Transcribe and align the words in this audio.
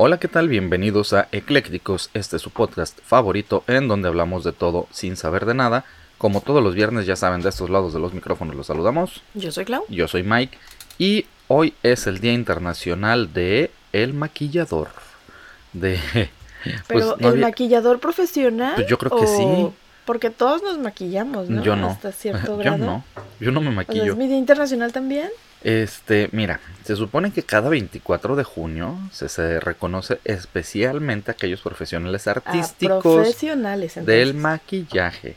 Hola, 0.00 0.20
¿qué 0.20 0.28
tal? 0.28 0.48
Bienvenidos 0.48 1.12
a 1.12 1.26
Eclécticos, 1.32 2.10
este 2.14 2.36
es 2.36 2.42
su 2.42 2.50
podcast 2.50 3.00
favorito 3.02 3.64
en 3.66 3.88
donde 3.88 4.06
hablamos 4.06 4.44
de 4.44 4.52
todo 4.52 4.86
sin 4.92 5.16
saber 5.16 5.44
de 5.44 5.54
nada. 5.54 5.84
Como 6.18 6.40
todos 6.40 6.62
los 6.62 6.76
viernes 6.76 7.04
ya 7.04 7.16
saben, 7.16 7.42
de 7.42 7.48
estos 7.48 7.68
lados 7.68 7.94
de 7.94 7.98
los 7.98 8.14
micrófonos 8.14 8.54
los 8.54 8.68
saludamos. 8.68 9.24
Yo 9.34 9.50
soy 9.50 9.64
Clau. 9.64 9.84
Yo 9.88 10.06
soy 10.06 10.22
Mike 10.22 10.56
y 10.98 11.26
hoy 11.48 11.74
es 11.82 12.06
el 12.06 12.20
Día 12.20 12.32
Internacional 12.32 13.32
de 13.32 13.72
el 13.92 14.14
Maquillador. 14.14 14.90
De... 15.72 15.98
Pero 16.86 17.18
el 17.18 17.38
maquillador 17.38 17.98
profesional. 17.98 18.76
Pues 18.76 18.86
yo 18.86 18.98
creo 18.98 19.18
que 19.18 19.26
sí. 19.26 19.68
Porque 20.04 20.30
todos 20.30 20.62
nos 20.62 20.78
maquillamos, 20.78 21.50
¿no? 21.50 21.60
Yo 21.64 21.74
no. 21.74 21.88
Hasta 21.88 22.12
cierto 22.12 22.56
grado. 22.56 22.78
Yo 22.78 22.84
no. 22.84 23.04
Yo 23.40 23.50
no 23.50 23.60
me 23.60 23.72
maquillo. 23.72 24.12
¿Es 24.12 24.16
mi 24.16 24.28
Día 24.28 24.38
Internacional 24.38 24.92
también? 24.92 25.28
Este, 25.62 26.28
mira, 26.32 26.60
se 26.84 26.94
supone 26.94 27.32
que 27.32 27.42
cada 27.42 27.68
24 27.68 28.36
de 28.36 28.44
junio 28.44 28.96
se, 29.12 29.28
se 29.28 29.58
reconoce 29.60 30.20
especialmente 30.24 31.30
a 31.30 31.34
aquellos 31.34 31.60
profesionales 31.60 32.28
artísticos 32.28 33.02
profesionales, 33.02 33.94
del 34.04 34.34
maquillaje. 34.34 35.36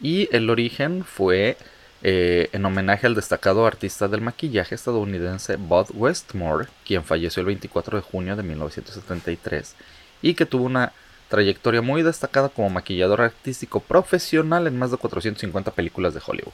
Y 0.00 0.34
el 0.34 0.48
origen 0.48 1.04
fue 1.04 1.58
eh, 2.02 2.48
en 2.52 2.64
homenaje 2.64 3.06
al 3.06 3.14
destacado 3.14 3.66
artista 3.66 4.08
del 4.08 4.22
maquillaje 4.22 4.74
estadounidense 4.74 5.56
Bud 5.56 5.88
Westmore, 5.92 6.68
quien 6.86 7.04
falleció 7.04 7.40
el 7.40 7.46
24 7.46 7.98
de 7.98 8.02
junio 8.02 8.36
de 8.36 8.42
1973 8.42 9.74
y 10.22 10.32
que 10.32 10.46
tuvo 10.46 10.64
una 10.64 10.92
trayectoria 11.28 11.82
muy 11.82 12.02
destacada 12.02 12.48
como 12.48 12.70
maquillador 12.70 13.20
artístico 13.20 13.80
profesional 13.80 14.66
en 14.66 14.78
más 14.78 14.90
de 14.90 14.96
450 14.96 15.70
películas 15.72 16.14
de 16.14 16.20
Hollywood. 16.26 16.52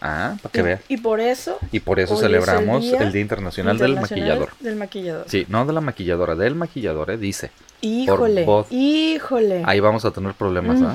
Ah, 0.00 0.36
para 0.42 0.52
que 0.52 0.62
vea. 0.62 0.80
Y 0.88 0.98
por 0.98 1.20
eso. 1.20 1.58
Y 1.72 1.80
por 1.80 1.98
eso 1.98 2.16
celebramos 2.16 2.84
el 2.84 3.12
día, 3.12 3.20
Internacional, 3.20 3.78
del 3.78 3.96
Maquillador. 3.96 4.50
Del 4.60 4.76
maquillador. 4.76 5.24
Sí, 5.28 5.44
no 5.48 5.66
de 5.66 5.72
la 5.72 5.80
maquilladora, 5.80 6.36
del 6.36 6.54
maquillador, 6.54 7.10
eh, 7.10 7.16
dice. 7.16 7.50
Híjole, 7.80 8.46
híjole. 8.70 9.62
Ahí 9.66 9.80
vamos 9.80 10.04
a 10.04 10.10
tener 10.10 10.34
problemas, 10.34 10.80
¿ah? 10.82 10.94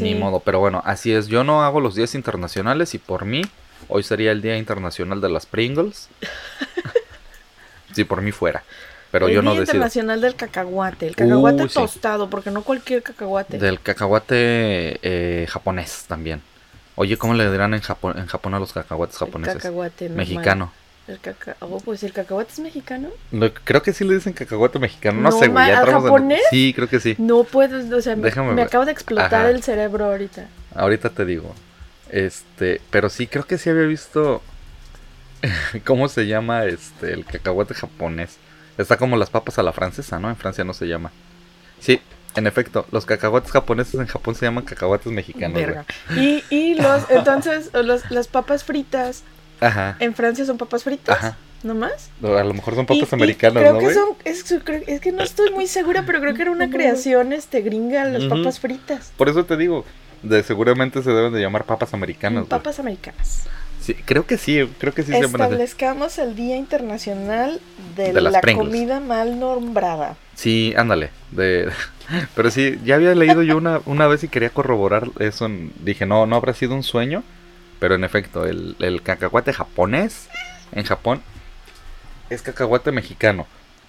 Ni 0.00 0.14
modo, 0.14 0.40
pero 0.40 0.60
bueno, 0.60 0.82
así 0.84 1.12
es. 1.12 1.28
Yo 1.28 1.44
no 1.44 1.62
hago 1.62 1.80
los 1.80 1.94
días 1.94 2.14
internacionales 2.14 2.94
y 2.94 2.98
por 2.98 3.24
mí, 3.24 3.42
hoy 3.88 4.02
sería 4.02 4.32
el 4.32 4.42
Día 4.42 4.56
Internacional 4.56 5.20
de 5.20 5.28
las 5.28 5.46
Pringles. 5.46 6.08
si 7.92 8.04
por 8.04 8.22
mí 8.22 8.32
fuera. 8.32 8.62
Pero 9.10 9.28
yo 9.28 9.42
no 9.42 9.50
decido. 9.50 9.74
Internacional 9.74 10.20
del 10.20 10.36
cacahuate, 10.36 11.08
el 11.08 11.16
cacahuate 11.16 11.66
tostado, 11.66 12.30
porque 12.30 12.50
no 12.50 12.62
cualquier 12.62 13.02
cacahuate. 13.02 13.58
Del 13.58 13.80
cacahuate 13.80 15.00
eh, 15.02 15.46
japonés 15.48 16.04
también. 16.06 16.42
Oye, 17.00 17.16
¿cómo 17.16 17.32
le 17.32 17.50
dirán 17.50 17.72
en 17.72 17.80
Japón, 17.80 18.18
en 18.18 18.26
Japón 18.26 18.52
a 18.52 18.58
los 18.58 18.74
cacahuates 18.74 19.16
japoneses? 19.16 19.54
El 19.54 19.62
cacahuate 19.62 20.10
mexicano. 20.10 20.70
El 21.08 21.18
caca... 21.18 21.56
oh, 21.60 21.80
pues 21.80 22.02
el 22.02 22.12
cacahuate 22.12 22.52
es 22.52 22.58
mexicano. 22.58 23.08
creo 23.64 23.82
que 23.82 23.94
sí 23.94 24.04
le 24.04 24.16
dicen 24.16 24.34
cacahuate 24.34 24.78
mexicano. 24.78 25.18
No, 25.18 25.32
sé, 25.32 25.48
güey. 25.48 25.72
japonés? 25.72 26.42
Sí, 26.50 26.74
creo 26.76 26.90
que 26.90 27.00
sí. 27.00 27.14
No 27.16 27.44
puedo, 27.44 27.96
o 27.96 28.02
sea, 28.02 28.16
me, 28.16 28.28
acaba 28.60 28.84
de 28.84 28.92
explotar 28.92 29.46
el 29.46 29.62
cerebro 29.62 30.04
ahorita. 30.04 30.46
Ahorita 30.74 31.08
te 31.08 31.24
digo. 31.24 31.54
Este, 32.10 32.82
pero 32.90 33.08
sí 33.08 33.26
creo 33.26 33.46
que 33.46 33.56
sí 33.56 33.70
había 33.70 33.84
visto 33.84 34.42
cómo 35.86 36.06
se 36.10 36.26
llama 36.26 36.66
este 36.66 37.14
el 37.14 37.24
cacahuate 37.24 37.72
japonés. 37.72 38.36
Está 38.76 38.98
como 38.98 39.16
las 39.16 39.30
papas 39.30 39.58
a 39.58 39.62
la 39.62 39.72
francesa, 39.72 40.18
¿no? 40.18 40.28
En 40.28 40.36
Francia 40.36 40.64
no 40.64 40.74
se 40.74 40.86
llama. 40.86 41.12
Sí, 41.80 42.02
en 42.36 42.46
efecto, 42.46 42.86
los 42.90 43.06
cacahuates 43.06 43.50
japoneses 43.50 43.94
en 43.94 44.06
Japón 44.06 44.34
se 44.34 44.46
llaman 44.46 44.64
cacahuates 44.64 45.12
mexicanos. 45.12 45.60
Y, 46.16 46.44
y 46.50 46.74
los, 46.74 47.04
entonces, 47.10 47.70
las 47.72 48.28
papas 48.28 48.64
fritas 48.64 49.22
Ajá. 49.60 49.96
en 50.00 50.14
Francia 50.14 50.44
son 50.44 50.58
papas 50.58 50.84
fritas. 50.84 51.16
Ajá. 51.16 51.36
¿No 51.62 51.74
más? 51.74 52.10
A 52.22 52.42
lo 52.42 52.54
mejor 52.54 52.74
son 52.74 52.86
papas 52.86 53.12
americanas, 53.12 53.62
creo 53.62 53.78
Que 53.78 53.92
son, 53.92 54.08
es, 54.24 55.00
que 55.00 55.12
no 55.12 55.22
estoy 55.22 55.50
muy 55.50 55.66
segura, 55.66 56.04
pero 56.06 56.20
creo 56.20 56.34
que 56.34 56.42
era 56.42 56.50
una 56.50 56.70
creación 56.70 57.34
este 57.34 57.60
gringa 57.60 58.04
las 58.06 58.24
papas 58.24 58.60
fritas. 58.60 59.12
Por 59.16 59.28
eso 59.28 59.44
te 59.44 59.58
digo, 59.58 59.84
de 60.22 60.42
seguramente 60.42 61.02
se 61.02 61.10
deben 61.10 61.32
de 61.34 61.40
llamar 61.40 61.64
papas 61.64 61.92
americanas. 61.92 62.46
Papas 62.46 62.78
americanas. 62.78 63.46
Sí, 63.80 63.94
creo 63.94 64.26
que 64.26 64.36
sí, 64.36 64.68
creo 64.78 64.92
que 64.92 65.02
sí. 65.02 65.14
Establezcamos 65.14 66.18
el 66.18 66.36
Día 66.36 66.56
Internacional 66.56 67.60
de, 67.96 68.12
la 68.12 68.40
comida 68.40 69.00
mal 69.00 69.40
nombrada. 69.40 70.16
Sí, 70.34 70.74
ándale. 70.76 71.10
De, 71.30 71.70
pero 72.34 72.50
sí, 72.50 72.78
ya 72.84 72.96
había 72.96 73.14
leído 73.14 73.42
yo 73.42 73.56
una, 73.56 73.80
una 73.86 74.06
vez 74.06 74.22
y 74.24 74.28
quería 74.28 74.50
corroborar 74.50 75.08
eso. 75.18 75.48
dije, 75.82 76.06
no, 76.06 76.26
no 76.26 76.36
habrá 76.36 76.52
sido 76.52 76.74
un 76.74 76.82
sueño. 76.82 77.22
Pero 77.78 77.94
en 77.94 78.04
efecto, 78.04 78.44
el, 78.44 78.76
el 78.78 79.02
cacahuate 79.02 79.54
japonés 79.54 80.28
en 80.72 80.84
Japón 80.84 81.22
es 82.28 82.42
cacahuate 82.42 82.92
mexicano. 82.92 83.46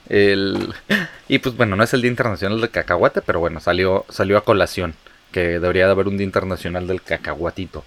El, 0.10 0.74
y 1.28 1.40
pues 1.40 1.56
bueno, 1.56 1.76
no 1.76 1.84
es 1.84 1.94
el 1.94 2.02
Día 2.02 2.12
Internacional 2.12 2.60
del 2.60 2.70
Cacahuate, 2.70 3.22
pero 3.22 3.40
bueno, 3.40 3.60
salió, 3.60 4.06
salió 4.10 4.38
a 4.38 4.44
colación 4.44 4.96
que 5.32 5.60
debería 5.60 5.86
de 5.86 5.92
haber 5.92 6.08
un 6.08 6.18
Día 6.18 6.26
Internacional 6.26 6.88
del 6.88 7.02
Cacahuatito. 7.02 7.86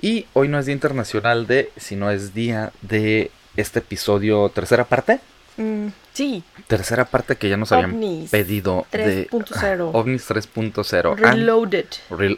Y 0.00 0.26
hoy 0.34 0.48
no 0.48 0.58
es 0.58 0.66
Día 0.66 0.74
Internacional 0.74 1.46
de, 1.46 1.70
sino 1.76 2.10
es 2.10 2.34
día 2.34 2.72
de 2.82 3.30
este 3.56 3.78
episodio, 3.78 4.48
tercera 4.50 4.84
parte. 4.84 5.20
Mm, 5.56 5.88
sí. 6.12 6.44
Tercera 6.66 7.06
parte 7.06 7.36
que 7.36 7.48
ya 7.48 7.56
nos 7.56 7.72
habían 7.72 8.26
pedido 8.30 8.86
3.0. 8.92 9.76
de 9.76 9.82
OVNIS 9.92 10.28
3.0. 10.28 11.16
Reloaded. 11.16 11.86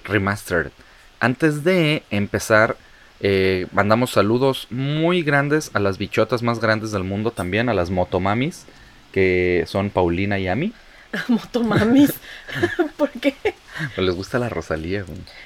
remastered. 0.05 0.71
Antes 1.21 1.65
de 1.65 2.05
empezar, 2.11 2.77
eh, 3.21 3.67
mandamos 3.73 4.13
saludos 4.13 4.69
muy 4.71 5.23
grandes 5.23 5.71
a 5.75 5.81
las 5.81 5.99
bichotas 5.99 6.43
más 6.43 6.61
grandes 6.61 6.93
del 6.93 7.03
mundo 7.03 7.33
también, 7.33 7.69
a 7.69 7.75
las 7.75 7.91
motomamis, 7.91 8.67
que 9.13 9.65
son 9.67 9.91
Paulina 9.91 10.39
y 10.39 10.47
Ami. 10.47 10.73
Motomamis. 11.29 12.15
¿Por 12.97 13.11
qué? 13.11 13.35
Les 13.97 14.15
gusta 14.15 14.39
la 14.39 14.49
Rosalía. 14.49 15.05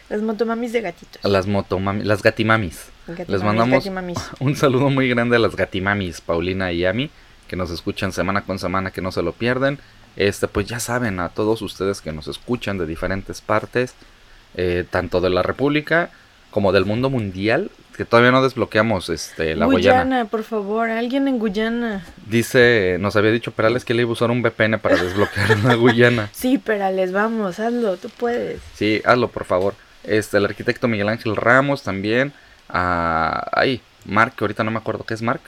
Las 0.08 0.22
motomamis 0.22 0.72
de 0.72 0.80
gatitos. 0.80 1.22
Las 1.24 1.46
motomamis, 1.46 2.04
las 2.06 2.22
gatimamis. 2.22 2.90
les 3.26 3.42
mandamos 3.42 3.88
un 4.40 4.56
saludo 4.56 4.90
muy 4.90 5.08
grande 5.08 5.36
a 5.36 5.38
las 5.38 5.56
gatimamis, 5.56 6.20
Paulina 6.20 6.72
y 6.72 6.84
Ami, 6.84 7.10
que 7.48 7.56
nos 7.56 7.70
escuchan 7.70 8.12
semana 8.12 8.42
con 8.42 8.58
semana, 8.58 8.90
que 8.90 9.00
no 9.00 9.12
se 9.12 9.22
lo 9.22 9.32
pierden. 9.32 9.78
Este, 10.16 10.48
pues 10.48 10.66
ya 10.66 10.78
saben, 10.78 11.20
a 11.20 11.30
todos 11.30 11.62
ustedes 11.62 12.00
que 12.00 12.12
nos 12.12 12.28
escuchan 12.28 12.78
de 12.78 12.86
diferentes 12.86 13.40
partes, 13.40 13.94
eh, 14.54 14.84
tanto 14.88 15.20
de 15.20 15.30
la 15.30 15.42
República 15.42 16.10
como 16.50 16.72
del 16.72 16.84
mundo 16.84 17.08
mundial, 17.08 17.70
que 17.96 18.04
todavía 18.04 18.32
no 18.32 18.42
desbloqueamos 18.42 19.08
este, 19.08 19.54
la 19.54 19.66
Guyana. 19.66 20.04
Guyana, 20.04 20.24
por 20.26 20.44
favor, 20.44 20.90
alguien 20.90 21.28
en 21.28 21.38
Guyana. 21.38 22.04
Dice, 22.26 22.96
nos 23.00 23.16
había 23.16 23.30
dicho 23.30 23.52
Perales 23.52 23.84
que 23.84 23.94
le 23.94 24.02
iba 24.02 24.10
a 24.10 24.12
usar 24.12 24.30
un 24.30 24.42
VPN 24.42 24.78
para 24.78 24.96
desbloquear 24.96 25.58
la 25.64 25.74
Guyana. 25.74 26.28
Sí, 26.32 26.58
Perales, 26.58 27.12
vamos, 27.12 27.60
hazlo, 27.60 27.96
tú 27.96 28.08
puedes. 28.08 28.60
Sí, 28.74 29.02
hazlo, 29.04 29.28
por 29.28 29.44
favor. 29.44 29.74
Este, 30.04 30.38
el 30.38 30.44
arquitecto 30.44 30.88
Miguel 30.88 31.08
Ángel 31.08 31.36
Ramos 31.36 31.82
también. 31.82 32.32
Ah, 32.68 33.46
ay, 33.52 33.80
Mark, 34.04 34.34
que 34.36 34.44
ahorita 34.44 34.64
no 34.64 34.70
me 34.70 34.78
acuerdo 34.78 35.04
qué 35.04 35.14
es 35.14 35.22
Mark. 35.22 35.42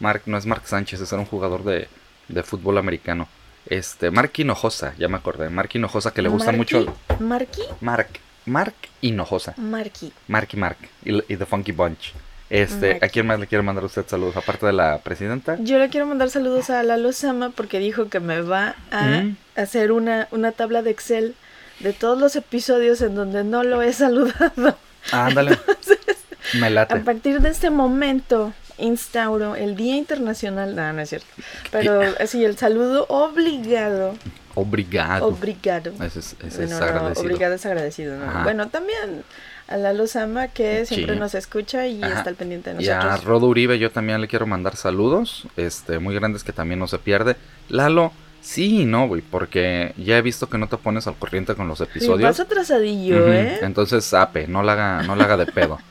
Mark, 0.00 0.22
no 0.26 0.36
es 0.36 0.46
Mark 0.46 0.62
Sánchez, 0.64 1.00
es 1.00 1.12
un 1.12 1.24
jugador 1.24 1.64
de, 1.64 1.88
de 2.28 2.42
fútbol 2.42 2.78
americano. 2.78 3.28
Este, 3.66 4.10
Mark 4.10 4.32
Hinojosa, 4.36 4.94
ya 4.98 5.08
me 5.08 5.16
acordé. 5.16 5.50
Mark 5.50 5.70
Hinojosa 5.72 6.12
que 6.12 6.22
le 6.22 6.28
gusta 6.28 6.52
mucho. 6.52 6.86
¿Marky? 7.18 7.62
Mark. 7.80 8.08
Mark 8.46 8.74
Hinojosa. 9.00 9.54
Marky. 9.56 10.12
Marky 10.28 10.56
Mark 10.56 10.78
y, 11.04 11.36
The 11.36 11.46
Funky 11.46 11.72
Bunch. 11.72 12.12
Este, 12.48 12.98
¿A 13.02 13.08
quién 13.08 13.26
más 13.26 13.40
le 13.40 13.48
quiere 13.48 13.62
mandar 13.62 13.84
usted 13.84 14.06
saludos? 14.06 14.36
Aparte 14.36 14.66
de 14.66 14.72
la 14.72 14.98
presidenta. 14.98 15.56
Yo 15.60 15.78
le 15.78 15.88
quiero 15.88 16.06
mandar 16.06 16.30
saludos 16.30 16.70
a 16.70 16.82
Lalo 16.84 17.12
Sama 17.12 17.50
porque 17.50 17.80
dijo 17.80 18.08
que 18.08 18.20
me 18.20 18.40
va 18.40 18.76
a 18.92 19.22
mm. 19.22 19.36
hacer 19.56 19.90
una, 19.90 20.28
una 20.30 20.52
tabla 20.52 20.82
de 20.82 20.90
Excel 20.90 21.34
de 21.80 21.92
todos 21.92 22.18
los 22.18 22.36
episodios 22.36 23.02
en 23.02 23.16
donde 23.16 23.42
no 23.42 23.64
lo 23.64 23.82
he 23.82 23.92
saludado. 23.92 24.78
ándale. 25.10 25.58
me 26.54 26.70
late. 26.70 26.94
A 26.94 27.02
partir 27.02 27.40
de 27.40 27.50
este 27.50 27.70
momento 27.70 28.52
instauro 28.78 29.56
el 29.56 29.74
Día 29.74 29.96
Internacional. 29.96 30.76
No, 30.76 30.92
no 30.92 31.02
es 31.02 31.08
cierto. 31.08 31.26
Pero 31.72 32.00
así, 32.20 32.44
el 32.44 32.56
saludo 32.56 33.06
obligado 33.08 34.14
Obrigado. 34.56 35.26
Obrigado. 35.28 35.92
Ese 36.02 36.18
es, 36.18 36.34
agradecido. 36.72 37.22
obrigado 37.24 37.54
es 37.54 37.64
agradecido. 37.66 38.16
Bueno, 38.42 38.68
también 38.68 39.22
a 39.68 39.76
Lalo 39.76 40.06
Sama 40.06 40.48
que 40.48 40.86
siempre 40.86 41.14
Sí. 41.14 41.20
nos 41.20 41.34
escucha 41.34 41.86
y 41.86 42.02
Ajá. 42.02 42.14
está 42.18 42.30
al 42.30 42.36
pendiente 42.36 42.72
de 42.74 42.82
Y 42.82 42.88
a 42.88 42.96
nosotros. 42.96 43.24
Rodo 43.24 43.46
Uribe 43.48 43.78
yo 43.78 43.90
también 43.90 44.20
le 44.20 44.28
quiero 44.28 44.46
mandar 44.46 44.74
saludos, 44.76 45.46
este, 45.56 45.98
muy 45.98 46.14
grandes 46.14 46.42
que 46.42 46.52
también 46.52 46.78
no 46.80 46.88
se 46.88 46.98
pierde. 46.98 47.36
Lalo, 47.68 48.12
sí 48.40 48.80
y 48.82 48.84
no, 48.86 49.06
güey, 49.08 49.20
porque 49.22 49.92
ya 49.98 50.16
he 50.16 50.22
visto 50.22 50.48
que 50.48 50.56
no 50.56 50.68
te 50.68 50.76
pones 50.78 51.06
al 51.06 51.16
corriente 51.16 51.54
con 51.54 51.68
los 51.68 51.80
episodios. 51.82 52.22
vas 52.22 52.40
atrasadillo, 52.40 53.30
¿eh? 53.32 53.58
Entonces, 53.62 54.04
sape, 54.04 54.46
no 54.48 54.62
la 54.62 54.72
haga, 54.72 55.02
no 55.02 55.16
la 55.16 55.24
haga 55.24 55.36
de 55.36 55.46
pedo. 55.46 55.78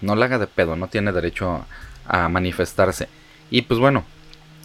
No 0.00 0.14
la 0.16 0.26
haga 0.26 0.36
de 0.38 0.46
pedo, 0.46 0.76
no 0.76 0.88
tiene 0.88 1.12
derecho 1.12 1.64
a 2.06 2.28
manifestarse. 2.28 3.08
Y 3.50 3.62
pues 3.62 3.80
bueno, 3.80 4.04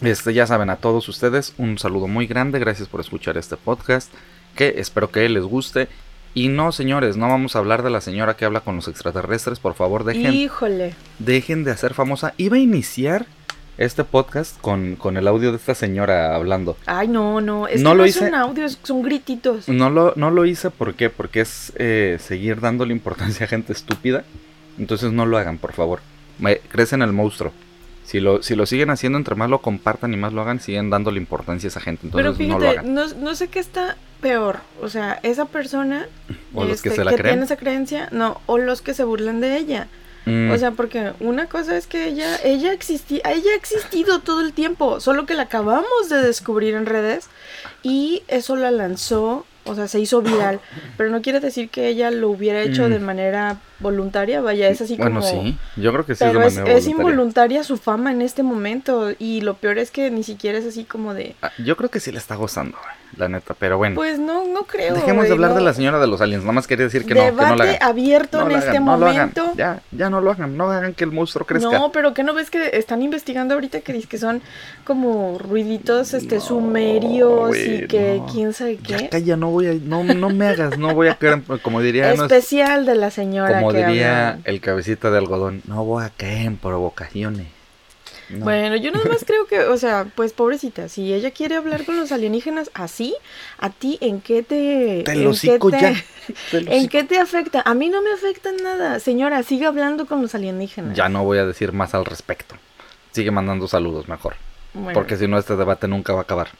este, 0.02 0.32
ya 0.34 0.46
saben, 0.46 0.70
a 0.70 0.76
todos 0.76 1.08
ustedes, 1.08 1.54
un 1.58 1.78
saludo 1.78 2.06
muy 2.08 2.26
grande, 2.26 2.58
gracias 2.58 2.88
por 2.88 3.00
escuchar 3.00 3.36
este 3.36 3.56
podcast, 3.56 4.12
que 4.54 4.74
espero 4.78 5.10
que 5.10 5.28
les 5.28 5.44
guste. 5.44 5.88
Y 6.32 6.48
no, 6.48 6.70
señores, 6.70 7.16
no 7.16 7.28
vamos 7.28 7.56
a 7.56 7.58
hablar 7.58 7.82
de 7.82 7.90
la 7.90 8.00
señora 8.00 8.36
que 8.36 8.44
habla 8.44 8.60
con 8.60 8.76
los 8.76 8.86
extraterrestres, 8.88 9.58
por 9.58 9.74
favor, 9.74 10.04
dejen, 10.04 10.32
Híjole. 10.32 10.94
dejen 11.18 11.64
de 11.64 11.72
hacer 11.72 11.92
famosa. 11.92 12.34
Iba 12.36 12.56
a 12.56 12.60
iniciar 12.60 13.26
este 13.78 14.04
podcast 14.04 14.60
con, 14.60 14.94
con 14.96 15.16
el 15.16 15.26
audio 15.26 15.50
de 15.50 15.56
esta 15.56 15.74
señora 15.74 16.36
hablando. 16.36 16.76
Ay, 16.86 17.08
no, 17.08 17.40
no. 17.40 17.66
Es 17.66 17.80
No 17.82 17.90
que 17.90 17.96
lo 17.96 18.02
no 18.02 18.06
hice. 18.06 18.18
son 18.20 18.34
audios, 18.34 18.78
son 18.82 19.02
grititos. 19.02 19.68
No 19.68 19.90
lo, 19.90 20.12
no 20.16 20.30
lo 20.30 20.44
hice 20.44 20.70
¿por 20.70 20.94
qué? 20.94 21.08
porque 21.10 21.40
es 21.40 21.72
eh, 21.76 22.18
seguir 22.20 22.60
dándole 22.60 22.92
importancia 22.92 23.46
a 23.46 23.48
gente 23.48 23.72
estúpida. 23.72 24.22
Entonces 24.78 25.12
no 25.12 25.26
lo 25.26 25.36
hagan, 25.38 25.58
por 25.58 25.72
favor. 25.72 26.00
Me, 26.38 26.58
crecen 26.58 27.02
el 27.02 27.12
monstruo. 27.12 27.52
Si 28.10 28.18
lo, 28.18 28.42
si 28.42 28.56
lo 28.56 28.66
siguen 28.66 28.90
haciendo, 28.90 29.18
entre 29.18 29.36
más 29.36 29.48
lo 29.48 29.60
compartan 29.60 30.12
y 30.12 30.16
más 30.16 30.32
lo 30.32 30.40
hagan, 30.42 30.58
siguen 30.58 30.90
dándole 30.90 31.18
importancia 31.18 31.68
a 31.68 31.70
esa 31.70 31.80
gente. 31.80 32.06
Entonces 32.06 32.16
Pero 32.36 32.48
no 32.48 32.54
lo 32.58 32.60
fíjate, 32.60 32.78
hagan. 32.80 32.94
no, 32.94 33.06
no 33.14 33.34
sé 33.36 33.46
qué 33.48 33.60
está 33.60 33.96
peor. 34.20 34.58
O 34.82 34.88
sea, 34.88 35.20
esa 35.22 35.44
persona 35.44 36.06
O 36.52 36.64
los 36.64 36.82
que 36.82 36.88
este, 36.88 36.96
se 37.00 37.04
la 37.04 37.12
creen. 37.12 37.34
tiene 37.34 37.44
esa 37.44 37.56
creencia, 37.56 38.08
no, 38.10 38.40
o 38.46 38.58
los 38.58 38.82
que 38.82 38.94
se 38.94 39.04
burlan 39.04 39.40
de 39.40 39.56
ella. 39.58 39.86
Mm, 40.26 40.50
O 40.50 40.58
sea, 40.58 40.72
porque 40.72 41.12
una 41.20 41.46
cosa 41.46 41.76
es 41.76 41.86
que 41.86 42.06
ella, 42.08 42.36
ella 42.44 42.72
existía, 42.72 43.20
ella 43.26 43.52
ha 43.52 43.56
existido 43.56 44.18
todo 44.18 44.40
el 44.40 44.52
tiempo, 44.52 44.98
solo 45.00 45.24
que 45.24 45.34
la 45.34 45.44
acabamos 45.44 46.08
de 46.10 46.16
descubrir 46.20 46.74
en 46.74 46.86
redes 46.86 47.28
y 47.84 48.22
eso 48.28 48.56
la 48.56 48.70
lanzó, 48.72 49.46
o 49.64 49.74
sea, 49.76 49.86
se 49.88 50.00
hizo 50.00 50.20
viral, 50.20 50.60
pero 50.98 51.10
no 51.10 51.22
quiere 51.22 51.38
decir 51.40 51.70
que 51.70 51.86
ella 51.88 52.10
lo 52.10 52.28
hubiera 52.28 52.60
hecho 52.60 52.88
Mm. 52.88 52.90
de 52.90 52.98
manera 52.98 53.56
voluntaria, 53.80 54.40
vaya, 54.40 54.68
es 54.68 54.80
así 54.80 54.96
bueno, 54.96 55.20
como... 55.20 55.30
sí. 55.42 55.56
Yo 55.76 55.92
creo 55.92 56.06
que 56.06 56.14
sí 56.14 56.24
es 56.24 56.30
de 56.32 56.36
Pero 56.36 56.46
es, 56.46 56.54
manera 56.56 56.76
es 56.76 56.84
voluntaria. 56.84 56.90
involuntaria 57.10 57.64
su 57.64 57.76
fama 57.76 58.12
en 58.12 58.22
este 58.22 58.42
momento 58.42 59.10
y 59.18 59.40
lo 59.40 59.54
peor 59.54 59.78
es 59.78 59.90
que 59.90 60.10
ni 60.10 60.22
siquiera 60.22 60.58
es 60.58 60.66
así 60.66 60.84
como 60.84 61.14
de... 61.14 61.34
Ah, 61.42 61.50
Yo 61.64 61.76
creo 61.76 61.90
que 61.90 62.00
sí 62.00 62.12
le 62.12 62.18
está 62.18 62.34
gozando, 62.36 62.76
la 63.16 63.28
neta. 63.28 63.54
Pero 63.58 63.78
bueno. 63.78 63.94
Pues 63.96 64.18
no, 64.18 64.46
no 64.46 64.62
creo. 64.64 64.94
Dejemos 64.94 65.26
de 65.26 65.32
hablar 65.32 65.50
de 65.54 65.60
no. 65.60 65.64
la 65.66 65.74
señora 65.74 65.98
de 65.98 66.06
los 66.06 66.20
aliens. 66.20 66.42
Nada 66.44 66.52
más 66.52 66.66
quería 66.66 66.84
decir 66.84 67.04
que 67.06 67.14
no, 67.14 67.20
que 67.20 67.26
Debate 67.26 67.50
no 67.50 67.56
la 67.56 67.64
hagan. 67.64 67.76
abierto 67.82 68.38
No 68.38 68.46
en 68.46 68.52
lo 68.52 68.58
este 68.58 68.70
hagan, 68.70 68.84
no 68.84 68.96
lo 68.98 69.06
hagan. 69.06 69.16
momento. 69.34 69.52
Ya, 69.56 69.80
ya 69.92 70.10
no 70.10 70.20
lo 70.20 70.30
hagan. 70.30 70.56
No 70.56 70.70
hagan 70.70 70.94
que 70.94 71.04
el 71.04 71.12
monstruo 71.12 71.46
crezca. 71.46 71.70
No, 71.70 71.90
pero 71.92 72.14
que 72.14 72.22
no 72.22 72.34
ves 72.34 72.50
que 72.50 72.70
están 72.76 73.02
investigando 73.02 73.54
ahorita 73.54 73.80
que 73.80 73.92
dice 73.92 74.08
que 74.08 74.18
son 74.18 74.42
como 74.84 75.38
ruiditos 75.38 76.14
este 76.14 76.36
No, 76.36 76.40
sumerios 76.40 77.48
güey, 77.48 77.84
y 77.84 77.86
que 77.86 78.16
no. 78.18 78.26
quién 78.26 78.52
sabe 78.52 78.78
Ya 78.86 78.96
qué. 78.98 79.08
calla, 79.08 79.36
no 79.36 79.50
voy 79.50 79.66
a, 79.66 79.74
no, 79.74 80.02
no 80.04 80.28
me 80.30 80.46
hagas, 80.48 80.78
no 80.78 80.94
voy 80.94 81.08
a 81.08 81.14
caer, 81.14 81.34
en- 81.48 81.58
como 81.58 81.80
diría, 81.80 82.12
Especial 82.12 82.86
de 82.86 82.94
la 82.94 83.10
señora 83.10 83.60
como 83.60 83.69
que 83.72 83.86
diría 83.86 84.40
el 84.44 84.60
cabecita 84.60 85.10
de 85.10 85.18
algodón, 85.18 85.62
no 85.66 85.84
voy 85.84 86.04
a 86.04 86.10
caer 86.10 86.46
en 86.46 86.56
provocaciones. 86.56 87.46
No. 88.28 88.44
Bueno, 88.44 88.76
yo 88.76 88.92
nada 88.92 89.06
más 89.08 89.24
creo 89.26 89.46
que, 89.46 89.60
o 89.60 89.76
sea, 89.76 90.06
pues 90.14 90.32
pobrecita, 90.32 90.88
si 90.88 91.12
ella 91.12 91.32
quiere 91.32 91.56
hablar 91.56 91.84
con 91.84 91.96
los 91.96 92.12
alienígenas 92.12 92.70
así, 92.74 93.14
¿a 93.58 93.70
ti 93.70 93.98
en 94.00 94.20
qué 94.20 94.42
te... 94.42 95.02
Te 95.04 95.12
en 95.12 95.24
lo 95.24 95.30
qué 95.30 95.34
hocico 95.34 95.70
te- 95.70 95.80
ya. 95.80 96.04
Te 96.50 96.60
lo 96.60 96.70
¿En 96.70 96.88
qué 96.88 97.02
te 97.02 97.18
afecta? 97.18 97.62
A 97.64 97.74
mí 97.74 97.88
no 97.88 98.02
me 98.02 98.12
afecta 98.12 98.50
en 98.50 98.62
nada. 98.62 99.00
Señora, 99.00 99.42
siga 99.42 99.68
hablando 99.68 100.06
con 100.06 100.22
los 100.22 100.34
alienígenas. 100.34 100.96
Ya 100.96 101.08
no 101.08 101.24
voy 101.24 101.38
a 101.38 101.44
decir 101.44 101.72
más 101.72 101.92
al 101.94 102.04
respecto. 102.04 102.54
Sigue 103.10 103.32
mandando 103.32 103.66
saludos 103.66 104.06
mejor. 104.06 104.36
Bueno, 104.74 104.92
Porque 104.92 105.16
si 105.16 105.26
no, 105.26 105.38
este 105.38 105.56
debate 105.56 105.88
nunca 105.88 106.12
va 106.12 106.20
a 106.20 106.22
acabar. 106.22 106.50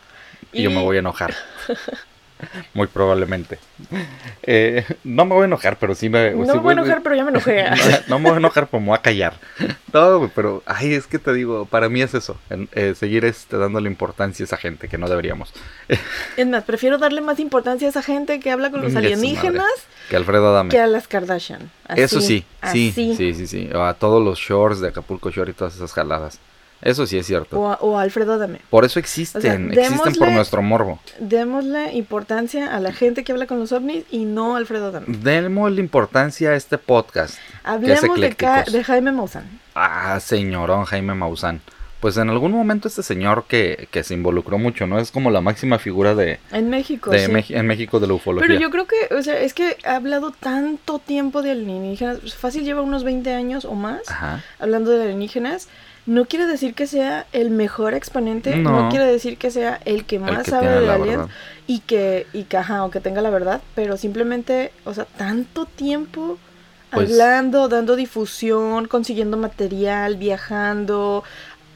Y, 0.52 0.62
yo 0.62 0.70
me 0.70 0.82
voy 0.82 0.96
a 0.96 1.00
enojar. 1.00 1.34
Muy 2.74 2.86
probablemente. 2.86 3.58
Eh, 4.42 4.84
no 5.04 5.24
me 5.24 5.34
voy 5.34 5.42
a 5.42 5.44
enojar, 5.46 5.78
pero 5.78 5.94
sí 5.94 6.08
me. 6.08 6.30
no 6.32 6.44
sí 6.46 6.52
me 6.52 6.58
voy 6.58 6.70
a 6.70 6.72
enojar, 6.80 7.02
pero 7.02 7.14
ya 7.14 7.24
me 7.24 7.30
enojé. 7.30 7.64
No, 8.08 8.16
no 8.16 8.18
me 8.18 8.24
voy 8.30 8.34
a 8.34 8.38
enojar, 8.38 8.66
pero 8.68 8.80
me 8.80 8.86
voy 8.88 8.96
a 8.98 9.02
callar. 9.02 9.34
No, 9.92 10.30
pero, 10.34 10.62
ay, 10.66 10.94
es 10.94 11.06
que 11.06 11.18
te 11.18 11.32
digo, 11.32 11.64
para 11.66 11.88
mí 11.88 12.00
es 12.02 12.14
eso, 12.14 12.36
en- 12.50 12.68
eh, 12.72 12.94
seguir 12.96 13.24
este, 13.24 13.56
dándole 13.56 13.88
importancia 13.88 14.42
a 14.44 14.46
esa 14.46 14.56
gente 14.56 14.88
que 14.88 14.98
no 14.98 15.08
deberíamos. 15.08 15.52
Es 16.36 16.46
más, 16.46 16.64
prefiero 16.64 16.98
darle 16.98 17.20
más 17.20 17.38
importancia 17.40 17.88
a 17.88 17.90
esa 17.90 18.02
gente 18.02 18.40
que 18.40 18.50
habla 18.50 18.70
con 18.70 18.82
los 18.82 18.94
alienígenas 18.96 19.66
Que 20.08 20.16
Alfredo 20.16 20.48
Adame. 20.50 20.70
que 20.70 20.78
a 20.80 20.86
las 20.86 21.08
Kardashian. 21.08 21.70
Así, 21.88 22.00
eso 22.02 22.20
sí, 22.20 22.26
sí, 22.26 22.44
así. 22.90 22.92
sí, 23.16 23.34
sí, 23.34 23.46
sí. 23.46 23.70
A 23.74 23.94
todos 23.94 24.22
los 24.24 24.38
shorts 24.38 24.80
de 24.80 24.88
Acapulco 24.88 25.30
Shore 25.30 25.50
y 25.50 25.54
todas 25.54 25.74
esas 25.74 25.92
jaladas. 25.92 26.38
Eso 26.82 27.06
sí 27.06 27.18
es 27.18 27.26
cierto. 27.26 27.58
O, 27.58 27.98
Alfredo 27.98 28.34
Adame. 28.34 28.60
Por 28.70 28.84
eso 28.84 28.98
existen, 28.98 29.72
existen 29.72 30.14
por 30.14 30.30
nuestro 30.30 30.62
morbo. 30.62 30.98
Démosle 31.18 31.92
importancia 31.92 32.74
a 32.74 32.80
la 32.80 32.92
gente 32.92 33.22
que 33.22 33.32
habla 33.32 33.46
con 33.46 33.58
los 33.58 33.72
ovnis 33.72 34.04
y 34.10 34.24
no 34.24 34.54
a 34.54 34.58
Alfredo 34.58 34.88
Adame. 34.88 35.06
Démosle 35.08 35.80
importancia 35.80 36.50
a 36.50 36.54
este 36.54 36.78
podcast. 36.78 37.38
Hablemos 37.64 38.18
de, 38.18 38.84
Jaime 38.84 39.12
Maussan. 39.12 39.44
Ah, 39.74 40.18
señorón 40.20 40.84
Jaime 40.84 41.14
Maussan. 41.14 41.60
Pues 42.00 42.16
en 42.16 42.30
algún 42.30 42.52
momento 42.52 42.88
este 42.88 43.02
señor 43.02 43.44
que, 43.46 43.86
que 43.90 44.02
se 44.02 44.14
involucró 44.14 44.56
mucho, 44.56 44.86
¿no? 44.86 44.98
Es 44.98 45.10
como 45.10 45.30
la 45.30 45.42
máxima 45.42 45.78
figura 45.78 46.14
de, 46.14 46.40
En 46.50 46.70
México, 46.70 47.10
de 47.10 47.42
sí. 47.42 47.54
En 47.54 47.66
México 47.66 48.00
de 48.00 48.06
la 48.06 48.14
ufología. 48.14 48.48
Pero 48.48 48.58
yo 48.58 48.70
creo 48.70 48.86
que, 48.86 49.14
o 49.14 49.22
sea, 49.22 49.38
es 49.38 49.52
que 49.52 49.76
ha 49.84 49.96
hablado 49.96 50.30
tanto 50.30 50.98
tiempo 50.98 51.42
de 51.42 51.50
alienígenas. 51.50 52.34
Fácil 52.34 52.64
lleva 52.64 52.80
unos 52.80 53.04
20 53.04 53.34
años 53.34 53.66
o 53.66 53.74
más 53.74 54.08
Ajá. 54.08 54.42
hablando 54.58 54.90
de 54.92 55.02
alienígenas. 55.02 55.68
No 56.10 56.24
quiere 56.24 56.46
decir 56.46 56.74
que 56.74 56.86
sea 56.88 57.26
el 57.32 57.50
mejor 57.50 57.94
exponente, 57.94 58.56
no, 58.56 58.82
No. 58.84 58.88
quiere 58.88 59.06
decir 59.06 59.36
que 59.38 59.50
sea 59.52 59.80
el 59.84 60.04
que 60.04 60.16
El 60.16 60.22
más 60.22 60.42
que 60.44 60.50
sabe 60.50 60.80
de 60.80 60.90
aliens 60.90 61.28
y 61.68 61.78
que, 61.80 62.26
y 62.32 62.44
que, 62.44 62.56
ajá, 62.56 62.84
o 62.84 62.90
que 62.90 62.98
tenga 62.98 63.22
la 63.22 63.30
verdad, 63.30 63.60
pero 63.76 63.96
simplemente, 63.96 64.72
o 64.84 64.92
sea, 64.92 65.04
tanto 65.04 65.66
tiempo 65.66 66.36
Pues- 66.90 67.12
hablando, 67.12 67.68
dando 67.68 67.94
difusión, 67.94 68.88
consiguiendo 68.88 69.36
material, 69.36 70.16
viajando. 70.16 71.22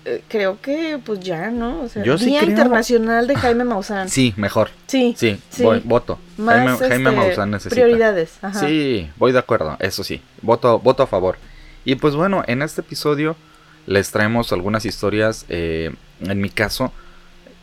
eh, 0.07 0.23
creo 0.29 0.61
que, 0.61 0.99
pues 1.03 1.21
ya, 1.21 1.51
¿no? 1.51 1.81
O 1.83 1.89
sea, 1.89 2.03
Yo 2.05 2.19
Día 2.19 2.43
Internacional 2.45 3.27
de 3.27 3.37
Jaime 3.37 3.65
Maussan. 3.65 4.09
Sí, 4.11 4.35
mejor. 4.37 4.69
sí, 4.87 5.15
Sí, 5.17 5.41
sí. 5.49 5.63
voy- 5.63 5.81
voto. 5.83 6.19
Más 6.37 6.57
Jaime, 6.57 6.77
Jaime 6.89 7.09
este, 7.11 7.17
Maussan 7.21 7.51
necesita. 7.53 7.75
prioridades. 7.75 8.37
Ajá. 8.43 8.61
Sí, 8.61 9.09
voy 9.17 9.33
de 9.33 9.39
acuerdo, 9.39 9.77
eso 9.81 10.05
sí. 10.05 10.21
Voto, 10.43 10.79
voto 10.79 11.05
a 11.05 11.07
favor. 11.07 11.37
Y 11.87 11.95
pues 11.95 12.15
bueno, 12.17 12.43
en 12.47 12.61
este 12.61 12.83
episodio 12.83 13.35
les 13.87 14.11
traemos 14.11 14.53
algunas 14.53 14.85
historias. 14.85 15.45
eh, 15.49 15.93
en 16.21 16.41
mi 16.41 16.49
caso, 16.49 16.93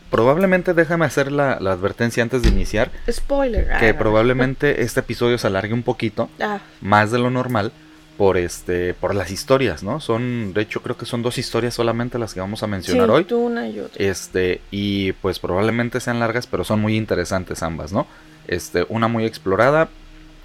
probablemente 0.09 0.73
déjame 0.73 1.05
hacer 1.05 1.31
la, 1.31 1.57
la 1.59 1.71
advertencia 1.71 2.21
antes 2.21 2.43
de 2.43 2.49
iniciar. 2.49 2.91
Spoiler. 3.09 3.67
Que 3.79 3.89
ah, 3.89 3.97
probablemente 3.97 4.83
este 4.83 4.99
episodio 4.99 5.37
se 5.37 5.47
alargue 5.47 5.73
un 5.73 5.83
poquito, 5.83 6.29
ah, 6.39 6.59
más 6.81 7.11
de 7.11 7.19
lo 7.19 7.29
normal, 7.29 7.71
por 8.17 8.37
este, 8.37 8.93
por 8.93 9.15
las 9.15 9.31
historias, 9.31 9.83
¿no? 9.83 9.99
Son, 9.99 10.53
de 10.53 10.61
hecho, 10.61 10.83
creo 10.83 10.97
que 10.97 11.05
son 11.05 11.23
dos 11.23 11.37
historias 11.37 11.73
solamente 11.73 12.19
las 12.19 12.33
que 12.33 12.41
vamos 12.41 12.61
a 12.61 12.67
mencionar 12.67 13.07
sí, 13.07 13.11
hoy. 13.11 13.23
tú 13.23 13.37
una 13.39 13.67
y 13.67 13.79
otra. 13.79 14.05
Este, 14.05 14.61
y 14.69 15.13
pues 15.13 15.39
probablemente 15.39 15.99
sean 16.01 16.19
largas, 16.19 16.45
pero 16.45 16.63
son 16.63 16.81
muy 16.81 16.97
interesantes 16.97 17.63
ambas, 17.63 17.93
¿no? 17.93 18.05
Este, 18.47 18.85
una 18.89 19.07
muy 19.07 19.25
explorada, 19.25 19.89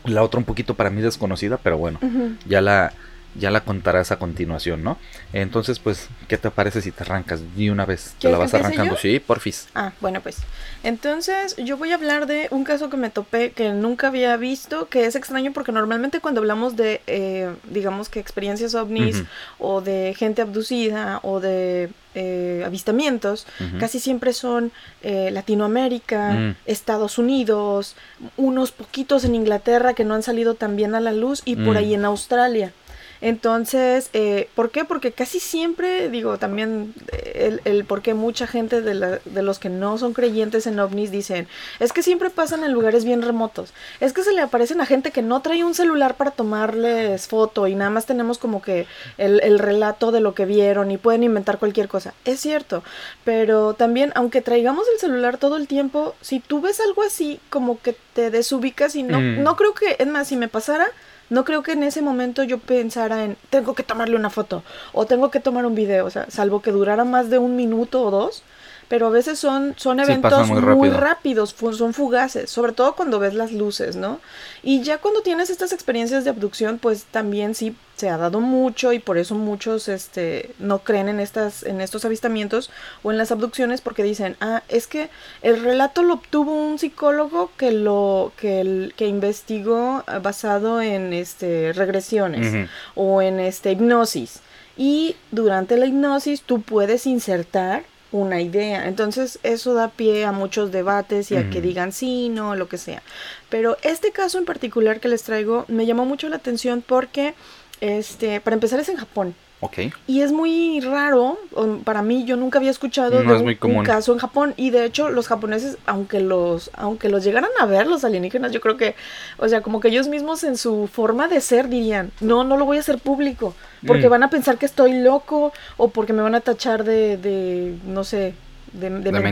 la 0.05 0.23
otra 0.23 0.39
un 0.39 0.45
poquito 0.45 0.75
para 0.75 0.91
mí 0.91 1.03
desconocida, 1.03 1.59
pero 1.59 1.77
bueno, 1.77 1.99
ya 2.47 2.61
la, 2.61 2.93
ya 3.39 3.51
la 3.51 3.61
contarás 3.63 4.11
a 4.13 4.19
continuación, 4.19 4.83
¿no? 4.83 4.99
Entonces, 5.33 5.79
pues, 5.79 6.09
¿qué 6.29 6.39
te 6.39 6.51
parece 6.51 6.81
si 6.83 6.91
te 6.93 7.03
arrancas 7.05 7.41
de 7.57 7.71
una 7.71 7.85
vez? 7.87 8.15
¿Te 8.21 8.29
la 8.29 8.37
¿Quieres 8.37 8.53
vas 8.53 8.55
arrancando? 8.55 8.95
yo? 8.95 9.01
Sí, 9.01 9.21
porfis. 9.21 9.69
Ah, 9.75 9.93
bueno, 10.01 10.21
pues. 10.21 10.39
Entonces, 10.83 11.57
yo 11.57 11.77
voy 11.77 11.93
a 11.93 11.97
hablar 11.97 12.27
de 12.27 12.49
un 12.51 12.65
caso 12.65 12.89
que 12.91 12.97
me 12.97 13.11
topé 13.11 13.51
que 13.51 13.71
nunca 13.73 14.09
había 14.09 14.37
visto, 14.37 14.89
que 14.89 15.07
es 15.07 15.17
extraño 15.17 15.53
porque 15.53 15.73
normalmente 15.73 16.21
cuando 16.21 16.41
hablamos 16.41 16.77
de, 16.77 17.01
eh, 17.07 17.51
digamos 17.71 18.09
que 18.09 18.21
experiencias 18.21 18.75
ovnis 18.75 19.23
o 19.59 19.81
de 19.81 20.15
gente 20.17 20.43
abducida 20.43 21.21
o 21.23 21.41
de 21.41 21.91
eh, 22.15 22.63
avistamientos, 22.65 23.47
casi 23.79 24.01
siempre 24.01 24.33
son 24.33 24.73
eh, 25.03 25.31
Latinoamérica, 25.33 26.31
Mm. 26.33 26.57
Estados 26.67 27.19
Unidos, 27.19 27.95
unos 28.37 28.73
poquitos 28.73 29.25
en 29.25 29.35
Inglaterra 29.35 29.93
que 29.95 30.05
no 30.05 30.15
han 30.15 30.23
salido 30.23 30.55
tan 30.55 30.77
bien 30.77 30.95
a 30.95 31.01
la 31.01 31.13
luz 31.13 31.43
y 31.45 31.57
por 31.57 31.75
Mm. 31.75 31.79
ahí 31.79 31.95
en 31.95 32.05
Australia. 32.05 32.73
Entonces, 33.21 34.11
eh, 34.13 34.49
¿por 34.55 34.71
qué? 34.71 34.85
Porque 34.85 35.13
casi 35.13 35.41
siempre, 35.41 36.09
digo, 36.11 36.39
también 36.39 36.95
eh, 37.13 37.61
el, 37.65 37.73
el 37.73 37.85
por 37.85 38.03
qué 38.03 38.15
mucha 38.15 38.47
gente 38.47 38.81
de, 38.83 38.95
la- 38.95 39.19
de 39.25 39.43
los 39.43 39.59
que 39.59 39.69
no 39.69 39.99
son 39.99 40.13
creyentes 40.13 40.67
en 40.67 40.79
ovnis 40.79 41.11
dicen, 41.11 41.49
es 41.81 41.93
que 41.93 42.03
siempre 42.03 42.31
pasan 42.31 42.65
en 42.65 42.73
lugares 42.73 43.05
bien 43.05 43.23
remotos, 43.23 43.73
es 44.01 44.13
que 44.13 44.23
se 44.23 44.33
le 44.33 44.41
aparecen 44.41 44.81
a 44.81 44.87
gente 44.87 45.11
que 45.11 45.23
no 45.23 45.41
trae 45.43 45.65
un 45.65 45.75
celular 45.75 46.17
para 46.17 46.31
tomarles 46.31 47.27
foto 47.29 47.67
y 47.67 47.75
nada 47.75 47.91
más 47.91 48.07
tenemos 48.07 48.39
como 48.39 48.63
que 48.63 48.87
el, 49.19 49.41
el 49.43 49.59
relato 49.59 50.13
de 50.13 50.21
lo 50.21 50.35
que 50.35 50.47
vieron 50.47 50.91
y 50.91 50.97
pueden 50.99 51.23
inventar 51.23 51.59
cualquier 51.59 51.89
cosa. 51.89 52.15
Es 52.25 52.41
cierto, 52.41 52.83
pero 53.25 53.75
también, 53.75 54.13
aunque 54.15 54.41
traigamos 54.41 54.87
el 54.93 54.99
celular 55.01 55.39
todo 55.39 55.57
el 55.57 55.67
tiempo, 55.69 56.15
si 56.21 56.41
tú 56.41 56.61
ves 56.61 56.81
algo 56.81 57.03
así, 57.03 57.41
como 57.51 57.81
que 57.81 57.97
te 58.15 58.31
desubicas 58.31 58.95
y 58.97 59.03
no, 59.03 59.21
Mm. 59.21 59.43
no 59.43 59.57
creo 59.57 59.73
que, 59.75 59.97
es 59.99 60.07
más, 60.07 60.29
si 60.29 60.37
me 60.37 60.49
pasara, 60.49 60.87
No 61.29 61.45
creo 61.45 61.63
que 61.63 61.73
en 61.73 61.83
ese 61.83 62.03
momento 62.03 62.45
yo 62.45 62.59
pensara 62.59 63.25
en 63.25 63.37
tengo 63.51 63.75
que 63.75 63.83
tomarle 63.83 64.17
una 64.17 64.31
foto 64.31 64.63
o 64.93 65.07
tengo 65.07 65.31
que 65.31 65.41
tomar 65.41 65.67
un 65.67 65.75
video, 65.75 66.07
o 66.07 66.11
sea, 66.11 66.27
salvo 66.31 66.63
que 66.63 66.71
durara 66.71 67.05
más 67.05 67.31
de 67.31 67.39
un 67.39 67.57
minuto 67.57 68.03
o 68.03 68.11
dos, 68.11 68.43
pero 68.89 69.07
a 69.09 69.11
veces 69.11 69.39
son, 69.39 69.75
son 69.77 69.99
eventos 70.01 70.49
muy 70.49 70.61
muy, 70.61 70.89
rápido. 70.91 71.01
rápidos, 71.01 71.55
son 71.77 71.93
fugaces, 71.95 72.51
sobre 72.51 72.73
todo 72.73 72.95
cuando 72.95 73.19
ves 73.19 73.35
las 73.35 73.53
luces, 73.53 73.97
¿no? 73.97 74.21
Y 74.63 74.83
ya 74.83 74.99
cuando 74.99 75.23
tienes 75.23 75.51
estas 75.51 75.73
experiencias 75.73 76.25
de 76.25 76.31
abducción, 76.31 76.79
pues 76.79 77.05
también 77.05 77.55
sí 77.55 77.75
se 77.97 78.11
ha 78.11 78.19
dado 78.19 78.41
mucho 78.41 78.93
y 78.93 78.99
por 78.99 79.17
eso 79.17 79.35
muchos 79.35 79.89
este, 79.89 80.51
no 80.59 80.81
creen 80.81 81.09
en, 81.09 81.19
estas, 81.19 81.63
en 81.63 81.81
estos 81.81 82.05
avistamientos 82.05 82.71
o 83.03 83.11
en 83.11 83.17
las 83.17 83.33
abducciones 83.33 83.81
porque 83.81 84.03
dicen, 84.03 84.37
ah, 84.41 84.63
es 84.69 84.87
que 84.87 85.09
el 85.43 85.63
relato 85.63 86.03
lo 86.03 86.15
obtuvo 86.15 86.53
un 86.53 86.79
psicólogo 86.79 87.51
que 87.57 87.73
lo 87.73 88.33
que, 88.37 88.61
el- 88.61 88.93
que 88.97 89.07
investigó 89.07 90.05
ah, 90.07 90.19
basado 90.19 90.83
en 90.83 91.13
este, 91.15 91.73
regresiones 91.73 92.69
o 92.95 93.23
en 93.23 93.41
este 93.41 93.73
hipnosis. 93.73 94.41
Y 94.77 95.17
durante 95.31 95.79
la 95.79 95.87
hipnosis 95.87 96.43
tú 96.43 96.61
puedes 96.61 97.07
insertar 97.07 97.85
una 98.13 98.41
idea. 98.41 98.89
Entonces 98.89 99.39
eso 99.43 99.75
da 99.75 99.89
pie 99.89 100.25
a 100.25 100.33
muchos 100.33 100.73
debates 100.73 101.31
y 101.31 101.37
a 101.37 101.51
que 101.51 101.59
Ujú. 101.59 101.67
digan 101.69 101.93
sí, 101.93 102.29
no, 102.29 102.55
lo 102.57 102.69
que 102.69 102.79
sea. 102.79 103.03
Pero 103.49 103.77
este 103.83 104.13
caso 104.13 104.39
en 104.39 104.45
particular 104.45 105.01
que 105.01 105.09
les 105.09 105.23
traigo 105.23 105.65
me 105.69 105.87
llamó 105.87 106.05
mucho 106.05 106.29
la 106.29 106.37
atención 106.37 106.83
porque, 106.87 107.35
este, 107.81 108.41
para 108.41 108.55
empezar 108.55 108.81
es 108.81 108.89
en 108.89 108.97
Japón. 108.97 109.35
Ok. 109.61 109.79
Y 110.07 110.21
es 110.21 110.33
muy 110.33 110.81
raro, 110.81 111.39
para 111.85 112.03
mí 112.03 112.25
yo 112.27 112.37
nunca 112.37 112.59
había 112.59 112.71
escuchado 112.71 113.23
No 113.23 113.31
de 113.31 113.53
es 113.53 113.59
un, 113.63 113.85
caso 113.85 114.13
en 114.13 114.19
Japón 114.19 114.53
y 114.59 114.69
de 114.71 114.85
hecho 114.85 115.09
los 115.09 115.29
japoneses, 115.29 115.79
aunque 115.87 116.21
los 116.21 116.71
aunque 116.75 117.09
los 117.09 117.25
llegaran 117.25 117.51
a 117.59 117.65
ver 117.65 117.87
los 117.87 118.05
alienígenas, 118.05 118.53
yo 118.53 118.61
creo 118.61 118.77
que, 118.77 118.95
o 119.39 119.49
sea, 119.49 119.63
como 119.63 119.81
que 119.81 119.89
ellos 119.89 120.09
mismos 120.09 120.45
en 120.45 120.59
su 120.59 120.89
forma 120.89 121.27
de 121.29 121.41
ser 121.41 121.69
dirían, 121.69 122.13
"No, 122.21 122.45
no 122.45 122.59
lo 122.59 122.67
voy 122.67 122.77
a 122.77 122.81
hacer 122.81 122.99
público, 122.99 123.55
porque 123.87 124.09
Mm. 124.09 124.11
van 124.11 124.23
a 124.25 124.31
pensar 124.31 124.59
que 124.59 124.67
estoy 124.67 124.93
loco 125.01 125.53
o 125.79 125.89
porque 125.89 126.13
me 126.13 126.21
van 126.23 126.35
a 126.35 126.41
tachar 126.41 126.85
de 126.85 127.17
de 127.17 127.77
no 127.87 128.05
sé, 128.05 128.35
de, 128.77 128.91
de 128.91 129.01
De 129.01 129.13
mentiroso. 129.13 129.23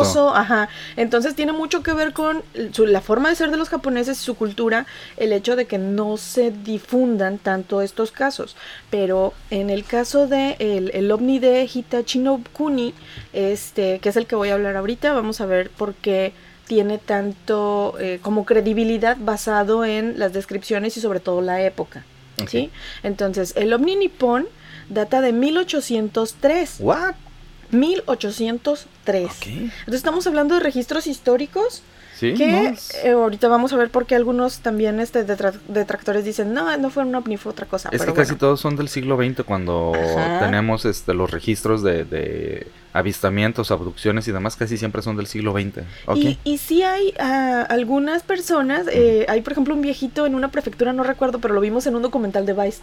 mentiroso. 0.00 0.34
Ajá. 0.36 0.68
Entonces 0.96 1.34
tiene 1.34 1.52
mucho 1.52 1.82
que 1.82 1.92
ver 1.92 2.12
con 2.12 2.42
su- 2.72 2.86
la 2.86 3.00
forma 3.00 3.28
de 3.28 3.34
ser 3.36 3.50
de 3.50 3.56
los 3.56 3.68
japoneses, 3.68 4.18
su 4.18 4.34
cultura, 4.36 4.86
el 5.16 5.32
hecho 5.32 5.56
de 5.56 5.66
que 5.66 5.78
no 5.78 6.16
se 6.16 6.50
difundan 6.50 7.38
tanto 7.38 7.80
estos 7.82 8.12
casos. 8.12 8.56
Pero 8.90 9.32
en 9.50 9.70
el 9.70 9.84
caso 9.84 10.26
de 10.26 10.56
el, 10.58 10.90
el 10.94 11.10
ovni 11.10 11.38
de 11.38 11.68
Hitachi 11.72 12.18
no 12.20 12.42
Kuni, 12.52 12.94
este, 13.32 13.98
que 14.00 14.08
es 14.08 14.16
el 14.16 14.26
que 14.26 14.36
voy 14.36 14.50
a 14.50 14.54
hablar 14.54 14.76
ahorita, 14.76 15.12
vamos 15.12 15.40
a 15.40 15.46
ver 15.46 15.70
por 15.70 15.94
qué 15.94 16.32
tiene 16.66 16.98
tanto 16.98 17.94
eh, 17.98 18.20
como 18.22 18.44
credibilidad 18.44 19.16
basado 19.18 19.84
en 19.84 20.18
las 20.20 20.32
descripciones 20.32 20.96
y 20.96 21.00
sobre 21.00 21.18
todo 21.18 21.40
la 21.40 21.62
época. 21.62 22.04
¿sí? 22.46 22.70
Entonces, 23.02 23.52
el 23.56 23.72
ovni 23.72 23.96
nipón 23.96 24.46
data 24.88 25.20
de 25.20 25.32
1803. 25.32 26.76
What? 26.80 27.14
1803. 27.72 29.24
Ok. 29.26 29.46
Entonces 29.46 29.72
estamos 29.94 30.26
hablando 30.26 30.54
de 30.54 30.60
registros 30.60 31.06
históricos 31.06 31.82
Sí. 32.16 32.34
que 32.34 32.74
eh, 33.04 33.10
ahorita 33.12 33.48
vamos 33.48 33.72
a 33.72 33.76
ver 33.76 33.88
por 33.88 34.04
qué 34.04 34.14
algunos 34.14 34.58
también 34.58 35.00
este 35.00 35.26
detra- 35.26 35.58
detractores 35.68 36.22
dicen, 36.22 36.52
no, 36.52 36.76
no 36.76 36.90
fue 36.90 37.04
un 37.04 37.14
ovni, 37.14 37.38
fue 37.38 37.52
otra 37.52 37.64
cosa. 37.64 37.88
Es 37.92 38.04
que 38.04 38.12
casi 38.12 38.34
todos 38.34 38.60
son 38.60 38.76
del 38.76 38.90
siglo 38.90 39.16
XX 39.16 39.42
cuando 39.44 39.92
Ajá. 39.94 40.40
tenemos 40.40 40.84
este, 40.84 41.14
los 41.14 41.30
registros 41.30 41.82
de, 41.82 42.04
de 42.04 42.66
avistamientos, 42.92 43.70
abducciones 43.70 44.26
y 44.28 44.32
demás, 44.32 44.56
casi 44.56 44.76
siempre 44.78 45.02
son 45.02 45.16
del 45.16 45.26
siglo 45.26 45.52
XX. 45.52 45.84
Y, 46.20 46.38
y 46.44 46.58
sí 46.58 46.82
hay 46.82 47.14
ah, 47.18 47.66
algunas 47.68 48.22
personas, 48.22 48.86
eh, 48.92 49.26
hay 49.28 49.40
por 49.42 49.52
ejemplo 49.52 49.74
un 49.74 49.80
viejito 49.82 50.26
en 50.26 50.34
una 50.34 50.48
prefectura, 50.50 50.92
no 50.92 51.02
recuerdo, 51.02 51.38
pero 51.40 51.54
lo 51.54 51.60
vimos 51.60 51.86
en 51.86 51.94
un 51.96 52.02
documental 52.02 52.46
de 52.46 52.52
Vice, 52.52 52.80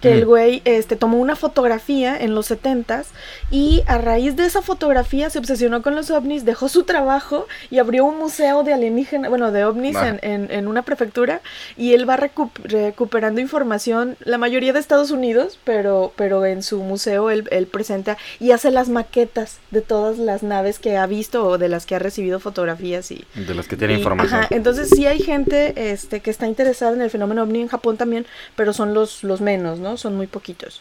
que 0.00 0.12
el 0.12 0.24
güey 0.26 0.62
este, 0.64 0.96
tomó 0.96 1.18
una 1.18 1.36
fotografía 1.36 2.16
en 2.16 2.34
los 2.34 2.50
70s 2.50 3.06
y 3.50 3.82
a 3.86 3.98
raíz 3.98 4.36
de 4.36 4.46
esa 4.46 4.62
fotografía 4.62 5.28
se 5.30 5.38
obsesionó 5.38 5.82
con 5.82 5.94
los 5.94 6.10
ovnis, 6.10 6.44
dejó 6.44 6.68
su 6.68 6.84
trabajo 6.84 7.46
y 7.70 7.78
abrió 7.78 8.04
un 8.04 8.18
museo 8.18 8.62
de 8.62 8.72
alienígenas, 8.72 9.28
bueno, 9.30 9.52
de 9.52 9.64
ovnis 9.64 9.96
en, 9.96 10.18
en- 10.22 10.50
en 10.50 10.68
una 10.68 10.82
prefectura 10.82 11.40
y 11.76 11.92
él 11.94 12.08
va 12.08 12.16
recu- 12.16 12.50
recuperando 12.64 13.40
información, 13.40 14.16
la 14.24 14.38
mayoría 14.38 14.72
de 14.72 14.78
Estados 14.80 15.10
Unidos, 15.10 15.58
pero, 15.64 16.12
pero 16.16 16.44
en 16.46 16.62
su 16.62 16.78
museo 16.82 17.30
él, 17.30 17.46
él 17.50 17.66
presenta 17.66 18.16
y 18.38 18.52
hace 18.52 18.70
las 18.70 18.88
maquetas 18.88 19.49
de 19.70 19.80
todas 19.82 20.18
las 20.18 20.42
naves 20.42 20.78
que 20.78 20.96
ha 20.96 21.06
visto 21.06 21.46
o 21.46 21.58
de 21.58 21.68
las 21.68 21.86
que 21.86 21.94
ha 21.94 21.98
recibido 21.98 22.40
fotografías 22.40 23.10
y, 23.10 23.24
De 23.34 23.54
los 23.54 23.68
que 23.68 23.76
tienen 23.76 23.96
y- 23.96 24.00
información. 24.00 24.40
ajá, 24.40 24.48
entonces 24.50 24.88
sí 24.90 25.06
hay 25.06 25.20
gente 25.20 25.92
este, 25.92 26.20
que 26.20 26.30
está 26.30 26.46
interesada 26.46 26.92
en 26.94 27.02
el 27.02 27.10
fenómeno 27.10 27.42
ovni 27.42 27.60
en 27.60 27.68
Japón 27.68 27.96
también, 27.96 28.26
pero 28.56 28.72
son 28.72 28.94
los, 28.94 29.22
los 29.24 29.40
menos, 29.40 29.78
¿no? 29.78 29.96
Son 29.96 30.16
muy 30.16 30.26
poquitos. 30.26 30.80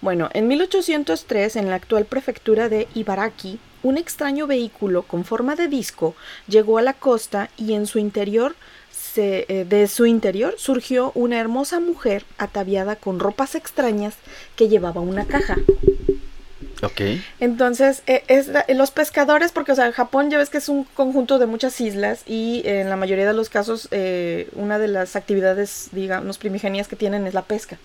Bueno, 0.00 0.28
en 0.34 0.46
1803, 0.48 1.56
en 1.56 1.68
la 1.70 1.76
actual 1.76 2.04
prefectura 2.04 2.68
de 2.68 2.86
Ibaraki, 2.94 3.58
un 3.82 3.96
extraño 3.98 4.46
vehículo 4.46 5.02
con 5.02 5.24
forma 5.24 5.56
de 5.56 5.68
disco 5.68 6.14
llegó 6.48 6.78
a 6.78 6.82
la 6.82 6.94
costa 6.94 7.48
y 7.56 7.74
en 7.74 7.86
su 7.86 7.98
interior 7.98 8.54
se- 8.92 9.46
eh, 9.48 9.64
de 9.64 9.86
su 9.88 10.06
interior 10.06 10.54
surgió 10.58 11.12
una 11.14 11.38
hermosa 11.40 11.80
mujer 11.80 12.24
ataviada 12.38 12.96
con 12.96 13.18
ropas 13.20 13.54
extrañas 13.54 14.14
que 14.56 14.68
llevaba 14.68 15.00
una 15.00 15.24
caja. 15.26 15.56
Ok. 16.82 17.00
Entonces, 17.40 18.02
eh, 18.06 18.22
es 18.28 18.48
la- 18.48 18.64
los 18.68 18.90
pescadores, 18.92 19.50
porque, 19.52 19.72
o 19.72 19.74
sea, 19.74 19.90
Japón 19.92 20.30
ya 20.30 20.38
ves 20.38 20.48
que 20.50 20.58
es 20.58 20.68
un 20.68 20.84
conjunto 20.84 21.38
de 21.38 21.46
muchas 21.46 21.80
islas 21.80 22.22
y 22.26 22.62
eh, 22.64 22.80
en 22.82 22.88
la 22.90 22.96
mayoría 22.96 23.26
de 23.26 23.32
los 23.32 23.48
casos 23.48 23.88
eh, 23.90 24.48
una 24.54 24.78
de 24.78 24.88
las 24.88 25.16
actividades, 25.16 25.88
digamos, 25.92 26.38
primigenias 26.38 26.86
que 26.86 26.94
tienen 26.96 27.26
es 27.26 27.34
la 27.34 27.42
pesca. 27.42 27.78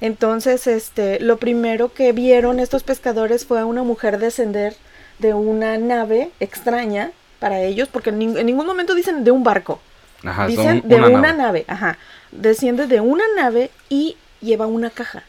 Entonces, 0.00 0.66
este, 0.66 1.18
lo 1.20 1.38
primero 1.38 1.92
que 1.92 2.12
vieron 2.12 2.60
estos 2.60 2.82
pescadores 2.82 3.46
fue 3.46 3.60
a 3.60 3.66
una 3.66 3.82
mujer 3.82 4.18
descender 4.18 4.76
de 5.18 5.34
una 5.34 5.78
nave 5.78 6.30
extraña 6.40 7.10
para 7.40 7.60
ellos, 7.62 7.88
porque 7.90 8.10
en, 8.10 8.20
ning- 8.20 8.38
en 8.38 8.46
ningún 8.46 8.66
momento 8.66 8.94
dicen 8.94 9.24
de 9.24 9.30
un 9.30 9.42
barco, 9.42 9.80
Ajá, 10.24 10.46
dicen 10.46 10.80
son 10.80 10.88
de 10.88 10.96
una, 10.96 11.08
nave. 11.08 11.36
nave, 11.36 11.64
ajá. 11.68 11.98
Desciende 12.32 12.86
de 12.86 13.00
una 13.00 13.24
nave 13.36 13.70
y 13.88 14.16
lleva 14.40 14.66
una 14.66 14.90
caja. 14.90 15.22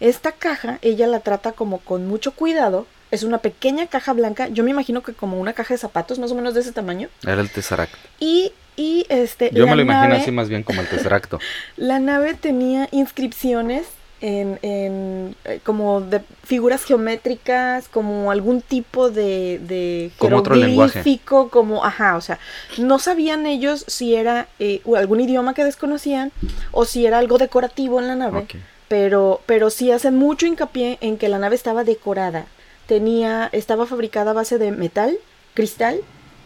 Esta 0.00 0.32
caja 0.32 0.78
ella 0.82 1.06
la 1.06 1.20
trata 1.20 1.52
como 1.52 1.78
con 1.78 2.06
mucho 2.06 2.32
cuidado. 2.32 2.86
Es 3.10 3.22
una 3.22 3.38
pequeña 3.38 3.86
caja 3.86 4.12
blanca, 4.12 4.48
yo 4.48 4.64
me 4.64 4.70
imagino 4.70 5.02
que 5.02 5.12
como 5.12 5.38
una 5.38 5.52
caja 5.52 5.74
de 5.74 5.78
zapatos, 5.78 6.18
más 6.18 6.32
o 6.32 6.34
menos 6.34 6.54
de 6.54 6.60
ese 6.60 6.72
tamaño. 6.72 7.08
Era 7.22 7.40
el 7.40 7.50
Tesseract. 7.50 7.94
Y, 8.18 8.52
y 8.76 9.06
este. 9.08 9.50
Yo 9.52 9.66
me 9.66 9.76
lo 9.76 9.82
imagino 9.82 10.14
así 10.16 10.32
más 10.32 10.48
bien 10.48 10.62
como 10.64 10.80
el 10.80 10.88
Tesseracto. 10.88 11.38
La 11.76 12.00
nave 12.00 12.34
tenía 12.34 12.88
inscripciones 12.90 13.86
en, 14.20 14.58
en, 14.62 15.36
eh, 15.44 15.60
como 15.62 16.00
de 16.00 16.22
figuras 16.44 16.82
geométricas, 16.82 17.88
como 17.88 18.30
algún 18.30 18.62
tipo 18.62 19.10
de, 19.10 19.60
de 19.62 20.10
Como 20.18 20.38
otro 20.38 20.54
lenguaje. 20.54 21.20
como, 21.24 21.84
ajá, 21.84 22.16
o 22.16 22.20
sea, 22.20 22.38
no 22.78 22.98
sabían 22.98 23.46
ellos 23.46 23.84
si 23.86 24.14
era 24.14 24.48
eh, 24.58 24.80
algún 24.96 25.20
idioma 25.20 25.52
que 25.54 25.62
desconocían 25.62 26.32
o 26.72 26.84
si 26.84 27.06
era 27.06 27.18
algo 27.18 27.38
decorativo 27.38 28.00
en 28.00 28.08
la 28.08 28.16
nave, 28.16 28.38
Ok. 28.40 28.54
Pero, 28.88 29.40
pero 29.46 29.70
sí 29.70 29.90
hacen 29.90 30.16
mucho 30.16 30.46
hincapié 30.46 30.98
en 31.00 31.16
que 31.18 31.28
la 31.28 31.38
nave 31.38 31.56
estaba 31.56 31.84
decorada, 31.84 32.46
tenía, 32.86 33.48
estaba 33.52 33.86
fabricada 33.86 34.32
a 34.32 34.34
base 34.34 34.58
de 34.58 34.72
metal, 34.72 35.16
cristal 35.54 36.00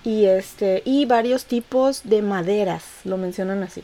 y 0.04 0.26
este, 0.26 0.82
y 0.84 1.06
varios 1.06 1.44
tipos 1.46 2.02
de 2.04 2.22
maderas, 2.22 2.84
lo 3.04 3.16
mencionan 3.16 3.62
así. 3.62 3.82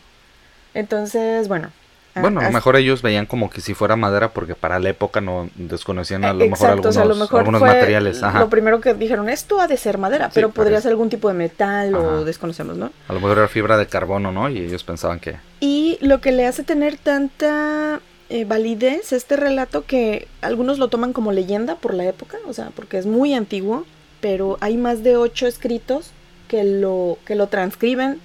Entonces, 0.75 1.49
bueno. 1.49 1.70
Bueno, 2.16 2.40
a 2.40 2.44
lo 2.44 2.52
mejor 2.52 2.76
ellos 2.76 3.02
veían 3.02 3.26
como 3.26 3.50
que 3.50 3.61
si 3.61 3.75
fuera 3.75 3.96
madera 3.96 4.28
porque 4.28 4.54
para 4.54 4.78
la 4.78 4.88
época 4.88 5.20
no 5.20 5.50
desconocían 5.56 6.25
a 6.25 6.32
lo 6.32 6.44
Eh, 6.44 6.49
mejor 6.50 6.68
o 6.68 6.73
algunos, 6.75 6.94
sea, 6.94 7.02
a 7.02 7.06
lo 7.06 7.16
mejor 7.16 7.40
algunos 7.40 7.58
fue 7.58 7.68
materiales. 7.68 8.23
Ajá. 8.23 8.38
Lo 8.38 8.49
primero 8.49 8.80
que 8.80 8.94
dijeron, 8.94 9.28
esto 9.28 9.61
ha 9.61 9.66
de 9.66 9.76
ser 9.76 9.99
madera, 9.99 10.26
Sí, 10.26 10.32
pero 10.34 10.50
podría 10.50 10.80
ser 10.80 10.92
algún 10.92 11.11
tipo 11.11 11.26
de 11.26 11.34
metal 11.34 11.92
Ajá. 11.92 12.04
o 12.04 12.25
desconocemos, 12.25 12.76
¿no? 12.76 12.92
A 13.08 13.12
lo 13.12 13.18
mejor 13.18 13.38
era 13.38 13.49
fibra 13.49 13.76
de 13.76 13.88
carbono, 13.88 14.30
¿no? 14.30 14.49
Y 14.49 14.58
ellos 14.58 14.84
pensaban 14.84 15.18
que... 15.18 15.34
Y 15.58 15.99
lo 16.02 16.20
que 16.20 16.30
le 16.30 16.46
hace 16.46 16.62
tener 16.62 16.96
tanta 16.99 18.00
eh, 18.31 18.45
validez 18.45 19.12
este 19.12 19.37
relato 19.37 19.85
que 19.85 20.28
algunos 20.40 20.78
lo 20.78 20.88
toman 20.88 21.12
como 21.12 21.33
leyenda 21.33 21.76
por 21.76 21.95
la 21.95 22.04
época, 22.07 22.38
o 22.47 22.52
sea, 22.52 22.71
porque 22.75 22.99
es 22.99 23.07
muy 23.07 23.35
antiguo, 23.35 23.85
pero 24.21 24.57
hay 24.61 24.76
más 24.76 25.02
de 25.02 25.16
ocho 25.16 25.47
escritos 25.47 26.11
que 26.49 26.64
lo, 26.64 27.19
que 27.26 27.35
lo 27.35 27.49
transcriben 27.49 28.21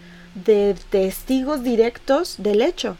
de 0.46 0.76
testigos 0.90 1.64
directos 1.64 2.36
del 2.38 2.62
hecho. 2.62 2.98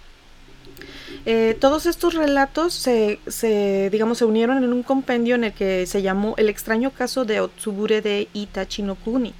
Eh, 1.26 1.58
todos 1.60 1.86
estos 1.86 2.14
relatos 2.14 2.74
se, 2.74 3.20
se, 3.28 3.90
digamos, 3.92 4.18
se 4.18 4.26
unieron 4.26 4.64
en 4.64 4.74
un 4.74 4.84
compendio 4.84 5.36
en 5.36 5.44
el 5.46 5.54
que 5.54 5.86
se 5.86 6.02
llamó 6.02 6.34
El 6.38 6.50
extraño 6.50 6.92
caso 6.92 7.26
de 7.26 7.42
Otsubure 7.42 8.02
de 8.02 8.28
Itachi 8.34 8.84
no 8.84 8.96
Kuni. 8.96 9.34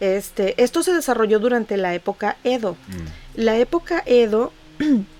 Este, 0.00 0.60
esto 0.62 0.82
se 0.82 0.94
desarrolló 0.94 1.38
durante 1.38 1.76
la 1.76 1.94
época 1.94 2.36
Edo. 2.42 2.72
mm, 2.88 3.40
La 3.42 3.58
época 3.58 4.02
Edo 4.06 4.52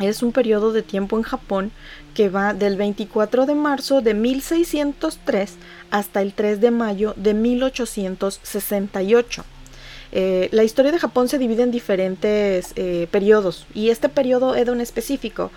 es 0.00 0.22
un 0.22 0.32
periodo 0.32 0.72
de 0.72 0.82
tiempo 0.82 1.16
en 1.16 1.22
Japón 1.22 1.70
que 2.14 2.28
va 2.28 2.54
del 2.54 2.76
24 2.76 3.46
de 3.46 3.54
marzo 3.54 4.00
de 4.00 4.14
1603 4.14 5.56
hasta 5.90 6.22
el 6.22 6.34
3 6.34 6.60
de 6.60 6.70
mayo 6.70 7.14
de 7.16 7.34
1868. 7.34 9.44
Eh, 10.10 10.48
la 10.52 10.64
historia 10.64 10.90
de 10.90 10.98
Japón 10.98 11.28
se 11.28 11.36
divide 11.38 11.62
en 11.62 11.70
diferentes 11.70 12.72
eh, 12.76 13.08
periodos 13.10 13.66
y 13.74 13.90
este 13.90 14.08
periodo 14.08 14.56
Edo 14.56 14.72
en 14.72 14.80
específico 14.80 15.50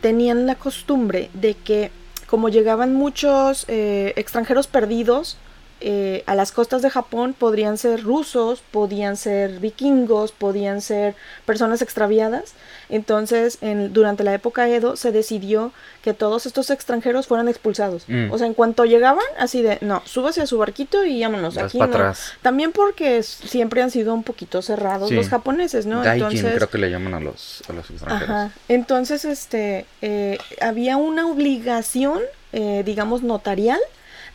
tenían 0.00 0.46
la 0.46 0.54
costumbre 0.54 1.28
de 1.34 1.52
que 1.54 1.90
como 2.26 2.48
llegaban 2.48 2.94
muchos 2.94 3.66
eh, 3.68 4.14
extranjeros 4.16 4.66
perdidos 4.66 5.36
eh, 5.80 6.24
a 6.26 6.34
las 6.34 6.50
costas 6.52 6.82
de 6.82 6.90
Japón 6.90 7.34
podrían 7.38 7.78
ser 7.78 8.02
rusos, 8.02 8.62
podían 8.70 9.16
ser 9.16 9.60
vikingos, 9.60 10.32
podían 10.32 10.80
ser 10.80 11.14
personas 11.46 11.82
extraviadas. 11.82 12.54
Entonces, 12.88 13.58
en, 13.60 13.92
durante 13.92 14.24
la 14.24 14.34
época 14.34 14.68
Edo 14.68 14.96
se 14.96 15.12
decidió 15.12 15.72
que 16.02 16.14
todos 16.14 16.46
estos 16.46 16.70
extranjeros 16.70 17.26
fueran 17.26 17.48
expulsados. 17.48 18.04
Mm. 18.08 18.32
O 18.32 18.38
sea, 18.38 18.46
en 18.46 18.54
cuanto 18.54 18.84
llegaban, 18.86 19.24
así 19.38 19.62
de, 19.62 19.78
no, 19.80 20.02
súbase 20.06 20.40
a 20.40 20.46
su 20.46 20.58
barquito 20.58 21.04
y 21.04 21.20
vámonos. 21.22 21.54
Vas 21.54 21.66
Aquí 21.66 21.78
no". 21.78 21.84
atrás. 21.84 22.32
También 22.42 22.72
porque 22.72 23.22
siempre 23.22 23.82
han 23.82 23.90
sido 23.90 24.14
un 24.14 24.24
poquito 24.24 24.62
cerrados 24.62 25.10
Sí. 25.10 25.14
los 25.14 25.28
japoneses, 25.28 25.86
¿no? 25.86 26.02
Gaijin 26.02 26.42
creo 26.42 26.70
que 26.70 26.78
le 26.78 26.90
llaman 26.90 27.14
a 27.14 27.20
los, 27.20 27.62
a 27.68 27.72
los 27.72 27.90
extranjeros. 27.90 28.30
Ajá. 28.30 28.50
Entonces, 28.68 29.24
este, 29.24 29.84
eh, 30.02 30.38
había 30.60 30.96
una 30.96 31.26
obligación, 31.28 32.20
eh, 32.52 32.82
digamos, 32.84 33.22
notarial 33.22 33.80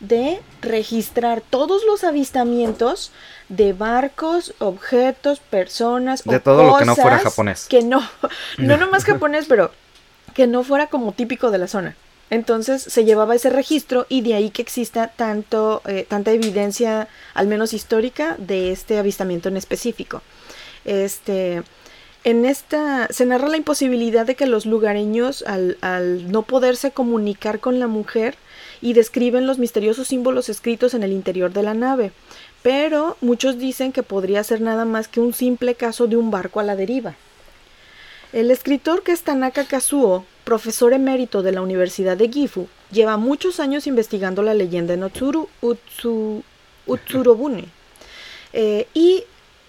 de 0.04 0.42
registrar 0.62 1.42
todos 1.42 1.84
los 1.86 2.04
avistamientos 2.04 3.12
de 3.50 3.74
barcos, 3.74 4.54
objetos, 4.60 5.40
personas 5.40 6.24
De 6.24 6.38
o 6.38 6.42
todo 6.42 6.64
lo 6.64 6.78
que 6.78 6.86
no 6.86 6.96
fuera 6.96 7.18
cosas 7.18 7.34
japonés. 7.34 7.66
Que 7.70 7.82
no, 7.82 8.08
no 8.58 8.78
nomás 8.78 9.06
japonés, 9.06 9.46
pero 9.48 9.72
que 10.34 10.46
no 10.48 10.64
fuera 10.64 10.88
como 10.88 11.14
típico 11.14 11.52
de 11.52 11.58
la 11.58 11.68
zona. 11.68 11.96
Entonces 12.30 12.82
se 12.82 13.06
llevaba 13.06 13.36
ese 13.36 13.50
registro 13.50 14.06
y 14.10 14.22
de 14.22 14.34
ahí 14.34 14.50
que 14.50 14.62
exista 14.62 15.08
tanto, 15.08 15.82
eh, 15.86 16.06
tanta 16.08 16.32
evidencia, 16.32 17.08
al 17.34 17.48
menos 17.48 17.74
histórica, 17.74 18.36
de 18.40 18.72
este 18.72 18.98
avistamiento 18.98 19.50
en 19.50 19.58
específico. 19.58 20.22
Este, 20.84 21.62
en 22.24 22.46
esta 22.46 23.08
se 23.10 23.26
narra 23.26 23.50
la 23.50 23.58
imposibilidad 23.58 24.26
de 24.26 24.36
que 24.36 24.48
los 24.48 24.66
lugareños, 24.66 25.44
al, 25.48 25.78
al 25.82 26.32
no 26.32 26.42
poderse 26.42 26.92
comunicar 26.92 27.60
con 27.60 27.80
la 27.80 27.88
mujer, 27.88 28.36
y 28.84 28.92
describen 28.92 29.48
los 29.48 29.60
misteriosos 29.60 30.10
símbolos 30.10 30.50
escritos 30.50 30.94
en 30.94 31.04
el 31.04 31.14
interior 31.14 31.54
de 31.54 31.64
la 31.64 31.74
nave. 31.74 32.12
Pero 32.64 33.16
muchos 33.22 33.58
dicen 33.58 33.94
que 33.94 34.04
podría 34.04 34.44
ser 34.44 34.60
nada 34.60 34.84
más 34.84 35.08
que 35.08 35.22
un 35.22 35.34
simple 35.34 35.76
caso 35.76 36.06
de 36.06 36.18
un 36.18 36.32
barco 36.32 36.60
a 36.60 36.64
la 36.64 36.76
deriva. 36.76 37.16
El 38.34 38.52
escritor 38.52 39.02
que 39.02 39.14
es 39.14 39.22
Tanaka 39.22 39.64
Kazuo, 39.64 40.26
profesor 40.44 40.92
emérito 40.92 41.44
de 41.44 41.54
la 41.54 41.62
Universidad 41.62 42.18
de 42.18 42.28
Gifu, 42.28 42.68
lleva 42.92 43.16
muchos 43.16 43.62
años 43.62 43.88
investigando 43.88 44.44
la 44.44 44.54
leyenda 44.54 44.96
en 44.96 45.04
Otsuru, 45.04 45.48
Utsu, 45.62 46.44
Utsurobune. 46.86 47.70
Eh, 48.52 48.88
y 48.94 49.24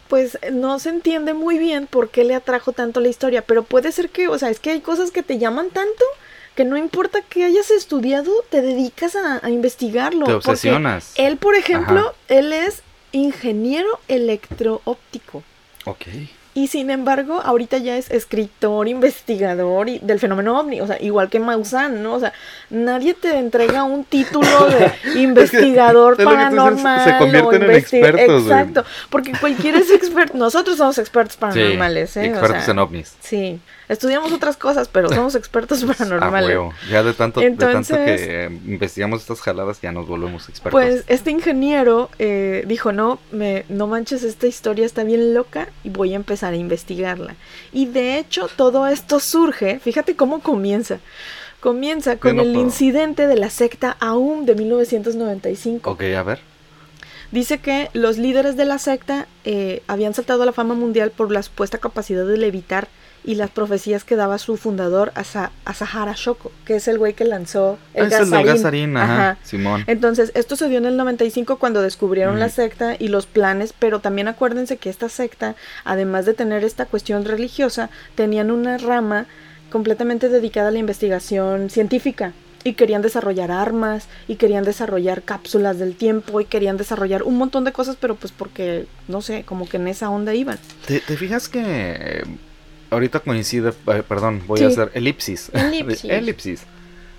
pues 0.09 0.39
no 0.51 0.81
se 0.81 0.89
entiende 0.89 1.35
muy 1.35 1.59
bien 1.59 1.87
por 1.87 2.09
qué 2.09 2.25
le 2.25 2.35
atrajo 2.35 2.73
tanto 2.73 2.99
la 2.99 3.09
historia, 3.09 3.43
pero 3.43 3.63
puede 3.63 3.93
ser 3.93 4.11
que, 4.11 4.27
o 4.27 4.37
sea, 4.39 4.51
es 4.51 4.59
que 4.59 4.71
hay 4.71 4.81
cosas 4.81 5.13
que 5.13 5.23
te 5.23 5.39
llaman 5.39 5.71
tanto 5.71 6.05
que 6.55 6.65
no 6.65 6.77
importa 6.77 7.21
que 7.23 7.45
hayas 7.45 7.71
estudiado, 7.71 8.31
te 8.51 8.63
dedicas 8.63 9.17
a, 9.17 9.45
a 9.45 9.51
investigarlo. 9.51 10.27
Te 10.27 10.33
obsesionas. 10.35 11.13
Él, 11.17 11.37
por 11.37 11.55
ejemplo, 11.57 12.01
Ajá. 12.01 12.13
él 12.29 12.53
es 12.53 12.83
ingeniero 13.13 13.89
electroóptico. 14.09 15.43
Ok. 15.85 16.07
Y 16.57 16.69
sin 16.69 16.89
embargo, 16.91 17.41
ahorita 17.45 17.79
ya 17.79 17.97
es 17.97 18.13
escritor, 18.13 18.87
investigador 18.87 19.89
y 19.89 19.99
del 19.99 20.21
fenómeno 20.21 20.57
ovni, 20.61 20.81
o 20.81 20.87
sea, 20.87 21.03
igual 21.03 21.29
que 21.29 21.41
Maussan, 21.41 22.01
¿no? 22.01 22.15
O 22.15 22.21
sea, 22.21 22.33
nadie 22.71 23.15
te 23.15 23.37
entrega 23.39 23.83
un 23.83 24.05
título 24.05 24.67
de 24.69 24.93
investigador 25.21 26.13
es 26.13 26.19
que 26.19 26.25
paranormal. 26.25 27.05
se 27.05 27.19
convierten 27.19 27.63
o 27.63 27.65
en 27.65 27.71
expertos. 27.73 28.43
Exacto, 28.45 28.85
porque 29.11 29.33
cualquiera 29.33 29.79
es 29.81 29.91
experto. 29.91 30.39
Nosotros 30.39 30.77
somos 30.77 30.97
expertos 30.99 31.37
paranormales, 31.37 32.17
¿eh? 32.19 32.21
O 32.21 32.25
Expertos 32.27 32.63
sea, 32.65 32.73
en 32.73 32.79
ovnis. 32.79 33.17
Sí, 33.21 33.59
estudiamos 33.89 34.33
otras 34.33 34.57
cosas, 34.57 34.89
pero 34.89 35.09
somos 35.09 35.35
expertos 35.37 35.83
A 35.83 35.87
paranormales. 35.87 36.49
huevo. 36.51 36.73
Ya 36.91 37.03
de 37.03 37.13
tanto, 37.13 37.41
de 37.41 37.51
tanto 37.51 37.67
Entonces- 37.69 37.97
que 38.21 38.45
eh, 38.45 38.61
investigamos 38.67 39.21
estas 39.21 39.41
jaladas, 39.41 39.81
ya 39.81 39.93
nos 39.93 40.07
volvemos 40.07 40.49
expertos. 40.49 40.73
Pues 40.73 41.05
este 41.09 41.31
ingeniero 41.31 42.11
eh, 42.19 42.65
dijo, 42.67 42.93
no, 42.93 43.19
me, 43.33 43.65
no 43.69 43.87
manches, 43.87 44.23
esta 44.23 44.47
historia 44.47 44.87
está 44.87 45.05
bien 45.05 45.35
loca 45.35 45.69
y 45.83 45.91
voy 45.91 46.13
a 46.13 46.17
empezar 46.17 46.53
a 46.53 46.57
investigarla. 46.57 47.35
Y 47.73 47.87
de 47.87 48.19
hecho 48.19 48.49
todo 48.57 48.87
esto 48.87 49.21
surge, 49.21 49.79
fíjate 49.81 50.17
cómo 50.17 50.41
comienza. 50.41 50.99
Comienza 51.61 52.17
con 52.19 52.37
no 52.37 52.43
el 52.43 52.53
puedo. 52.53 52.65
incidente 52.65 53.27
de 53.27 53.37
la 53.37 53.49
secta 53.49 53.97
Aum 54.01 54.45
de 54.45 54.55
1995. 54.55 55.91
ok, 55.91 56.03
a 56.17 56.23
ver. 56.23 56.41
Dice 57.31 57.59
que 57.59 57.89
los 57.95 58.17
líderes 58.19 58.57
de 58.57 58.65
la 58.65 58.79
secta 58.79 59.27
eh, 59.45 59.83
habían 59.89 60.15
saltado 60.15 60.43
a 60.43 60.47
la 60.47 60.53
fama 60.53 60.75
mundial 60.75 61.11
por 61.11 61.33
la 61.33 61.43
supuesta 61.43 61.79
capacidad 61.79 62.25
de 62.27 62.37
levitar 62.37 62.87
y 63.25 63.37
las 63.37 63.51
profecías 63.51 64.05
que 64.05 64.17
daba 64.17 64.37
su 64.39 64.57
fundador 64.59 65.11
Asa- 65.15 65.51
Asahara 65.65 66.13
Shoko, 66.15 66.53
que 66.67 66.77
es 66.77 66.87
el 66.89 66.99
güey 66.99 67.15
que 67.15 67.25
lanzó 67.25 67.79
el 67.95 68.05
Ah, 68.13 68.19
es 68.21 68.31
el 68.33 68.45
gasarín. 68.45 68.97
ajá, 68.97 69.39
Simón. 69.43 69.85
Entonces, 69.87 70.31
esto 70.35 70.57
se 70.57 70.69
dio 70.69 70.79
en 70.79 70.85
el 70.87 70.97
95 70.97 71.59
cuando 71.59 71.81
descubrieron 71.83 72.39
la 72.39 72.49
secta 72.51 72.97
y 72.99 73.09
los 73.09 73.27
planes, 73.27 73.73
pero 73.79 74.01
también 74.01 74.29
acuérdense 74.29 74.77
que 74.77 74.91
esta 74.91 75.09
secta, 75.09 75.55
además 75.85 76.27
de 76.27 76.35
tener 76.35 76.65
esta 76.65 76.85
cuestión 76.87 77.25
religiosa, 77.25 77.89
tenían 78.15 78.51
una 78.51 78.77
rama 78.79 79.27
completamente 79.71 80.29
dedicada 80.29 80.69
a 80.69 80.73
la 80.73 80.79
investigación 80.79 81.71
científica 81.71 82.33
y 82.63 82.75
querían 82.75 83.03
desarrollar 83.03 83.51
armas 83.51 84.07
y 84.29 84.37
querían 84.37 84.65
desarrollar 84.65 85.23
cápsulas 85.23 85.79
del 85.79 85.97
tiempo 85.97 86.41
y 86.41 86.45
querían 86.47 86.77
desarrollar 86.77 87.23
un 87.25 87.37
montón 87.37 87.65
de 87.65 87.73
cosas, 87.73 87.97
pero 88.01 88.15
pues 88.15 88.33
porque, 88.33 88.87
no 89.09 89.21
sé, 89.21 89.45
como 89.45 89.69
que 89.69 89.77
en 89.79 89.89
esa 89.89 90.09
onda 90.11 90.33
iban. 90.35 90.59
¿Te, 90.87 91.01
te 91.01 91.17
fijas 91.17 91.49
que 91.49 92.23
ahorita 92.95 93.21
coincide, 93.21 93.73
eh, 93.89 94.03
perdón, 94.09 94.43
voy 94.47 94.59
Sí. 94.59 94.65
a 94.65 94.69
hacer 94.69 94.91
elipsis. 94.95 95.51
Elipsis. 95.55 96.05
elipsis. 96.11 96.63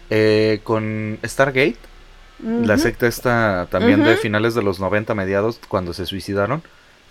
Eh, 0.09 0.59
con 0.63 1.19
Stargate, 1.23 1.77
la 2.43 2.77
secta 2.77 3.07
esta 3.07 3.67
también 3.71 4.03
de 4.03 4.17
finales 4.17 4.53
de 4.55 4.61
los 4.61 4.79
90 4.79 5.15
mediados, 5.15 5.59
cuando 5.67 5.93
se 5.93 6.05
suicidaron, 6.05 6.61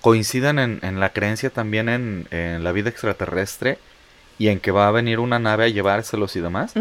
coinciden 0.00 0.58
en, 0.58 0.78
en 0.82 1.00
la 1.00 1.12
creencia 1.14 1.48
también 1.50 1.88
en, 1.88 2.26
en 2.30 2.62
la 2.62 2.72
vida 2.72 2.90
extraterrestre 2.90 3.78
y 4.38 4.48
en 4.48 4.60
que 4.60 4.70
va 4.70 4.86
a 4.86 4.90
venir 4.90 5.18
una 5.20 5.38
nave 5.38 5.64
a 5.64 5.68
llevárselos 5.68 6.36
y 6.36 6.40
demás. 6.40 6.74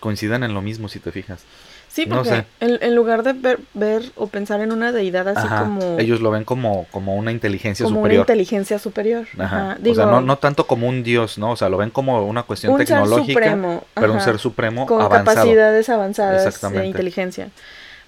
Coinciden 0.00 0.42
en 0.44 0.52
lo 0.54 0.60
mismo 0.62 0.88
si 0.88 1.00
te 1.00 1.10
fijas. 1.12 1.42
Sí, 1.88 2.06
No 2.06 2.16
porque 2.16 2.30
sé. 2.30 2.44
en, 2.60 2.78
en 2.82 2.94
lugar 2.94 3.22
de 3.22 3.32
ver, 3.32 3.58
ver 3.74 4.02
o 4.14 4.26
pensar 4.28 4.60
en 4.60 4.72
una 4.72 4.92
deidad 4.92 5.26
así 5.28 5.46
Ajá, 5.46 5.60
como... 5.64 5.98
Ellos 5.98 6.20
lo 6.20 6.30
ven 6.30 6.44
como, 6.44 6.86
como 6.90 7.16
una 7.16 7.32
inteligencia 7.32 7.84
como 7.84 7.96
superior. 7.96 8.20
una 8.20 8.22
inteligencia 8.32 8.78
superior. 8.78 9.26
Ajá. 9.38 9.44
Ajá. 9.44 9.64
o 9.64 9.74
sea, 9.74 9.78
Digo, 9.82 10.06
no, 10.06 10.20
no 10.20 10.38
tanto 10.38 10.66
como 10.66 10.86
un 10.88 11.02
dios, 11.02 11.38
¿no? 11.38 11.52
O 11.52 11.56
sea, 11.56 11.68
lo 11.68 11.76
ven 11.78 11.90
como 11.90 12.24
una 12.26 12.42
cuestión 12.44 12.72
un 12.72 12.78
ser 12.78 12.86
tecnológica, 12.88 13.32
supremo, 13.32 13.84
pero 13.94 14.12
un 14.12 14.20
ser 14.20 14.38
supremo 14.38 14.86
con 14.86 15.00
avanzado. 15.00 15.24
capacidades 15.36 15.88
avanzadas 15.88 16.60
de 16.72 16.86
inteligencia. 16.86 17.48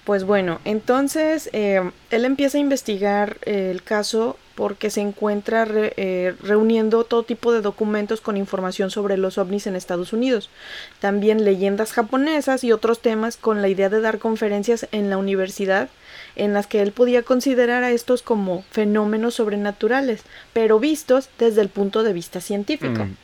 Pues 0.03 0.23
bueno, 0.23 0.59
entonces 0.65 1.49
eh, 1.53 1.81
él 2.09 2.25
empieza 2.25 2.57
a 2.57 2.61
investigar 2.61 3.37
el 3.43 3.83
caso 3.83 4.37
porque 4.55 4.89
se 4.89 5.01
encuentra 5.01 5.65
re- 5.65 5.93
eh, 5.97 6.35
reuniendo 6.41 7.03
todo 7.03 7.23
tipo 7.23 7.51
de 7.53 7.61
documentos 7.61 8.21
con 8.21 8.37
información 8.37 8.91
sobre 8.91 9.17
los 9.17 9.37
ovnis 9.37 9.67
en 9.67 9.75
Estados 9.75 10.13
Unidos. 10.13 10.49
También 10.99 11.43
leyendas 11.43 11.93
japonesas 11.93 12.63
y 12.63 12.71
otros 12.71 12.99
temas 12.99 13.37
con 13.37 13.61
la 13.61 13.67
idea 13.69 13.89
de 13.89 14.01
dar 14.01 14.19
conferencias 14.19 14.87
en 14.91 15.09
la 15.09 15.17
universidad 15.17 15.89
en 16.35 16.53
las 16.53 16.67
que 16.67 16.81
él 16.81 16.91
podía 16.91 17.23
considerar 17.23 17.83
a 17.83 17.91
estos 17.91 18.21
como 18.21 18.63
fenómenos 18.71 19.35
sobrenaturales, 19.35 20.21
pero 20.53 20.79
vistos 20.79 21.29
desde 21.39 21.61
el 21.61 21.69
punto 21.69 22.03
de 22.03 22.13
vista 22.13 22.39
científico. 22.39 23.05
Mm. 23.05 23.15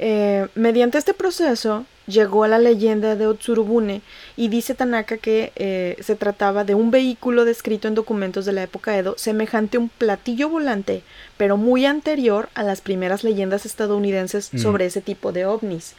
Eh, 0.00 0.46
mediante 0.54 0.98
este 0.98 1.14
proceso 1.14 1.84
llegó 2.08 2.42
a 2.42 2.48
la 2.48 2.58
leyenda 2.58 3.14
de 3.14 3.26
Otsurubune 3.26 4.00
y 4.36 4.48
dice 4.48 4.74
Tanaka 4.74 5.18
que 5.18 5.52
eh, 5.56 5.96
se 6.00 6.16
trataba 6.16 6.64
de 6.64 6.74
un 6.74 6.90
vehículo 6.90 7.44
descrito 7.44 7.86
en 7.86 7.94
documentos 7.94 8.44
de 8.46 8.52
la 8.52 8.62
época 8.64 8.96
Edo 8.98 9.14
semejante 9.18 9.76
a 9.76 9.80
un 9.80 9.88
platillo 9.90 10.48
volante, 10.48 11.02
pero 11.36 11.56
muy 11.56 11.86
anterior 11.86 12.48
a 12.54 12.62
las 12.62 12.80
primeras 12.80 13.22
leyendas 13.22 13.66
estadounidenses 13.66 14.48
Mm. 14.52 14.58
sobre 14.58 14.86
ese 14.86 15.00
tipo 15.00 15.30
de 15.32 15.46
ovnis. 15.46 15.94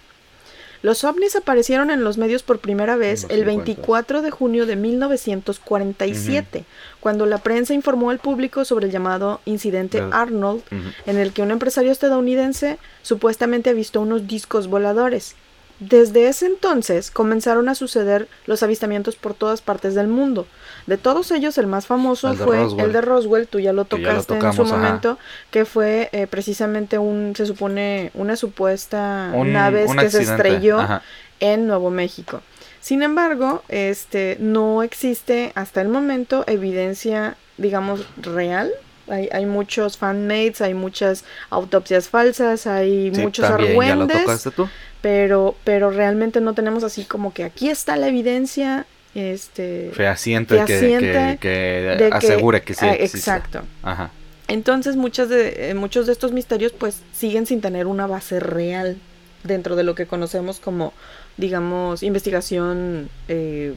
Los 0.82 1.04
ovnis 1.04 1.36
aparecieron 1.36 1.92
en 1.92 2.06
los 2.06 2.18
medios 2.18 2.42
por 2.42 2.60
primera 2.60 2.96
vez 2.96 3.26
el 3.30 3.42
50s. 3.42 3.46
24 3.46 4.22
de 4.22 4.32
junio 4.32 4.66
de 4.66 4.78
1947, 4.78 6.64
cuando 7.02 7.26
la 7.26 7.38
prensa 7.40 7.74
informó 7.74 8.10
al 8.10 8.20
público 8.20 8.66
sobre 8.66 8.86
el 8.88 8.92
llamado 8.92 9.42
incidente 9.46 10.02
Arnold, 10.12 10.62
en 11.06 11.18
el 11.18 11.34
que 11.34 11.42
un 11.42 11.52
empresario 11.52 11.92
estadounidense 11.92 12.78
supuestamente 13.02 13.70
avistó 13.72 14.02
unos 14.02 14.28
discos 14.28 14.68
voladores. 14.68 15.36
Desde 15.80 16.28
ese 16.28 16.46
entonces 16.46 17.10
comenzaron 17.10 17.70
a 17.70 17.76
suceder 17.76 18.28
los 18.46 18.64
avistamientos 18.64 19.16
por 19.16 19.34
todas 19.34 19.62
partes 19.62 19.96
del 19.96 20.08
mundo. 20.08 20.46
De 20.88 20.98
todos 20.98 21.32
ellos, 21.32 21.58
el 21.58 21.68
más 21.68 21.88
famoso 21.88 22.30
El 22.32 22.38
fue 22.38 22.58
Roswell. 22.64 22.86
el 22.88 22.94
de 22.94 23.02
Roswell, 23.02 23.48
tú 23.48 23.60
ya 23.60 23.72
lo 23.74 23.86
Que 23.86 24.02
ya 24.02 24.14
lo 24.14 24.24
tocaste 24.24 24.46
en 24.48 24.54
su 24.54 24.62
ajá. 24.64 24.76
momento, 24.76 25.18
que 25.52 25.64
fue 25.66 26.10
eh, 26.12 26.28
precisamente 26.28 26.98
un, 26.98 27.34
se 27.36 27.46
supone, 27.46 28.12
una 28.14 28.36
supuesta 28.36 29.32
Un- 29.34 29.54
nave 29.54 29.86
un 29.86 29.96
que 29.98 30.10
se 30.10 30.24
estrelló 30.24 30.80
ajá. 30.80 31.02
en 31.40 31.68
Nuevo 31.68 31.90
México. 31.92 32.42
Sin 32.82 33.02
embargo, 33.04 33.64
este 33.70 34.38
no 34.40 34.84
existe 34.84 35.52
hasta 35.56 35.82
el 35.82 35.90
momento 35.90 36.44
evidencia, 36.48 37.36
digamos, 37.58 38.06
real 38.18 38.72
Hay, 39.12 39.28
hay 39.32 39.46
muchos 39.48 39.98
fanmates, 39.98 40.62
hay 40.62 40.76
muchas 40.76 41.24
autopsias 41.50 42.10
falsas, 42.10 42.68
hay 42.68 43.12
Sí, 43.14 43.22
muchos 43.22 43.48
también, 43.48 43.82
¿Ya 43.82 43.96
lo 43.96 44.08
tocaste 44.08 44.52
tú? 44.52 44.70
Pero, 45.02 45.56
pero 45.64 45.92
realmente 45.92 46.42
no 46.42 46.54
tenemos 46.54 46.84
así 46.84 47.04
como 47.06 47.34
que 47.34 47.44
aquí 47.44 47.70
está 47.70 47.96
la 47.96 48.08
evidencia, 48.08 48.86
este... 49.16 49.92
Fehaciente, 49.94 50.56
que, 50.58 50.66
fehaciente 50.66 51.38
que, 51.40 51.98
que 51.98 51.98
que- 52.10 52.10
asegure 52.12 52.62
que 52.62 52.74
sí 52.74 52.86
ah, 52.86 52.94
existe. 52.94 53.18
exacto. 53.18 53.62
Ajá. 53.84 54.12
Entonces 54.48 54.96
muchas 54.96 55.30
de, 55.30 55.70
eh, 55.70 55.74
muchos 55.74 56.06
de 56.08 56.12
estos 56.14 56.32
misterios 56.32 56.72
pues 56.72 57.02
siguen 57.14 57.46
sin 57.46 57.62
tener 57.62 57.88
una 57.88 58.08
base 58.08 58.40
real 58.40 58.98
dentro 59.44 59.76
de 59.76 59.84
lo 59.84 59.96
que 59.96 60.06
conocemos 60.06 60.60
como, 60.60 60.94
digamos, 61.38 62.04
investigación 62.04 63.10
eh, 63.28 63.74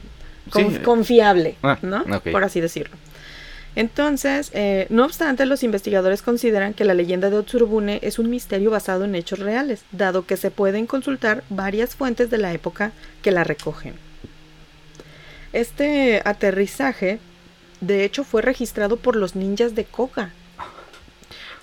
Sí. 0.53 0.77
confiable, 0.83 1.55
Ah, 1.63 1.77
¿no? 1.81 2.03
Por 2.31 2.43
así 2.43 2.59
decirlo. 2.59 2.93
Entonces, 3.75 4.51
eh, 4.53 4.85
no 4.89 5.05
obstante, 5.05 5.45
los 5.45 5.63
investigadores 5.63 6.21
consideran 6.21 6.73
que 6.73 6.85
la 6.85 6.93
leyenda 6.93 7.29
de 7.29 7.37
Otsurubune 7.37 7.99
es 8.03 8.19
un 8.19 8.29
misterio 8.29 8.69
basado 8.69 9.05
en 9.05 9.15
hechos 9.15 9.39
reales, 9.39 9.83
dado 9.91 10.25
que 10.25 10.37
se 10.37 10.51
pueden 10.51 10.85
consultar 10.85 11.43
varias 11.49 11.95
fuentes 11.95 12.29
de 12.29 12.37
la 12.37 12.53
época 12.53 12.91
que 13.23 13.31
la 13.31 13.43
recogen. 13.43 13.95
Este 15.53 16.21
aterrizaje, 16.23 17.19
de 17.81 18.03
hecho, 18.03 18.23
fue 18.23 18.41
registrado 18.41 18.97
por 18.97 19.15
los 19.15 19.35
ninjas 19.35 19.73
de 19.75 19.85
Koga. 19.85 20.33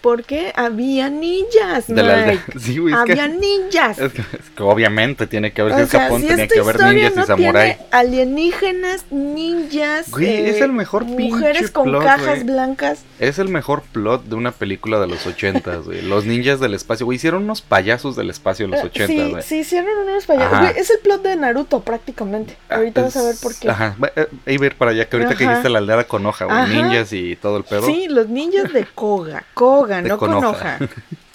Porque 0.01 0.53
había 0.57 1.11
ninjas, 1.11 1.87
De 1.87 2.03
la 2.03 2.15
aldea. 2.15 2.43
Mike. 2.47 2.59
Sí, 2.61 2.79
güey, 2.79 2.95
es 2.95 3.01
que- 3.05 3.13
Había 3.13 3.29
ninjas. 3.29 3.99
Es 3.99 4.13
que, 4.13 4.21
es 4.23 4.51
que 4.57 4.63
obviamente 4.63 5.27
tiene 5.27 5.53
que 5.53 5.61
haber, 5.61 5.75
O 5.75 5.87
sea, 5.87 6.01
Japón, 6.05 6.23
si 6.23 6.29
tenía 6.29 6.49
que 6.49 6.59
haber 6.61 6.81
ninjas 6.83 7.17
no 7.17 7.23
y 7.23 7.27
samurái. 7.27 7.75
tiene 7.75 7.87
alienígenas, 7.91 9.05
ninjas, 9.11 10.09
eh, 10.09 10.11
Güey, 10.11 10.49
es 10.49 10.61
el 10.61 10.73
mejor 10.73 11.05
mujeres 11.05 11.71
con 11.71 11.85
plot, 11.85 12.03
cajas 12.03 12.27
güey. 12.27 12.45
blancas. 12.45 13.05
Es 13.19 13.39
el 13.39 13.49
mejor 13.49 13.83
plot 13.83 14.25
de 14.25 14.35
una 14.37 14.53
película 14.53 14.99
de 15.01 15.07
los 15.07 15.27
ochentas, 15.27 15.85
güey. 15.85 16.01
Los 16.03 16.25
ninjas 16.25 16.61
del 16.61 16.75
espacio, 16.75 17.05
güey. 17.07 17.17
Hicieron 17.17 17.45
unos 17.45 17.61
payasos 17.61 18.17
del 18.17 18.31
espacio 18.31 18.65
en 18.65 18.71
los 18.71 18.81
Eh, 18.81 18.87
ochentas, 18.87 19.17
sí, 19.27 19.31
güey. 19.31 19.43
sí, 19.43 19.59
hicieron 19.59 19.91
unos 20.09 20.25
payasos. 20.27 20.59
Güey, 20.61 20.73
es 20.79 20.91
el 20.91 20.99
plot 21.01 21.23
de 21.23 21.37
Naruto 21.37 21.81
prácticamente. 21.81 22.57
Ah, 22.69 22.77
Ahorita 22.77 23.03
vas 23.03 23.17
a 23.17 23.23
ver 23.23 23.35
por 23.43 23.55
qué. 23.55 23.69
Ajá, 23.69 23.97
va- 24.03 24.13
eh, 24.17 24.29
ir 24.47 24.75
para 24.77 24.93
allá, 24.93 25.07
que 25.09 25.17
ahorita 25.17 25.37
que 25.37 25.45
dijiste 25.47 25.69
la 25.69 25.79
aldea 25.79 26.05
con 26.05 26.25
hoja, 26.25 26.47
güey. 26.47 26.69
Ninjas 26.71 27.13
y 27.13 27.37
todo 27.37 27.59
el 27.59 27.65
pedo. 27.65 27.87
Sí, 27.87 28.07
los 28.09 28.29
ninjas 28.29 28.73
de 28.73 28.85
Koga. 28.87 29.45
Koga, 29.55 29.90
No 30.03 30.19
con 30.19 30.33
hoja. 30.35 30.79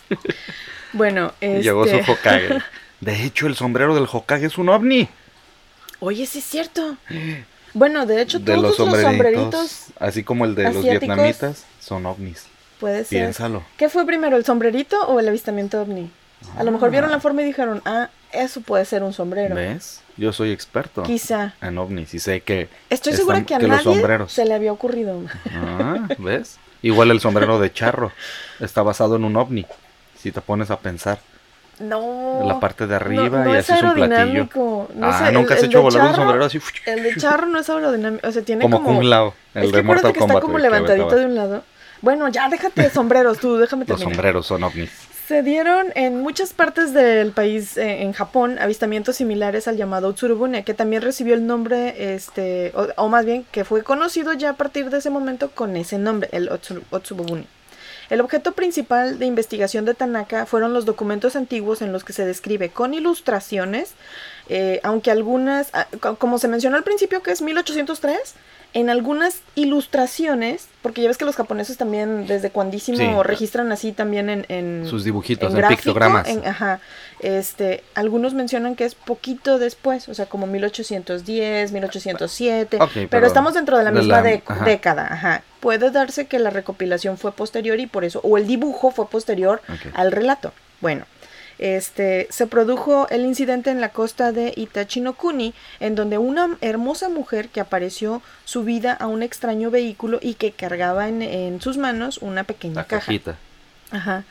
bueno, 0.94 1.34
este... 1.42 1.64
Llegó 1.64 1.86
su 1.88 1.98
Hokage. 2.12 2.62
De 3.02 3.24
hecho, 3.24 3.48
el 3.48 3.56
sombrero 3.56 3.94
del 3.96 4.08
Hokage 4.12 4.46
es 4.46 4.58
un 4.58 4.70
ovni. 4.70 5.08
Oye, 6.00 6.26
sí 6.26 6.40
es 6.40 6.46
cierto. 6.46 6.98
Bueno, 7.78 8.06
de 8.06 8.22
hecho, 8.22 8.40
de 8.40 8.46
todos 8.56 8.80
los 8.80 8.80
los 8.80 9.02
sombreritos, 9.02 9.88
así 10.00 10.24
como 10.24 10.46
el 10.46 10.56
de 10.56 10.72
los 10.72 10.82
vietnamitas, 10.82 11.66
son 11.82 12.06
ovnis. 12.06 12.46
puede 12.80 13.00
ser. 13.04 13.20
Piénsalo. 13.24 13.64
¿Qué 13.76 13.90
fue 13.90 14.06
primero, 14.06 14.38
el 14.38 14.46
sombrerito 14.46 14.98
o 15.10 15.20
el 15.20 15.28
avistamiento 15.28 15.82
ovni? 15.82 16.10
A 16.58 16.64
lo 16.64 16.72
mejor 16.72 16.88
Ah. 16.88 16.92
vieron 16.92 17.12
la 17.12 17.20
forma 17.20 17.42
y 17.42 17.46
dijeron, 17.48 17.82
ah, 17.84 18.08
eso 18.32 18.62
puede 18.62 18.86
ser 18.86 19.04
un 19.04 19.12
sombrero. 19.12 19.56
¿Ves? 19.56 20.00
Yo 20.16 20.32
soy 20.32 20.52
experto 20.54 21.04
Quizá. 21.04 21.54
en 21.62 21.78
ovnis 21.78 22.14
y 22.14 22.20
sé 22.20 22.40
que... 22.40 22.70
Estoy 22.90 23.12
Están- 23.12 23.16
segura 23.18 23.44
que 23.46 23.56
a 23.56 23.58
que 23.58 23.68
los 23.68 23.72
nadie 23.84 23.84
sombreros. 24.00 24.32
se 24.32 24.46
le 24.46 24.54
había 24.54 24.72
ocurrido. 24.72 25.22
Ah, 25.52 26.08
¿ves? 26.18 26.58
Igual 26.86 27.12
el 27.12 27.20
sombrero 27.20 27.60
de 27.60 27.74
charro 27.74 28.12
está 28.60 28.84
basado 28.84 29.16
en 29.16 29.24
un 29.26 29.36
ovni. 29.38 29.66
Si 30.20 30.32
te 30.32 30.40
pones 30.42 30.70
a 30.72 30.78
pensar, 30.80 31.20
No. 31.80 32.40
en 32.42 32.48
la 32.48 32.60
parte 32.60 32.86
de 32.88 32.96
arriba 32.96 33.44
no 33.44 33.54
y 33.54 33.58
así 33.58 33.74
es 33.74 33.82
un 33.82 33.94
platillo. 33.96 34.48
No 34.56 34.88
ah, 35.02 35.32
nunca 35.34 35.54
el- 35.54 35.58
has 35.58 35.64
el 35.64 35.70
hecho 35.70 35.82
volar 35.82 36.02
un 36.02 36.08
charro- 36.10 36.16
sombrero 36.16 36.46
así. 36.46 36.60
El 36.86 37.04
de 37.04 37.16
charro 37.18 37.48
no 37.48 37.60
es 37.60 37.70
aerodinámico. 37.70 38.28
O 38.28 38.32
sea, 38.32 38.42
tiene 38.44 38.62
como 38.62 38.78
como. 38.84 39.00
Kung 39.00 39.04
Lao, 39.08 39.34
el 39.56 39.64
es 39.66 39.72
que 39.72 39.78
de 39.78 39.84
Mortal 39.84 40.00
acuérdate 40.12 40.14
que 40.14 40.20
está 40.26 40.42
como 40.42 40.56
que 40.58 40.62
levantadito 40.62 41.16
de 41.16 41.26
un 41.26 41.36
lado. 41.36 41.64
Bueno, 42.02 42.28
ya 42.30 42.50
déjate 42.50 42.84
de 42.84 42.90
sombreros 42.92 43.40
tú, 43.40 43.58
déjame 43.58 43.86
Los 43.88 43.98
terminar. 43.98 44.14
sombreros 44.16 44.46
son 44.46 44.64
ovnis. 44.64 44.92
Se 45.28 45.42
dieron 45.42 45.88
en 45.96 46.22
muchas 46.22 46.54
partes 46.54 46.94
del 46.94 47.32
país, 47.32 47.78
eh, 47.78 48.04
en 48.04 48.14
Japón, 48.14 48.60
avistamientos 48.60 49.16
similares 49.16 49.68
al 49.68 49.76
llamado 49.76 50.10
Utsurubune, 50.10 50.64
que 50.64 50.76
también 50.76 51.02
recibió 51.02 51.34
el 51.34 51.48
nombre, 51.48 52.14
este, 52.14 52.74
o, 52.98 53.08
más 53.10 53.26
bien 53.26 53.44
que 53.52 53.66
fue 53.66 53.82
conocido 53.84 54.34
ya 54.34 54.52
a 54.52 54.54
partir 54.56 54.92
de 54.92 55.00
ese 55.00 55.10
momento 55.10 55.50
con 55.50 55.76
ese 55.78 55.98
nombre, 55.98 56.30
el 56.32 56.50
Otsubune. 56.92 57.48
El 58.12 58.22
objeto 58.22 58.52
principal 58.52 59.18
de 59.18 59.26
investigación 59.26 59.84
de 59.86 59.96
Tanaka 59.96 60.46
fueron 60.46 60.74
los 60.76 60.86
documentos 60.86 61.36
antiguos 61.36 61.82
en 61.82 61.92
los 61.92 62.04
que 62.04 62.14
se 62.14 62.24
describe 62.24 62.70
con 62.70 62.94
ilustraciones, 62.94 63.94
eh, 64.48 64.80
aunque 64.84 65.10
algunas, 65.10 65.70
ah, 65.74 65.88
co- 66.02 66.18
como 66.18 66.38
se 66.38 66.48
mencionó 66.48 66.78
al 66.78 66.84
principio 66.84 67.24
que 67.24 67.32
es 67.32 67.42
1803, 67.42 68.36
en 68.76 68.90
algunas 68.92 69.42
ilustraciones, 69.56 70.68
porque 70.82 71.02
ya 71.02 71.08
ves 71.08 71.18
que 71.18 71.24
los 71.26 71.36
japoneses 71.38 71.78
también 71.78 72.28
desde 72.28 72.50
cuandísimo 72.50 72.98
Sí. 72.98 73.08
registran 73.24 73.72
así 73.72 73.94
también 73.94 74.30
en, 74.30 74.46
en 74.50 74.86
Sus 74.86 75.04
dibujitos, 75.06 75.52
en, 75.52 75.58
gráfico, 75.58 75.82
pictogramas. 75.82 76.28
en- 76.28 76.46
ajá, 76.46 76.82
este, 77.22 77.84
algunos 77.96 78.34
mencionan 78.34 78.76
que 78.76 78.84
es 78.86 78.94
poquito 78.94 79.60
después, 79.60 80.10
o 80.10 80.14
sea, 80.14 80.26
como 80.26 80.46
1810, 80.46 81.72
1807, 81.72 82.78
Ok, 82.82 82.90
pero, 82.94 83.10
pero 83.10 83.28
estamos 83.28 83.54
dentro 83.54 83.78
de 83.78 83.86
la 83.86 83.92
de 83.92 84.00
misma 84.00 84.22
la- 84.22 84.30
dec- 84.30 84.44
ajá. 84.46 84.66
década, 84.66 85.08
ajá. 85.10 85.44
Puede 85.62 85.90
darse 85.90 86.28
que 86.28 86.38
la 86.40 86.50
recopilación 86.50 87.18
fue 87.18 87.32
posterior 87.32 87.80
y 87.80 87.88
por 87.88 88.04
eso, 88.04 88.20
o 88.24 88.38
el 88.38 88.46
dibujo 88.46 88.92
fue 88.92 89.08
posterior 89.10 89.62
al 89.94 90.12
relato. 90.12 90.52
Bueno, 90.82 91.06
este, 91.60 92.28
se 92.30 92.48
produjo 92.48 93.08
el 93.10 93.26
incidente 93.26 93.70
en 93.70 93.82
la 93.82 93.90
costa 93.90 94.32
de 94.32 94.54
Itachinokuni, 94.56 95.54
en 95.80 95.96
donde 95.96 96.18
una 96.18 96.58
hermosa 96.62 97.10
mujer 97.10 97.50
que 97.50 97.62
apareció 97.62 98.22
subida 98.44 98.94
a 98.94 99.08
un 99.08 99.24
extraño 99.24 99.72
vehículo 99.72 100.20
y 100.22 100.36
que 100.36 100.52
cargaba 100.52 101.08
en, 101.08 101.22
en 101.22 101.62
sus 101.62 101.78
manos 101.78 102.18
una 102.20 102.44
pequeña 102.44 102.76
La 102.76 102.84
caja. 102.86 103.06
cajita. 103.06 103.38
Ajá. 103.92 104.24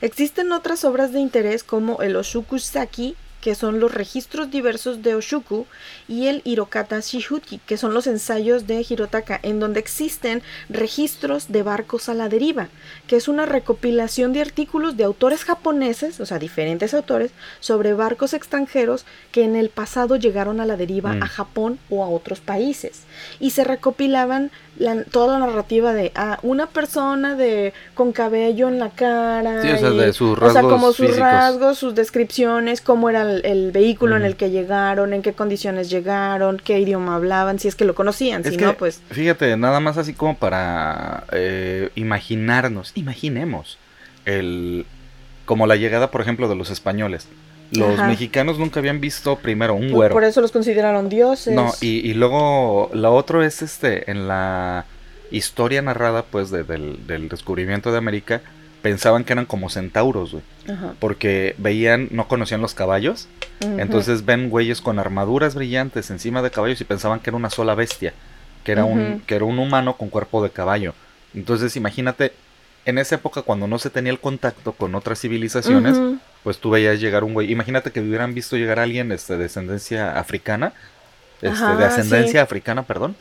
Existen 0.00 0.50
otras 0.52 0.84
obras 0.84 1.12
de 1.12 1.20
interés 1.20 1.62
como 1.64 2.02
el 2.02 2.16
Oshuku 2.16 2.58
Saki, 2.58 3.16
que 3.42 3.54
son 3.54 3.78
los 3.80 3.92
registros 3.92 4.50
diversos 4.50 5.02
de 5.02 5.14
Oshuku, 5.16 5.66
y 6.08 6.28
el 6.28 6.40
Hirokata 6.44 7.00
Shihuki, 7.00 7.58
que 7.66 7.76
son 7.76 7.92
los 7.92 8.06
ensayos 8.06 8.66
de 8.66 8.86
Hirotaka, 8.88 9.38
en 9.42 9.60
donde 9.60 9.80
existen 9.80 10.42
registros 10.70 11.52
de 11.52 11.62
barcos 11.62 12.08
a 12.08 12.14
la 12.14 12.28
deriva, 12.28 12.68
que 13.06 13.16
es 13.16 13.28
una 13.28 13.44
recopilación 13.44 14.32
de 14.32 14.40
artículos 14.40 14.96
de 14.96 15.04
autores 15.04 15.44
japoneses, 15.44 16.20
o 16.20 16.24
sea, 16.26 16.38
diferentes 16.38 16.94
autores, 16.94 17.32
sobre 17.60 17.92
barcos 17.94 18.32
extranjeros 18.32 19.04
que 19.32 19.44
en 19.44 19.56
el 19.56 19.68
pasado 19.68 20.16
llegaron 20.16 20.60
a 20.60 20.66
la 20.66 20.76
deriva 20.76 21.12
Mm. 21.14 21.22
a 21.22 21.26
Japón 21.26 21.78
o 21.90 22.02
a 22.04 22.08
otros 22.08 22.40
países. 22.40 23.02
Y 23.40 23.50
se 23.50 23.64
recopilaban 23.64 24.50
la- 24.78 25.04
toda 25.04 25.38
la 25.38 25.46
narrativa 25.46 25.92
de 25.92 26.12
ah, 26.14 26.38
una 26.42 26.66
persona 26.66 27.34
de 27.34 27.74
con 27.94 28.12
cabello 28.12 28.68
en 28.68 28.78
la 28.78 28.88
cara. 28.90 29.60
Sí, 29.62 29.68
o 29.70 29.78
sea, 29.78 29.90
y- 29.90 29.98
de 29.98 30.12
sus 30.12 30.38
o 30.38 30.40
sea, 30.40 30.62
rasgos 30.62 30.72
como 30.72 30.86
sus 30.88 30.96
físicos. 31.06 31.18
rasgos, 31.18 31.78
sus 31.78 31.94
descripciones, 31.94 32.80
cómo 32.80 33.10
era 33.10 33.24
el, 33.32 33.44
el 33.46 33.72
vehículo 33.72 34.16
en 34.16 34.22
el 34.24 34.36
que 34.36 34.50
llegaron, 34.50 35.12
en 35.12 35.22
qué 35.22 35.32
condiciones 35.32 35.90
llegaron, 35.90 36.58
qué 36.62 36.78
idioma 36.78 37.16
hablaban, 37.16 37.58
si 37.58 37.68
es 37.68 37.74
que 37.74 37.84
lo 37.84 37.94
conocían, 37.94 38.42
Es 38.42 38.50
si 38.50 38.56
que, 38.56 38.64
no, 38.66 38.74
pues... 38.74 39.00
fíjate, 39.10 39.56
nada 39.56 39.80
más 39.80 39.98
así 39.98 40.12
como 40.14 40.36
para 40.36 41.24
eh, 41.32 41.90
imaginarnos, 41.96 42.92
imaginemos, 42.94 43.78
el 44.24 44.86
como 45.44 45.66
la 45.66 45.74
llegada, 45.76 46.10
por 46.10 46.20
ejemplo, 46.20 46.48
de 46.48 46.54
los 46.54 46.70
españoles. 46.70 47.26
Los 47.72 47.98
Ajá. 47.98 48.06
mexicanos 48.06 48.58
nunca 48.58 48.80
habían 48.80 49.00
visto 49.00 49.36
primero 49.36 49.74
un 49.74 49.90
güero. 49.90 50.12
Por 50.14 50.24
eso 50.24 50.40
los 50.40 50.52
consideraron 50.52 51.08
dioses. 51.08 51.54
No, 51.54 51.72
y, 51.80 52.08
y 52.08 52.14
luego 52.14 52.90
lo 52.92 53.14
otro 53.14 53.42
es 53.42 53.62
este, 53.62 54.10
en 54.10 54.28
la 54.28 54.84
historia 55.30 55.80
narrada, 55.82 56.22
pues, 56.22 56.50
de- 56.50 56.64
del, 56.64 57.06
del 57.06 57.28
descubrimiento 57.30 57.90
de 57.90 57.98
América, 57.98 58.42
pensaban 58.82 59.24
que 59.24 59.32
eran 59.32 59.46
como 59.46 59.70
centauros, 59.70 60.32
güey. 60.32 60.44
Ajá. 60.68 60.94
Porque 60.98 61.54
veían, 61.58 62.08
no 62.10 62.28
conocían 62.28 62.60
los 62.60 62.74
caballos, 62.74 63.28
entonces 63.60 64.24
ven 64.24 64.50
güeyes 64.50 64.80
con 64.80 64.98
armaduras 64.98 65.54
brillantes 65.54 66.10
encima 66.10 66.42
de 66.42 66.50
caballos 66.50 66.80
y 66.80 66.84
pensaban 66.84 67.20
que 67.20 67.30
era 67.30 67.36
una 67.36 67.50
sola 67.50 67.74
bestia, 67.76 68.12
que 68.64 68.72
era, 68.72 68.84
un, 68.84 69.22
que 69.26 69.36
era 69.36 69.44
un 69.44 69.58
humano 69.58 69.96
con 69.96 70.08
cuerpo 70.08 70.42
de 70.42 70.50
caballo. 70.50 70.94
Entonces 71.32 71.76
imagínate, 71.76 72.32
en 72.84 72.98
esa 72.98 73.14
época 73.14 73.42
cuando 73.42 73.68
no 73.68 73.78
se 73.78 73.90
tenía 73.90 74.12
el 74.12 74.18
contacto 74.18 74.72
con 74.72 74.94
otras 74.94 75.20
civilizaciones, 75.20 75.96
pues 76.42 76.58
tú 76.58 76.70
veías 76.70 77.00
llegar 77.00 77.22
un 77.24 77.34
güey. 77.34 77.52
Imagínate 77.52 77.92
que 77.92 78.00
hubieran 78.00 78.34
visto 78.34 78.56
llegar 78.56 78.80
a 78.80 78.82
alguien 78.82 79.12
este, 79.12 79.34
de 79.34 79.44
descendencia 79.44 80.18
africana, 80.18 80.72
este, 81.40 81.64
Ajá, 81.64 81.76
de 81.76 81.84
ascendencia 81.84 82.32
sí. 82.32 82.38
africana, 82.38 82.82
perdón, 82.82 83.14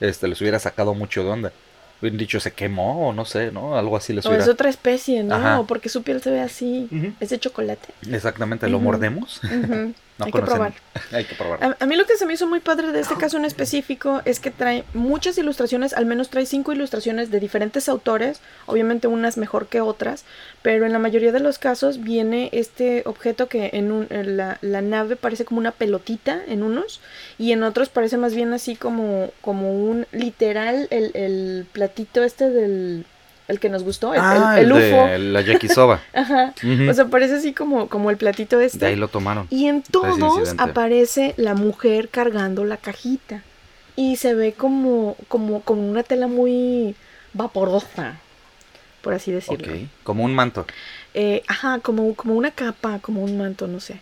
este, 0.00 0.28
les 0.28 0.40
hubiera 0.40 0.58
sacado 0.58 0.94
mucho 0.94 1.24
de 1.24 1.30
onda. 1.30 1.52
Hubieran 2.00 2.18
dicho, 2.18 2.40
se 2.40 2.52
quemó 2.52 3.08
o 3.08 3.12
no 3.12 3.24
sé, 3.24 3.50
¿no? 3.52 3.76
Algo 3.78 3.96
así 3.96 4.12
les 4.12 4.26
O 4.26 4.28
hubiera... 4.28 4.44
es 4.44 4.50
otra 4.50 4.68
especie, 4.68 5.22
¿no? 5.22 5.34
Ajá. 5.34 5.62
Porque 5.66 5.88
su 5.88 6.02
piel 6.02 6.22
se 6.22 6.30
ve 6.30 6.40
así. 6.40 6.88
Ujú. 6.92 7.12
Es 7.20 7.30
de 7.30 7.38
chocolate. 7.38 7.88
Exactamente, 8.10 8.68
¿lo 8.68 8.76
Ujú. 8.76 8.84
mordemos? 8.84 9.40
Ujú. 9.44 9.92
No 10.18 10.24
Hay 10.24 10.32
que 10.32 10.40
probar. 10.40 10.72
Hay 11.12 11.24
que 11.26 11.34
probar. 11.34 11.62
A, 11.62 11.76
a 11.78 11.86
mí 11.86 11.94
lo 11.94 12.06
que 12.06 12.16
se 12.16 12.24
me 12.24 12.32
hizo 12.32 12.46
muy 12.46 12.60
padre 12.60 12.90
de 12.90 13.00
este 13.00 13.16
caso 13.16 13.36
en 13.36 13.44
específico 13.44 14.22
es 14.24 14.40
que 14.40 14.50
trae 14.50 14.82
muchas 14.94 15.36
ilustraciones, 15.36 15.92
al 15.92 16.06
menos 16.06 16.30
trae 16.30 16.46
cinco 16.46 16.72
ilustraciones 16.72 17.30
de 17.30 17.38
diferentes 17.38 17.86
autores, 17.90 18.40
obviamente 18.64 19.08
unas 19.08 19.36
mejor 19.36 19.66
que 19.66 19.82
otras, 19.82 20.24
pero 20.66 20.84
en 20.84 20.92
la 20.92 20.98
mayoría 20.98 21.30
de 21.30 21.38
los 21.38 21.60
casos 21.60 22.02
viene 22.02 22.48
este 22.50 23.04
objeto 23.06 23.48
que 23.48 23.70
en, 23.74 23.92
un, 23.92 24.08
en 24.10 24.36
la, 24.36 24.58
la 24.62 24.82
nave 24.82 25.14
parece 25.14 25.44
como 25.44 25.60
una 25.60 25.70
pelotita 25.70 26.42
en 26.48 26.64
unos 26.64 27.00
y 27.38 27.52
en 27.52 27.62
otros 27.62 27.88
parece 27.88 28.16
más 28.16 28.34
bien 28.34 28.52
así 28.52 28.74
como, 28.74 29.30
como 29.42 29.72
un 29.72 30.08
literal 30.10 30.88
el, 30.90 31.12
el 31.14 31.68
platito 31.70 32.24
este 32.24 32.50
del 32.50 33.06
el 33.46 33.60
que 33.60 33.68
nos 33.68 33.84
gustó, 33.84 34.12
el, 34.12 34.20
ah, 34.20 34.56
el, 34.58 34.64
el, 34.64 34.72
UFO. 34.72 35.06
de 35.06 35.18
la 35.20 35.40
yakisoba. 35.40 36.00
Ajá. 36.12 36.52
O 36.90 36.94
sea, 36.94 37.04
parece 37.04 37.34
así 37.34 37.52
como, 37.52 37.88
como 37.88 38.10
el 38.10 38.16
platito 38.16 38.58
este. 38.58 38.78
de 38.80 38.86
ahí 38.86 38.96
lo 38.96 39.06
tomaron. 39.06 39.46
Y 39.50 39.66
en 39.66 39.82
todos 39.82 40.52
aparece 40.58 41.34
la 41.36 41.54
mujer 41.54 42.08
cargando 42.08 42.64
la 42.64 42.76
cajita. 42.76 43.44
Y 43.94 44.16
se 44.16 44.34
ve 44.34 44.52
como, 44.52 45.16
como, 45.28 45.60
como 45.60 45.88
una 45.88 46.02
tela 46.02 46.26
muy 46.26 46.96
vaporosa, 47.34 48.18
por 49.06 49.14
así 49.14 49.30
decirlo. 49.30 49.72
Como 50.02 50.24
un 50.24 50.34
manto. 50.34 50.66
Eh, 51.14 51.44
ajá, 51.46 51.78
como, 51.78 52.12
como 52.16 52.34
una 52.34 52.50
capa, 52.50 52.98
como 52.98 53.22
un 53.22 53.38
manto, 53.38 53.68
no 53.68 53.78
sé. 53.78 54.00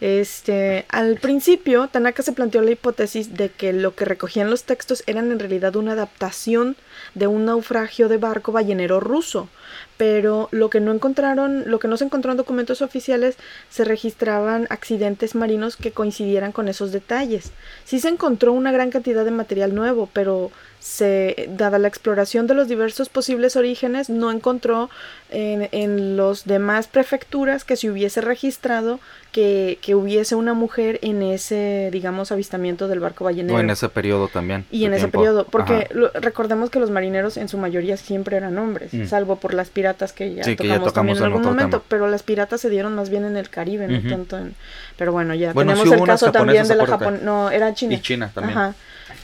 Este, 0.00 0.86
al 0.88 1.18
principio, 1.18 1.88
Tanaka 1.88 2.22
se 2.22 2.32
planteó 2.32 2.62
la 2.62 2.70
hipótesis 2.70 3.34
de 3.34 3.50
que 3.50 3.74
lo 3.74 3.94
que 3.94 4.06
recogían 4.06 4.48
los 4.48 4.64
textos 4.64 5.04
eran 5.06 5.30
en 5.32 5.38
realidad 5.38 5.76
una 5.76 5.92
adaptación 5.92 6.76
de 7.12 7.26
un 7.26 7.44
naufragio 7.44 8.08
de 8.08 8.16
barco 8.16 8.50
ballenero 8.50 9.00
ruso, 9.00 9.50
pero 9.96 10.48
lo 10.52 10.70
que 10.70 10.80
no 10.80 10.92
encontraron, 10.92 11.64
lo 11.70 11.78
que 11.78 11.88
no 11.88 11.96
se 11.96 12.04
encontró 12.04 12.30
en 12.30 12.36
documentos 12.36 12.82
oficiales, 12.82 13.36
se 13.70 13.84
registraban 13.84 14.66
accidentes 14.70 15.34
marinos 15.34 15.76
que 15.76 15.92
coincidieran 15.92 16.52
con 16.52 16.68
esos 16.68 16.92
detalles. 16.92 17.52
Sí 17.84 17.98
se 18.00 18.08
encontró 18.08 18.52
una 18.52 18.72
gran 18.72 18.90
cantidad 18.90 19.24
de 19.24 19.30
material 19.30 19.74
nuevo, 19.74 20.08
pero 20.12 20.50
se, 20.80 21.48
dada 21.56 21.78
la 21.80 21.88
exploración 21.88 22.46
de 22.46 22.54
los 22.54 22.68
diversos 22.68 23.08
posibles 23.08 23.56
orígenes, 23.56 24.08
no 24.08 24.30
encontró 24.30 24.88
en, 25.30 25.68
en 25.72 26.16
los 26.16 26.44
demás 26.44 26.86
prefecturas 26.86 27.64
que 27.64 27.76
se 27.76 27.90
hubiese 27.90 28.20
registrado 28.20 29.00
que, 29.32 29.78
que 29.82 29.94
hubiese 29.96 30.36
una 30.36 30.54
mujer 30.54 30.98
en 31.02 31.20
ese, 31.22 31.90
digamos, 31.92 32.30
avistamiento 32.32 32.86
del 32.88 33.00
barco 33.00 33.24
ballenero. 33.24 33.56
O 33.56 33.60
en 33.60 33.70
ese 33.70 33.88
periodo 33.88 34.28
también. 34.28 34.64
Y 34.70 34.84
en 34.84 34.94
ese 34.94 35.08
periodo, 35.08 35.44
porque 35.44 35.88
lo- 35.92 36.10
recordemos 36.12 36.70
que 36.70 36.78
los 36.80 36.90
marineros 36.90 37.36
en 37.36 37.48
su 37.48 37.58
mayoría 37.58 37.96
siempre 37.96 38.36
eran 38.36 38.56
hombres, 38.56 38.94
Mm. 38.94 39.06
salvo 39.06 39.36
por 39.36 39.52
las 39.54 39.67
piratas 39.70 40.12
que 40.12 40.34
ya 40.34 40.44
Sí, 40.44 40.56
que 40.56 40.66
ya 40.68 40.74
tocamos 40.74 40.92
también 40.94 41.16
en 41.18 41.22
en 41.24 41.26
algún 41.32 41.42
momento, 41.42 41.78
tema. 41.78 41.84
pero 41.88 42.08
las 42.08 42.22
piratas 42.22 42.60
se 42.60 42.70
dieron 42.70 42.94
más 42.94 43.10
bien 43.10 43.24
en 43.24 43.36
el 43.36 43.48
Caribe, 43.50 43.88
no 43.88 44.08
tanto 44.08 44.38
en... 44.38 44.54
Pero 44.96 45.12
bueno, 45.12 45.34
ya 45.34 45.52
Bueno, 45.52 45.72
tenemos 45.74 46.00
el 46.00 46.06
caso 46.06 46.30
también 46.32 46.66
de 46.66 46.74
la. 46.74 46.86
Japón... 46.86 47.20
No, 47.22 47.50
era 47.50 47.72
China. 47.74 47.94
Y 47.94 48.00
China 48.00 48.30
también. 48.34 48.56
Ajá. 48.58 48.74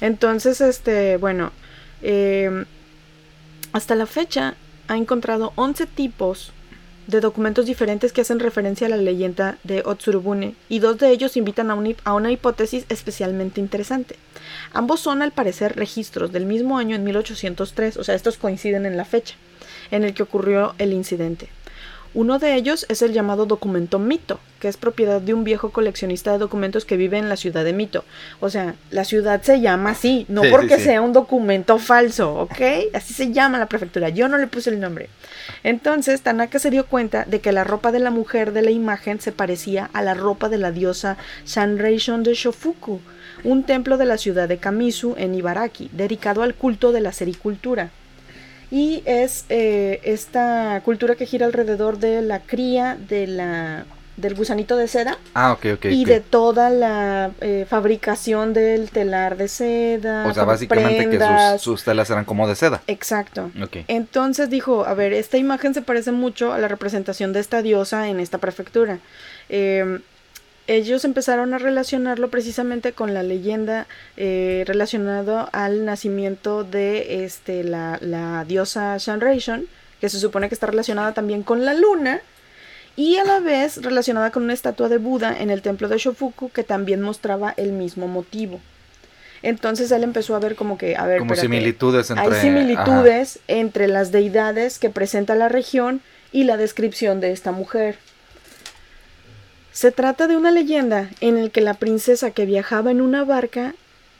Entonces, 0.00 0.60
este, 0.60 1.16
bueno, 1.18 1.52
eh, 2.02 2.64
hasta 3.72 3.94
la 3.94 4.06
fecha 4.06 4.54
ha 4.88 4.96
encontrado 4.96 5.52
11 5.56 5.86
tipos 5.86 6.52
de 7.06 7.20
documentos 7.20 7.66
diferentes 7.66 8.12
que 8.14 8.22
hacen 8.22 8.38
referencia 8.40 8.86
a 8.86 8.90
la 8.90 8.96
leyenda 8.96 9.58
de 9.62 9.82
Otsurubune 9.84 10.54
y 10.70 10.78
dos 10.78 10.96
de 10.98 11.10
ellos 11.10 11.36
invitan 11.36 11.70
a, 11.70 11.76
hip- 11.76 11.98
a 12.04 12.14
una 12.14 12.30
hipótesis 12.30 12.86
especialmente 12.88 13.60
interesante. 13.60 14.16
Ambos 14.72 15.00
son 15.00 15.20
al 15.20 15.30
parecer 15.32 15.76
registros 15.76 16.32
del 16.32 16.46
mismo 16.46 16.78
año 16.78 16.96
en 16.96 17.04
1803, 17.04 17.98
o 17.98 18.04
sea, 18.04 18.14
estos 18.14 18.38
coinciden 18.38 18.86
en 18.86 18.96
la 18.96 19.04
fecha 19.04 19.34
en 19.90 20.04
el 20.04 20.14
que 20.14 20.22
ocurrió 20.22 20.74
el 20.78 20.92
incidente. 20.92 21.48
Uno 22.14 22.38
de 22.38 22.54
ellos 22.54 22.86
es 22.88 23.02
el 23.02 23.12
llamado 23.12 23.44
documento 23.44 23.98
Mito, 23.98 24.38
que 24.60 24.68
es 24.68 24.76
propiedad 24.76 25.20
de 25.20 25.34
un 25.34 25.42
viejo 25.42 25.70
coleccionista 25.70 26.30
de 26.30 26.38
documentos 26.38 26.84
que 26.84 26.96
vive 26.96 27.18
en 27.18 27.28
la 27.28 27.36
ciudad 27.36 27.64
de 27.64 27.72
Mito. 27.72 28.04
O 28.38 28.50
sea, 28.50 28.76
la 28.92 29.04
ciudad 29.04 29.42
se 29.42 29.60
llama 29.60 29.90
así, 29.90 30.24
no 30.28 30.42
Sí, 30.42 30.46
sí, 30.46 30.52
porque 30.52 30.76
sí. 30.76 30.84
sea 30.84 31.02
un 31.02 31.12
documento 31.12 31.76
falso, 31.78 32.32
¿ok? 32.34 32.60
Así 32.92 33.14
se 33.14 33.32
llama 33.32 33.58
la 33.58 33.66
prefectura. 33.66 34.10
Yo 34.10 34.28
no 34.28 34.38
le 34.38 34.46
puse 34.46 34.70
el 34.70 34.78
nombre. 34.78 35.08
Entonces, 35.64 36.20
Tanaka 36.22 36.60
se 36.60 36.70
dio 36.70 36.86
cuenta 36.86 37.24
de 37.24 37.40
que 37.40 37.50
la 37.50 37.64
ropa 37.64 37.90
de 37.90 37.98
la 37.98 38.12
mujer 38.12 38.52
de 38.52 38.62
la 38.62 38.70
imagen 38.70 39.20
se 39.20 39.32
parecía 39.32 39.90
a 39.92 40.00
la 40.00 40.14
ropa 40.14 40.48
de 40.48 40.58
la 40.58 40.70
diosa 40.70 41.16
Sanreishon 41.44 42.22
de 42.22 42.34
Shofuku, 42.34 43.00
un 43.42 43.64
templo 43.64 43.96
de 43.96 44.04
la 44.04 44.18
ciudad 44.18 44.48
de 44.48 44.58
Kamisu 44.58 45.16
en 45.18 45.34
Ibaraki, 45.34 45.90
dedicado 45.92 46.44
al 46.44 46.54
culto 46.54 46.92
de 46.92 47.00
la 47.00 47.12
sericultura. 47.12 47.90
Y 48.74 49.04
es 49.06 49.44
eh, 49.50 50.00
esta 50.02 50.80
cultura 50.84 51.14
que 51.14 51.26
gira 51.26 51.46
alrededor 51.46 51.98
de 51.98 52.22
la 52.22 52.40
cría 52.40 52.98
de 53.08 53.28
la, 53.28 53.84
del 54.16 54.34
gusanito 54.34 54.76
de 54.76 54.88
seda 54.88 55.16
Ah, 55.32 55.52
ok, 55.52 55.66
ok. 55.74 55.84
y 55.84 56.04
de 56.04 56.18
toda 56.18 56.70
la 56.70 57.30
eh, 57.40 57.66
fabricación 57.70 58.52
del 58.52 58.90
telar 58.90 59.36
de 59.36 59.46
seda. 59.46 60.26
O 60.26 60.34
sea, 60.34 60.42
básicamente 60.42 61.08
que 61.08 61.20
sus, 61.20 61.62
sus 61.62 61.84
telas 61.84 62.10
eran 62.10 62.24
como 62.24 62.48
de 62.48 62.56
seda. 62.56 62.82
Exacto. 62.88 63.52
Entonces 63.86 64.50
dijo, 64.50 64.84
a 64.84 64.94
ver, 64.94 65.12
esta 65.12 65.36
imagen 65.36 65.72
se 65.72 65.80
parece 65.80 66.10
mucho 66.10 66.52
a 66.52 66.58
la 66.58 66.66
representación 66.66 67.32
de 67.32 67.38
esta 67.38 67.62
diosa 67.62 68.08
en 68.08 68.18
esta 68.18 68.38
prefectura. 68.38 68.98
Eh, 69.50 70.00
ellos 70.66 71.04
empezaron 71.04 71.54
a 71.54 71.58
relacionarlo 71.58 72.28
precisamente 72.28 72.92
con 72.92 73.14
la 73.14 73.22
leyenda 73.22 73.86
eh, 74.16 74.64
relacionado 74.66 75.48
al 75.52 75.84
nacimiento 75.84 76.64
de 76.64 77.24
este, 77.24 77.64
la, 77.64 77.98
la 78.00 78.44
diosa 78.46 78.96
Shanreishon, 78.98 79.66
que 80.00 80.08
se 80.08 80.18
supone 80.18 80.48
que 80.48 80.54
está 80.54 80.66
relacionada 80.66 81.12
también 81.12 81.42
con 81.42 81.64
la 81.64 81.74
luna, 81.74 82.20
y 82.96 83.16
a 83.16 83.24
la 83.24 83.40
vez 83.40 83.82
relacionada 83.82 84.30
con 84.30 84.44
una 84.44 84.52
estatua 84.52 84.88
de 84.88 84.98
Buda 84.98 85.36
en 85.38 85.50
el 85.50 85.62
templo 85.62 85.88
de 85.88 85.98
Shofuku 85.98 86.50
que 86.50 86.62
también 86.62 87.00
mostraba 87.00 87.52
el 87.56 87.72
mismo 87.72 88.06
motivo. 88.06 88.60
Entonces 89.42 89.90
él 89.90 90.04
empezó 90.04 90.34
a 90.34 90.38
ver 90.38 90.54
como 90.54 90.78
que, 90.78 90.96
a 90.96 91.04
ver, 91.06 91.18
Como 91.18 91.34
espérate, 91.34 91.54
similitudes 91.54 92.10
entre... 92.10 92.24
hay 92.24 92.40
similitudes 92.40 93.40
entre 93.46 93.88
las 93.88 94.10
deidades 94.10 94.78
que 94.78 94.88
presenta 94.88 95.34
la 95.34 95.48
región 95.48 96.00
y 96.32 96.44
la 96.44 96.56
descripción 96.56 97.20
de 97.20 97.32
esta 97.32 97.52
mujer. 97.52 97.98
Se 99.74 99.90
trata 99.90 100.28
de 100.28 100.36
una 100.36 100.50
leyenda 100.52 101.10
en 101.20 101.36
el 101.36 101.50
que 101.50 101.60
la 101.60 101.74
princesa 101.74 102.30
que 102.30 102.46
viajaba 102.46 102.90
en 102.92 103.00
una 103.00 103.24
barca 103.24 103.74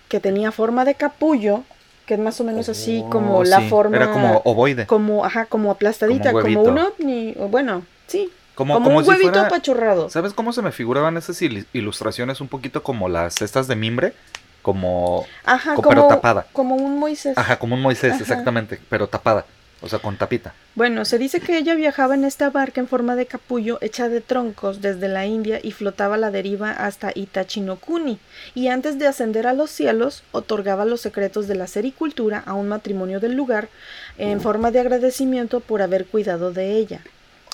que 0.09 0.19
tenía 0.21 0.51
forma 0.53 0.85
de 0.85 0.97
capullo, 0.97 1.63
que 2.07 2.15
es 2.15 2.21
más 2.21 2.41
o 2.41 2.45
menos 2.45 2.69
así 2.69 3.03
Oh, 3.07 3.09
como 3.11 3.45
la 3.45 3.61
sí, 3.61 3.69
forma 3.69 3.97
Era 3.97 4.11
como 4.13 4.43
ovoide. 4.45 4.87
como 4.87 5.25
ajá, 5.25 5.47
como 5.47 5.71
aplastadita, 5.71 6.33
Como 6.33 6.43
como, 6.43 6.61
un 6.63 6.69
un 6.69 6.75
huevito. 6.77 6.95
ovni, 6.99 7.35
o 7.39 7.49
bueno, 7.49 7.83
sí, 8.09 8.31
Como, 8.57 8.75
como, 8.75 8.87
como 8.87 8.99
un 8.99 9.05
si 9.05 9.11
huevito 9.11 9.31
fuera- 9.31 9.47
apachurrado. 9.47 10.11
¿Sabes 10.11 10.33
cómo 10.35 10.53
se 10.53 10.61
me 10.61 10.73
figuraban 10.73 11.17
esas 11.17 11.41
il- 11.41 11.67
ilustraciones? 11.73 12.41
Un 12.41 12.49
poquito 12.49 12.83
como 12.83 13.09
las 13.09 13.35
cestas 13.37 13.69
de 13.69 13.77
mimbre. 13.77 14.13
Como... 14.61 15.25
Ajá, 15.45 15.75
co- 15.75 15.83
como, 15.83 15.89
pero 15.91 16.09
tapada. 16.09 16.47
como 16.53 16.75
un 16.75 16.99
Moisés. 16.99 17.37
Ajá, 17.39 17.59
como 17.59 17.75
un 17.75 17.83
Moisés, 17.83 18.13
Ajá. 18.15 18.23
exactamente. 18.23 18.81
Pero 18.89 19.07
tapada. 19.09 19.45
O 19.85 19.89
sea, 19.89 19.99
con 19.99 20.17
tapita. 20.17 20.55
Bueno, 20.77 21.05
se 21.05 21.19
dice 21.19 21.41
que 21.41 21.59
ella 21.59 21.75
viajaba 21.75 22.15
en 22.15 22.25
esta 22.25 22.49
barca 22.49 22.81
en 22.81 22.89
forma 22.89 23.17
de 23.17 23.27
capullo 23.27 23.77
hecha 23.83 24.09
de 24.09 24.23
troncos 24.23 24.81
desde 24.81 25.09
la 25.09 25.27
India 25.27 25.61
y 25.63 25.73
flotaba 25.73 26.15
a 26.15 26.19
la 26.19 26.31
deriva 26.31 26.71
hasta 26.71 27.13
Itachi 27.15 27.61
no 27.61 27.77
Kuni, 27.77 28.19
y 28.55 28.69
antes 28.69 28.99
de 28.99 29.07
ascender 29.07 29.47
a 29.47 29.53
los 29.53 29.71
cielos 29.71 30.23
otorgaba 30.33 30.87
los 30.87 31.03
secretos 31.03 31.49
de 31.49 31.57
la 31.57 31.67
sericultura 31.67 32.43
a 32.47 32.55
un 32.55 32.67
matrimonio 32.67 33.21
del 33.21 33.35
lugar 33.35 33.69
en 34.17 34.41
forma 34.41 34.71
de 34.71 34.81
agradecimiento 34.81 35.61
por 35.61 35.83
haber 35.83 36.07
cuidado 36.07 36.51
de 36.51 36.79
ella. 36.79 37.03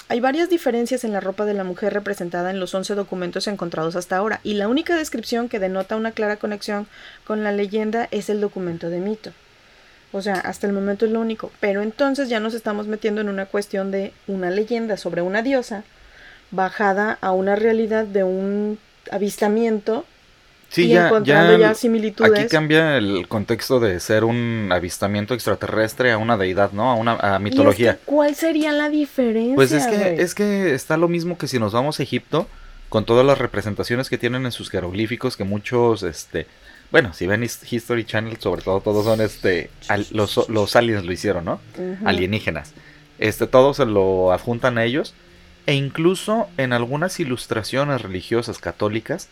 Hay 0.09 0.21
varias 0.21 0.49
diferencias 0.49 1.03
en 1.03 1.12
la 1.12 1.21
ropa 1.21 1.45
de 1.45 1.55
la 1.55 1.64
mujer 1.64 1.93
representada 1.93 2.51
en 2.51 2.61
los 2.61 2.73
11 2.73 2.95
documentos 2.95 3.49
encontrados 3.49 3.97
hasta 3.97 4.16
ahora, 4.16 4.38
y 4.45 4.55
la 4.55 4.69
única 4.69 4.95
descripción 4.97 5.49
que 5.49 5.59
denota 5.59 5.97
una 5.97 6.12
clara 6.12 6.37
conexión 6.37 6.87
con 7.25 7.43
la 7.43 7.51
leyenda 7.51 8.07
es 8.12 8.31
el 8.31 8.40
documento 8.40 8.88
de 8.88 9.01
mito. 9.01 9.33
O 10.12 10.23
sea, 10.23 10.35
hasta 10.35 10.66
el 10.66 10.73
momento 10.73 11.07
es 11.07 11.12
lo 11.12 11.20
único. 11.20 11.51
Pero 11.61 11.83
entonces 11.83 12.29
ya 12.29 12.40
nos 12.40 12.55
estamos 12.55 12.87
metiendo 12.87 13.20
en 13.20 13.29
una 13.29 13.46
cuestión 13.46 13.90
de 13.90 14.12
una 14.27 14.51
leyenda 14.51 14.96
sobre 14.96 15.23
una 15.23 15.42
diosa 15.42 15.85
bajada 16.51 17.18
a 17.20 17.33
una 17.33 17.57
realidad 17.57 18.07
de 18.07 18.25
un 18.25 18.79
avistamiento 19.11 20.05
Sí, 20.70 20.85
y 20.85 20.88
ya, 20.90 21.09
encontrando 21.09 21.59
ya, 21.59 21.75
similitudes. 21.75 22.38
Aquí 22.38 22.49
cambia 22.49 22.96
el 22.96 23.27
contexto 23.27 23.81
de 23.81 23.99
ser 23.99 24.23
un 24.23 24.68
avistamiento 24.73 25.35
extraterrestre 25.35 26.12
a 26.12 26.18
una 26.18 26.37
deidad, 26.37 26.70
¿no? 26.70 26.90
A 26.90 26.94
una 26.94 27.14
a 27.20 27.33
Y 27.33 27.35
es 27.35 27.40
mitología. 27.40 27.94
que, 27.94 28.05
¿Cuál 28.05 28.37
sería 28.37 28.70
la 28.70 28.88
diferencia? 28.88 29.57
Pues 29.57 29.73
es 29.73 29.88
que, 29.88 30.23
es 30.23 30.33
que 30.33 30.73
está 30.73 30.96
lo 30.96 31.09
mismo 31.09 31.37
que 31.37 31.49
si 31.49 31.59
nos 31.59 31.73
vamos 31.73 31.99
a 31.99 32.05
Egipto, 32.05 32.46
con 32.88 33.05
todas 33.05 33.27
las 33.27 33.38
representaciones 33.38 34.09
que 34.09 34.16
tienen 34.16 34.46
en 34.46 34.53
sus 34.53 34.70
jeroglíficos, 34.70 35.37
que 35.37 35.42
muchos, 35.42 36.05
este, 36.05 36.46
bueno, 36.90 37.12
si 37.12 37.26
ven 37.26 37.42
His- 37.42 37.70
History 37.72 38.05
Channel, 38.05 38.37
sobre 38.38 38.62
todo 38.62 38.81
todos 38.81 39.05
son, 39.05 39.20
este, 39.20 39.70
al- 39.88 40.07
los, 40.11 40.48
los 40.48 40.74
aliens 40.76 41.05
lo 41.05 41.12
hicieron, 41.12 41.44
¿no? 41.44 41.61
Alienígenas. 42.05 42.72
Este, 43.18 43.46
todo 43.46 43.74
se 43.74 43.85
lo 43.87 44.33
adjuntan 44.33 44.79
a 44.79 44.85
ellos, 44.85 45.14
e 45.66 45.74
incluso 45.74 46.48
en 46.57 46.72
algunas 46.72 47.20
ilustraciones 47.20 48.00
religiosas 48.03 48.59
católicas, 48.59 49.29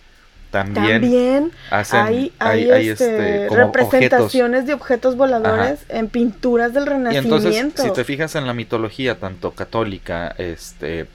también, 0.50 1.02
También 1.02 1.52
hacen, 1.70 2.00
hay, 2.00 2.32
hay, 2.38 2.70
hay, 2.70 2.88
este, 2.88 3.48
objetos. 3.48 3.56
representaciones 3.58 4.66
de 4.66 4.72
objetos 4.72 5.14
voladores 5.16 5.80
en 5.90 6.08
pinturas 6.08 6.72
del 6.72 6.84
Y 6.84 6.86
Renacimiento. 6.86 7.36
entonces, 7.36 7.74
si 7.84 7.92
te 7.92 8.04
fijas 8.04 8.34
en 8.34 8.46
la 8.46 8.54
mitología, 8.54 9.18
tanto 9.18 9.50
católica, 9.50 10.34
este, 10.38 11.06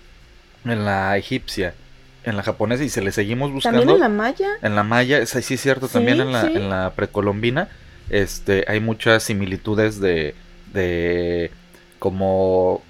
en 0.65 0.85
la 0.85 1.17
egipcia, 1.17 1.73
en 2.23 2.37
la 2.37 2.43
japonesa, 2.43 2.83
y 2.83 2.89
se 2.89 3.01
le 3.01 3.11
seguimos 3.11 3.51
buscando. 3.51 3.79
También 3.79 3.95
en 3.97 4.01
la 4.01 4.09
maya. 4.09 4.47
En 4.61 4.75
la 4.75 4.83
maya, 4.83 5.25
sí 5.25 5.53
es 5.53 5.61
cierto, 5.61 5.87
Sí, 5.87 5.93
también 5.93 6.21
en 6.21 6.31
la, 6.31 6.41
sí. 6.43 6.53
en 6.55 6.69
la 6.69 6.93
precolombina, 6.95 7.69
este, 8.09 8.65
hay 8.67 8.79
muchas 8.79 9.23
similitudes 9.23 9.99
de, 9.99 10.35
de 10.73 11.51
como 11.99 12.81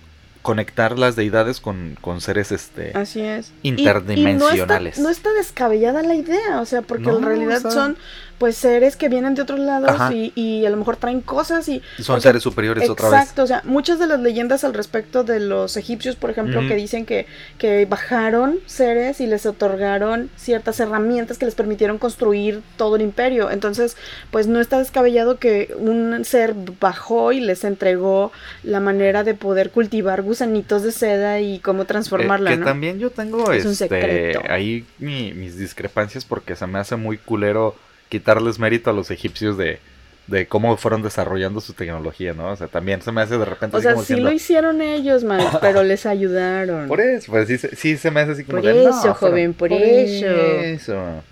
conectar 0.41 0.99
las 0.99 1.15
deidades 1.15 1.61
con, 1.61 1.97
con 2.01 2.19
seres, 2.19 2.51
este, 2.51 2.91
Así 2.97 3.21
es. 3.21 3.53
Y- 3.61 3.69
y 3.69 3.71
interdimensionales. 3.71 4.97
no, 4.99 5.09
está, 5.09 5.29
no 5.29 5.29
está 5.29 5.33
descabellada 5.33 6.03
la 6.03 6.15
idea, 6.15 6.59
o 6.59 6.65
sea, 6.65 6.81
porque 6.81 7.05
No, 7.05 7.17
en 7.19 7.23
realidad 7.23 7.57
o 7.59 7.61
sea- 7.61 7.71
son 7.71 7.97
pues 8.43 8.57
seres 8.57 8.97
que 8.97 9.07
vienen 9.07 9.35
de 9.35 9.41
otros 9.41 9.57
lados 9.57 10.11
y, 10.13 10.33
y 10.35 10.65
a 10.65 10.69
lo 10.69 10.75
mejor 10.75 10.97
traen 10.97 11.21
cosas 11.21 11.69
y 11.69 11.81
Son 11.99 12.15
porque- 12.15 12.21
seres 12.23 12.43
superiores 12.43 12.89
otra 12.89 13.07
vez. 13.09 13.21
Exacto, 13.21 13.43
o 13.43 13.47
sea, 13.47 13.61
muchas 13.63 13.99
de 13.99 14.07
las 14.07 14.19
leyendas 14.19 14.65
al 14.65 14.73
respecto 14.73 15.23
de 15.23 15.39
los 15.39 15.77
egipcios, 15.77 16.17
por 16.17 16.29
ejemplo, 16.29 16.59
que 16.67 16.75
dicen 16.75 17.05
que, 17.05 17.25
que 17.57 17.85
bajaron 17.85 18.59
seres 18.65 19.21
y 19.21 19.27
les 19.27 19.45
otorgaron 19.45 20.29
ciertas 20.35 20.81
herramientas 20.81 21.37
que 21.37 21.45
les 21.45 21.55
permitieron 21.55 21.99
construir 21.99 22.61
todo 22.75 22.97
el 22.97 23.01
imperio. 23.03 23.49
Entonces, 23.49 23.95
pues 24.29 24.47
no 24.47 24.59
está 24.59 24.77
descabellado 24.77 25.39
que 25.39 25.73
un 25.77 26.25
ser 26.25 26.53
bajó 26.81 27.31
y 27.31 27.39
les 27.39 27.63
entregó 27.63 28.33
la 28.63 28.81
manera 28.81 29.23
de 29.23 29.35
poder 29.35 29.69
cultivar 29.71 30.21
gusanitos 30.21 30.83
de 30.83 30.91
seda 30.91 31.39
y 31.39 31.59
cómo 31.59 31.85
transformarla, 31.85 32.49
Eh, 32.49 32.53
que 32.55 32.59
¿no? 32.59 32.65
también 32.65 32.99
yo 32.99 33.09
tengo 33.09 33.53
Es 33.53 33.63
un 33.63 33.71
este, 33.71 33.87
secreto. 33.87 34.41
ahí 34.49 34.85
mi- 34.99 35.33
mis 35.33 35.57
discrepancias 35.57 36.25
porque 36.25 36.57
se 36.57 36.67
me 36.67 36.79
hace 36.79 36.97
muy 36.97 37.17
culero 37.17 37.75
quitarles 38.09 38.59
mérito 38.59 38.89
a 38.89 38.93
los 38.93 39.09
egipcios 39.11 39.57
de, 39.57 39.79
de 40.27 40.47
cómo 40.47 40.77
fueron 40.77 41.01
desarrollando 41.01 41.59
su 41.61 41.73
tecnología, 41.73 42.33
¿no? 42.33 42.51
O 42.51 42.55
sea, 42.55 42.67
también 42.67 43.01
se 43.01 43.11
me 43.11 43.21
hace 43.21 43.37
de 43.37 43.45
repente 43.45 43.75
O 43.75 43.79
así 43.79 43.83
sea, 43.83 43.93
como 43.93 44.03
sí 44.05 44.13
diciendo, 44.13 44.29
lo 44.29 44.35
hicieron 44.35 44.81
ellos, 44.81 45.23
man, 45.23 45.41
pero 45.61 45.83
les 45.83 46.05
ayudaron. 46.05 46.87
Por 46.87 47.01
eso, 47.01 47.31
pues 47.31 47.47
sí, 47.47 47.57
se- 47.57 47.75
sí 47.75 47.97
se 47.97 48.11
me 48.11 48.21
hace 48.21 48.33
así 48.33 48.43
como 48.43 48.59
Por 48.61 48.65
de, 48.67 48.83
"No, 48.83 48.89
eso, 48.89 49.01
fueron- 49.01 49.15
joven, 49.15 49.53
por 49.53 49.71
eso". 49.73 50.27
eso". 50.27 51.23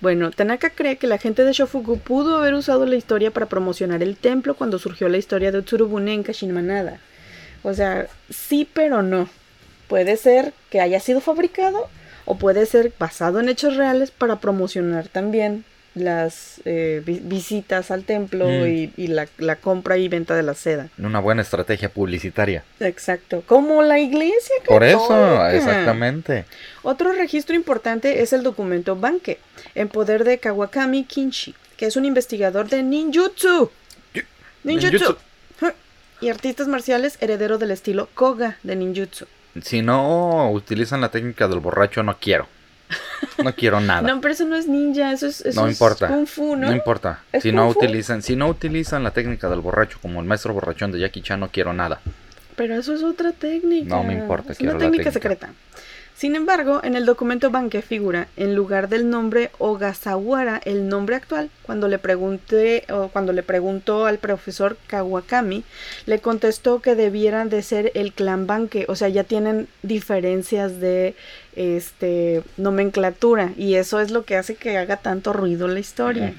Bueno, 0.00 0.30
Tanaka 0.30 0.70
cree 0.70 0.96
que 0.98 1.06
la 1.06 1.18
gente 1.18 1.42
de 1.44 1.52
Shofuku 1.52 1.98
pudo 1.98 2.36
haber 2.36 2.54
usado 2.54 2.84
la 2.84 2.96
historia 2.96 3.30
para 3.30 3.46
promocionar 3.46 4.02
el 4.02 4.16
templo 4.16 4.54
cuando 4.54 4.78
surgió 4.78 5.08
la 5.08 5.16
historia 5.16 5.50
de 5.52 5.58
Utsurubune 5.58 6.12
en 6.12 6.22
Kashimanada. 6.22 6.98
O 7.62 7.72
sea, 7.72 8.06
sí, 8.30 8.68
pero 8.72 9.02
no. 9.02 9.28
Puede 9.88 10.16
ser 10.18 10.52
que 10.70 10.80
haya 10.80 11.00
sido 11.00 11.20
fabricado 11.20 11.88
o 12.26 12.36
puede 12.36 12.66
ser 12.66 12.92
basado 12.98 13.40
en 13.40 13.48
hechos 13.48 13.76
reales 13.76 14.10
para 14.10 14.36
promocionar 14.40 15.08
también 15.08 15.64
las 15.96 16.60
eh, 16.66 17.02
vi- 17.04 17.20
visitas 17.24 17.90
al 17.90 18.04
templo 18.04 18.46
Mm. 18.46 18.66
y, 18.68 18.92
y 18.96 19.06
la, 19.08 19.26
la 19.38 19.56
compra 19.56 19.96
y 19.96 20.06
venta 20.08 20.36
de 20.36 20.42
la 20.42 20.54
seda. 20.54 20.88
Una 20.98 21.18
buena 21.20 21.40
estrategia 21.42 21.88
publicitaria. 21.88 22.62
Exacto. 22.80 23.42
Como 23.46 23.82
la 23.82 23.98
iglesia 23.98 24.54
Por 24.66 24.84
eso, 24.84 25.44
exactamente. 25.48 26.44
Otro 26.82 27.12
registro 27.12 27.54
importante 27.56 28.22
es 28.22 28.32
el 28.34 28.42
documento 28.42 28.94
Banke, 28.94 29.38
en 29.74 29.88
poder 29.88 30.24
de 30.24 30.38
Kawakami 30.38 31.04
Kinshi, 31.04 31.54
que 31.78 31.86
es 31.86 31.96
un 31.96 32.04
investigador 32.04 32.68
de 32.68 32.82
ninjutsu. 32.82 33.70
Ninjutsu. 34.64 34.90
Ninjutsu. 34.92 35.16
Y 36.20 36.28
artistas 36.30 36.66
marciales 36.68 37.18
heredero 37.20 37.58
del 37.58 37.70
estilo 37.70 38.08
Koga 38.14 38.58
de 38.62 38.76
ninjutsu. 38.76 39.26
Si 39.62 39.80
no 39.82 40.50
utilizan 40.50 41.00
la 41.00 41.10
técnica 41.10 41.48
del 41.48 41.60
borracho, 41.60 42.02
no 42.02 42.16
quiero. 42.18 42.46
No 43.42 43.54
quiero 43.54 43.80
nada. 43.80 44.02
No, 44.02 44.20
pero 44.20 44.34
eso 44.34 44.44
no 44.46 44.56
es 44.56 44.66
ninja, 44.66 45.12
eso 45.12 45.26
es, 45.26 45.40
eso 45.44 45.60
No 45.60 45.68
es 45.68 45.74
importa. 45.74 46.08
kung 46.08 46.26
fu, 46.26 46.56
¿no? 46.56 46.68
No 46.68 46.72
importa. 46.72 47.20
¿Es 47.32 47.42
Si 47.42 47.52
no 47.52 47.70
fu? 47.72 47.78
utilizan, 47.78 48.22
si 48.22 48.36
no 48.36 48.48
utilizan 48.48 49.02
la 49.02 49.10
técnica 49.10 49.48
del 49.48 49.60
borracho 49.60 49.98
como 50.02 50.20
el 50.20 50.26
maestro 50.26 50.52
borrachón 50.54 50.92
de 50.92 51.00
Jackie 51.00 51.22
Chan, 51.22 51.40
no 51.40 51.48
quiero 51.48 51.72
nada. 51.72 52.00
Pero 52.56 52.74
eso 52.76 52.94
es 52.94 53.02
otra 53.02 53.32
técnica. 53.32 53.94
No 53.94 54.02
me 54.02 54.14
importa, 54.14 54.52
Es 54.52 54.58
quiero 54.58 54.76
una 54.76 54.84
la 54.84 54.90
técnica, 54.90 55.12
secreta. 55.12 55.50
Sin 56.16 56.34
embargo, 56.34 56.80
en 56.82 56.96
el 56.96 57.04
documento 57.04 57.50
Banke 57.50 57.82
figura, 57.82 58.28
en 58.38 58.54
lugar 58.54 58.88
del 58.88 59.10
nombre 59.10 59.50
Ogasawara, 59.58 60.62
el 60.64 60.88
nombre 60.88 61.14
actual. 61.16 61.50
Cuando 61.60 61.88
le 61.88 61.98
pregunté, 61.98 62.84
o 62.90 63.08
cuando 63.08 63.34
le 63.34 63.42
preguntó 63.42 64.06
al 64.06 64.16
profesor 64.16 64.78
Kawakami, 64.86 65.62
le 66.06 66.18
contestó 66.20 66.80
que 66.80 66.94
debieran 66.94 67.50
de 67.50 67.60
ser 67.62 67.92
el 67.94 68.14
clan 68.14 68.46
Banke. 68.46 68.86
O 68.88 68.96
sea, 68.96 69.10
ya 69.10 69.24
tienen 69.24 69.68
diferencias 69.82 70.80
de 70.80 71.14
este 71.56 72.42
nomenclatura. 72.56 73.52
Y 73.56 73.74
eso 73.74 74.00
es 74.00 74.10
lo 74.10 74.24
que 74.24 74.36
hace 74.36 74.54
que 74.54 74.76
haga 74.78 74.98
tanto 74.98 75.32
ruido 75.32 75.66
la 75.68 75.80
historia. 75.80 76.34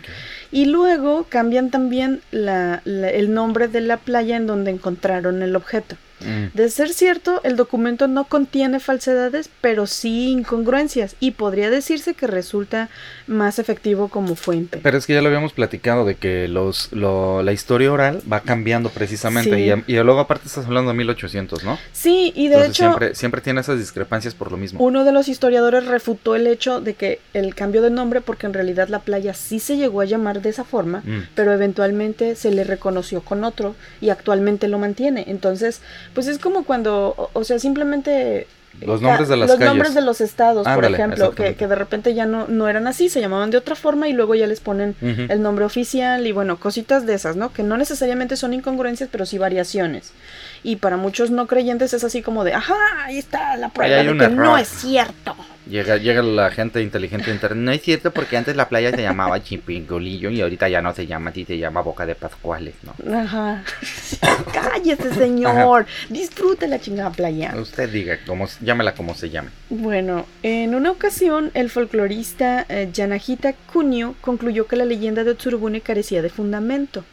Y 0.52 0.66
luego 0.66 1.26
cambian 1.28 1.72
también 1.72 2.22
la- 2.32 2.82
la- 2.86 3.10
el 3.10 3.34
nombre 3.34 3.68
de 3.68 3.82
la 3.82 3.98
playa 3.98 4.38
en 4.38 4.48
donde 4.48 4.72
encontraron 4.72 5.42
el 5.44 5.56
objeto. 5.56 5.96
Mm. 6.20 6.56
De 6.58 6.70
ser 6.70 6.90
cierto, 6.90 7.42
el 7.44 7.56
documento 7.56 8.08
no 8.08 8.26
contiene 8.26 8.80
falsedades, 8.80 9.50
pero 9.62 9.86
sí 9.88 10.32
incongruencias, 10.32 11.16
y 11.20 11.32
podría 11.32 11.70
decirse 11.70 12.14
que 12.14 12.28
resulta 12.28 12.90
más 13.28 13.60
efectivo 13.60 14.08
como 14.10 14.36
fuente. 14.36 14.80
Pero 14.82 14.98
es 14.98 15.06
que 15.06 15.14
ya 15.14 15.22
lo 15.22 15.28
habíamos 15.28 15.54
platicado 15.54 16.06
de 16.06 16.16
que 16.16 16.48
los, 16.48 16.92
lo- 16.92 17.44
la 17.44 17.52
historia 17.54 17.92
oral 17.92 18.22
va 18.32 18.42
cambiando 18.42 18.90
precisamente. 18.90 19.56
Sí. 19.56 19.84
Y, 19.88 19.94
y 19.96 20.04
luego 20.04 20.20
aparte 20.20 20.48
estás 20.48 20.66
hablando 20.66 20.92
de 20.92 20.98
1800, 20.98 21.64
¿no? 21.64 21.78
sí, 21.92 22.32
y 22.36 22.48
de 22.48 22.56
Entonces 22.56 22.70
hecho, 22.72 22.84
siempre, 22.90 23.16
siempre 23.16 23.42
tiene 23.42 23.62
esas 23.62 23.78
discrepancias 23.80 24.34
por 24.34 24.52
lo 24.52 24.58
mismo. 24.58 24.84
uno 24.84 25.04
de 25.04 25.12
los 25.12 25.28
historiadores 25.28 25.86
refutó 25.86 26.36
el 26.36 26.48
hecho 26.48 26.82
de 26.82 26.94
que 26.96 27.20
el 27.34 27.54
cambio 27.56 27.82
de 27.82 27.90
nombre, 27.92 28.22
porque 28.22 28.46
en 28.48 28.54
realidad 28.54 28.88
la 28.90 29.00
playa 29.00 29.34
sí 29.34 29.60
se 29.60 29.78
llegó 29.78 30.02
a 30.02 30.06
llamar 30.06 30.42
de 30.42 30.50
esa 30.50 30.64
forma, 30.64 31.04
Mm. 31.06 31.28
pero 31.36 31.52
eventualmente 31.54 32.36
se 32.36 32.52
le 32.52 32.64
reconoció 32.64 33.22
con 33.22 33.44
otro 33.44 33.76
y 34.02 34.10
actualmente 34.10 34.68
lo 34.68 34.80
mantiene. 34.80 35.26
Entonces, 35.28 35.82
pues 36.14 36.28
es 36.28 36.40
como 36.40 36.64
cuando, 36.64 37.14
o, 37.18 37.30
o 37.34 37.44
sea, 37.44 37.60
simplemente... 37.60 38.48
Los 38.80 39.02
nombres 39.02 39.28
de 39.28 39.38
las 39.38 39.50
Los 39.50 39.58
calles. 39.58 39.74
nombres 39.74 39.96
de 39.96 40.02
los 40.02 40.22
estados, 40.22 40.68
por 40.68 40.86
ejemplo, 40.86 41.32
que, 41.32 41.56
que 41.56 41.66
de 41.66 41.74
repente 41.74 42.14
ya 42.14 42.28
no, 42.28 42.46
no 42.48 42.68
eran 42.68 42.86
así, 42.86 43.10
se 43.10 43.20
llamaban 43.20 43.50
de 43.50 43.58
otra 43.58 43.74
forma 43.74 44.08
y 44.08 44.14
luego 44.14 44.36
ya 44.36 44.46
les 44.46 44.60
ponen 44.60 44.96
el 45.02 45.42
nombre 45.42 45.66
oficial 45.66 46.28
y 46.28 46.32
bueno, 46.32 46.60
cositas 46.60 47.08
de 47.08 47.16
esas, 47.16 47.36
¿no? 47.36 47.52
Que 47.52 47.64
no 47.64 47.76
necesariamente 47.76 48.38
son 48.38 48.54
incongruencias, 48.54 49.10
pero 49.12 49.26
sí 49.26 49.40
variaciones. 49.40 50.12
Y 50.62 50.76
para 50.76 50.96
muchos 50.96 51.32
no 51.32 51.48
creyentes 51.48 51.94
es 51.96 52.04
así 52.04 52.22
como 52.22 52.44
de, 52.44 52.54
ajá, 52.54 52.76
ahí 53.04 53.18
está 53.18 53.58
la 53.58 53.70
prueba 53.70 53.96
de 53.96 54.16
que 54.16 54.24
error. 54.26 54.32
no 54.38 54.58
es 54.60 54.68
cierto. 54.68 55.36
Llega, 55.70 55.98
llega 55.98 56.22
la 56.22 56.50
gente 56.52 56.82
inteligente 56.82 57.32
internet. 57.32 57.64
No 57.64 57.72
es 57.72 57.82
cierto 57.82 58.12
porque 58.12 58.38
antes 58.38 58.56
la 58.56 58.70
playa 58.70 58.92
se 58.92 59.02
llamaba 59.02 59.44
Chipingolillo 59.44 60.30
y 60.30 60.42
ahorita 60.42 60.70
ya 60.70 60.82
no 60.82 60.94
se 60.94 61.08
llama 61.08 61.32
así, 61.32 61.46
se 61.46 61.58
llama 61.58 61.82
Boca 61.82 62.06
de 62.06 62.16
Pascuales, 62.16 62.76
¿no? 62.84 63.18
Ajá. 63.18 63.64
Cállese, 64.54 65.14
señor. 65.14 65.86
Disfrute 66.10 66.68
la 66.68 66.80
chingada 66.80 67.12
playa. 67.12 67.56
Usted 67.58 67.90
diga, 67.90 68.18
como, 68.26 68.48
llámela 68.62 68.94
como 68.94 69.16
se 69.16 69.30
llame. 69.30 69.50
Bueno, 69.70 70.26
en 70.44 70.76
una 70.76 70.92
ocasión, 70.92 71.52
el 71.54 71.70
folclorista 71.70 72.66
eh, 72.70 72.90
Yanagita 72.92 73.54
Kunio 73.54 74.16
concluyó 74.22 74.68
que 74.68 74.76
la 74.76 74.86
leyenda 74.86 75.24
de 75.24 75.32
Otsurubune 75.32 75.82
carecía 75.82 76.22
de 76.22 76.30
fundamento. 76.30 77.04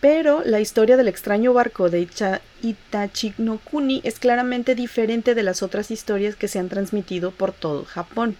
Pero 0.00 0.42
la 0.44 0.60
historia 0.60 0.96
del 0.96 1.08
extraño 1.08 1.52
barco 1.52 1.88
de 1.88 2.00
Icha- 2.02 2.40
Itachi 2.62 3.34
no 3.38 3.58
Kuni 3.58 4.00
es 4.04 4.18
claramente 4.18 4.74
diferente 4.74 5.34
de 5.34 5.42
las 5.42 5.62
otras 5.62 5.90
historias 5.90 6.36
que 6.36 6.48
se 6.48 6.58
han 6.58 6.68
transmitido 6.68 7.30
por 7.30 7.52
todo 7.52 7.84
Japón. 7.84 8.36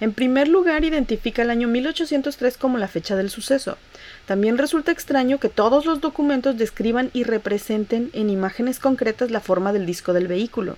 En 0.00 0.12
primer 0.12 0.48
lugar, 0.48 0.84
identifica 0.84 1.42
el 1.42 1.50
año 1.50 1.66
1803 1.68 2.56
como 2.58 2.78
la 2.78 2.88
fecha 2.88 3.16
del 3.16 3.30
suceso. 3.30 3.78
También 4.26 4.58
resulta 4.58 4.92
extraño 4.92 5.38
que 5.38 5.48
todos 5.48 5.86
los 5.86 6.00
documentos 6.00 6.58
describan 6.58 7.10
y 7.14 7.24
representen 7.24 8.10
en 8.12 8.28
imágenes 8.28 8.78
concretas 8.78 9.30
la 9.30 9.40
forma 9.40 9.72
del 9.72 9.86
disco 9.86 10.12
del 10.12 10.28
vehículo. 10.28 10.76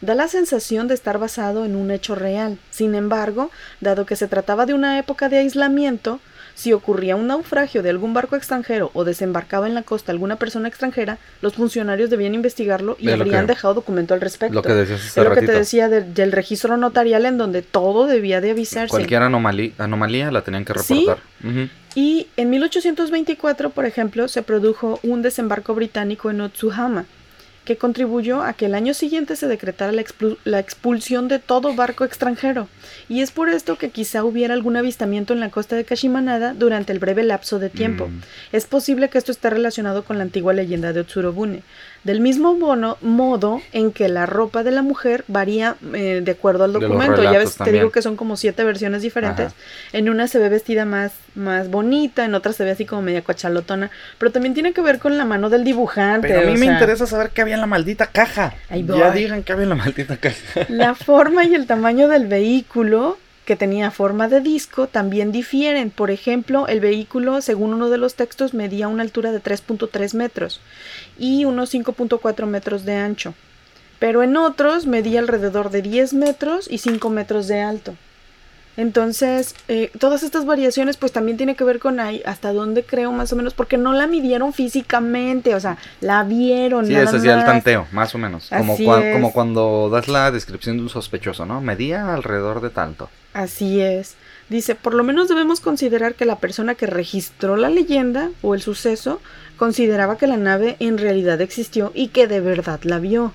Da 0.00 0.14
la 0.14 0.28
sensación 0.28 0.86
de 0.88 0.94
estar 0.94 1.18
basado 1.18 1.64
en 1.64 1.74
un 1.76 1.90
hecho 1.90 2.14
real. 2.14 2.58
Sin 2.70 2.94
embargo, 2.94 3.50
dado 3.80 4.06
que 4.06 4.16
se 4.16 4.28
trataba 4.28 4.66
de 4.66 4.74
una 4.74 4.98
época 4.98 5.28
de 5.28 5.38
aislamiento, 5.38 6.20
si 6.54 6.72
ocurría 6.72 7.16
un 7.16 7.26
naufragio 7.26 7.82
de 7.82 7.90
algún 7.90 8.14
barco 8.14 8.36
extranjero 8.36 8.90
o 8.94 9.04
desembarcaba 9.04 9.66
en 9.66 9.74
la 9.74 9.82
costa 9.82 10.12
alguna 10.12 10.36
persona 10.36 10.68
extranjera, 10.68 11.18
los 11.42 11.54
funcionarios 11.54 12.10
debían 12.10 12.34
investigarlo 12.34 12.96
y 13.00 13.10
habrían 13.10 13.46
que- 13.46 13.52
dejado 13.54 13.74
documento 13.74 14.14
al 14.14 14.20
respecto. 14.20 14.54
Lo 14.54 14.62
que 14.62 14.72
decías 14.72 15.00
hace 15.00 15.20
es 15.20 15.28
lo 15.28 15.34
que 15.34 15.42
te 15.42 15.52
decía 15.52 15.88
de- 15.88 16.02
del 16.02 16.32
registro 16.32 16.76
notarial 16.76 17.26
en 17.26 17.38
donde 17.38 17.62
todo 17.62 18.06
debía 18.06 18.40
de 18.40 18.52
avisarse. 18.52 18.90
Cualquier 18.90 19.22
anomalía, 19.22 19.72
anomalía 19.78 20.30
la 20.30 20.42
tenían 20.42 20.64
que 20.64 20.74
¿Sí? 20.78 21.00
reportar. 21.00 21.24
Ujú. 21.42 21.68
Y 21.96 22.26
en 22.36 22.50
1824, 22.50 23.70
por 23.70 23.86
ejemplo, 23.86 24.28
se 24.28 24.42
produjo 24.42 24.98
un 25.02 25.22
desembarco 25.22 25.74
británico 25.74 26.30
en 26.30 26.40
Otsuhama, 26.40 27.04
que 27.64 27.76
contribuyó 27.76 28.42
a 28.42 28.52
que 28.52 28.66
el 28.66 28.74
año 28.74 28.92
siguiente 28.92 29.36
se 29.36 29.48
decretara 29.48 29.90
la, 29.92 30.02
expul- 30.02 30.36
la 30.44 30.58
expulsión 30.58 31.28
de 31.28 31.38
todo 31.38 31.74
barco 31.74 32.04
extranjero. 32.04 32.68
Y 33.08 33.22
es 33.22 33.30
por 33.30 33.48
esto 33.48 33.76
que 33.76 33.90
quizá 33.90 34.22
hubiera 34.22 34.52
algún 34.54 34.76
avistamiento 34.76 35.32
en 35.32 35.40
la 35.40 35.50
costa 35.50 35.74
de 35.74 35.84
Kashimanada 35.84 36.52
durante 36.54 36.92
el 36.92 36.98
breve 36.98 37.22
lapso 37.22 37.58
de 37.58 37.70
tiempo. 37.70 38.08
Mm. 38.08 38.20
Es 38.52 38.66
posible 38.66 39.08
que 39.08 39.18
esto 39.18 39.32
esté 39.32 39.48
relacionado 39.50 40.04
con 40.04 40.18
la 40.18 40.24
antigua 40.24 40.52
leyenda 40.52 40.92
de 40.92 41.00
Otsurobune. 41.00 41.62
Del 42.04 42.20
mismo 42.20 42.54
mono- 42.54 42.98
modo 43.00 43.62
en 43.72 43.90
que 43.90 44.08
la 44.10 44.26
ropa 44.26 44.62
de 44.62 44.70
la 44.70 44.82
mujer 44.82 45.24
varía 45.26 45.76
eh, 45.94 46.20
de 46.22 46.30
acuerdo 46.32 46.64
al 46.64 46.72
documento. 46.74 47.22
ya 47.22 47.38
ves, 47.38 47.56
te 47.56 47.72
digo 47.72 47.90
que 47.90 48.02
son 48.02 48.16
como 48.16 48.36
siete 48.36 48.62
versiones 48.62 49.00
diferentes. 49.00 49.46
Ajá. 49.46 49.54
En 49.92 50.10
una 50.10 50.28
se 50.28 50.38
ve 50.38 50.50
vestida 50.50 50.84
más, 50.84 51.12
más 51.34 51.70
bonita, 51.70 52.26
en 52.26 52.34
otra 52.34 52.52
se 52.52 52.62
ve 52.62 52.72
así 52.72 52.84
como 52.84 53.00
media 53.00 53.22
cochalotona. 53.22 53.90
Pero 54.18 54.30
también 54.32 54.52
tiene 54.52 54.74
que 54.74 54.82
ver 54.82 54.98
con 54.98 55.16
la 55.16 55.24
mano 55.24 55.48
del 55.48 55.64
dibujante. 55.64 56.28
Pero 56.28 56.40
a 56.40 56.44
mí 56.44 56.50
o 56.50 56.52
me 56.52 56.66
sea, 56.66 56.72
interesa 56.74 57.06
saber 57.06 57.30
qué 57.30 57.40
había 57.40 57.54
en 57.54 57.60
la 57.62 57.66
maldita 57.66 58.06
caja. 58.06 58.54
Ya 58.70 59.10
digan 59.10 59.42
qué 59.42 59.52
había 59.52 59.62
en 59.64 59.70
la 59.70 59.74
maldita 59.76 60.18
caja. 60.18 60.36
La 60.68 60.94
forma 60.94 61.44
y 61.44 61.54
el 61.54 61.66
tamaño 61.66 62.08
del 62.08 62.26
vehículo 62.26 63.16
que 63.44 63.56
tenía 63.56 63.90
forma 63.90 64.28
de 64.28 64.40
disco 64.40 64.86
también 64.86 65.30
difieren. 65.30 65.90
Por 65.90 66.10
ejemplo, 66.10 66.66
el 66.66 66.80
vehículo, 66.80 67.42
según 67.42 67.74
uno 67.74 67.90
de 67.90 67.98
los 67.98 68.14
textos, 68.14 68.54
medía 68.54 68.88
una 68.88 69.02
altura 69.02 69.32
de 69.32 69.42
3.3 69.42 70.14
metros 70.14 70.60
y 71.18 71.44
unos 71.44 71.72
5.4 71.72 72.46
metros 72.46 72.84
de 72.84 72.96
ancho. 72.96 73.34
Pero 73.98 74.22
en 74.22 74.36
otros 74.36 74.86
medía 74.86 75.20
alrededor 75.20 75.70
de 75.70 75.82
10 75.82 76.12
metros 76.14 76.66
y 76.70 76.78
5 76.78 77.08
metros 77.10 77.46
de 77.48 77.60
alto. 77.60 77.94
Entonces, 78.76 79.54
eh, 79.68 79.92
todas 80.00 80.24
estas 80.24 80.46
variaciones 80.46 80.96
pues 80.96 81.12
también 81.12 81.36
tiene 81.36 81.54
que 81.54 81.62
ver 81.62 81.78
con 81.78 82.00
ahí 82.00 82.22
hasta 82.26 82.52
dónde 82.52 82.82
creo 82.82 83.12
más 83.12 83.32
o 83.32 83.36
menos, 83.36 83.54
porque 83.54 83.76
no 83.78 83.92
la 83.92 84.08
midieron 84.08 84.52
físicamente, 84.52 85.54
o 85.54 85.60
sea, 85.60 85.78
la 86.00 86.24
vieron. 86.24 86.86
Sí, 86.86 86.92
nada 86.92 87.04
ese 87.04 87.18
hacía 87.18 87.38
el 87.38 87.44
tanteo, 87.44 87.86
más 87.92 88.12
o 88.16 88.18
menos. 88.18 88.48
Como, 88.48 88.76
cua- 88.76 89.00
es. 89.00 89.14
como 89.14 89.32
cuando 89.32 89.90
das 89.90 90.08
la 90.08 90.32
descripción 90.32 90.76
de 90.76 90.82
un 90.82 90.88
sospechoso, 90.88 91.46
¿no? 91.46 91.60
Medía 91.60 92.12
alrededor 92.14 92.60
de 92.60 92.70
tanto. 92.70 93.08
Así 93.32 93.80
es. 93.80 94.16
Dice, 94.48 94.74
por 94.74 94.94
lo 94.94 95.04
menos 95.04 95.28
debemos 95.28 95.60
considerar 95.60 96.14
que 96.14 96.26
la 96.26 96.38
persona 96.38 96.74
que 96.74 96.86
registró 96.86 97.56
la 97.56 97.70
leyenda 97.70 98.30
o 98.42 98.54
el 98.54 98.60
suceso 98.60 99.20
consideraba 99.56 100.18
que 100.18 100.26
la 100.26 100.36
nave 100.36 100.76
en 100.80 100.98
realidad 100.98 101.40
existió 101.40 101.92
y 101.94 102.08
que 102.08 102.26
de 102.26 102.40
verdad 102.40 102.80
la 102.82 102.98
vio. 102.98 103.32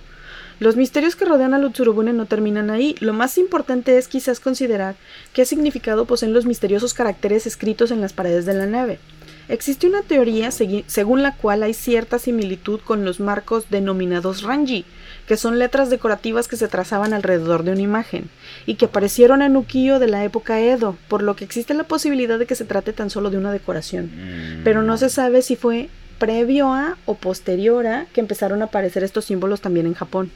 Los 0.59 0.75
misterios 0.75 1.15
que 1.15 1.23
rodean 1.23 1.53
al 1.53 1.63
Utsurubune 1.63 2.11
no 2.11 2.25
terminan 2.25 2.69
ahí. 2.69 2.95
Lo 2.99 3.13
más 3.13 3.37
importante 3.37 3.97
es 3.97 4.09
quizás 4.09 4.41
considerar 4.41 4.95
qué 5.33 5.45
significado 5.45 6.05
poseen 6.05 6.33
los 6.33 6.45
misteriosos 6.45 6.93
caracteres 6.93 7.47
escritos 7.47 7.91
en 7.91 8.01
las 8.01 8.11
paredes 8.11 8.45
de 8.45 8.53
la 8.55 8.65
nave. 8.65 8.99
Existe 9.47 9.87
una 9.87 10.03
teoría 10.03 10.51
según 10.51 11.23
la 11.23 11.35
cual 11.35 11.63
hay 11.63 11.73
cierta 11.73 12.19
similitud 12.19 12.81
con 12.81 13.03
los 13.03 13.19
marcos 13.19 13.71
denominados 13.71 14.43
ranji, 14.43 14.85
que 15.27 15.37
son 15.37 15.57
letras 15.57 15.89
decorativas 15.89 16.47
que 16.47 16.57
se 16.57 16.67
trazaban 16.67 17.13
alrededor 17.13 17.63
de 17.63 17.71
una 17.71 17.81
imagen, 17.81 18.29
y 18.69 18.75
que 18.75 18.85
aparecieron 18.85 19.41
en 19.41 19.57
ukiyo 19.57 19.97
de 19.97 20.05
la 20.05 20.23
época 20.23 20.59
Edo, 20.59 20.95
por 21.07 21.23
lo 21.23 21.35
que 21.35 21.43
existe 21.43 21.73
la 21.73 21.85
posibilidad 21.85 22.37
de 22.37 22.45
que 22.45 22.53
se 22.53 22.65
trate 22.65 22.93
tan 22.93 23.09
solo 23.09 23.31
de 23.31 23.37
una 23.39 23.51
decoración. 23.51 24.11
Mm, 24.13 24.63
Pero 24.63 24.83
no 24.83 24.95
se 24.95 25.09
sabe 25.09 25.41
si 25.41 25.55
fue 25.55 25.89
previo 26.19 26.71
a 26.71 26.95
o 27.07 27.15
posterior 27.15 27.87
a 27.87 28.05
que 28.13 28.21
empezaron 28.21 28.61
a 28.61 28.65
aparecer 28.65 29.03
estos 29.03 29.25
símbolos 29.25 29.61
también 29.61 29.87
en 29.87 29.95
Japón. 29.95 30.29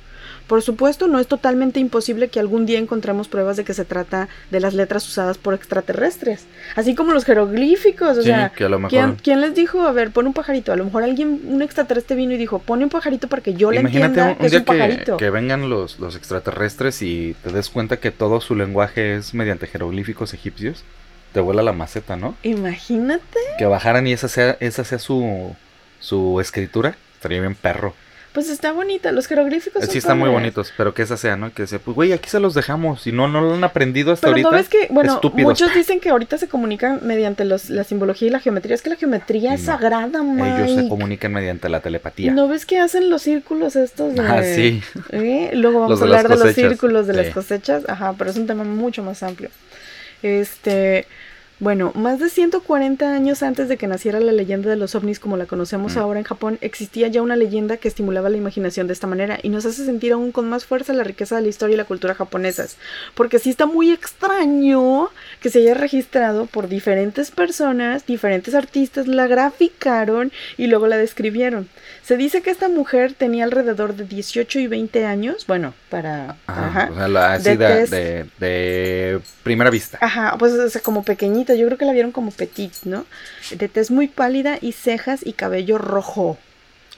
Por 0.47 0.61
supuesto, 0.61 1.07
no 1.07 1.19
es 1.19 1.27
totalmente 1.27 1.79
imposible 1.79 2.27
que 2.27 2.39
algún 2.39 2.65
día 2.65 2.79
encontremos 2.79 3.27
pruebas 3.27 3.57
de 3.57 3.63
que 3.63 3.73
se 3.73 3.85
trata 3.85 4.27
de 4.51 4.59
las 4.59 4.73
letras 4.73 5.07
usadas 5.07 5.37
por 5.37 5.53
extraterrestres, 5.53 6.45
así 6.75 6.95
como 6.95 7.13
los 7.13 7.25
jeroglíficos, 7.25 8.17
o 8.17 8.21
Sí, 8.21 8.27
sea, 8.27 8.51
que 8.55 8.65
a 8.65 8.69
lo 8.69 8.77
mejor... 8.79 8.89
¿quién, 8.89 9.15
quién 9.15 9.41
les 9.41 9.55
dijo, 9.55 9.81
a 9.81 9.91
ver, 9.91 10.11
pon 10.11 10.27
un 10.27 10.33
pajarito? 10.33 10.71
A 10.71 10.75
lo 10.75 10.85
mejor 10.85 11.03
alguien, 11.03 11.41
un 11.47 11.61
extraterrestre 11.61 12.15
vino 12.15 12.33
y 12.33 12.37
dijo, 12.37 12.59
pone 12.59 12.83
un 12.83 12.89
pajarito 12.89 13.27
para 13.27 13.41
que 13.41 13.53
yo 13.53 13.71
le 13.71 13.79
entienda 13.79 14.29
un, 14.31 14.35
que 14.35 14.41
un 14.41 14.45
es 14.45 14.53
un 14.53 14.59
que, 14.59 14.65
pajarito. 14.65 15.17
que 15.17 15.29
vengan 15.29 15.69
los, 15.69 15.99
los 15.99 16.15
extraterrestres 16.15 17.01
y 17.01 17.35
te 17.43 17.51
des 17.51 17.69
cuenta 17.69 17.97
que 17.97 18.11
todo 18.11 18.41
su 18.41 18.55
lenguaje 18.55 19.15
es 19.15 19.33
mediante 19.33 19.67
jeroglíficos 19.67 20.33
egipcios. 20.33 20.83
Te 21.31 21.39
vuela 21.39 21.63
la 21.63 21.73
maceta, 21.73 22.15
¿no? 22.15 22.35
Imagínate. 22.43 23.39
Que 23.57 23.65
bajaran 23.65 24.05
y 24.05 24.13
esa 24.13 24.27
sea, 24.27 24.55
esa 24.59 24.83
sea 24.83 24.99
su, 24.99 25.55
su 25.99 26.39
escritura. 26.39 26.95
Estaría 27.15 27.39
bien 27.41 27.55
perro. 27.55 27.95
Pues 28.33 28.49
está 28.49 28.71
bonita, 28.71 29.11
los 29.11 29.27
jeroglíficos 29.27 29.83
sí, 29.83 29.89
son 29.89 29.97
están 29.97 30.19
muy 30.19 30.29
bonitos, 30.29 30.73
pero 30.75 30.95
que 30.95 31.03
esa 31.03 31.17
sea, 31.17 31.37
¿no? 31.37 31.53
Que 31.53 31.67
sea, 31.67 31.77
pues, 31.77 31.93
güey, 31.93 32.13
aquí 32.13 32.29
se 32.31 32.39
los 32.39 32.55
dejamos. 32.55 33.05
Y 33.05 33.11
no, 33.11 33.27
no 33.27 33.41
lo 33.41 33.53
han 33.53 33.63
aprendido 33.63 34.11
hasta 34.11 34.25
Pero 34.25 34.31
ahorita. 34.31 34.49
no 34.49 34.57
ves 34.57 34.69
que, 34.69 34.87
bueno, 34.89 35.13
Estúpidos. 35.13 35.51
muchos 35.51 35.75
dicen 35.75 35.99
que 35.99 36.09
ahorita 36.09 36.39
se 36.39 36.47
comunican 36.47 37.01
mediante 37.03 37.45
los, 37.45 37.69
la 37.69 37.83
simbología 37.83 38.29
y 38.29 38.31
la 38.31 38.39
geometría. 38.39 38.73
Es 38.73 38.81
que 38.81 38.89
la 38.89 38.95
geometría 38.95 39.53
es 39.53 39.61
sagrada, 39.65 40.19
Ellos 40.21 40.69
se 40.71 40.75
Mike. 40.77 40.89
comunican 40.89 41.31
mediante 41.31 41.69
la 41.69 41.81
telepatía. 41.81 42.31
¿No 42.33 42.47
ves 42.47 42.65
que 42.65 42.79
hacen 42.79 43.11
los 43.11 43.21
círculos 43.21 43.75
estos 43.75 44.15
de... 44.15 44.21
Ah, 44.21 44.41
sí. 44.43 44.81
¿Eh? 45.11 45.51
Luego 45.53 45.81
vamos 45.81 46.01
a 46.01 46.03
hablar 46.03 46.27
de 46.27 46.35
los 46.37 46.53
círculos 46.55 47.05
de 47.05 47.13
Sí. 47.13 47.19
las 47.19 47.29
cosechas. 47.35 47.83
Ajá, 47.87 48.15
pero 48.17 48.31
es 48.31 48.37
un 48.37 48.47
tema 48.47 48.63
mucho 48.63 49.03
más 49.03 49.21
amplio. 49.21 49.51
Este... 50.23 51.05
Bueno, 51.63 51.93
más 51.95 52.19
de 52.19 52.27
140 52.29 53.13
años 53.13 53.41
antes 53.41 53.69
de 53.69 53.77
que 53.77 53.87
naciera 53.87 54.19
la 54.19 54.33
leyenda 54.33 54.69
de 54.69 54.75
los 54.75 54.95
ovnis 54.95 55.17
como 55.21 55.37
la 55.37 55.45
conocemos 55.45 55.95
Mm. 55.95 55.99
ahora 55.99 56.19
en 56.19 56.25
Japón, 56.25 56.57
existía 56.59 57.07
ya 57.07 57.21
una 57.21 57.37
leyenda 57.37 57.77
que 57.77 57.87
estimulaba 57.87 58.27
la 58.29 58.35
imaginación 58.35 58.85
de 58.87 58.91
esta 58.91 59.07
manera 59.07 59.39
y 59.41 59.47
nos 59.47 59.65
hace 59.65 59.85
sentir 59.85 60.11
aún 60.11 60.33
con 60.33 60.49
más 60.49 60.65
fuerza 60.65 60.91
la 60.91 61.05
riqueza 61.05 61.37
de 61.37 61.43
la 61.43 61.47
historia 61.47 61.75
y 61.75 61.77
la 61.77 61.85
cultura 61.85 62.15
japonesas. 62.15 62.75
Porque 63.15 63.39
sí 63.39 63.49
está 63.49 63.65
muy 63.65 63.91
extraño 63.93 65.09
que 65.41 65.49
se 65.49 65.59
haya 65.59 65.73
registrado 65.73 66.47
por 66.47 66.67
diferentes 66.67 67.31
personas, 67.31 68.05
diferentes 68.05 68.55
artistas 68.55 69.07
la 69.07 69.27
graficaron 69.27 70.33
y 70.57 70.67
luego 70.67 70.87
la 70.87 70.97
describieron. 70.97 71.69
Se 72.03 72.17
dice 72.17 72.41
que 72.41 72.49
esta 72.49 72.67
mujer 72.67 73.13
tenía 73.13 73.45
alrededor 73.45 73.95
de 73.95 74.03
18 74.03 74.59
y 74.59 74.67
20 74.67 75.05
años, 75.05 75.45
bueno, 75.47 75.73
para... 75.89 76.35
Ajá, 76.47 76.65
Ajá. 76.67 76.89
O 76.91 76.95
sea, 76.95 77.07
la- 77.07 77.33
así 77.35 77.43
De 77.51 77.57
de, 77.57 77.67
tez. 77.75 77.89
de, 77.89 78.25
de 78.39 79.19
primera 79.43 79.69
vista. 79.69 79.97
Ajá, 80.01 80.35
pues 80.37 80.51
o 80.51 80.69
sea, 80.69 80.81
como 80.81 81.03
pequeñita, 81.03 81.52
yo 81.55 81.65
creo 81.67 81.77
que 81.77 81.85
la 81.85 81.93
vieron 81.93 82.11
como 82.11 82.31
petit, 82.31 82.73
¿no? 82.85 83.05
De 83.51 83.67
tez 83.67 83.91
muy 83.91 84.07
pálida 84.07 84.57
y 84.61 84.71
cejas 84.73 85.25
y 85.25 85.33
cabello 85.33 85.77
rojo. 85.77 86.37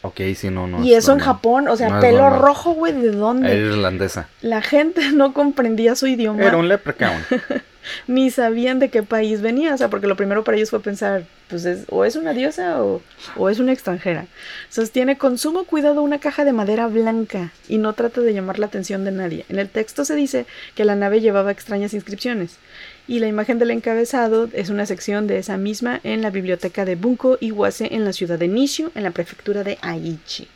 Ok, 0.01 0.22
sí, 0.36 0.49
no, 0.51 0.68
no. 0.68 0.84
y 0.84 0.93
es 0.93 0.99
eso 0.99 1.14
en 1.14 1.18
normal. 1.18 1.36
Japón, 1.36 1.68
o 1.68 1.76
sea, 1.78 1.89
No 1.89 1.99
pelo 1.99 2.20
normal. 2.30 2.41
rojo, 2.41 2.74
güey, 2.74 2.93
¿de 2.93 3.10
dónde? 3.12 3.51
Era 3.51 3.60
irlandesa. 3.74 4.30
La 4.41 4.62
gente 4.62 5.12
no 5.14 5.34
comprendía 5.34 5.95
su 5.95 6.06
idioma, 6.08 6.43
Era 6.43 6.58
un 6.58 6.68
leprechaun. 6.68 7.24
ni 8.08 8.30
sabían 8.32 8.80
de 8.80 8.89
qué 8.89 9.03
país 9.03 9.41
venía, 9.41 9.74
o 9.74 9.78
sea, 9.78 9.89
porque 9.89 10.08
lo 10.08 10.16
primero 10.16 10.43
para 10.43 10.58
ellos 10.58 10.70
fue 10.72 10.80
pensar, 10.80 11.24
pues 11.49 11.66
es, 11.66 11.86
o 11.89 12.03
es 12.06 12.16
una 12.16 12.34
diosa 12.34 12.84
o, 12.84 13.01
o 13.36 13.49
es 13.49 13.60
una 13.60 13.74
extranjera. 13.74 14.26
Sostiene 14.70 15.18
con 15.18 15.38
sumo 15.38 15.64
cuidado 15.66 16.01
una 16.03 16.20
caja 16.20 16.45
de 16.45 16.53
madera 16.53 16.88
blanca 16.88 17.51
y 17.68 17.78
no 17.80 17.93
trata 17.93 18.22
de 18.22 18.34
llamar 18.34 18.60
la 18.60 18.66
atención 18.68 19.06
de 19.06 19.12
nadie. 19.12 19.45
En 19.49 19.60
el 19.60 19.70
texto 19.70 20.06
se 20.06 20.16
dice 20.16 20.45
que 20.76 20.86
la 20.86 20.95
nave 20.95 21.22
llevaba 21.22 21.51
extrañas 21.51 21.93
inscripciones 21.93 22.58
y 23.08 23.20
la 23.20 23.28
imagen 23.28 23.60
del 23.60 23.72
encabezado 23.72 24.49
es 24.53 24.70
una 24.70 24.86
sección 24.86 25.28
de 25.28 25.38
esa 25.38 25.58
misma 25.58 25.99
en 26.03 26.22
la 26.22 26.30
biblioteca 26.32 26.86
de 26.86 26.95
Bunko 26.95 27.38
Iwase 27.39 27.93
en 27.93 28.03
la 28.06 28.14
ciudad 28.14 28.39
de 28.39 28.47
Nishio, 28.47 28.91
en 28.95 29.03
la 29.03 29.12
prefectura 29.12 29.64
de 29.64 29.78
Aichi. 29.82 30.47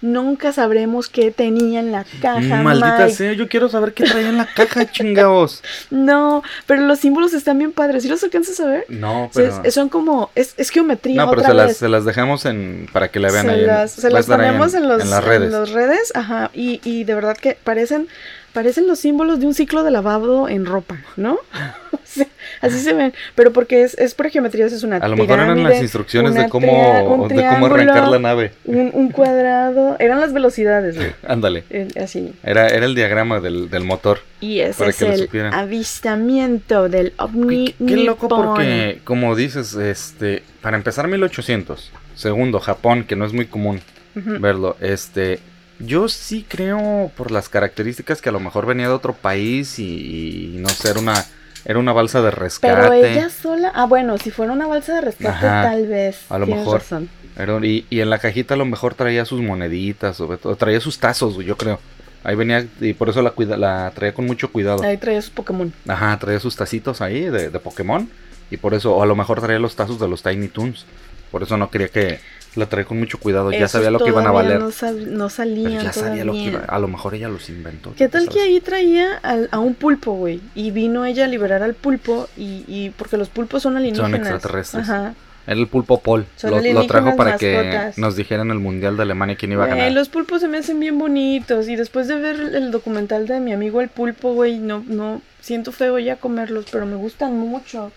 Nunca 0.00 0.52
sabremos 0.52 1.08
qué 1.08 1.30
tenía 1.30 1.78
en 1.78 1.92
la 1.92 2.04
caja. 2.20 2.60
Maldita 2.60 3.04
Mike. 3.04 3.14
sea, 3.14 3.32
yo 3.34 3.48
quiero 3.48 3.68
saber 3.68 3.94
qué 3.94 4.02
traía 4.02 4.30
en 4.30 4.36
la 4.36 4.46
caja, 4.52 4.84
chingados. 4.90 5.62
No, 5.90 6.42
pero 6.66 6.82
los 6.82 6.98
símbolos 6.98 7.32
están 7.34 7.58
bien 7.58 7.70
padres. 7.70 8.02
¿Sí 8.02 8.08
los 8.08 8.20
alcanzas 8.24 8.58
a 8.58 8.66
ver? 8.66 8.84
No, 8.88 9.30
pero. 9.32 9.60
es- 9.62 9.72
son 9.72 9.88
como. 9.88 10.32
Es, 10.34 10.54
es 10.56 10.70
geometría. 10.70 11.22
no, 11.22 11.30
pero 11.30 11.42
otra 11.42 11.52
se 11.52 11.56
vez. 11.56 11.66
las, 11.68 11.76
se 11.76 11.88
las 11.88 12.04
dejamos 12.04 12.44
en 12.46 12.88
para 12.92 13.12
que 13.12 13.20
la 13.20 13.30
vean 13.30 13.46
se 13.46 13.52
ahí. 13.52 13.60
en- 13.60 13.66
las, 13.68 13.92
se 13.92 14.10
las 14.10 14.26
ponemos 14.26 14.74
en, 14.74 14.88
los, 14.88 15.02
en 15.02 15.10
las 15.10 15.22
redes. 15.22 15.42
en 15.46 15.52
las 15.52 15.70
redes, 15.70 16.12
ajá, 16.16 16.50
y, 16.52 16.80
y 16.82 17.04
de 17.04 17.14
verdad 17.14 17.36
que 17.36 17.56
parecen, 17.62 18.08
parecen 18.52 18.86
los 18.86 18.98
símbolos 18.98 19.40
de 19.40 19.46
un 19.46 19.54
ciclo 19.54 19.82
de 19.82 19.90
lavado 19.90 20.48
en 20.48 20.66
ropa, 20.66 20.98
¿no? 21.16 21.38
O 21.92 21.98
sea, 22.04 22.26
Así 22.60 22.78
se 22.80 22.92
ven, 22.92 23.14
pero 23.34 23.52
porque 23.52 23.82
es, 23.84 23.96
es 23.98 24.14
por 24.14 24.28
geometría, 24.28 24.66
es 24.66 24.82
una 24.82 24.96
A 24.96 25.08
lo 25.08 25.16
mejor 25.16 25.38
eran 25.40 25.62
las 25.62 25.80
instrucciones 25.80 26.34
de 26.34 26.48
cómo, 26.48 27.26
de 27.28 27.36
cómo 27.48 27.66
arrancar 27.66 28.08
la 28.08 28.18
nave. 28.18 28.52
Un, 28.64 28.90
un 28.92 29.10
cuadrado, 29.10 29.96
eran 29.98 30.20
las 30.20 30.32
velocidades, 30.32 30.96
güey, 30.96 31.12
Ándale. 31.26 31.64
eh, 31.70 31.88
así. 32.02 32.32
Era, 32.42 32.68
era 32.68 32.84
el 32.86 32.94
diagrama 32.94 33.40
del, 33.40 33.70
del 33.70 33.84
motor. 33.84 34.20
Y 34.40 34.60
ese 34.60 34.78
Para 34.78 34.90
es 34.90 34.96
que 34.96 35.04
lo 35.06 35.12
el 35.12 35.18
supieran. 35.20 35.54
avistamiento 35.54 36.88
del 36.88 37.12
ovni 37.18 37.72
Qué, 37.78 37.86
qué 37.86 37.96
loco 37.96 38.28
porque, 38.28 39.00
como 39.04 39.34
dices, 39.36 39.74
este, 39.74 40.42
para 40.60 40.76
empezar 40.76 41.08
1800. 41.08 41.92
Segundo, 42.14 42.60
Japón, 42.60 43.04
que 43.04 43.16
no 43.16 43.24
es 43.24 43.32
muy 43.32 43.46
común 43.46 43.80
verlo. 44.14 44.76
Este, 44.80 45.38
yo 45.84 46.08
sí 46.08 46.44
creo 46.48 47.10
por 47.16 47.30
las 47.30 47.48
características 47.48 48.20
que 48.22 48.28
a 48.28 48.32
lo 48.32 48.40
mejor 48.40 48.66
venía 48.66 48.88
de 48.88 48.94
otro 48.94 49.12
país 49.14 49.78
y, 49.78 50.54
y 50.54 50.58
no 50.58 50.68
sé, 50.68 50.90
era 50.90 51.00
una, 51.00 51.24
era 51.64 51.78
una 51.78 51.92
balsa 51.92 52.22
de 52.22 52.30
rescate. 52.30 52.74
Pero 52.74 52.92
ella 52.92 53.28
sola, 53.30 53.72
ah 53.74 53.86
bueno, 53.86 54.18
si 54.18 54.30
fuera 54.30 54.52
una 54.52 54.66
balsa 54.66 54.94
de 54.94 55.00
rescate 55.02 55.28
Ajá, 55.46 55.62
tal 55.62 55.86
vez. 55.86 56.20
a 56.28 56.38
lo 56.38 56.46
mejor. 56.46 56.78
razón. 56.80 57.08
Era- 57.36 57.58
y, 57.66 57.86
y 57.88 58.00
en 58.00 58.10
la 58.10 58.18
cajita 58.18 58.54
a 58.54 58.56
lo 58.56 58.64
mejor 58.64 58.94
traía 58.94 59.24
sus 59.24 59.40
moneditas, 59.40 60.20
o, 60.20 60.38
o 60.42 60.56
traía 60.56 60.80
sus 60.80 60.98
tazos, 60.98 61.36
yo 61.44 61.56
creo. 61.56 61.80
Ahí 62.24 62.36
venía, 62.36 62.64
y 62.80 62.92
por 62.92 63.08
eso 63.08 63.20
la, 63.20 63.30
cuida, 63.32 63.56
la 63.56 63.90
traía 63.94 64.14
con 64.14 64.26
mucho 64.26 64.52
cuidado. 64.52 64.82
Ahí 64.84 64.96
traía 64.96 65.20
sus 65.20 65.30
Pokémon. 65.32 65.72
Ajá, 65.88 66.16
traía 66.18 66.38
sus 66.38 66.54
tacitos 66.54 67.00
ahí 67.00 67.22
de, 67.24 67.50
de 67.50 67.58
Pokémon. 67.58 68.08
Y 68.50 68.58
por 68.58 68.74
eso, 68.74 68.94
o 68.94 69.02
a 69.02 69.06
lo 69.06 69.16
mejor 69.16 69.40
traía 69.40 69.58
los 69.58 69.74
tazos 69.74 69.98
de 69.98 70.06
los 70.06 70.22
Tiny 70.22 70.48
Toons. 70.48 70.84
Por 71.32 71.42
eso 71.42 71.56
no 71.56 71.70
quería 71.70 71.88
que 71.88 72.20
la 72.54 72.66
traía 72.66 72.84
con 72.86 72.98
mucho 72.98 73.18
cuidado. 73.18 73.50
ya 73.52 73.68
sabía 73.68 73.90
lo 73.90 73.98
que 73.98 74.08
iban 74.08 74.26
a 74.26 74.30
valer. 74.30 74.60
No, 74.60 74.68
sab- 74.68 75.06
no 75.06 75.28
salían 75.30 75.72
pero 75.72 75.84
ya 75.84 75.92
sabía 75.92 76.24
lo 76.24 76.32
que 76.32 76.38
iba. 76.38 76.60
A 76.60 76.78
lo 76.78 76.88
mejor 76.88 77.14
ella 77.14 77.28
los 77.28 77.48
inventó. 77.48 77.94
¿Qué 77.96 78.08
tal 78.08 78.28
que 78.28 78.40
ahí 78.40 78.60
traía 78.60 79.16
al- 79.22 79.48
a 79.50 79.58
un 79.58 79.74
pulpo, 79.74 80.12
güey? 80.12 80.40
Y 80.54 80.70
vino 80.70 81.04
ella 81.04 81.24
a 81.24 81.28
liberar 81.28 81.62
al 81.62 81.74
pulpo 81.74 82.28
y, 82.36 82.64
y 82.68 82.90
porque 82.96 83.16
los 83.16 83.28
pulpos 83.28 83.62
son 83.62 83.76
alienígenas. 83.76 84.20
extraterrestres. 84.20 84.88
Ajá. 84.88 85.14
Era 85.44 85.58
el 85.58 85.66
pulpo 85.66 85.98
Paul. 86.00 86.24
Son 86.36 86.50
Lo, 86.52 86.60
lo 86.60 86.86
trajo 86.86 87.16
para 87.16 87.36
que 87.36 87.90
nos 87.96 88.14
dijeran 88.14 88.50
el 88.52 88.60
mundial 88.60 88.96
de 88.96 89.02
Alemania 89.02 89.34
quién 89.34 89.50
iba 89.50 89.64
a 89.64 89.68
ganar. 89.68 89.90
los 89.90 90.08
pulpos 90.08 90.40
se 90.40 90.46
me 90.46 90.58
hacen 90.58 90.78
bien 90.78 90.98
bonitos 91.00 91.68
y 91.68 91.74
después 91.74 92.06
de 92.06 92.14
ver 92.14 92.36
el 92.54 92.70
documental 92.70 93.26
de 93.26 93.40
mi 93.40 93.52
amigo 93.52 93.80
el 93.80 93.88
pulpo, 93.88 94.34
güey, 94.34 94.58
no, 94.58 94.84
no, 94.86 95.20
siento 95.40 95.72
feo 95.72 95.98
ya 95.98 96.14
comerlos, 96.14 96.66
pero 96.70 96.86
me 96.86 96.94
gustan 96.94 97.36
mucho. 97.36 97.90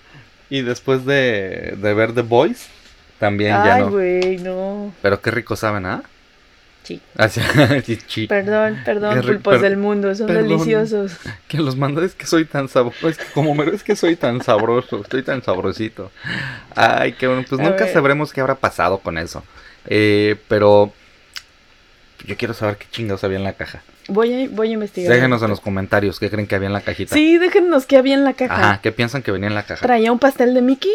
Y 0.50 0.62
después 0.64 1.06
de, 1.06 1.76
de 1.80 1.94
ver 1.94 2.14
The 2.14 2.22
Boys, 2.24 2.66
también 3.20 3.52
ya 3.52 3.76
Ay, 3.76 3.82
no. 3.82 3.90
güey, 3.92 4.38
no. 4.38 4.94
Pero 5.02 5.22
qué 5.22 5.32
rico 5.32 5.56
saben, 5.56 5.86
¿ah? 5.86 6.04
Sí. 6.84 7.02
Sí. 8.08 8.28
Perdón, 8.28 8.80
perdón, 8.86 9.22
pulpos 9.22 9.54
per- 9.56 9.62
del 9.64 9.78
mundo, 9.78 10.14
son 10.14 10.28
perdón. 10.28 10.50
deliciosos. 10.50 11.14
Que 11.48 11.58
los 11.58 11.76
manda 11.76 12.04
es 12.06 12.14
que 12.14 12.26
soy 12.28 12.46
tan 12.46 12.68
sabroso. 12.70 13.10
Es 13.10 13.18
que 13.18 13.26
como 13.34 13.56
me 13.56 13.66
es 13.74 13.84
que 13.84 13.96
soy 13.96 14.16
tan 14.16 14.44
sabroso, 14.44 15.02
estoy 15.02 15.24
tan 15.24 15.42
sabrosito. 15.44 16.12
Ay, 16.76 17.14
qué 17.14 17.26
bueno. 17.28 17.44
Pues 17.50 17.60
A 17.60 17.64
nunca 17.64 17.86
ver. 17.86 17.94
sabremos 17.94 18.32
qué 18.34 18.42
habrá 18.42 18.56
pasado 18.56 19.00
con 19.00 19.18
eso. 19.18 19.44
Eh, 19.88 20.36
pero 20.48 20.94
yo 22.26 22.38
quiero 22.38 22.54
saber 22.54 22.78
qué 22.78 22.86
chingados 22.92 23.24
había 23.24 23.38
en 23.38 23.44
la 23.44 23.54
caja. 23.54 23.82
Voy 24.08 24.44
a, 24.46 24.48
voy 24.52 24.70
a 24.70 24.74
investigar. 24.74 25.12
Déjenos 25.12 25.42
en 25.42 25.50
los 25.50 25.60
comentarios 25.62 26.20
qué 26.20 26.30
creen 26.30 26.46
que 26.46 26.54
había 26.56 26.68
en 26.68 26.74
la 26.74 26.82
cajita. 26.82 27.16
Sí, 27.16 27.40
déjenos 27.40 27.88
qué 27.88 27.98
había 27.98 28.14
en 28.14 28.24
la 28.24 28.34
caja. 28.34 28.54
Ajá, 28.56 28.82
¿qué 28.82 28.92
piensan 28.92 29.24
que 29.24 29.32
venía 29.32 29.48
en 29.48 29.56
la 29.56 29.64
caja? 29.64 29.82
Traía 29.82 30.12
un 30.12 30.20
pastel 30.20 30.54
de 30.54 30.62
Mickey, 30.62 30.92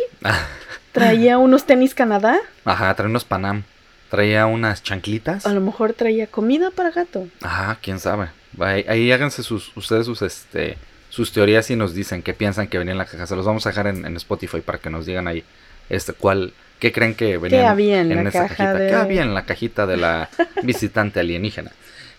traía 0.93 1.39
unos 1.39 1.65
tenis 1.67 1.95
Canadá, 1.95 2.39
Ajá, 2.65 2.95
traía 2.95 3.11
unos 3.11 3.25
Panam. 3.25 3.63
Traía 4.11 4.47
unas 4.47 4.83
chanclitas. 4.83 5.47
a 5.47 5.53
lo 5.53 5.61
mejor 5.61 5.93
traía 5.93 6.27
comida 6.27 6.71
para 6.73 6.91
gato. 6.91 7.29
Ajá, 7.43 7.79
quién 7.81 8.01
sabe. 8.01 8.29
Ahí, 8.59 8.85
ahí 8.89 9.13
háganse 9.13 9.45
sus, 9.45 9.71
ustedes 9.77 10.05
sus, 10.07 10.21
este, 10.23 10.77
sus 11.11 11.33
teorías 11.33 11.71
y 11.71 11.77
nos 11.77 11.95
dicen 11.95 12.23
qué 12.23 12.35
piensan 12.35 12.67
que 12.67 12.79
venía 12.79 12.91
en 12.91 12.99
la 12.99 13.05
caja. 13.05 13.25
Se 13.29 13.37
los 13.37 13.47
vamos 13.47 13.65
a 13.67 13.69
dejar 13.69 13.87
en, 13.87 14.05
en 14.05 14.17
Spotify 14.17 14.61
para 14.63 14.79
que 14.79 14.91
nos 14.91 15.07
digan 15.07 15.29
ahí 15.29 15.45
este, 15.89 16.13
cuál, 16.13 16.53
qué 16.81 16.91
creen 16.91 17.15
que 17.15 17.39
venía 17.39 17.61
¿Qué 17.61 17.67
había 17.67 18.01
en 18.01 18.09
la 18.09 18.23
esa 18.29 18.43
caja 18.49 18.49
cajita. 18.57 18.75
de- 18.75 18.89
¿Qué 18.89 18.95
había 18.97 19.23
en 19.23 19.33
la 19.33 19.45
cajita 19.45 19.87
de 19.87 19.97
la 19.97 20.29
visitante 20.65 21.21
alienígena? 21.21 21.71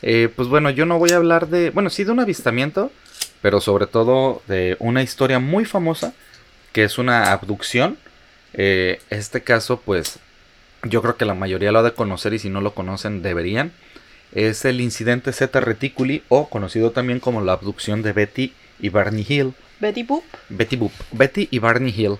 Eh, 0.01 0.29
pues 0.33 0.47
bueno, 0.47 0.69
yo 0.69 0.85
no 0.85 0.97
voy 0.97 1.11
a 1.11 1.17
hablar 1.17 1.47
de, 1.49 1.71
bueno, 1.71 1.89
sí 1.89 2.05
de 2.05 2.11
un 2.11 2.21
avistamiento, 2.21 2.89
pero 3.41 3.59
sobre 3.59 3.85
todo 3.87 4.41
de 4.47 4.77
una 4.79 5.03
historia 5.03 5.39
muy 5.39 5.65
famosa, 5.65 6.13
que 6.71 6.85
es 6.85 6.97
una 6.97 7.33
abducción. 7.33 7.97
Eh, 8.53 8.99
este 9.09 9.41
caso, 9.41 9.79
pues, 9.79 10.19
yo 10.83 11.01
creo 11.01 11.17
que 11.17 11.25
la 11.25 11.33
mayoría 11.33 11.71
lo 11.71 11.79
ha 11.79 11.83
de 11.83 11.93
conocer 11.93 12.33
y 12.33 12.39
si 12.39 12.49
no 12.49 12.61
lo 12.61 12.73
conocen 12.73 13.21
deberían. 13.21 13.71
Es 14.33 14.63
el 14.65 14.79
incidente 14.81 15.33
Z 15.33 15.59
Reticuli 15.59 16.23
o 16.29 16.49
conocido 16.49 16.91
también 16.91 17.19
como 17.19 17.41
la 17.41 17.53
abducción 17.53 18.01
de 18.01 18.13
Betty 18.13 18.53
y 18.79 18.89
Barney 18.89 19.25
Hill. 19.27 19.53
Betty 19.79 20.03
Boop. 20.03 20.23
Betty 20.49 20.75
Boop. 20.77 20.93
Betty 21.11 21.47
y 21.51 21.59
Barney 21.59 21.93
Hill. 21.95 22.17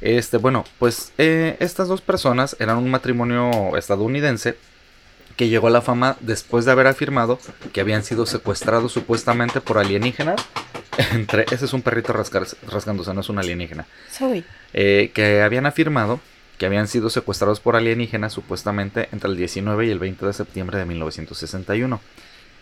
Este, 0.00 0.38
bueno, 0.38 0.64
pues 0.78 1.12
eh, 1.18 1.56
estas 1.60 1.88
dos 1.88 2.00
personas 2.00 2.56
eran 2.58 2.78
un 2.78 2.90
matrimonio 2.90 3.76
estadounidense 3.76 4.56
que 5.40 5.48
llegó 5.48 5.68
a 5.68 5.70
la 5.70 5.80
fama 5.80 6.18
después 6.20 6.66
de 6.66 6.72
haber 6.72 6.86
afirmado 6.86 7.38
que 7.72 7.80
habían 7.80 8.04
sido 8.04 8.26
secuestrados 8.26 8.92
supuestamente 8.92 9.62
por 9.62 9.78
alienígenas. 9.78 10.38
Entre, 11.12 11.46
ese 11.50 11.64
es 11.64 11.72
un 11.72 11.80
perrito 11.80 12.12
rasgándose, 12.12 13.14
no 13.14 13.20
es 13.22 13.28
un 13.30 13.38
alienígena 13.38 13.86
Soy. 14.10 14.44
eh, 14.74 15.12
que 15.14 15.40
habían 15.40 15.64
afirmado 15.64 16.20
que 16.58 16.66
habían 16.66 16.88
sido 16.88 17.08
secuestrados 17.08 17.58
por 17.58 17.74
alienígenas 17.74 18.34
supuestamente 18.34 19.08
entre 19.12 19.30
el 19.30 19.36
19 19.38 19.86
y 19.86 19.90
el 19.90 19.98
20 19.98 20.26
de 20.26 20.32
septiembre 20.34 20.76
de 20.76 20.84
1961. 20.84 21.98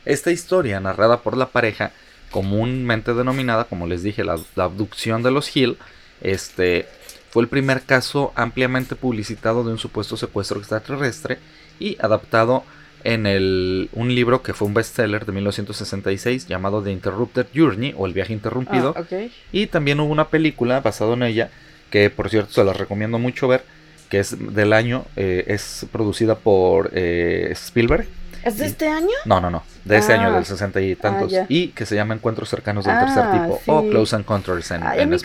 Esta 0.05 0.31
historia, 0.31 0.79
narrada 0.79 1.23
por 1.23 1.37
la 1.37 1.49
pareja, 1.49 1.91
comúnmente 2.31 3.13
denominada, 3.13 3.65
como 3.65 3.89
les 3.89 4.05
dije, 4.05 4.23
la, 4.23 4.39
la 4.55 4.63
abducción 4.63 5.25
de 5.25 5.33
los 5.33 5.57
Hill, 5.57 5.79
este, 6.21 6.87
fue 7.31 7.43
el 7.43 7.49
primer 7.49 7.83
caso 7.83 8.33
ampliamente 8.37 8.95
publicitado 8.95 9.65
de 9.65 9.73
un 9.73 9.79
supuesto 9.79 10.17
secuestro 10.17 10.61
extraterrestre 10.61 11.39
y 11.79 11.97
adaptado 12.01 12.65
en 13.05 13.27
el, 13.27 13.89
un 13.93 14.15
libro 14.15 14.43
que 14.43 14.53
fue 14.55 14.67
un 14.69 14.75
bestseller 14.75 15.25
de 15.25 15.33
1966 15.33 16.47
llamado 16.47 16.83
The 16.83 16.91
Interrupted 16.91 17.47
Journey 17.55 17.95
o 17.97 18.07
El 18.07 18.13
viaje 18.13 18.33
interrumpido. 18.33 18.95
Ah. 18.97 19.05
Y 19.53 19.67
también 19.69 20.01
hubo 20.01 20.13
una 20.13 20.29
película 20.29 20.81
basada 20.81 21.15
en 21.15 21.23
ella, 21.23 21.51
que 21.91 22.11
por 22.11 22.29
cierto 22.29 22.53
se 22.53 22.65
la 22.65 22.73
recomiendo 22.73 23.19
mucho 23.19 23.47
ver, 23.49 23.63
que 24.09 24.19
es 24.19 24.37
del 24.55 24.73
año, 24.73 25.05
eh, 25.17 25.45
es 25.47 25.87
producida 25.93 26.35
por 26.37 26.91
eh, 26.93 27.49
Spielberg. 27.53 28.07
¿Es 28.45 28.59
de 28.59 28.67
este 28.67 28.89
año? 28.89 29.09
No, 29.25 29.41
no, 29.41 29.51
no, 29.51 29.63
de 29.85 29.99
ese 29.99 30.13
Ah. 30.15 30.21
año, 30.21 30.33
del 30.33 30.45
60 30.45 30.81
y 30.81 30.95
tantos. 30.97 31.31
ya. 31.33 31.47
y 31.49 31.69
que 31.69 31.85
se 31.87 31.95
llama 31.95 32.15
Encuentros 32.15 32.49
cercanos 32.49 32.85
del 32.85 32.95
Ah, 32.95 33.01
tercer 33.05 33.33
tipo, 33.33 33.61
o. 33.73 33.89
Close 33.91 34.17
Encounters 34.17 34.71
en, 34.71 34.83
en 34.83 35.11
no 35.11 35.17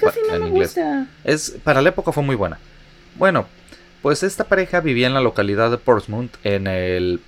inglés. 0.47 0.76
gusta. 0.76 1.08
Es, 1.24 1.51
para 1.64 1.82
la 1.82 1.89
época 1.89 2.12
fue 2.12 2.24
muy 2.24 2.36
buena. 2.36 2.60
Bueno, 3.16 3.45
pues 4.04 4.22
esta 4.22 4.43
pareja 4.43 4.82
vivía 4.82 5.08
en 5.08 5.16
la 5.16 5.22
localidad 5.22 5.72
de 5.72 5.78
Portsmouth, 5.80 6.30
en 6.43 6.68
el 6.68 7.22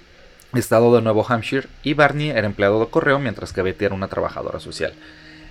estado 0.53 0.95
de 0.95 1.01
Nuevo 1.01 1.26
Hampshire, 1.28 1.67
y 1.82 1.95
Barney 1.95 2.30
era 2.30 2.45
empleado 2.45 2.80
de 2.80 2.88
correo, 2.91 3.17
mientras 3.17 3.51
que 3.51 3.63
Betty 3.63 3.86
era 3.86 3.95
una 3.95 4.07
trabajadora 4.09 4.59
social. 4.59 4.93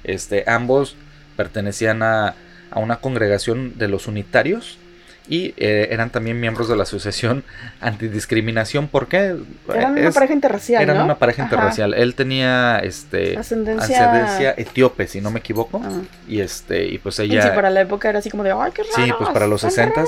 Este, 0.05 0.45
ambos 0.47 0.95
pertenecían 1.37 2.03
a, 2.03 2.35
a 2.71 2.79
una 2.79 2.97
congregación 2.99 3.77
de 3.77 3.89
los 3.89 4.07
unitarios 4.07 4.79
y 5.27 5.55
eh, 5.57 5.89
eran 5.91 6.11
también 6.11 6.39
miembros 6.39 6.69
de 6.69 6.77
la 6.77 6.83
asociación 6.83 7.43
antidiscriminación. 7.81 8.89
¿Por 8.89 9.09
qué? 9.09 9.35
Eran 9.75 9.93
una 9.93 10.09
Es- 10.09 10.15
pareja 10.15 10.35
interracial, 10.35 10.83
eran 10.83 10.99
¿no? 10.99 11.05
una 11.05 11.19
pareja 11.19 11.43
Ajá. 11.45 11.55
interracial. 11.55 11.95
Él 11.95 12.15
tenía 12.15 12.79
este 12.81 13.37
Ascendencia... 13.39 13.85
ascendencia 14.13 14.55
etíope, 14.59 15.07
si 15.07 15.21
no 15.23 15.31
me 15.31 15.39
equivoco. 15.41 15.81
Ah. 15.83 16.03
Y 16.29 16.41
este, 16.41 16.85
y 16.87 16.99
pues 16.99 17.19
Y 17.19 17.23
ella 17.23 17.43
sí, 17.43 17.49
para 17.55 17.71
la 17.71 17.81
época 17.81 18.11
era 18.11 18.19
así 18.19 18.31
como 18.31 18.43
de, 18.45 18.53
ay, 18.53 18.73
qué 18.75 18.83
raro. 18.83 18.95
Sí, 19.07 19.13
pues 19.17 19.31
para 19.31 19.47
los 19.47 19.63
60 19.63 20.05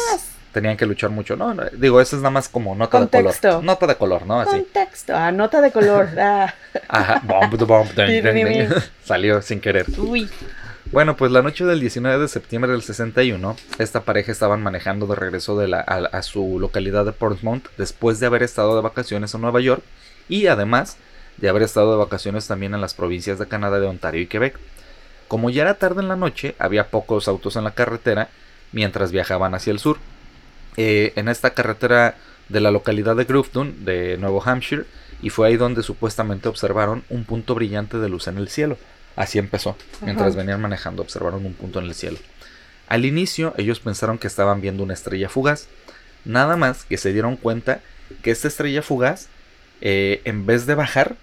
tenían 0.56 0.78
que 0.78 0.86
luchar 0.86 1.10
mucho. 1.10 1.36
No, 1.36 1.52
no, 1.52 1.64
digo, 1.70 2.00
eso 2.00 2.16
es 2.16 2.22
nada 2.22 2.30
más 2.30 2.48
como 2.48 2.74
nota 2.74 2.98
de 2.98 3.08
color. 3.08 3.62
Nota 3.62 3.86
de 3.86 3.94
color, 3.96 4.24
¿no? 4.24 4.40
Así. 4.40 4.52
Contexto. 4.52 5.14
Ah, 5.14 5.30
nota 5.30 5.60
de 5.60 5.70
color. 5.70 6.08
Ah. 6.18 6.54
Ajá. 6.88 7.20
Bom, 7.24 7.50
bum, 7.50 7.66
bum, 7.66 7.88
ding, 7.94 8.22
ding, 8.22 8.46
ding. 8.46 8.68
Salió 9.04 9.42
sin 9.42 9.60
querer. 9.60 9.84
Uy. 9.98 10.30
Bueno, 10.92 11.14
pues 11.14 11.30
la 11.30 11.42
noche 11.42 11.66
del 11.66 11.78
19 11.78 12.18
de 12.18 12.28
septiembre 12.28 12.72
del 12.72 12.80
61, 12.80 13.54
esta 13.78 14.00
pareja 14.00 14.32
estaban 14.32 14.62
manejando 14.62 15.06
de 15.06 15.14
regreso 15.14 15.58
de 15.58 15.68
la, 15.68 15.80
a, 15.80 15.96
a 15.96 16.22
su 16.22 16.58
localidad 16.58 17.04
de 17.04 17.12
Portsmouth 17.12 17.64
después 17.76 18.18
de 18.18 18.26
haber 18.26 18.42
estado 18.42 18.76
de 18.76 18.82
vacaciones 18.82 19.34
en 19.34 19.42
Nueva 19.42 19.60
York 19.60 19.82
y 20.28 20.46
además 20.46 20.96
de 21.36 21.50
haber 21.50 21.62
estado 21.62 21.92
de 21.92 21.98
vacaciones 21.98 22.46
también 22.46 22.72
en 22.72 22.80
las 22.80 22.94
provincias 22.94 23.38
de 23.38 23.46
Canadá 23.46 23.78
de 23.78 23.88
Ontario 23.88 24.22
y 24.22 24.26
Quebec. 24.26 24.58
Como 25.28 25.50
ya 25.50 25.62
era 25.62 25.74
tarde 25.74 26.00
en 26.00 26.08
la 26.08 26.16
noche, 26.16 26.54
había 26.58 26.88
pocos 26.88 27.28
autos 27.28 27.56
en 27.56 27.64
la 27.64 27.72
carretera 27.72 28.30
mientras 28.72 29.12
viajaban 29.12 29.54
hacia 29.54 29.72
el 29.72 29.80
sur. 29.80 29.98
Eh, 30.76 31.12
en 31.16 31.28
esta 31.28 31.50
carretera 31.50 32.16
de 32.48 32.60
la 32.60 32.70
localidad 32.70 33.16
de 33.16 33.24
Grafton, 33.24 33.84
de 33.84 34.16
Nuevo 34.18 34.42
Hampshire, 34.44 34.84
y 35.22 35.30
fue 35.30 35.48
ahí 35.48 35.56
donde 35.56 35.82
supuestamente 35.82 36.48
observaron 36.48 37.02
un 37.08 37.24
punto 37.24 37.54
brillante 37.54 37.98
de 37.98 38.08
luz 38.08 38.28
en 38.28 38.36
el 38.38 38.48
cielo. 38.48 38.76
Así 39.16 39.38
empezó. 39.38 39.76
Mientras 40.02 40.28
Ajá. 40.30 40.38
venían 40.38 40.60
manejando, 40.60 41.02
observaron 41.02 41.46
un 41.46 41.54
punto 41.54 41.78
en 41.78 41.86
el 41.86 41.94
cielo. 41.94 42.18
Al 42.88 43.04
inicio, 43.06 43.54
ellos 43.56 43.80
pensaron 43.80 44.18
que 44.18 44.26
estaban 44.26 44.60
viendo 44.60 44.82
una 44.82 44.92
estrella 44.94 45.28
fugaz. 45.28 45.68
Nada 46.24 46.56
más 46.56 46.84
que 46.84 46.98
se 46.98 47.12
dieron 47.12 47.36
cuenta 47.36 47.80
que 48.22 48.30
esta 48.30 48.46
estrella 48.48 48.82
fugaz, 48.82 49.28
eh, 49.80 50.20
en 50.24 50.44
vez 50.46 50.66
de 50.66 50.74
bajar, 50.74 51.16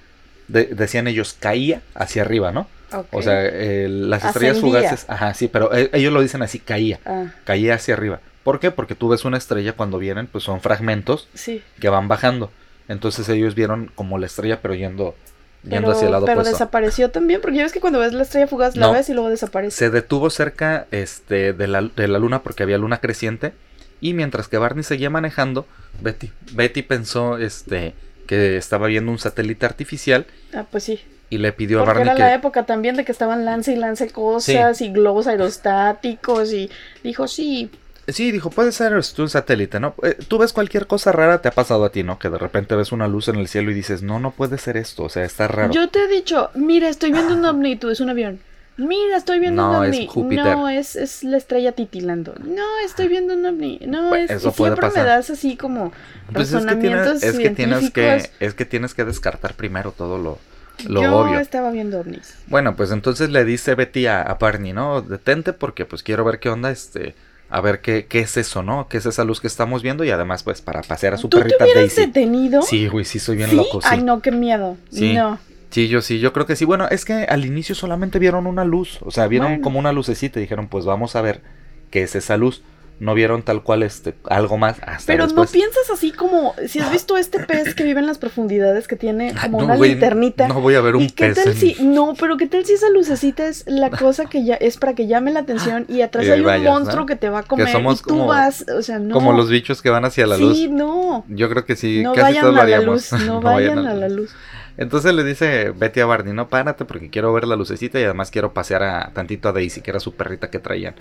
de- 0.47 0.65
decían 0.65 1.07
ellos, 1.07 1.35
caía 1.39 1.81
hacia 1.93 2.23
arriba, 2.23 2.51
¿no? 2.51 2.67
O 3.11 3.21
sea, 3.21 3.43
eh, 3.45 3.87
las 3.89 4.23
estrellas 4.23 4.57
Ascendía. 4.57 4.79
fugaces, 4.81 5.05
ajá, 5.09 5.33
sí, 5.33 5.47
pero 5.47 5.73
eh, 5.73 5.89
ellos 5.93 6.13
lo 6.13 6.21
dicen 6.21 6.41
así, 6.41 6.59
caía, 6.59 6.99
Ah, 7.05 7.25
caía 7.43 7.75
hacia 7.75 7.93
arriba. 7.95 8.19
¿Por 8.43 8.59
qué? 8.59 8.71
Porque 8.71 8.95
tú 8.95 9.09
ves 9.09 9.23
una 9.25 9.37
estrella 9.37 9.73
cuando 9.73 9.97
vienen, 9.99 10.27
pues 10.27 10.43
son 10.43 10.59
fragmentos 10.61 11.27
sí. 11.33 11.61
que 11.79 11.89
van 11.89 12.07
bajando. 12.07 12.51
Entonces 12.87 13.27
ellos 13.29 13.55
vieron 13.55 13.89
como 13.95 14.17
la 14.17 14.25
estrella, 14.25 14.59
pero 14.61 14.73
yendo, 14.75 15.15
yendo 15.63 15.77
Pero, 15.87 15.91
hacia 15.91 16.05
el 16.07 16.11
lado 16.11 16.25
pero 16.25 16.39
opuesto. 16.41 16.53
desapareció 16.57 17.09
también, 17.09 17.39
porque 17.39 17.57
ya 17.57 17.63
ves 17.63 17.71
que 17.71 17.79
cuando 17.79 17.99
ves 17.99 18.11
la 18.11 18.23
estrella 18.23 18.47
fugaz 18.47 18.75
la 18.75 18.91
ves 18.91 19.07
y 19.09 19.13
luego 19.13 19.29
desaparece. 19.29 19.77
Se 19.77 19.89
detuvo 19.89 20.29
cerca 20.29 20.87
este, 20.91 21.53
de, 21.53 21.67
la, 21.67 21.81
de 21.81 22.07
la 22.09 22.19
luna 22.19 22.43
porque 22.43 22.63
había 22.63 22.77
luna 22.77 22.99
creciente. 22.99 23.53
Y 24.01 24.13
mientras 24.13 24.49
que 24.49 24.57
Barney 24.57 24.83
seguía 24.83 25.09
manejando, 25.09 25.65
Betty, 26.01 26.29
Betty 26.51 26.81
pensó 26.81 27.37
este, 27.37 27.93
que 28.28 28.57
estaba 28.57 28.88
viendo 28.88 29.11
un 29.11 29.19
satélite 29.19 29.65
artificial 29.65 30.26
Ah, 30.53 30.65
pues 30.69 30.84
sí. 30.84 30.99
y 31.30 31.38
le 31.39 31.51
pidió 31.53 31.82
a 31.82 31.86
Porque 31.86 31.99
Barney 31.99 32.07
era 32.09 32.15
que... 32.15 32.21
la 32.21 32.34
época 32.36 32.65
también 32.65 32.95
de 32.95 33.05
que 33.05 33.11
estaban 33.11 33.45
lance 33.45 33.71
y 33.71 33.76
lance 33.76 34.09
cosas 34.09 34.82
y 34.82 34.89
globos 34.91 35.28
aerostáticos 35.28 36.51
y 36.53 36.69
dijo, 37.03 37.28
sí, 37.28 37.69
Sí, 38.05 38.32
dijo, 38.34 38.49
puede 38.49 38.74
ser 38.74 38.91
esto 38.97 39.21
un 39.21 39.30
satélite, 39.30 39.80
¿no? 39.80 39.95
Eh, 40.03 40.17
Tú 40.28 40.38
ves 40.38 40.51
cualquier 40.51 40.88
cosa 40.88 41.13
rara, 41.13 41.41
te 41.41 41.47
ha 41.47 41.51
pasado 41.53 41.86
a 41.86 41.89
ti, 41.89 42.03
¿no? 42.03 42.19
Que 42.19 42.30
de 42.30 42.38
repente 42.38 42.76
ves 42.76 42.91
una 42.91 43.07
luz 43.07 43.30
en 43.30 43.36
el 43.38 43.47
cielo 43.47 43.71
y 43.71 43.74
dices, 43.74 44.03
no, 44.03 44.19
no 44.19 44.32
puede 44.32 44.57
ser 44.57 44.76
esto, 44.76 45.03
o 45.03 45.09
sea, 45.09 45.24
está 45.24 45.47
raro. 45.47 45.71
yo 45.71 45.88
te 45.89 46.03
he 46.03 46.07
dicho, 46.09 46.49
mira, 46.53 46.89
estoy 46.89 47.13
viendo 47.13 47.34
un 47.34 47.45
ovni 47.45 47.78
tú 47.78 47.89
es 47.89 48.01
un 48.01 48.09
avión. 48.09 48.41
Mira, 48.76 49.17
estoy 49.17 49.39
viendo 49.39 49.61
No, 49.61 49.80
un 49.80 49.86
es 49.86 49.89
ovni. 49.95 50.07
Júpiter. 50.07 50.45
No, 50.45 50.67
es, 50.67 50.95
es 50.95 51.24
la 51.24 51.38
estrella 51.38 51.74
titilando. 51.74 52.34
No, 52.43 52.63
estoy 52.86 53.07
viendo 53.07 53.36
un 53.36 53.45
ovni. 53.45 53.80
No, 53.86 54.09
Pues, 54.09 54.32
es 54.32 54.38
eso 54.38 54.49
y 54.49 54.51
puede 54.53 54.71
siempre 54.71 54.88
pasar. 54.89 55.03
me 55.03 55.09
das 55.09 55.30
así 55.30 55.55
como 55.57 55.91
Pues 56.34 56.51
es 56.53 56.65
que, 56.65 56.76
tienes, 56.78 57.24
es, 57.24 57.38
que 57.38 57.49
tienes 57.51 57.91
que, 57.91 58.30
es 58.39 58.53
que 58.55 58.65
tienes 58.65 58.93
que 58.95 59.05
descartar 59.05 59.53
primero 59.53 59.91
todo 59.95 60.17
lo, 60.17 60.39
lo 60.88 61.01
Yo 61.03 61.17
obvio. 61.17 61.39
estaba 61.39 61.69
viendo 61.69 61.99
ovnis. 61.99 62.34
Bueno, 62.47 62.76
pues 62.76 62.89
entonces 62.91 63.30
le 63.30 63.45
dice 63.45 63.76
Betty 63.76 64.07
a, 64.07 64.21
a 64.24 64.34
Barney, 64.36 64.74
¿no? 64.74 65.01
Detente 65.03 65.53
porque 65.53 65.86
pues 65.86 66.01
quiero 66.01 66.24
ver 66.26 66.39
qué 66.39 66.49
onda, 66.49 66.71
este, 66.71 67.13
a 67.51 67.61
ver 67.61 67.80
qué, 67.82 68.07
qué 68.07 68.21
es 68.21 68.38
eso, 68.38 68.63
¿no? 68.63 68.88
¿Qué 68.89 68.97
es 68.97 69.05
esa 69.05 69.24
luz 69.24 69.39
que 69.39 69.45
estamos 69.45 69.84
viendo? 69.84 70.03
Y 70.03 70.09
además, 70.09 70.41
pues, 70.41 70.61
para 70.63 70.82
pasear 70.82 71.13
a 71.13 71.17
su 71.17 71.30
¿Tú 71.30 71.38
te 71.38 71.43
perrita 71.43 71.63
hubieras 71.65 71.95
Daisy. 71.95 72.01
detenido? 72.07 72.63
Sí, 72.63 72.88
güey, 72.88 73.05
sí, 73.05 73.19
soy 73.19 73.38
bien 73.38 73.51
¿Sí? 73.51 73.55
loco, 73.55 73.82
sí. 73.82 73.88
Ay, 73.91 74.01
no, 74.01 74.19
qué 74.24 74.32
miedo. 74.32 74.78
Sí. 74.91 75.13
No. 75.13 75.38
Sí, 75.74 75.88
yo 75.88 76.01
sí, 76.01 76.19
yo 76.19 76.32
creo 76.34 76.45
que 76.45 76.55
sí. 76.55 76.65
Bueno, 76.65 76.88
es 76.89 77.03
que 77.03 77.13
al 77.26 77.45
inicio 77.45 77.74
solamente 77.76 78.19
vieron 78.19 78.45
una 78.47 78.63
luz, 78.63 78.99
o 79.01 79.11
sea, 79.11 79.28
vieron 79.28 79.47
Bueno. 79.49 79.63
como 79.63 79.80
una 79.80 79.91
lucecita 79.91 80.39
y 80.39 80.43
dijeron, 80.43 80.67
pues 80.67 80.86
vamos 80.86 81.15
a 81.15 81.21
ver 81.21 81.41
qué 81.89 82.03
es 82.03 82.15
esa 82.15 82.38
luz. 82.38 82.61
No 82.99 83.15
vieron 83.15 83.41
tal 83.41 83.63
cual 83.63 83.82
este 83.82 84.13
algo 84.30 84.55
más 84.57 84.78
hasta 84.84 85.07
Pero 85.07 85.24
después. 85.26 85.49
no 85.49 85.51
piensas 85.51 85.89
así 85.91 86.11
como, 86.11 86.53
si 86.67 86.80
has 86.80 86.91
visto 86.91 87.17
este 87.17 87.39
pez 87.39 87.74
que 87.74 87.84
vive 87.84 87.99
en 87.99 88.05
las 88.05 88.19
profundidades 88.19 88.88
que 88.88 88.95
tiene 88.95 89.34
Ah, 89.36 89.45
como 89.49 89.59
no, 89.61 89.65
una 89.65 89.76
linternita. 89.78 90.47
No 90.47 90.61
voy 90.61 90.76
a 90.76 90.82
ver 90.82 90.95
un 90.95 91.01
¿Y 91.01 91.09
qué 91.09 91.26
pez. 91.30 91.36
tal 91.43 91.47
en- 91.53 91.57
si, 91.57 91.76
no, 91.84 92.13
pero 92.17 92.38
qué 92.38 92.45
tal 92.45 92.63
si 92.65 92.74
esa 92.74 92.89
lucecita 92.91 93.47
es 93.47 93.63
la 93.67 93.89
cosa 93.89 94.26
que 94.28 94.45
ya 94.45 94.53
es 94.55 94.78
para 94.78 94.93
que 94.93 95.07
llame 95.07 95.32
la 95.32 95.39
atención 95.39 95.86
y 95.89 96.01
atrás 96.01 96.24
Y 96.28 96.30
hay 96.30 96.41
un 96.41 96.45
vayas, 96.45 96.71
monstruo 96.71 96.99
¿no? 97.01 97.05
que 97.07 97.15
te 97.15 97.30
va 97.30 97.39
a 97.39 97.43
comer 97.43 97.67
somos 97.69 97.99
y 97.99 98.03
tú 98.03 98.09
como- 98.09 98.28
vas, 98.28 98.63
o 98.69 98.84
sea, 98.84 98.99
no. 98.99 99.15
Como 99.15 99.34
los 99.34 99.49
bichos 99.49 99.82
que 99.82 99.89
van 99.89 100.05
hacia 100.05 100.28
la 100.28 100.38
luz. 100.38 100.55
Sí, 100.55 100.67
no. 100.69 101.26
Yo 101.30 101.49
creo 101.49 101.65
que 101.65 101.76
sí, 101.76 102.03
no 102.03 102.11
casi 102.13 102.21
vayan 102.21 102.41
todos 102.43 102.53
lo 102.55 102.61
a 102.61 102.65
la 102.67 102.76
haríamos. 102.76 103.11
luz, 103.11 103.21
no, 103.24 103.41
vayan 103.41 103.80
a 103.88 103.93
la 103.95 104.07
luz. 104.07 104.30
Entonces 104.78 105.13
le 105.13 105.24
dice 105.24 105.71
Betty 105.71 105.99
a 105.99 106.05
Barney, 106.05 106.34
no, 106.34 106.47
párate 106.49 106.86
porque 106.86 107.09
quiero 107.09 107.32
ver 107.34 107.47
la 107.47 107.55
lucecita 107.55 107.99
y 107.99 108.03
además 108.03 108.32
quiero 108.32 108.53
pasear 108.53 108.84
a 108.84 109.11
tantito 109.13 109.49
a 109.49 109.51
Daisy, 109.51 109.82
que 109.82 109.91
era 109.91 109.99
su 109.99 110.13
perrita 110.15 110.49
que 110.49 110.59
traían. 110.59 110.95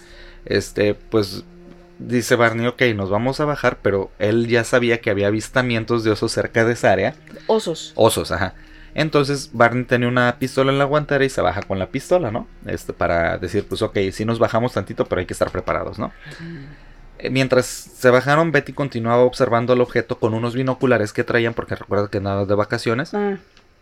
Este, 0.45 0.95
pues 0.95 1.45
dice 1.99 2.37
Barney, 2.37 2.67
ok, 2.67 2.83
nos 2.95 3.11
vamos 3.11 3.41
a 3.41 3.45
bajar, 3.45 3.79
pero 3.83 4.11
él 4.19 4.47
ya 4.49 4.65
sabía 4.65 5.01
que 5.01 5.11
había 5.11 5.29
avistamientos 5.29 6.05
de 6.05 6.11
osos 6.11 6.33
cerca 6.33 6.65
de 6.65 6.73
esa 6.75 6.93
área. 6.93 7.15
Osos. 7.47 7.93
Osos, 7.95 8.31
ajá. 8.33 8.55
Entonces 8.95 9.51
Barney 9.55 9.85
tenía 9.85 10.09
una 10.09 10.39
pistola 10.39 10.71
en 10.71 10.79
la 10.79 10.85
guantera 10.85 11.25
y 11.25 11.31
se 11.31 11.41
baja 11.41 11.63
con 11.63 11.79
la 11.79 11.87
pistola, 11.87 12.31
¿no? 12.31 12.47
Este, 12.67 12.93
para 12.93 13.39
decir, 13.39 13.65
pues 13.67 13.81
ok, 13.81 13.97
sí 14.13 14.27
nos 14.27 14.39
bajamos 14.39 14.73
tantito, 14.75 15.07
pero 15.07 15.21
hay 15.21 15.27
que 15.27 15.33
estar 15.33 15.51
preparados, 15.51 15.99
¿no? 15.99 16.13
Eh, 17.19 17.31
Mientras 17.31 17.65
se 17.67 18.11
bajaron, 18.11 18.53
Betty 18.53 18.75
continuaba 18.75 19.23
observando 19.23 19.73
el 19.73 19.81
objeto 19.81 20.19
con 20.19 20.35
unos 20.35 20.55
binoculares 20.55 21.15
que 21.15 21.25
traían, 21.25 21.55
porque 21.55 21.75
recuerda 21.75 22.09
que 22.09 22.21
nada 22.21 22.45
de 22.45 22.55
vacaciones, 22.55 23.15
Ah, 23.15 23.39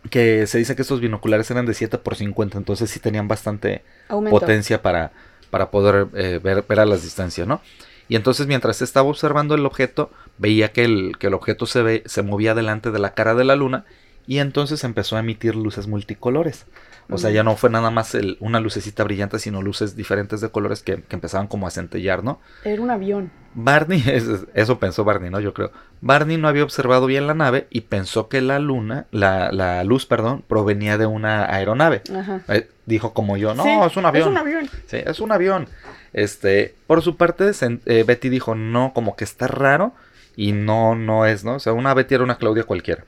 que 0.09 0.47
se 0.47 0.57
dice 0.57 0.75
que 0.75 0.81
estos 0.81 0.99
binoculares 0.99 1.49
eran 1.51 1.65
de 1.65 1.73
7 1.73 1.97
por 1.99 2.15
50, 2.15 2.57
entonces 2.57 2.89
sí 2.89 2.99
tenían 2.99 3.27
bastante 3.27 3.83
aumento. 4.09 4.39
potencia 4.39 4.81
para, 4.81 5.11
para 5.49 5.69
poder 5.69 6.07
eh, 6.15 6.39
ver, 6.43 6.65
ver 6.67 6.79
a 6.79 6.85
las 6.85 7.03
distancias, 7.03 7.47
¿no? 7.47 7.61
Y 8.07 8.15
entonces 8.15 8.47
mientras 8.47 8.81
estaba 8.81 9.07
observando 9.07 9.55
el 9.55 9.65
objeto, 9.65 10.11
veía 10.37 10.73
que 10.73 10.83
el, 10.83 11.17
que 11.17 11.27
el 11.27 11.33
objeto 11.33 11.65
se, 11.65 11.81
ve, 11.81 12.03
se 12.05 12.23
movía 12.23 12.53
delante 12.53 12.91
de 12.91 12.99
la 12.99 13.13
cara 13.13 13.35
de 13.35 13.45
la 13.45 13.55
luna 13.55 13.85
y 14.27 14.39
entonces 14.39 14.83
empezó 14.83 15.15
a 15.15 15.19
emitir 15.19 15.55
luces 15.55 15.87
multicolores. 15.87 16.65
O 17.11 17.17
sea, 17.17 17.29
ya 17.29 17.43
no 17.43 17.55
fue 17.57 17.69
nada 17.69 17.91
más 17.91 18.15
el- 18.15 18.37
una 18.39 18.59
lucecita 18.59 19.03
brillante, 19.03 19.37
sino 19.37 19.61
luces 19.61 19.95
diferentes 19.95 20.39
de 20.41 20.49
colores 20.49 20.81
que, 20.81 21.03
que 21.03 21.15
empezaban 21.15 21.47
como 21.47 21.67
a 21.67 21.71
centellar, 21.71 22.23
¿no? 22.23 22.39
Era 22.63 22.81
un 22.81 22.89
avión. 22.89 23.31
Barney, 23.53 24.01
eso, 24.53 24.79
pensó 24.79 25.03
Barney, 25.03 25.29
¿no? 25.29 25.39
Yo 25.41 25.53
creo. 25.53 25.71
Barney 25.99 26.37
no 26.37 26.47
había 26.47 26.63
observado 26.63 27.05
bien 27.05 27.27
la 27.27 27.33
nave 27.33 27.67
y 27.69 27.81
pensó 27.81 28.29
que 28.29 28.41
la 28.41 28.59
luna, 28.59 29.07
la, 29.11 29.51
la 29.51 29.83
luz, 29.83 30.05
perdón, 30.05 30.43
provenía 30.47 30.97
de 30.97 31.05
una 31.05 31.45
aeronave. 31.53 32.01
Ajá. 32.17 32.41
Eh, 32.47 32.69
dijo 32.85 33.13
como 33.13 33.35
yo, 33.37 33.53
no, 33.53 33.63
Sí, 33.63 33.69
es 33.85 33.97
un 33.97 34.05
avión. 34.05 34.23
Es 34.23 34.31
un 34.31 34.37
avión. 34.37 34.69
Sí, 34.87 34.97
es 35.05 35.19
un 35.19 35.31
avión. 35.31 35.67
Este, 36.13 36.75
por 36.87 37.01
su 37.01 37.17
parte, 37.17 37.51
eh, 37.85 38.03
Betty 38.07 38.29
dijo, 38.29 38.55
no, 38.55 38.93
como 38.93 39.15
que 39.15 39.23
está 39.25 39.47
raro. 39.47 39.93
Y 40.37 40.53
no, 40.53 40.95
no 40.95 41.25
es, 41.25 41.43
¿no? 41.43 41.55
O 41.55 41.59
sea, 41.59 41.73
una 41.73 41.93
Betty 41.93 42.15
era 42.15 42.23
una 42.23 42.37
Claudia 42.37 42.63
cualquiera. 42.63 43.03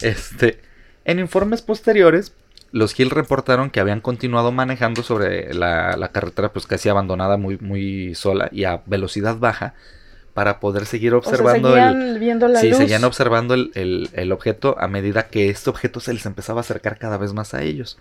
Este, 0.00 0.58
en 1.04 1.18
informes 1.18 1.60
posteriores, 1.62 2.32
los 2.72 2.98
Hill 2.98 3.10
reportaron 3.10 3.70
que 3.70 3.80
habían 3.80 4.00
continuado 4.00 4.50
manejando 4.52 5.02
sobre 5.02 5.54
la, 5.54 5.96
la 5.96 6.08
carretera, 6.08 6.52
pues 6.52 6.66
casi 6.66 6.88
abandonada, 6.88 7.36
muy, 7.36 7.58
muy 7.58 8.14
sola 8.14 8.48
y 8.52 8.64
a 8.64 8.82
velocidad 8.86 9.36
baja, 9.36 9.74
para 10.34 10.60
poder 10.60 10.86
seguir 10.86 11.12
observando 11.14 11.72
o 11.72 11.74
sea, 11.74 11.90
el, 11.90 12.18
viendo 12.18 12.48
la 12.48 12.60
sí, 12.60 12.70
luz. 12.70 12.78
seguían 12.78 13.04
observando 13.04 13.52
el, 13.54 13.70
el- 13.74 14.08
el 14.14 14.32
objeto 14.32 14.76
a 14.80 14.88
medida 14.88 15.28
que 15.28 15.50
este 15.50 15.68
objeto 15.68 16.00
se 16.00 16.14
les 16.14 16.24
empezaba 16.24 16.60
a 16.60 16.62
acercar 16.62 16.98
cada 16.98 17.18
vez 17.18 17.34
más 17.34 17.52
a 17.52 17.62
ellos. 17.62 17.98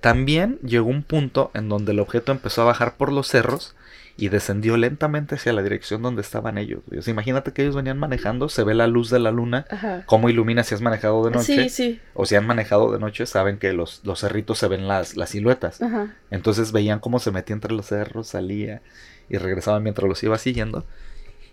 También 0.00 0.58
llegó 0.62 0.88
un 0.88 1.02
punto 1.02 1.50
en 1.54 1.68
donde 1.68 1.92
el 1.92 2.00
objeto 2.00 2.32
empezó 2.32 2.62
a 2.62 2.66
bajar 2.66 2.96
por 2.96 3.12
los 3.12 3.28
cerros 3.28 3.74
y 4.20 4.28
descendió 4.28 4.76
lentamente 4.76 5.36
hacia 5.36 5.54
la 5.54 5.62
dirección 5.62 6.02
donde 6.02 6.20
estaban 6.20 6.58
ellos. 6.58 6.82
O 6.94 7.00
sea, 7.00 7.10
imagínate 7.10 7.52
que 7.52 7.62
ellos 7.62 7.74
venían 7.74 7.98
manejando, 7.98 8.50
se 8.50 8.64
ve 8.64 8.74
la 8.74 8.86
luz 8.86 9.08
de 9.08 9.18
la 9.18 9.30
luna, 9.30 9.64
Ajá. 9.70 10.02
cómo 10.04 10.28
ilumina 10.28 10.62
si 10.62 10.74
has 10.74 10.82
manejado 10.82 11.24
de 11.24 11.30
noche. 11.30 11.44
Sí, 11.44 11.68
sí. 11.70 12.00
O 12.12 12.26
si 12.26 12.36
han 12.36 12.46
manejado 12.46 12.92
de 12.92 12.98
noche, 12.98 13.24
saben 13.24 13.56
que 13.58 13.72
los, 13.72 14.02
los 14.04 14.20
cerritos 14.20 14.58
se 14.58 14.68
ven 14.68 14.86
las, 14.86 15.16
las 15.16 15.30
siluetas. 15.30 15.80
Ajá. 15.80 16.14
Entonces 16.30 16.70
veían 16.70 17.00
cómo 17.00 17.18
se 17.18 17.30
metía 17.30 17.54
entre 17.54 17.72
los 17.72 17.86
cerros, 17.86 18.28
salía 18.28 18.82
y 19.30 19.38
regresaba 19.38 19.80
mientras 19.80 20.06
los 20.06 20.22
iba 20.22 20.36
siguiendo. 20.36 20.84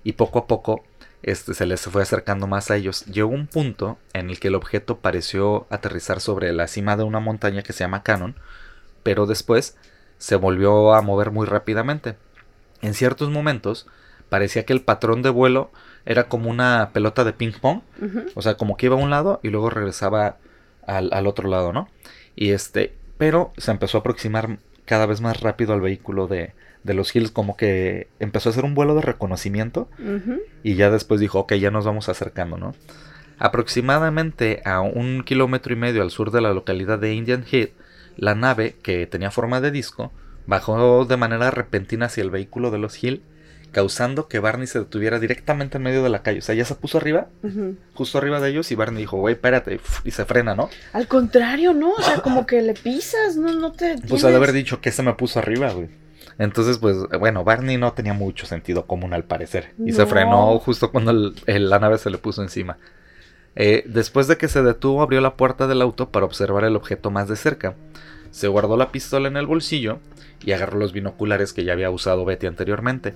Y 0.04 0.14
poco 0.14 0.40
a 0.40 0.48
poco 0.48 0.84
este, 1.24 1.54
se 1.54 1.66
les 1.66 1.80
fue 1.82 2.02
acercando 2.02 2.48
más 2.48 2.70
a 2.70 2.76
ellos. 2.76 3.06
Llegó 3.06 3.30
un 3.30 3.48
punto 3.48 3.98
en 4.12 4.30
el 4.30 4.42
que 4.42 4.50
el 4.50 4.56
objeto 4.56 4.98
pareció 4.98 5.68
aterrizar 5.70 6.20
sobre 6.20 6.52
la 6.52 6.68
cima 6.68 6.98
de 6.98 7.04
una 7.04 7.22
montaña 7.22 7.64
que 7.64 7.72
se 7.72 7.86
llama 7.86 8.04
Cannon, 8.04 8.36
pero 9.04 9.26
después 9.26 9.78
se 10.18 10.36
volvió 10.36 10.94
a 10.96 11.02
mover 11.02 11.32
muy 11.32 11.48
rápidamente. 11.48 12.18
En 12.82 12.94
ciertos 12.94 13.30
momentos 13.30 13.88
parecía 14.30 14.66
que 14.66 14.74
el 14.74 14.82
patrón 14.82 15.22
de 15.22 15.30
vuelo 15.30 15.72
era 16.06 16.28
como 16.28 16.50
una 16.50 16.92
pelota 16.94 17.24
de 17.24 17.34
ping 17.34 17.52
pong 17.60 17.82
o 18.36 18.42
sea, 18.42 18.56
como 18.56 18.78
que 18.78 18.88
iba 18.88 18.96
a 18.96 19.00
un 19.00 19.10
lado 19.10 19.40
y 19.44 19.50
luego 19.50 19.70
regresaba 19.70 20.38
al, 20.86 21.10
al 21.14 21.28
otro 21.28 21.50
lado, 21.50 21.74
¿no? 21.74 21.90
Y 22.36 22.52
este, 22.52 22.94
pero 23.18 23.52
se 23.58 23.72
empezó 23.72 23.98
a 23.98 24.02
aproximar 24.02 24.60
cada 24.86 25.06
vez 25.06 25.22
más 25.22 25.42
rápido 25.42 25.74
al 25.74 25.82
vehículo 25.82 26.28
de, 26.28 26.54
de 26.84 26.94
los 26.94 27.14
Hills, 27.16 27.32
como 27.32 27.58
que 27.58 28.08
empezó 28.20 28.50
a 28.50 28.52
hacer 28.52 28.64
un 28.64 28.74
vuelo 28.74 28.96
de 28.96 29.02
reconocimiento 29.02 29.90
y 30.64 30.76
ya 30.76 30.90
después 30.90 31.20
dijo, 31.20 31.40
ok, 31.40 31.54
ya 31.56 31.72
nos 31.72 31.86
vamos 31.86 32.10
acercando, 32.10 32.58
¿no? 32.58 32.74
Aproximadamente 33.38 34.62
a 34.66 34.82
un 34.82 35.24
kilómetro 35.24 35.74
y 35.74 35.76
medio 35.76 36.02
al 36.02 36.10
sur 36.10 36.32
de 36.32 36.42
la 36.42 36.54
localidad 36.54 36.98
de 36.98 37.14
Indian 37.14 37.46
Head, 37.52 37.70
la 38.16 38.34
nave, 38.34 38.76
que 38.82 39.06
tenía 39.06 39.30
forma 39.30 39.62
de 39.62 39.70
disco, 39.70 40.12
bajó 40.48 41.06
de 41.06 41.18
manera 41.18 41.52
repentina 41.52 42.08
hacia 42.08 42.24
el 42.24 42.32
vehículo 42.32 42.72
de 42.72 42.78
los 42.80 43.04
Hill, 43.04 43.22
causando 43.72 44.28
que 44.28 44.40
Barney 44.40 44.66
se 44.66 44.80
detuviera 44.80 45.20
directamente 45.20 45.78
en 45.78 45.84
medio 45.84 46.02
de 46.02 46.10
la 46.10 46.24
calle. 46.24 46.40
O 46.40 46.42
sea, 46.42 46.56
ya 46.56 46.66
se 46.66 46.74
puso 46.74 46.98
arriba 46.98 47.28
justo 47.94 48.18
arriba 48.18 48.40
de 48.40 48.50
ellos 48.50 48.72
y 48.72 48.76
Barney 48.76 49.02
dijo, 49.04 49.18
güey, 49.18 49.36
espérate, 49.36 49.80
y 50.04 50.12
se 50.12 50.26
frena, 50.26 50.56
¿no? 50.56 50.70
Al 50.94 51.08
contrario, 51.08 51.74
¿no? 51.74 51.92
O 51.92 52.02
sea, 52.02 52.22
como 52.22 52.46
que 52.48 52.62
le 52.62 52.74
pisas, 52.74 53.36
no, 53.36 53.52
no 53.54 53.74
te. 53.74 53.98
Pues 54.08 54.22
de 54.22 54.36
haber 54.36 54.52
dicho 54.54 54.82
que 54.82 54.92
se 54.92 55.04
me 55.04 55.14
puso 55.14 55.40
arriba, 55.40 55.72
güey. 55.74 55.90
Entonces, 56.40 56.78
pues, 56.78 56.96
bueno, 57.20 57.44
Barney 57.44 57.78
no 57.78 57.94
tenía 57.94 58.14
mucho 58.14 58.46
sentido 58.46 58.86
común 58.86 59.14
al 59.14 59.24
parecer. 59.26 59.74
Y 59.84 59.92
se 59.92 60.06
frenó 60.06 60.58
justo 60.60 60.92
cuando 60.92 61.12
el- 61.12 61.36
el- 61.48 61.70
la 61.70 61.80
nave 61.80 61.98
se 61.98 62.10
le 62.10 62.20
puso 62.20 62.42
encima. 62.44 62.78
Eh, 63.56 63.84
después 63.88 64.28
de 64.28 64.38
que 64.38 64.48
se 64.48 64.62
detuvo, 64.62 65.02
abrió 65.02 65.20
la 65.20 65.36
puerta 65.36 65.66
del 65.68 65.82
auto 65.82 66.10
para 66.12 66.26
observar 66.28 66.64
el 66.64 66.76
objeto 66.76 67.10
más 67.10 67.28
de 67.28 67.36
cerca. 67.36 67.74
Se 68.32 68.48
guardó 68.48 68.78
la 68.78 68.92
pistola 68.92 69.28
en 69.28 69.38
el 69.38 69.46
bolsillo 69.48 70.00
y 70.44 70.52
agarró 70.52 70.80
los 70.80 70.94
binoculares 70.94 71.54
que 71.54 71.64
ya 71.64 71.74
había 71.74 71.90
usado 71.90 72.26
Betty 72.26 72.48
anteriormente. 72.48 73.14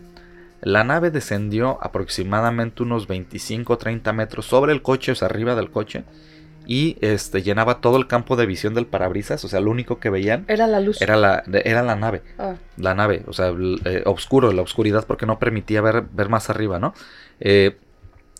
La 0.61 0.83
nave 0.83 1.09
descendió 1.09 1.79
aproximadamente 1.81 2.83
unos 2.83 3.07
25 3.07 3.73
o 3.73 3.77
30 3.77 4.13
metros 4.13 4.45
sobre 4.45 4.73
el 4.73 4.81
coche, 4.81 5.11
o 5.11 5.15
sea, 5.15 5.27
arriba 5.27 5.55
del 5.55 5.71
coche, 5.71 6.03
y 6.67 6.97
este, 7.01 7.41
llenaba 7.41 7.81
todo 7.81 7.97
el 7.97 8.05
campo 8.05 8.35
de 8.35 8.45
visión 8.45 8.75
del 8.75 8.85
parabrisas, 8.85 9.43
o 9.43 9.47
sea, 9.47 9.59
lo 9.59 9.71
único 9.71 9.99
que 9.99 10.11
veían 10.11 10.45
Era 10.47 10.67
la 10.67 10.79
luz. 10.79 11.01
era 11.01 11.15
la, 11.15 11.43
era 11.65 11.81
la 11.81 11.95
nave, 11.95 12.21
Ah, 12.37 12.53
la 12.77 12.93
nave, 12.93 13.23
o 13.27 13.33
sea, 13.33 13.51
eh, 13.85 14.03
oscuro, 14.05 14.51
la 14.53 14.61
oscuridad 14.61 15.05
porque 15.07 15.25
no 15.25 15.39
permitía 15.39 15.81
ver, 15.81 16.03
ver 16.11 16.29
más 16.29 16.51
arriba, 16.51 16.77
¿no? 16.77 16.93
Eh, 17.39 17.77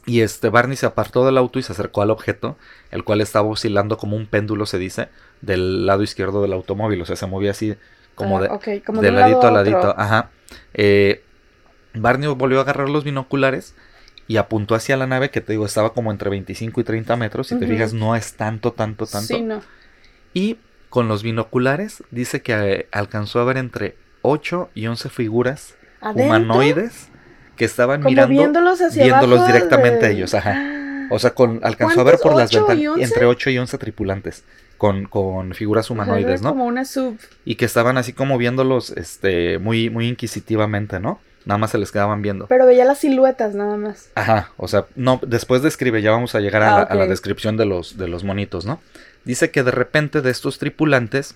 y 0.06 0.22
este 0.22 0.50
Barney 0.50 0.78
se 0.78 0.86
apartó 0.86 1.26
del 1.26 1.38
auto 1.38 1.60
y 1.60 1.64
se 1.64 1.74
acercó 1.74 2.02
al 2.02 2.10
objeto, 2.10 2.58
el 2.90 3.04
cual 3.04 3.22
estaba 3.22 3.48
oscilando 3.48 3.98
como 3.98 4.16
un 4.16 4.26
péndulo, 4.26 4.66
se 4.66 4.78
dice, 4.78 5.10
del 5.42 5.86
lado 5.86 6.04
izquierdo 6.04 6.42
del 6.42 6.54
automóvil, 6.54 7.02
o 7.02 7.06
sea, 7.06 7.16
se 7.16 7.28
movía 7.28 7.52
así 7.52 7.76
como 8.16 8.40
ah, 8.40 8.42
de, 8.42 8.82
como 8.82 9.02
ladito 9.02 9.36
a 9.36 9.38
otro. 9.38 9.52
ladito, 9.52 9.96
ajá. 9.98 10.30
Eh, 10.74 11.24
Barney 11.94 12.28
volvió 12.30 12.60
a 12.60 12.62
agarrar 12.62 12.90
los 12.90 13.04
binoculares 13.04 13.76
y 14.28 14.38
apuntó 14.38 14.76
hacia 14.76 14.98
la 14.98 15.08
nave 15.08 15.30
que 15.30 15.42
te 15.42 15.54
digo 15.54 15.66
estaba 15.66 15.94
como 15.94 16.12
entre 16.12 16.30
25 16.30 16.82
y 16.82 16.84
30 16.84 17.16
metros, 17.18 17.48
si 17.48 17.60
te 17.60 17.68
fijas 17.68 17.94
no 17.94 18.16
es 18.16 18.34
tanto, 18.34 18.72
tanto, 18.72 19.06
tanto. 19.06 19.28
Sí, 19.28 19.42
no. 19.42 19.62
Y 20.34 20.58
con 20.90 21.08
los 21.08 21.22
binoculares 21.22 22.04
dice 22.12 22.42
que 22.42 22.54
eh, 22.54 22.88
alcanzó 22.92 23.40
a 23.40 23.44
ver 23.44 23.58
entre 23.58 23.96
8 24.22 24.70
y 24.74 24.88
11 24.88 25.10
figuras 25.10 25.76
¿Adentro? 26.00 26.26
humanoides 26.26 27.11
que 27.62 27.66
estaban 27.66 28.02
Como 28.02 28.10
mirando 28.10 28.34
viéndolos 28.34 28.82
hacia 28.82 29.04
viéndolos 29.04 29.38
abajo 29.42 29.54
directamente 29.54 30.06
a 30.08 30.10
ellos, 30.10 30.34
ajá. 30.34 30.54
Ah. 30.58 31.08
O 31.12 31.20
sea, 31.20 31.36
con 31.36 31.60
alcanzó 31.62 32.02
a 32.02 32.04
ver 32.04 32.18
por 32.18 32.36
las 32.36 32.50
¿Cuántos? 32.50 32.72
¿Ocho 32.72 32.74
y 32.74 32.86
ventanas 32.88 33.12
entre 33.12 33.26
8 33.28 33.50
y 33.52 33.58
11 33.60 33.78
tripulantes 33.78 34.44
con, 34.80 35.06
con 35.06 35.54
figuras 35.54 35.92
humanoides, 35.92 36.42
¿no? 36.42 36.50
Como 36.50 36.66
una 36.66 36.86
sub. 36.86 37.20
Y 37.46 37.54
que 37.56 37.66
estaban 37.66 38.00
así 38.00 38.14
como 38.14 38.40
viéndolos 38.40 38.90
este 38.98 39.60
muy 39.60 39.92
muy 39.92 40.08
inquisitivamente, 40.08 41.00
¿no? 41.00 41.20
Nada 41.46 41.60
más 41.60 41.70
se 41.70 41.78
les 41.78 41.92
quedaban 41.92 42.24
viendo. 42.24 42.48
Pero 42.48 42.66
veía 42.66 42.84
las 42.84 42.98
siluetas 42.98 43.54
nada 43.54 43.78
más. 43.78 44.10
Ajá, 44.16 44.52
o 44.58 44.68
sea, 44.68 44.88
no, 44.96 45.20
después 45.22 45.62
describe, 45.62 46.02
ya 46.02 46.10
vamos 46.10 46.34
a 46.34 46.40
llegar 46.40 46.64
a, 46.64 46.68
Ah, 46.74 46.78
la, 46.78 46.84
a 46.84 46.96
la 46.96 47.04
ok. 47.04 47.10
descripción 47.10 47.58
de 47.58 47.66
los, 47.66 47.98
de 47.98 48.08
los 48.08 48.24
monitos, 48.24 48.66
¿no? 48.66 48.82
Dice 49.24 49.52
que 49.52 49.62
de 49.62 49.72
repente 49.72 50.22
de 50.22 50.32
estos 50.32 50.58
tripulantes 50.58 51.36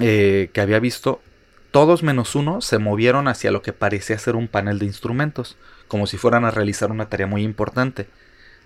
eh, 0.00 0.50
que 0.52 0.60
había 0.60 0.80
visto, 0.80 1.20
todos 1.76 2.02
menos 2.02 2.34
uno 2.34 2.62
se 2.62 2.78
movieron 2.78 3.28
hacia 3.28 3.50
lo 3.50 3.60
que 3.60 3.74
parecía 3.74 4.18
ser 4.18 4.34
un 4.34 4.48
panel 4.48 4.78
de 4.78 4.86
instrumentos, 4.86 5.58
como 5.88 6.06
si 6.06 6.16
fueran 6.16 6.46
a 6.46 6.50
realizar 6.50 6.90
una 6.90 7.10
tarea 7.10 7.26
muy 7.26 7.42
importante. 7.42 8.08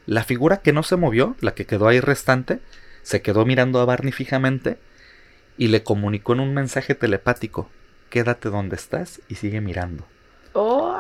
La 0.06 0.22
figura 0.22 0.58
que 0.58 0.72
no 0.72 0.84
se 0.84 0.94
movió, 0.94 1.34
la 1.40 1.52
que 1.52 1.66
quedó 1.66 1.88
ahí 1.88 1.98
restante, 1.98 2.61
se 3.02 3.20
quedó 3.20 3.44
mirando 3.44 3.80
a 3.80 3.84
Barney 3.84 4.12
fijamente 4.12 4.78
y 5.58 5.66
le 5.66 5.82
comunicó 5.82 6.34
en 6.34 6.38
un 6.38 6.54
mensaje 6.54 6.94
telepático, 6.94 7.68
quédate 8.11 8.48
donde 8.48 8.76
estás 8.76 9.20
y 9.28 9.34
sigue 9.34 9.61
mirando. 9.61 10.04
Oh. 10.52 10.96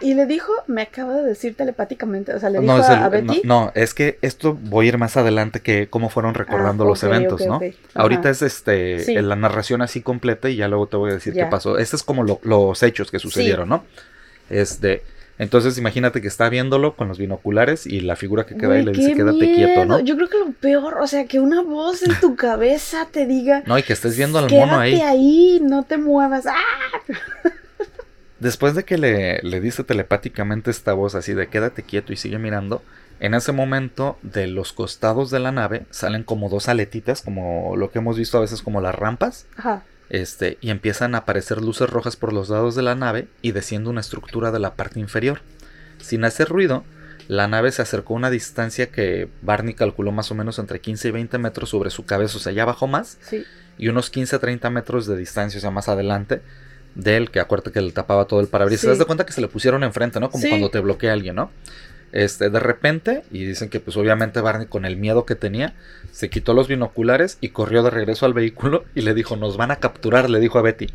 Y 0.00 0.14
le 0.14 0.26
dijo, 0.26 0.52
me 0.66 0.82
acaba 0.82 1.14
de 1.14 1.22
decir 1.24 1.54
telepáticamente, 1.56 2.32
o 2.34 2.40
sea, 2.40 2.50
le 2.50 2.60
dijo 2.60 2.72
No, 2.76 2.82
a, 2.82 3.04
el- 3.06 3.10
Betty. 3.10 3.42
no, 3.44 3.64
no, 3.66 3.72
es 3.74 3.94
que 3.94 4.18
esto 4.22 4.58
voy 4.62 4.86
a 4.86 4.88
ir 4.90 4.98
más 4.98 5.16
adelante 5.16 5.60
que 5.60 5.88
cómo 5.88 6.08
fueron 6.08 6.34
recordando 6.34 6.84
Ah, 6.84 6.88
los 6.88 7.02
ok, 7.04 7.08
eventos, 7.10 7.40
¿no? 7.46 7.56
ok. 7.56 7.62
Ajá. 7.64 7.76
Ahorita 8.02 8.30
es 8.30 8.42
este 8.42 9.00
Sí. 9.00 9.14
la 9.14 9.36
narración 9.36 9.82
así 9.82 10.00
completa 10.02 10.48
y 10.48 10.56
ya 10.56 10.68
luego 10.68 10.86
te 10.86 10.96
voy 10.96 11.10
a 11.10 11.14
decir 11.14 11.34
Ya. 11.34 11.44
qué 11.44 11.50
pasó. 11.50 11.78
Este 11.78 11.96
es 11.96 12.02
como 12.02 12.22
lo- 12.24 12.40
los 12.42 12.82
hechos 12.82 13.10
que 13.10 13.18
sucedieron, 13.18 13.68
¿no? 13.68 13.84
Este, 14.48 15.02
Entonces 15.38 15.78
imagínate 15.78 16.20
que 16.20 16.28
está 16.28 16.50
viéndolo 16.50 16.96
con 16.96 17.08
los 17.08 17.16
binoculares 17.16 17.86
y 17.86 18.00
la 18.00 18.14
figura 18.14 18.44
que 18.44 18.56
queda 18.58 18.74
ahí 18.74 18.84
le 18.84 18.92
dice 18.92 19.12
qué 19.12 19.16
quédate 19.16 19.54
quieto, 19.54 19.86
¿no? 19.86 19.94
miedo. 19.94 20.00
Yo 20.00 20.16
creo 20.16 20.28
que 20.28 20.38
lo 20.38 20.52
peor, 20.52 20.98
o 21.00 21.06
sea, 21.06 21.24
que 21.24 21.40
una 21.40 21.62
voz 21.62 22.02
en 22.02 22.14
tu 22.20 22.36
cabeza 22.36 23.08
te 23.10 23.24
diga, 23.24 23.62
No, 23.64 23.78
y 23.78 23.82
que 23.82 23.94
estés 23.94 24.18
viendo 24.18 24.38
al 24.38 24.50
mono 24.50 24.78
ahí. 24.78 25.00
ahí, 25.00 25.58
no 25.62 25.82
te 25.84 25.96
muevas. 25.96 26.44
¡Ah! 26.46 26.52
Después 28.40 28.74
de 28.74 28.84
que 28.84 28.98
le, 28.98 29.40
le 29.42 29.60
dice 29.60 29.84
telepáticamente 29.84 30.70
esta 30.70 30.92
voz 30.94 31.14
así 31.14 31.34
de 31.34 31.48
quédate 31.48 31.82
quieto 31.82 32.12
y 32.12 32.16
sigue 32.16 32.38
mirando, 32.38 32.82
en 33.20 33.34
ese 33.34 33.52
momento 33.52 34.18
de 34.22 34.46
los 34.46 34.72
costados 34.72 35.30
de 35.30 35.40
la 35.40 35.52
nave 35.52 35.84
salen 35.90 36.22
como 36.24 36.48
dos 36.48 36.68
aletitas, 36.68 37.20
como 37.20 37.76
lo 37.76 37.90
que 37.90 37.98
hemos 37.98 38.16
visto 38.16 38.38
a 38.38 38.40
veces 38.40 38.62
como 38.62 38.80
las 38.80 38.94
rampas, 38.94 39.46
Ajá. 39.58 39.84
este, 40.08 40.56
y 40.62 40.70
empiezan 40.70 41.14
a 41.14 41.18
aparecer 41.18 41.60
luces 41.60 41.90
rojas 41.90 42.16
por 42.16 42.32
los 42.32 42.48
lados 42.48 42.74
de 42.74 42.82
la 42.82 42.94
nave 42.94 43.28
y 43.42 43.52
desciende 43.52 43.90
una 43.90 44.00
estructura 44.00 44.50
de 44.52 44.58
la 44.58 44.74
parte 44.74 45.00
inferior. 45.00 45.42
Sin 45.98 46.24
hacer 46.24 46.48
ruido, 46.48 46.82
la 47.28 47.46
nave 47.46 47.70
se 47.72 47.82
acercó 47.82 48.14
a 48.14 48.16
una 48.16 48.30
distancia 48.30 48.90
que 48.90 49.28
Barney 49.42 49.74
calculó 49.74 50.12
más 50.12 50.30
o 50.30 50.34
menos 50.34 50.58
entre 50.58 50.80
15 50.80 51.08
y 51.08 51.10
20 51.10 51.36
metros 51.36 51.68
sobre 51.68 51.90
su 51.90 52.06
cabeza, 52.06 52.38
o 52.38 52.40
sea, 52.40 52.52
ya 52.52 52.64
bajó 52.64 52.86
más, 52.86 53.18
Sí. 53.20 53.44
y 53.76 53.88
unos 53.88 54.08
15 54.08 54.36
a 54.36 54.38
30 54.38 54.70
metros 54.70 55.06
de 55.06 55.18
distancia, 55.18 55.58
o 55.58 55.60
sea, 55.60 55.70
más 55.70 55.90
adelante 55.90 56.40
de 56.94 57.16
él, 57.16 57.30
que 57.30 57.40
acuérdate 57.40 57.72
que 57.72 57.80
le 57.80 57.92
tapaba 57.92 58.24
todo 58.26 58.40
el 58.40 58.46
parabrisas. 58.48 58.80
Sí. 58.82 58.86
¿Te 58.86 58.90
das 58.90 58.98
de 58.98 59.04
cuenta 59.04 59.24
que 59.26 59.32
se 59.32 59.40
le 59.40 59.48
pusieron 59.48 59.84
enfrente, 59.84 60.20
no? 60.20 60.30
Como 60.30 60.42
Sí. 60.42 60.48
cuando 60.50 60.70
te 60.70 60.80
bloquea 60.80 61.12
alguien, 61.12 61.36
¿no? 61.36 61.50
Este, 62.12 62.50
de 62.50 62.58
repente, 62.58 63.22
y 63.30 63.44
dicen 63.44 63.68
que 63.68 63.78
pues 63.78 63.96
obviamente 63.96 64.40
Barney 64.40 64.66
con 64.66 64.84
el 64.84 64.96
miedo 64.96 65.24
que 65.24 65.36
tenía, 65.36 65.74
se 66.10 66.28
quitó 66.28 66.54
los 66.54 66.66
binoculares 66.66 67.38
y 67.40 67.50
corrió 67.50 67.84
de 67.84 67.90
regreso 67.90 68.26
al 68.26 68.34
vehículo 68.34 68.84
y 68.96 69.02
le 69.02 69.14
dijo, 69.14 69.36
nos 69.36 69.56
van 69.56 69.70
a 69.70 69.76
capturar, 69.76 70.28
le 70.28 70.40
dijo 70.40 70.58
a 70.58 70.62
Betty. 70.62 70.88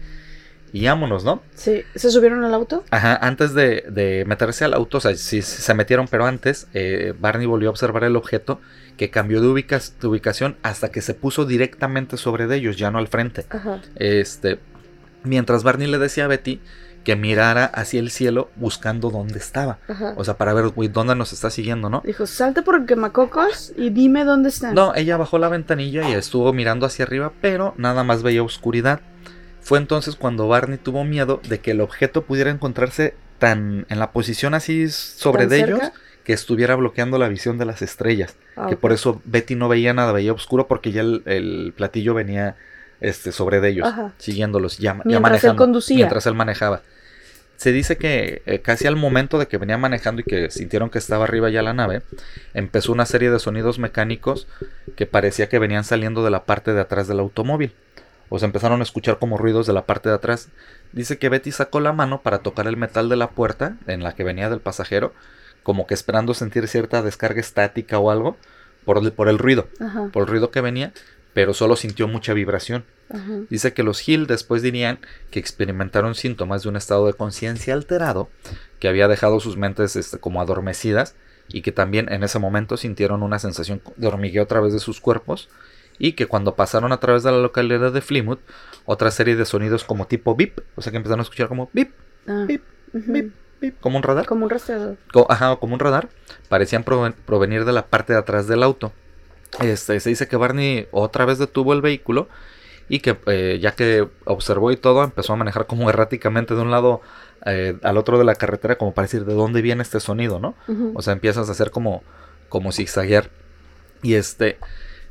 Y 0.74 0.86
vámonos, 0.88 1.24
¿no? 1.24 1.42
Sí. 1.54 1.84
¿Se 1.96 2.12
subieron 2.12 2.44
al 2.44 2.54
auto? 2.54 2.84
Ajá, 2.92 3.16
antes 3.16 3.54
de, 3.54 3.86
de 3.90 4.26
meterse 4.28 4.66
al 4.66 4.74
auto, 4.74 4.98
o 4.98 5.00
sea, 5.02 5.16
sí, 5.16 5.42
sí 5.42 5.62
se 5.62 5.74
metieron, 5.74 6.10
pero 6.10 6.26
antes 6.26 6.68
eh, 6.74 7.14
Barney 7.18 7.48
volvió 7.48 7.70
a 7.70 7.72
observar 7.72 8.04
el 8.04 8.18
objeto 8.18 8.60
que 8.98 9.10
cambió 9.10 9.40
de, 9.40 9.48
ubicas- 9.48 9.94
de 10.02 10.08
ubicación 10.08 10.58
hasta 10.64 10.90
que 10.90 11.00
se 11.02 11.14
puso 11.14 11.46
directamente 11.46 12.18
sobre 12.18 12.48
de 12.48 12.58
ellos, 12.58 12.76
ya 12.76 12.92
no 12.92 12.98
al 12.98 13.08
frente. 13.08 13.46
Ajá. 13.52 13.82
Este, 13.96 14.60
mientras 15.26 15.64
Barney 15.64 15.88
le 15.88 15.98
decía 15.98 16.26
a 16.26 16.28
Betty 16.28 16.62
que 17.04 17.16
mirara 17.16 17.66
hacia 17.66 18.00
el 18.00 18.10
cielo 18.10 18.50
buscando 18.56 19.12
dónde 19.12 19.38
estaba. 19.38 19.78
Ajá. 19.88 20.14
O 20.18 20.24
sea, 20.24 20.38
para 20.38 20.54
ver, 20.56 20.70
güey, 20.70 20.90
dónde 20.90 21.14
nos 21.16 21.34
está 21.34 21.52
siguiendo, 21.52 21.88
¿no? 21.90 22.02
Dijo, 22.04 22.26
salte 22.26 22.64
por 22.64 22.76
el 22.76 22.86
quemacocos 22.88 23.74
y 23.78 23.92
dime 23.92 24.24
dónde 24.26 24.50
están. 24.50 24.74
No, 24.74 24.96
ella 24.96 25.16
bajó 25.18 25.38
la 25.38 25.48
ventanilla 25.50 26.10
y 26.10 26.14
estuvo 26.14 26.52
mirando 26.52 26.88
hacia 26.88 27.06
arriba, 27.06 27.32
pero 27.42 27.76
nada 27.78 28.04
más 28.04 28.24
veía 28.24 28.42
oscuridad. 28.42 29.02
Fue 29.62 29.78
entonces 29.78 30.16
cuando 30.16 30.48
Barney 30.48 30.78
tuvo 30.80 31.04
miedo 31.04 31.42
de 31.48 31.60
que 31.60 31.72
el 31.72 31.82
objeto 31.82 32.24
pudiera 32.24 32.50
encontrarse 32.50 33.14
tan 33.38 33.86
en 33.90 34.00
la 34.00 34.12
posición 34.12 34.54
así 34.56 34.90
sobre 34.90 35.42
¿Tan 35.44 35.50
de 35.50 35.58
cerca? 35.60 35.76
ellos 35.78 35.92
que 36.24 36.34
estuviera 36.34 36.76
bloqueando 36.76 37.20
la 37.20 37.28
visión 37.28 37.60
de 37.60 37.66
las 37.66 37.84
estrellas. 37.84 38.36
Ah, 38.56 38.66
Que 38.68 38.76
ok. 38.76 38.80
por 38.82 38.92
eso 38.94 39.22
Betty 39.26 39.54
no 39.56 39.68
veía 39.70 39.94
nada, 39.94 40.12
veía 40.12 40.34
oscuro 40.34 40.68
porque 40.68 40.92
ya 40.92 41.02
el, 41.02 41.22
el 41.28 41.74
platillo 41.78 42.16
venía 42.16 42.56
este, 43.08 43.32
sobre 43.32 43.60
de 43.62 43.70
ellos, 43.70 43.88
Ajá. 43.88 44.14
siguiéndolos, 44.18 44.78
ya, 44.78 44.94
ya 44.94 45.02
Mientras 45.04 45.16
él 45.16 45.22
manejando. 45.22 45.56
conducía. 45.64 45.96
Mientras 45.98 46.26
él 46.26 46.34
manejaba. 46.36 46.82
Se 47.58 47.72
dice 47.72 47.98
que 47.98 48.42
eh, 48.46 48.60
casi 48.60 48.86
al 48.86 48.98
momento 48.98 49.40
de 49.40 49.48
que 49.48 49.58
venía 49.58 49.78
manejando 49.78 50.22
y 50.22 50.26
que 50.26 50.52
sintieron 50.52 50.90
que 50.90 50.98
estaba 50.98 51.24
arriba 51.24 51.50
ya 51.50 51.62
la 51.62 51.74
nave, 51.74 52.02
empezó 52.54 52.92
una 52.92 53.06
serie 53.06 53.32
de 53.32 53.40
sonidos 53.40 53.80
mecánicos 53.80 54.48
que 54.98 55.06
parecía 55.06 55.48
que 55.48 55.58
venían 55.60 55.86
saliendo 55.86 56.24
de 56.26 56.32
la 56.32 56.44
parte 56.44 56.74
de 56.74 56.82
atrás 56.82 57.08
del 57.08 57.20
automóvil. 57.20 57.74
O 58.28 58.40
se 58.40 58.46
empezaron 58.46 58.82
a 58.82 58.84
escuchar 58.84 59.20
como 59.20 59.38
ruidos 59.38 59.68
de 59.68 59.74
la 59.74 59.86
parte 59.86 60.10
de 60.10 60.16
atrás. 60.16 60.50
Dice 60.92 61.18
que 61.18 61.30
Betty 61.30 61.52
sacó 61.52 61.80
la 61.80 61.94
mano 61.94 62.22
para 62.24 62.40
tocar 62.40 62.68
el 62.68 62.76
metal 62.76 63.08
de 63.08 63.16
la 63.16 63.30
puerta 63.30 63.78
en 63.88 64.04
la 64.04 64.16
que 64.16 64.24
venía 64.24 64.50
del 64.50 64.60
pasajero, 64.60 65.14
como 65.64 65.86
que 65.88 65.94
esperando 65.94 66.34
sentir 66.34 66.68
cierta 66.68 67.04
descarga 67.04 67.40
estática 67.40 68.00
o 68.00 68.10
algo 68.12 68.36
por 68.84 68.98
el, 68.98 69.12
por 69.14 69.30
el 69.30 69.38
ruido, 69.38 69.68
Ajá. 69.80 70.10
por 70.12 70.24
el 70.24 70.28
ruido 70.28 70.52
que 70.52 70.62
venía, 70.62 70.92
pero 71.36 71.54
solo 71.54 71.76
sintió 71.76 72.08
mucha 72.08 72.34
vibración. 72.34 72.84
Ajá. 73.12 73.42
Dice 73.52 73.74
que 73.74 73.84
los 73.84 74.08
Hill 74.10 74.26
después 74.26 74.64
dirían 74.64 74.98
que 75.30 75.40
experimentaron 75.40 76.16
síntomas 76.16 76.64
de 76.64 76.70
un 76.70 76.78
estado 76.78 77.06
de 77.06 77.14
conciencia 77.14 77.76
alterado 77.76 78.30
que 78.80 78.88
había 78.88 79.08
dejado 79.08 79.40
sus 79.40 79.58
mentes 79.58 79.96
este, 79.96 80.18
como 80.18 80.42
adormecidas 80.42 81.16
y 81.48 81.62
que 81.62 81.72
también 81.72 82.12
en 82.12 82.24
ese 82.24 82.40
momento 82.40 82.78
sintieron 82.78 83.22
una 83.22 83.38
sensación 83.38 83.82
de 83.98 84.08
hormigueo 84.08 84.42
a 84.44 84.48
través 84.48 84.74
de 84.74 84.80
sus 84.80 85.00
cuerpos 85.00 85.50
y 86.00 86.14
que 86.14 86.26
cuando 86.26 86.56
pasaron 86.56 86.92
a 86.92 87.00
través 87.00 87.22
de 87.22 87.32
la 87.32 87.38
localidad 87.38 87.92
de 87.94 88.02
Plymouth 88.02 88.40
otra 88.86 89.12
serie 89.12 89.36
de 89.36 89.46
sonidos 89.46 89.84
como 89.84 90.08
tipo 90.08 90.36
bip, 90.36 90.60
o 90.76 90.82
sea 90.82 90.90
que 90.92 90.98
empezaron 90.98 91.20
a 91.20 91.24
escuchar 91.24 91.48
como 91.48 91.70
bip, 91.74 91.92
Ah. 92.28 92.46
Bip, 92.48 92.64
bip, 92.92 93.34
bip, 93.62 93.80
como 93.82 93.98
un 93.98 94.04
radar, 94.04 94.26
Como 94.26 94.46
un 94.46 94.50
rastreador. 94.50 94.98
co- 95.14 95.28
ajá, 95.30 95.56
como 95.58 95.74
un 95.76 95.80
radar, 95.80 96.10
parecían 96.50 96.84
proven- 96.84 97.14
provenir 97.14 97.66
de 97.66 97.72
la 97.74 97.86
parte 97.86 98.14
de 98.14 98.20
atrás 98.20 98.48
del 98.48 98.64
auto. 98.64 98.94
Este, 99.62 100.00
se 100.00 100.10
dice 100.10 100.28
que 100.28 100.36
Barney 100.36 100.88
otra 100.92 101.26
vez 101.26 101.38
detuvo 101.38 101.74
el 101.74 101.82
vehículo 101.82 102.28
y 102.88 103.00
que 103.00 103.18
eh, 103.28 103.58
ya 103.62 103.72
que 103.72 104.08
observó 104.26 104.72
y 104.72 104.78
todo, 104.78 105.04
empezó 105.04 105.34
a 105.34 105.36
manejar 105.38 105.66
como 105.66 105.90
erráticamente 105.90 106.56
de 106.56 106.62
un 106.62 106.72
lado 106.72 107.02
eh, 107.46 107.78
al 107.84 107.98
otro 107.98 108.18
de 108.18 108.26
la 108.26 108.36
carretera 108.36 108.78
como 108.78 108.94
para 108.94 109.06
decir 109.06 109.26
de 109.26 109.34
dónde 109.34 109.62
viene 109.62 109.82
este 109.82 110.00
sonido, 110.00 110.40
¿no? 110.40 110.56
O 110.94 111.02
sea, 111.02 111.14
empiezas 111.14 111.50
a 111.50 111.52
hacer 111.52 111.72
como, 111.72 112.04
como 112.50 112.72
zigzaguear. 112.72 113.30
Y 114.04 114.16
este, 114.16 114.58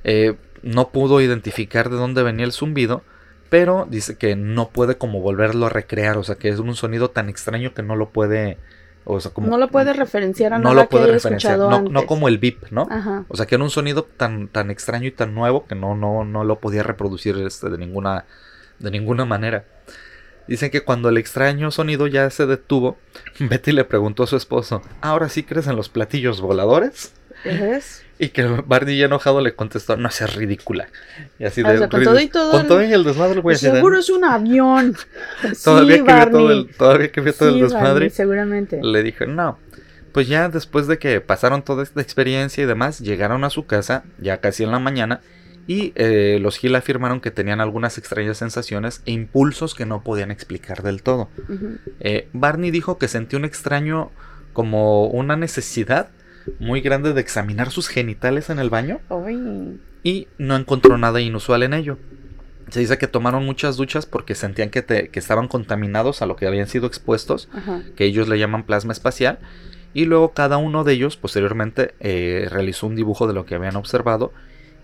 eh, 0.04 0.36
no 0.62 0.90
pudo 0.90 1.20
identificar 1.20 1.90
de 1.90 1.96
dónde 1.96 2.22
venía 2.22 2.44
el 2.44 2.52
zumbido, 2.52 3.02
pero 3.48 3.86
dice 3.88 4.16
que 4.16 4.36
no 4.36 4.70
puede 4.70 4.96
como 4.96 5.20
volverlo 5.20 5.66
a 5.66 5.68
recrear, 5.68 6.16
o 6.16 6.24
sea, 6.24 6.36
que 6.36 6.48
es 6.48 6.58
un 6.58 6.74
sonido 6.74 7.10
tan 7.10 7.28
extraño 7.28 7.74
que 7.74 7.82
no 7.82 7.96
lo 7.96 8.10
puede, 8.10 8.58
o 9.04 9.20
sea, 9.20 9.32
como... 9.32 9.48
no 9.48 9.58
lo 9.58 9.68
puede 9.68 9.92
referenciar 9.92 10.54
a 10.54 10.58
no 10.58 10.70
nada 10.70 10.82
lo 10.82 10.88
que 10.88 10.96
haya 10.96 11.06
referenciar, 11.12 11.58
no, 11.58 11.70
antes. 11.70 11.92
no 11.92 12.06
como 12.06 12.28
el 12.28 12.38
beep, 12.38 12.70
¿no? 12.70 12.86
Ajá. 12.90 13.24
O 13.28 13.36
sea, 13.36 13.46
que 13.46 13.54
era 13.54 13.64
un 13.64 13.70
sonido 13.70 14.04
tan, 14.04 14.48
tan 14.48 14.70
extraño 14.70 15.06
y 15.06 15.10
tan 15.10 15.34
nuevo 15.34 15.66
que 15.66 15.74
no, 15.74 15.94
no, 15.94 16.24
no 16.24 16.44
lo 16.44 16.58
podía 16.58 16.82
reproducir 16.82 17.36
este, 17.38 17.68
de, 17.68 17.78
ninguna, 17.78 18.24
de 18.78 18.90
ninguna 18.90 19.24
manera. 19.24 19.64
Dicen 20.46 20.70
que 20.70 20.82
cuando 20.82 21.08
el 21.08 21.18
extraño 21.18 21.70
sonido 21.70 22.06
ya 22.06 22.28
se 22.30 22.46
detuvo, 22.46 22.96
Betty 23.38 23.72
le 23.72 23.84
preguntó 23.84 24.22
a 24.22 24.26
su 24.26 24.36
esposo, 24.36 24.82
¿ahora 25.00 25.28
sí 25.28 25.42
crees 25.42 25.66
en 25.66 25.76
los 25.76 25.88
platillos 25.88 26.40
voladores? 26.40 27.12
Y 28.18 28.28
que 28.28 28.44
Barney 28.44 28.96
ya 28.98 29.06
enojado 29.06 29.40
le 29.40 29.54
contestó, 29.54 29.96
no 29.96 30.10
seas 30.10 30.34
ridícula. 30.36 30.86
Y 31.38 31.44
así 31.44 31.62
O 31.62 31.68
de 31.68 31.78
sea, 31.78 31.88
con 31.88 32.02
todo 32.04 32.20
y 32.20 32.28
todo 32.28 32.50
Con 32.52 32.66
todo 32.68 32.82
y 32.82 32.92
el 32.92 33.02
desmadre, 33.04 33.40
güey. 33.40 33.54
de- 33.56 33.60
Seguro 33.60 33.98
es 33.98 34.08
un 34.10 34.24
avión. 34.24 34.94
todavía, 35.64 35.96
sí, 35.98 36.02
que 36.04 36.12
vio 36.14 36.30
todo 36.30 36.50
el, 36.52 36.68
todavía 36.76 37.12
que 37.12 37.20
vio 37.20 37.34
todo 37.34 37.48
Sí, 37.50 37.54
el 37.56 37.60
desmadre. 37.62 37.88
Barney, 37.92 38.10
seguramente. 38.10 38.80
Le 38.82 39.02
dije, 39.02 39.26
no. 39.26 39.58
Pues 40.12 40.28
ya 40.28 40.48
después 40.48 40.86
de 40.86 40.98
que 40.98 41.20
pasaron 41.20 41.62
toda 41.62 41.82
esta 41.82 42.00
experiencia 42.00 42.62
y 42.62 42.66
demás, 42.66 43.00
llegaron 43.00 43.42
a 43.42 43.50
su 43.50 43.66
casa, 43.66 44.04
ya 44.18 44.38
casi 44.40 44.62
en 44.62 44.70
la 44.70 44.78
mañana, 44.78 45.20
y 45.66 45.92
eh, 45.96 46.38
los 46.40 46.56
Gil 46.56 46.76
afirmaron 46.76 47.20
que 47.20 47.32
tenían 47.32 47.60
algunas 47.60 47.98
extrañas 47.98 48.36
sensaciones 48.38 49.02
e 49.06 49.10
impulsos 49.10 49.74
que 49.74 49.86
no 49.86 50.04
podían 50.04 50.30
explicar 50.30 50.82
del 50.84 51.02
todo. 51.02 51.30
Eh, 51.98 52.28
Barney 52.32 52.70
dijo 52.70 52.96
que 52.96 53.08
sentía 53.08 53.38
un 53.40 53.44
extraño, 53.44 54.12
como 54.52 55.06
una 55.08 55.34
necesidad 55.36 56.10
muy 56.58 56.80
grande 56.80 57.12
de 57.12 57.20
examinar 57.20 57.70
sus 57.70 57.88
genitales 57.88 58.50
en 58.50 58.58
el 58.58 58.70
baño 58.70 59.00
y 60.02 60.28
no 60.38 60.56
encontró 60.56 60.98
nada 60.98 61.20
inusual 61.20 61.62
en 61.62 61.74
ello. 61.74 61.98
Se 62.70 62.80
dice 62.80 62.98
que 62.98 63.06
tomaron 63.06 63.44
muchas 63.44 63.76
duchas 63.76 64.06
porque 64.06 64.34
sentían 64.34 64.70
que, 64.70 64.82
te- 64.82 65.08
que 65.08 65.18
estaban 65.18 65.48
contaminados 65.48 66.22
a 66.22 66.26
lo 66.26 66.36
que 66.36 66.46
habían 66.46 66.66
sido 66.66 66.86
expuestos 66.86 67.48
Ajá. 67.52 67.82
que 67.96 68.04
ellos 68.04 68.26
le 68.28 68.38
llaman 68.38 68.64
plasma 68.64 68.92
espacial, 68.92 69.38
y 69.92 70.06
luego 70.06 70.32
cada 70.32 70.56
uno 70.56 70.82
de 70.82 70.94
ellos 70.94 71.16
posteriormente 71.16 71.94
eh, 72.00 72.48
realizó 72.50 72.86
un 72.86 72.96
dibujo 72.96 73.26
de 73.28 73.34
lo 73.34 73.44
que 73.46 73.54
habían 73.54 73.76
observado 73.76 74.32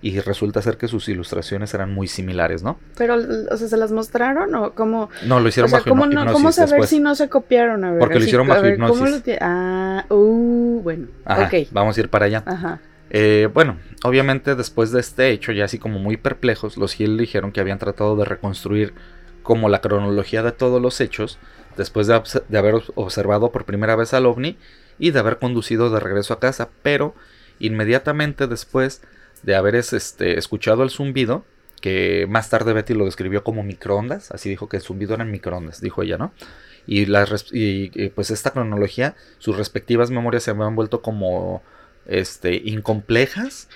y 0.03 0.19
resulta 0.21 0.63
ser 0.63 0.77
que 0.79 0.89
sus 0.89 1.09
ilustraciones 1.09 1.75
eran 1.75 1.93
muy 1.93 2.07
similares, 2.09 2.63
¿no? 2.63 2.79
Pero, 2.97 3.17
o 3.51 3.57
sea, 3.57 3.69
¿se 3.69 3.77
las 3.77 3.93
mostraron 3.93 4.55
o 4.55 4.73
cómo? 4.73 5.11
No, 5.27 5.41
lo 5.41 5.47
O 5.47 5.49
hicieron 5.49 5.69
sea, 5.69 5.81
bajo 5.81 5.91
¿cómo, 5.91 6.05
hipno- 6.07 6.15
no- 6.15 6.21
hipnosis 6.23 6.33
¿cómo 6.33 6.53
saber 6.53 6.71
después. 6.71 6.91
si 6.91 7.01
no 7.01 7.15
se 7.15 7.29
copiaron? 7.29 7.85
A 7.85 7.91
ver, 7.91 7.99
Porque 8.01 8.19
lo 8.19 8.25
hicieron 8.25 8.49
bajo 8.49 8.63
ver, 8.63 8.79
¿cómo 8.79 8.95
hipnosis. 8.95 9.27
lo 9.27 9.37
Ah, 9.41 10.05
uh, 10.09 10.81
bueno. 10.83 11.09
Ajá, 11.25 11.51
vamos 11.71 11.97
a 11.97 12.01
ir 12.01 12.09
para 12.09 12.27
allá. 12.27 12.43
Ajá. 12.47 12.81
Eh, 13.11 13.49
bueno, 13.53 13.77
obviamente 14.05 14.55
después 14.55 14.93
de 14.93 15.01
este 15.01 15.31
hecho, 15.31 15.53
ya 15.53 15.65
así 15.65 15.79
como 15.79 15.99
muy 15.99 16.17
perplejos, 16.17 16.77
los 16.77 16.99
Hill 16.99 17.19
dijeron 17.19 17.51
que 17.53 17.61
habían 17.61 17.79
tratado 17.79 18.17
de 18.17 18.25
reconstruir 18.25 18.95
como 19.43 19.69
la 19.69 19.81
cronología 19.81 20.43
de 20.43 20.53
todos 20.53 20.81
los 20.81 21.01
hechos, 21.01 21.39
después 21.77 22.07
de, 22.07 22.15
obs- 22.15 22.43
de 22.49 22.59
haber 22.59 22.75
obs- 22.75 22.93
observado 22.95 23.51
por 23.53 23.65
primera 23.65 23.97
vez 23.97 24.15
al 24.15 24.27
ovni 24.27 24.57
y 24.99 25.11
de 25.11 25.19
haber 25.19 25.39
conducido 25.39 25.91
de 25.91 25.99
regreso 25.99 26.33
a 26.35 26.41
casa, 26.41 26.69
pero 26.83 27.15
inmediatamente 27.59 28.47
después 28.47 29.03
de 29.43 29.55
haber 29.57 29.75
es- 29.77 29.93
este, 29.93 30.39
escuchado 30.39 30.83
el 30.83 30.91
zumbido, 30.91 31.45
que 31.81 32.27
más 32.29 32.51
tarde 32.51 32.73
Betty 32.75 32.95
lo 32.95 33.07
describió 33.07 33.43
como 33.43 33.63
microondas, 33.63 34.31
así 34.33 34.49
dijo 34.51 34.69
que 34.69 34.77
el 34.77 34.83
zumbido 34.83 35.15
eran 35.15 35.31
microondas, 35.31 35.81
dijo 35.81 36.03
ella, 36.03 36.19
¿no? 36.19 36.33
Y, 36.87 37.07
las 37.07 37.47
y, 37.53 37.91
y, 37.95 38.09
pues 38.11 38.31
esta 38.31 38.51
cronología, 38.51 39.15
sus 39.39 39.57
respectivas 39.57 40.11
memorias 40.11 40.43
se 40.43 40.51
habían 40.51 40.75
vuelto 40.77 41.01
como 41.03 41.63
este 42.07 42.55
incomplejas 42.65 43.69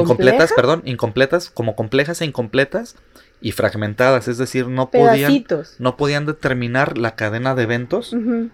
incompletas, 0.00 0.50
perdón, 0.56 0.82
incompletas, 0.84 1.48
como 1.50 1.74
complejas 1.74 2.20
e 2.20 2.26
incompletas, 2.26 2.96
y 3.40 3.52
fragmentadas, 3.52 4.28
es 4.28 4.38
decir, 4.38 4.68
no 4.68 4.90
podían, 4.90 5.32
no 5.80 5.96
podían 5.96 6.26
determinar 6.26 6.98
la 6.98 7.16
cadena 7.16 7.54
de 7.54 7.62
eventos, 7.64 8.12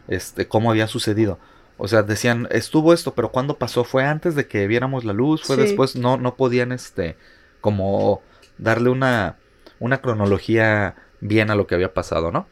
este, 0.09 0.47
cómo 0.49 0.71
había 0.71 0.87
sucedido. 0.87 1.39
O 1.79 1.89
sea, 1.89 2.03
decían, 2.03 2.49
estuvo 2.51 2.93
esto, 2.93 3.15
pero 3.15 3.31
¿cuándo 3.31 3.57
pasó? 3.57 3.85
¿Fue 3.85 4.05
antes 4.05 4.35
de 4.35 4.47
que 4.49 4.67
viéramos 4.67 5.05
la 5.05 5.13
luz? 5.13 5.43
¿Fue 5.45 5.57
Sí. 5.57 5.63
después? 5.63 5.97
No, 5.97 6.17
no 6.17 6.35
podían, 6.37 6.73
este, 6.73 7.17
como 7.61 8.21
darle 8.59 8.91
una, 8.91 9.37
una 9.79 10.01
cronología 10.01 10.97
bien 11.21 11.51
a 11.51 11.55
lo 11.55 11.67
que 11.67 11.75
había 11.77 11.95
pasado, 11.95 12.33
¿no? 12.33 12.47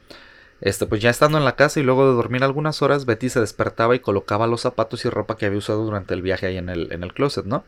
Este, 0.60 0.86
pues 0.86 1.02
ya 1.02 1.10
estando 1.10 1.36
en 1.38 1.44
la 1.44 1.56
casa 1.56 1.80
y 1.80 1.82
luego 1.82 2.08
de 2.08 2.14
dormir 2.14 2.42
algunas 2.42 2.80
horas, 2.82 3.04
Betty 3.04 3.28
se 3.28 3.40
despertaba 3.40 3.94
y 3.94 3.98
colocaba 4.00 4.46
los 4.46 4.62
zapatos 4.62 5.04
y 5.04 5.10
ropa 5.10 5.36
que 5.36 5.44
había 5.46 5.58
usado 5.58 5.84
durante 5.84 6.14
el 6.14 6.22
viaje 6.22 6.46
ahí 6.46 6.56
en 6.56 6.68
el, 6.70 6.92
en 6.92 7.02
el 7.02 7.12
closet, 7.12 7.44
¿no? 7.44 7.64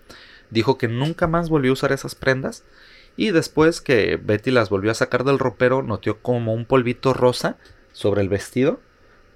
Dijo 0.51 0.79
que 0.79 0.89
nunca 0.89 1.27
más 1.27 1.51
volvió 1.51 1.73
a 1.73 1.75
usar 1.75 1.93
esas 1.93 2.15
prendas. 2.15 2.65
Y 3.17 3.33
después 3.33 3.81
que 3.81 4.17
Betty 4.17 4.53
las 4.53 4.71
volvió 4.71 4.91
a 4.93 4.95
sacar 4.95 5.25
del 5.25 5.39
ropero, 5.41 5.83
notó 5.83 6.19
como 6.23 6.55
un 6.55 6.65
polvito 6.65 7.13
rosa 7.13 7.57
sobre 7.93 8.23
el 8.23 8.29
vestido, 8.29 8.81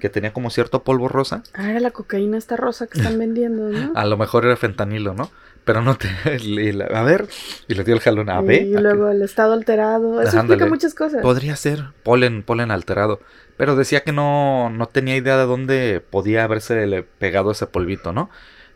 que 0.02 0.10
tenía 0.10 0.32
como 0.34 0.50
cierto 0.50 0.82
polvo 0.82 1.08
rosa. 1.08 1.42
Ah, 1.54 1.70
era 1.70 1.80
la 1.80 1.92
cocaína 1.92 2.36
esta 2.36 2.56
rosa 2.56 2.86
que 2.88 2.98
están 2.98 3.18
vendiendo, 3.20 3.68
¿no? 3.70 3.92
A 3.94 4.04
lo 4.04 4.18
mejor 4.18 4.44
era 4.44 4.56
fentanilo, 4.56 5.14
¿no? 5.14 5.30
Pero 5.64 5.80
no 5.80 5.96
te... 5.96 6.08
la- 6.74 6.86
a 6.86 7.02
ver, 7.04 7.28
y 7.68 7.74
le 7.74 7.84
dio 7.84 7.94
el 7.94 8.00
jalón 8.00 8.28
a 8.28 8.40
ver. 8.40 8.62
y 8.62 8.74
luego 8.74 9.08
el 9.08 9.22
estado 9.22 9.52
alterado. 9.52 10.20
Eso 10.20 10.30
Ándale. 10.40 10.40
explica 10.54 10.66
muchas 10.66 10.92
cosas. 10.94 11.22
Podría 11.22 11.54
ser 11.56 11.84
polen, 12.02 12.42
polen 12.42 12.72
alterado. 12.72 13.20
Pero 13.56 13.76
decía 13.76 14.00
que 14.02 14.10
no, 14.12 14.70
no 14.70 14.86
tenía 14.86 15.14
idea 15.16 15.36
de 15.38 15.44
dónde 15.44 16.02
podía 16.10 16.42
haberse 16.44 17.06
pegado 17.20 17.52
ese 17.52 17.66
polvito, 17.68 18.12
¿no? 18.12 18.28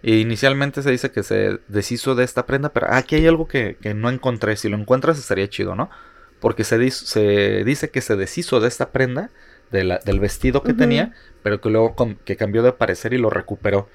E 0.05 0.17
inicialmente 0.19 0.83
se 0.83 0.91
dice 0.93 1.11
que 1.11 1.25
se 1.25 1.59
deshizo 1.67 2.15
de 2.15 2.23
esta 2.23 2.47
prenda, 2.47 2.69
pero 2.69 2.87
aquí 2.91 3.17
hay 3.17 3.27
algo 3.27 3.49
que, 3.49 3.77
que 3.81 3.93
no 3.95 4.09
encontré. 4.09 4.55
Si 4.57 4.69
lo 4.69 4.77
encuentras 4.77 5.19
estaría 5.19 5.49
chido, 5.49 5.75
¿no? 5.75 5.91
Porque 6.39 6.63
se 6.63 6.79
dice 6.79 7.91
que 7.91 8.01
se 8.01 8.15
deshizo 8.15 8.61
de 8.61 8.69
esta 8.69 8.91
prenda, 8.91 9.31
de 9.71 9.85
la- 9.85 9.99
del 9.99 10.21
vestido 10.21 10.63
que 10.63 10.73
tenía, 10.75 11.13
pero 11.43 11.61
que 11.61 11.71
luego 11.71 11.95
que 12.25 12.37
cambió 12.37 12.63
de 12.63 12.73
parecer 12.73 13.13
y 13.15 13.19
lo 13.19 13.31
recuperó. 13.31 13.89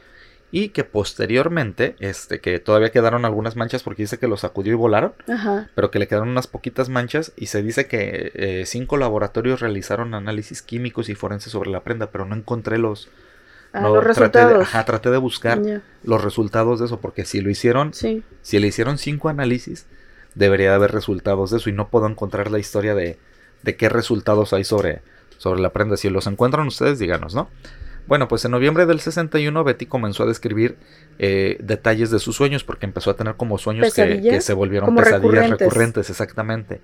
Y 0.54 0.70
que 0.70 0.84
posteriormente, 0.84 1.96
este, 2.00 2.40
que 2.42 2.60
todavía 2.60 2.92
quedaron 2.92 3.24
algunas 3.24 3.56
manchas 3.56 3.84
porque 3.84 4.04
dice 4.04 4.18
que 4.18 4.28
lo 4.28 4.36
sacudió 4.36 4.74
y 4.74 4.76
volaron 4.76 5.14
Ajá. 5.30 5.70
pero 5.76 5.92
que 5.92 6.00
le 6.00 6.08
quedaron 6.10 6.28
unas 6.28 6.48
poquitas 6.48 6.90
manchas 6.90 7.32
y 7.38 7.46
se 7.46 7.64
dice 7.64 7.88
que 7.88 8.32
eh, 8.36 8.64
cinco 8.66 8.98
laboratorios 8.98 9.62
realizaron 9.62 10.14
análisis 10.14 10.62
químicos 10.62 11.08
y 11.08 11.16
forenses 11.16 11.54
sobre 11.54 11.70
la 11.72 11.82
prenda, 11.86 12.08
pero 12.12 12.26
no 12.26 12.36
encontré 12.36 12.78
los, 12.78 13.08
Ah, 13.72 13.80
no, 13.80 13.96
los 14.02 14.04
traté 14.18 14.40
de- 14.40 14.44
resultados. 14.46 14.62
ajá, 14.68 14.84
traté 14.86 15.10
de 15.12 15.18
buscar 15.20 15.62
los 16.04 16.22
resultados 16.22 16.80
de 16.82 16.88
eso, 16.88 17.00
porque 17.00 17.24
si 17.24 17.40
lo 17.40 17.50
hicieron, 17.50 17.94
Sí. 17.94 18.22
si 18.42 18.60
le 18.60 18.68
hicieron 18.68 18.98
cinco 18.98 19.30
análisis, 19.30 19.86
debería 20.36 20.72
de 20.72 20.76
haber 20.76 20.92
resultados 20.92 21.52
de 21.52 21.58
eso 21.60 21.70
y 21.70 21.74
no 21.74 21.88
puedo 21.88 22.08
encontrar 22.08 22.52
la 22.52 22.60
historia 22.60 22.94
de, 22.94 23.18
de 23.64 23.76
qué 23.78 23.88
resultados 23.88 24.52
hay 24.52 24.66
sobre, 24.66 25.02
sobre 25.42 25.60
la 25.60 25.74
prenda. 25.74 25.98
Si 25.98 26.08
los 26.12 26.28
encuentran 26.28 26.68
ustedes, 26.68 27.00
díganos, 27.00 27.34
¿no? 27.34 27.50
Bueno, 28.06 28.28
pues 28.28 28.46
en 28.46 28.52
noviembre 28.52 28.86
del 28.86 29.00
61 29.00 29.64
Betty 29.64 29.88
comenzó 29.88 30.24
a 30.24 30.26
describir 30.28 30.78
eh, 31.18 31.58
detalles 31.62 32.12
de 32.12 32.20
sus 32.20 32.36
sueños 32.36 32.64
porque 32.64 32.86
empezó 32.86 33.10
a 33.10 33.16
tener 33.16 33.38
como 33.38 33.58
sueños 33.58 33.92
que, 33.92 34.42
se 34.42 34.54
volvieron 34.54 34.96
pesadillas 34.96 35.22
recurrentes. 35.22 35.60
recurrentes, 35.60 36.10
exactamente. 36.12 36.82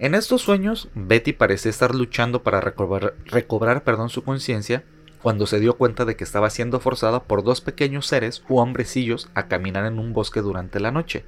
En 0.00 0.16
estos 0.16 0.42
sueños, 0.42 0.88
Betty 0.94 1.32
parecía 1.32 1.70
estar 1.70 1.94
luchando 1.94 2.42
para 2.42 2.60
recobrar, 2.60 3.14
recobrar 3.26 3.84
perdón, 3.84 4.08
su 4.10 4.24
conciencia 4.24 4.82
cuando 5.22 5.46
se 5.46 5.60
dio 5.60 5.76
cuenta 5.76 6.04
de 6.04 6.16
que 6.16 6.24
estaba 6.24 6.50
siendo 6.50 6.80
forzada 6.80 7.22
por 7.24 7.44
dos 7.44 7.60
pequeños 7.60 8.06
seres 8.06 8.42
u 8.48 8.58
hombrecillos 8.58 9.28
a 9.34 9.46
caminar 9.46 9.84
en 9.86 10.00
un 10.00 10.12
bosque 10.12 10.40
durante 10.40 10.80
la 10.80 10.90
noche. 10.90 11.24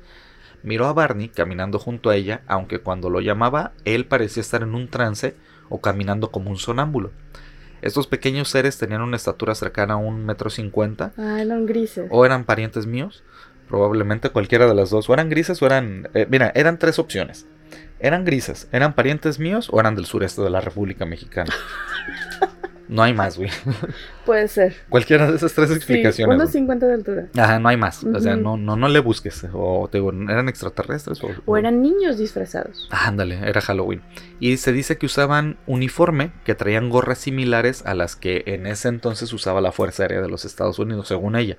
Miró 0.64 0.86
a 0.86 0.92
Barney 0.92 1.28
caminando 1.28 1.78
junto 1.78 2.10
a 2.10 2.16
ella, 2.16 2.42
aunque 2.48 2.80
cuando 2.80 3.08
lo 3.08 3.20
llamaba, 3.20 3.72
él 3.84 4.06
parecía 4.06 4.40
estar 4.40 4.62
en 4.62 4.74
un 4.74 4.88
trance 4.88 5.36
o 5.70 5.80
caminando 5.80 6.30
como 6.30 6.50
un 6.50 6.58
sonámbulo. 6.58 7.10
Estos 7.80 8.06
pequeños 8.06 8.50
seres 8.50 8.76
tenían 8.76 9.00
una 9.00 9.16
estatura 9.16 9.54
cercana 9.54 9.94
a 9.94 9.96
un 9.96 10.26
metro 10.26 10.50
cincuenta, 10.50 11.12
Ah, 11.16 11.40
eran 11.40 11.64
grises. 11.64 12.06
o 12.10 12.26
eran 12.26 12.44
parientes 12.44 12.84
míos, 12.86 13.24
probablemente 13.68 14.28
cualquiera 14.28 14.66
de 14.66 14.74
las 14.74 14.90
dos, 14.90 15.08
o 15.08 15.14
eran 15.14 15.30
grises 15.30 15.62
o 15.62 15.66
eran... 15.66 16.08
eh, 16.12 16.26
mira, 16.28 16.52
eran 16.54 16.78
tres 16.78 16.98
opciones. 16.98 17.46
Eran 18.00 18.24
grises, 18.26 18.68
eran 18.72 18.94
parientes 18.94 19.38
míos 19.38 19.68
o 19.72 19.80
eran 19.80 19.94
del 19.94 20.04
sureste 20.06 20.42
de 20.42 20.50
la 20.50 20.60
República 20.60 21.06
Mexicana. 21.06 21.52
No 22.90 23.04
hay 23.04 23.14
más, 23.14 23.38
güey. 23.38 23.50
Puede 24.26 24.48
ser. 24.48 24.74
Cualquiera 24.88 25.30
de 25.30 25.36
esas 25.36 25.54
tres 25.54 25.68
Sí, 25.68 25.76
explicaciones. 25.76 26.34
unos 26.34 26.48
güey. 26.48 26.52
50 26.60 26.86
de 26.88 26.94
altura. 26.94 27.26
Ajá, 27.38 27.60
no 27.60 27.68
hay 27.68 27.76
más. 27.76 28.02
O 28.02 28.18
sea, 28.18 28.34
no, 28.34 28.56
no, 28.56 28.74
no 28.74 28.88
le 28.88 28.98
busques. 28.98 29.46
O 29.52 29.88
te 29.90 29.98
digo, 29.98 30.10
eran 30.12 30.48
extraterrestres 30.48 31.22
o, 31.22 31.28
O 31.46 31.56
eran 31.56 31.82
niños 31.82 32.18
disfrazados. 32.18 32.88
Ándale, 32.90 33.38
era 33.48 33.60
Halloween. 33.60 34.02
Y 34.40 34.56
se 34.56 34.72
dice 34.72 34.98
que 34.98 35.06
usaban 35.06 35.56
uniforme, 35.68 36.32
que 36.44 36.56
traían 36.56 36.90
gorras 36.90 37.18
similares 37.18 37.86
a 37.86 37.94
las 37.94 38.16
que 38.16 38.42
en 38.46 38.66
ese 38.66 38.88
entonces 38.88 39.32
usaba 39.32 39.60
la 39.60 39.70
Fuerza 39.70 40.02
Aérea 40.02 40.20
de 40.20 40.28
los 40.28 40.44
Estados 40.44 40.80
Unidos, 40.80 41.06
según 41.06 41.36
ella. 41.36 41.58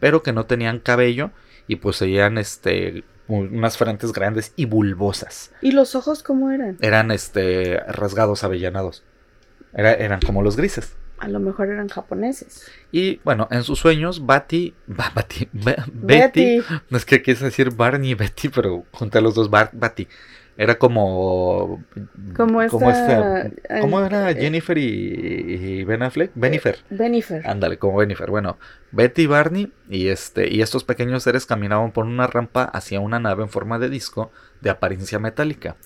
Pero 0.00 0.22
que 0.22 0.32
no 0.32 0.46
tenían 0.46 0.78
cabello 0.80 1.32
y 1.68 1.76
poseían 1.76 2.38
este 2.38 3.04
unas 3.28 3.76
frentes 3.76 4.12
grandes 4.12 4.52
y 4.56 4.64
bulbosas. 4.64 5.52
¿Y 5.60 5.72
los 5.72 5.94
ojos 5.94 6.22
cómo 6.22 6.50
eran? 6.50 6.76
Eran 6.80 7.10
este 7.10 7.78
rasgados 7.88 8.42
avellanados. 8.42 9.04
Era- 9.74 9.94
eran 9.94 10.20
como 10.20 10.42
los 10.42 10.56
grises. 10.56 10.96
A 11.18 11.28
lo 11.28 11.38
mejor 11.38 11.68
eran 11.68 11.88
japoneses. 11.88 12.68
Y 12.90 13.20
bueno, 13.24 13.46
en 13.52 13.62
sus 13.62 13.78
sueños, 13.78 14.26
Batty, 14.26 14.74
Ba- 14.88 15.12
Batty, 15.14 15.48
Be- 15.52 15.76
Betty, 15.92 16.56
Betty. 16.58 16.62
no 16.90 16.96
es 16.98 17.04
que 17.04 17.22
quise 17.22 17.44
decir 17.44 17.70
Barney 17.74 18.10
y 18.10 18.14
Betty, 18.14 18.48
pero 18.48 18.84
junté 18.90 19.18
a 19.18 19.20
los 19.20 19.34
dos 19.36 19.48
Bar. 19.48 19.70
Era 20.58 20.78
como. 20.78 21.82
Como 22.36 22.60
esta, 22.60 23.42
este- 23.42 23.80
¿Cómo 23.80 24.00
eh, 24.02 24.06
era 24.06 24.30
eh, 24.30 24.34
Jennifer 24.34 24.76
y, 24.76 24.82
y 24.84 25.84
Ben 25.84 26.02
Affleck? 26.02 26.32
Benifer. 26.34 26.78
Benifer. 26.90 27.46
Ándale, 27.46 27.78
como 27.78 27.96
Benifer. 27.98 28.28
Bueno, 28.30 28.58
Betty 28.90 29.22
y 29.22 29.26
Barney 29.26 29.72
y, 29.88 30.08
este, 30.08 30.52
y 30.52 30.60
estos 30.60 30.84
pequeños 30.84 31.22
seres 31.22 31.46
caminaban 31.46 31.92
por 31.92 32.04
una 32.04 32.26
rampa 32.26 32.64
hacia 32.64 33.00
una 33.00 33.18
nave 33.18 33.44
en 33.44 33.48
forma 33.48 33.78
de 33.78 33.88
disco 33.88 34.30
de 34.60 34.70
apariencia 34.70 35.18
metálica. 35.18 35.76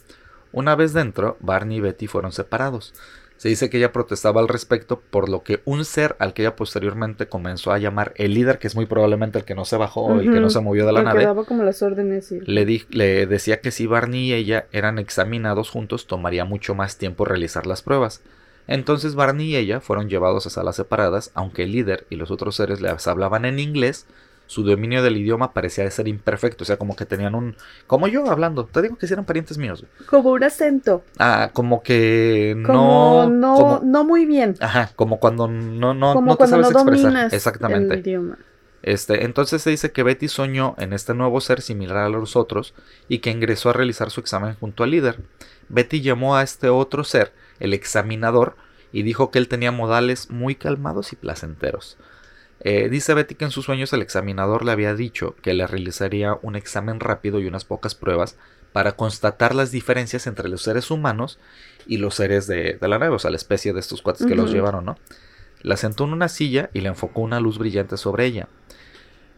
Una 0.51 0.75
vez 0.75 0.93
dentro, 0.95 1.37
Barney 1.41 1.77
y 1.79 1.81
Betty 1.81 2.07
fueron 2.09 2.33
separados. 2.33 2.93
Se 3.37 3.49
dice 3.51 3.69
que 3.69 3.77
ella 3.77 3.93
protestaba 3.93 4.41
al 4.41 4.49
respecto, 4.49 5.01
por 5.11 5.29
lo 5.29 5.43
que 5.43 5.61
un 5.67 5.85
ser 5.85 6.17
al 6.19 6.33
que 6.33 6.43
ella 6.43 6.57
posteriormente 6.57 7.29
comenzó 7.29 7.71
a 7.73 7.79
llamar 7.79 8.13
el 8.17 8.33
líder, 8.35 8.59
que 8.59 8.67
es 8.67 8.75
muy 8.75 8.87
probablemente 8.87 9.39
el 9.39 9.45
que 9.45 9.55
no 9.55 9.65
se 9.67 9.77
bajó 9.77 10.03
o 10.07 10.21
el 10.21 10.31
que 10.33 10.41
no 10.41 10.49
se 10.51 10.61
movió 10.61 10.87
de 10.87 10.93
la 10.93 11.01
El 11.01 11.05
que 11.07 11.09
nave, 11.13 11.25
daba 11.27 11.45
como 11.45 11.63
las 11.63 11.83
órdenes. 11.83 12.33
y- 12.33 12.41
le, 12.41 12.65
di- 12.65 12.87
le 12.89 13.27
decía 13.27 13.61
que 13.61 13.71
si 13.71 13.87
Barney 13.87 14.31
y 14.31 14.33
ella 14.33 14.67
eran 14.73 14.99
examinados 14.99 15.69
juntos, 15.71 16.07
tomaría 16.07 16.45
mucho 16.47 16.75
más 16.75 16.97
tiempo 16.97 17.25
realizar 17.27 17.67
las 17.67 17.83
pruebas. 17.83 18.23
Entonces 18.69 19.15
Barney 19.15 19.51
y 19.51 19.57
ella 19.57 19.81
fueron 19.81 20.09
llevados 20.09 20.47
a 20.47 20.51
salas 20.51 20.77
separadas, 20.77 21.31
aunque 21.35 21.65
el 21.65 21.73
líder 21.73 22.07
y 22.11 22.17
los 22.17 22.31
otros 22.31 22.57
seres 22.57 22.81
les 22.81 23.07
hablaban 23.07 23.45
en 23.45 23.59
inglés, 23.59 24.07
su 24.47 24.63
dominio 24.63 25.03
del 25.03 25.17
idioma 25.17 25.53
parecía 25.53 25.85
de 25.85 25.91
ser 25.91 26.09
imperfecto, 26.09 26.65
o 26.65 26.67
sea, 26.67 26.77
como 26.77 26.95
que 26.97 27.05
tenían 27.07 27.35
un... 27.35 27.57
Como 27.87 28.07
yo 28.09 28.31
hablando, 28.31 28.65
te 28.65 28.81
digo 28.83 28.97
que 28.97 29.07
sí 29.07 29.13
eran 29.13 29.25
parientes 29.25 29.59
míos. 29.59 29.85
Como 30.09 30.31
un 30.31 30.45
acento. 30.45 31.03
Ah, 31.19 31.51
como 31.53 31.83
que 31.83 32.57
Como 32.65 33.27
no... 33.29 33.31
no, 33.31 33.55
como- 33.57 33.81
no 33.85 34.05
muy 34.05 34.25
bien. 34.27 34.55
Ajá, 34.61 34.91
como 34.97 35.19
cuando 35.19 35.49
no, 35.49 35.95
no, 35.95 36.15
como 36.15 36.27
no 36.33 36.37
te 36.37 36.39
cuando 36.39 36.57
no 36.59 36.63
sabes 36.65 36.77
expresar. 36.77 37.03
dominas 37.13 37.33
Exactamente. 37.33 37.95
el 37.95 38.01
idioma. 38.01 38.39
Este, 38.83 39.25
entonces 39.25 39.63
se 39.63 39.71
dice 39.71 39.91
que 39.91 40.05
Betty 40.05 40.29
soñó 40.29 40.77
en 40.79 40.93
este 40.93 41.13
nuevo 41.13 41.41
ser 41.41 41.61
similar 41.61 41.97
a 41.97 42.09
los 42.09 42.37
otros 42.37 42.73
y 43.09 43.19
que 43.19 43.31
ingresó 43.33 43.71
a 43.71 43.73
realizar 43.73 44.11
su 44.13 44.21
examen 44.21 44.55
junto 44.61 44.85
al 44.85 44.91
líder. 44.93 45.19
Betty 45.69 46.03
llamó 46.03 46.37
a 46.37 46.45
este 46.45 46.69
otro 46.69 47.03
ser 47.03 47.33
el 47.59 47.75
examinador 47.75 48.55
y 48.93 49.03
dijo 49.03 49.33
que 49.33 49.41
él 49.41 49.49
tenía 49.49 49.73
modales 49.73 50.31
muy 50.31 50.55
calmados 50.55 51.13
y 51.13 51.17
placenteros. 51.17 51.97
Eh, 52.61 52.89
dice 52.89 53.15
Betty 53.15 53.35
que 53.35 53.45
en 53.45 53.51
sus 53.51 53.67
sueños 53.67 53.93
el 53.93 54.03
examinador 54.03 54.65
le 54.65 54.73
había 54.73 54.95
dicho 54.95 55.37
que 55.43 55.55
le 55.55 55.67
realizaría 55.67 56.39
un 56.43 56.57
examen 56.57 57.01
rápido 57.01 57.39
y 57.41 57.47
unas 57.47 57.65
pocas 57.65 57.95
pruebas 57.95 58.37
para 58.73 58.93
constatar 58.93 59.55
las 59.55 59.71
diferencias 59.71 60.27
entre 60.27 60.49
los 60.49 60.63
seres 60.63 60.91
humanos 60.91 61.39
y 61.87 61.99
los 61.99 62.15
seres 62.15 62.47
de, 62.47 62.75
de 62.75 62.89
la 62.89 62.99
nave, 62.99 63.15
o 63.15 63.19
sea, 63.19 63.31
la 63.31 63.37
especie 63.37 63.73
de 63.73 63.81
estos 63.81 64.03
cuates 64.03 64.27
que 64.27 64.35
los 64.35 64.51
llevaron, 64.53 64.85
¿no? 64.85 64.97
La 65.63 65.77
sentó 65.77 66.05
en 66.05 66.13
una 66.13 66.29
silla 66.29 66.71
y 66.75 66.81
le 66.81 66.89
enfocó 66.89 67.21
una 67.23 67.41
luz 67.41 67.59
brillante 67.59 67.97
sobre 67.97 68.25
ella. 68.27 68.49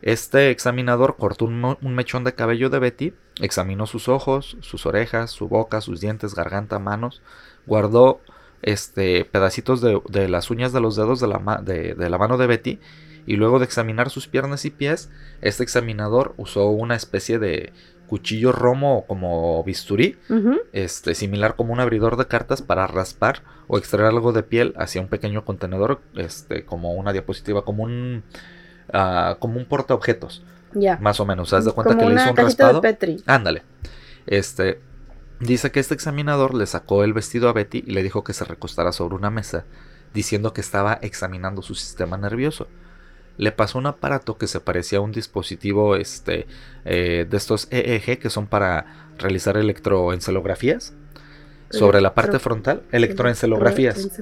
Este 0.00 0.50
examinador 0.50 1.16
cortó 1.16 1.44
un, 1.44 1.76
un 1.80 1.94
mechón 1.94 2.22
de 2.24 2.34
cabello 2.34 2.70
de 2.70 2.78
Betty, 2.78 3.14
examinó 3.40 3.86
sus 3.86 4.08
ojos, 4.08 4.56
sus 4.60 4.86
orejas, 4.86 5.30
su 5.30 5.48
boca, 5.48 5.80
sus 5.80 6.00
dientes, 6.00 6.34
garganta, 6.34 6.78
manos, 6.78 7.20
guardó 7.66 8.20
este 8.62 9.24
pedacitos 9.24 9.80
de, 9.80 10.00
de 10.08 10.28
las 10.28 10.50
uñas 10.50 10.72
de 10.72 10.80
los 10.80 10.96
dedos 10.96 11.20
de 11.20 11.28
la, 11.28 11.60
de- 11.62 11.94
de 11.94 12.10
la 12.10 12.18
mano 12.18 12.36
de 12.38 12.46
Betty 12.48 12.78
y 13.28 13.36
luego 13.36 13.58
de 13.58 13.66
examinar 13.66 14.08
sus 14.08 14.26
piernas 14.26 14.64
y 14.64 14.70
pies, 14.70 15.10
este 15.42 15.62
examinador 15.62 16.32
usó 16.38 16.70
una 16.70 16.96
especie 16.96 17.38
de 17.38 17.72
cuchillo 18.06 18.52
romo 18.52 19.04
como 19.06 19.62
bisturí, 19.64 20.16
este, 20.72 21.14
similar 21.14 21.54
como 21.56 21.74
un 21.74 21.80
abridor 21.80 22.16
de 22.16 22.26
cartas 22.26 22.62
para 22.62 22.86
raspar 22.86 23.42
o 23.66 23.76
extraer 23.76 24.06
algo 24.06 24.32
de 24.32 24.42
piel 24.42 24.72
hacia 24.78 25.02
un 25.02 25.08
pequeño 25.08 25.44
contenedor, 25.44 26.00
este, 26.16 26.64
como 26.64 26.92
una 26.94 27.12
diapositiva, 27.12 27.66
como 27.66 27.82
un, 27.84 28.24
ah, 28.94 29.36
como 29.40 29.58
un 29.58 29.66
portaobjetos, 29.66 30.42
Ya. 30.72 30.96
más 30.96 31.20
o 31.20 31.26
menos. 31.26 31.52
¿Haz 31.52 31.66
de 31.66 31.72
cuenta 31.72 31.94
Como 31.94 32.08
que 32.08 32.14
le 32.14 32.20
hizo 32.22 32.30
un 32.30 32.36
raspado? 32.38 32.80
de 32.80 32.88
Petri. 32.94 33.22
Ándale. 33.26 33.62
Este. 34.26 34.80
Dice 35.40 35.70
que 35.70 35.78
este 35.80 35.94
examinador 35.94 36.54
le 36.54 36.66
sacó 36.66 37.04
el 37.04 37.12
vestido 37.12 37.48
a 37.48 37.52
Betty 37.52 37.84
y 37.86 37.92
le 37.92 38.02
dijo 38.02 38.24
que 38.24 38.32
se 38.32 38.44
recostara 38.44 38.90
sobre 38.90 39.14
una 39.14 39.30
mesa, 39.30 39.66
diciendo 40.14 40.52
que 40.52 40.60
estaba 40.62 40.98
examinando 41.02 41.60
su 41.62 41.74
sistema 41.76 42.16
nervioso. 42.16 42.66
Le 43.38 43.52
pasó 43.52 43.78
un 43.78 43.86
aparato 43.86 44.36
que 44.36 44.46
se 44.46 44.60
parecía 44.60 44.98
a 44.98 45.00
un 45.00 45.12
dispositivo 45.12 45.96
este, 45.96 46.46
eh, 46.84 47.26
de 47.28 47.36
estos 47.36 47.68
EEG 47.70 48.18
que 48.18 48.28
son 48.28 48.46
para 48.46 49.08
realizar 49.16 49.56
electroencelografías 49.56 50.92
sobre 51.70 52.00
la 52.00 52.14
parte 52.14 52.38
frontal, 52.38 52.82
electroencelografías. 52.92 54.20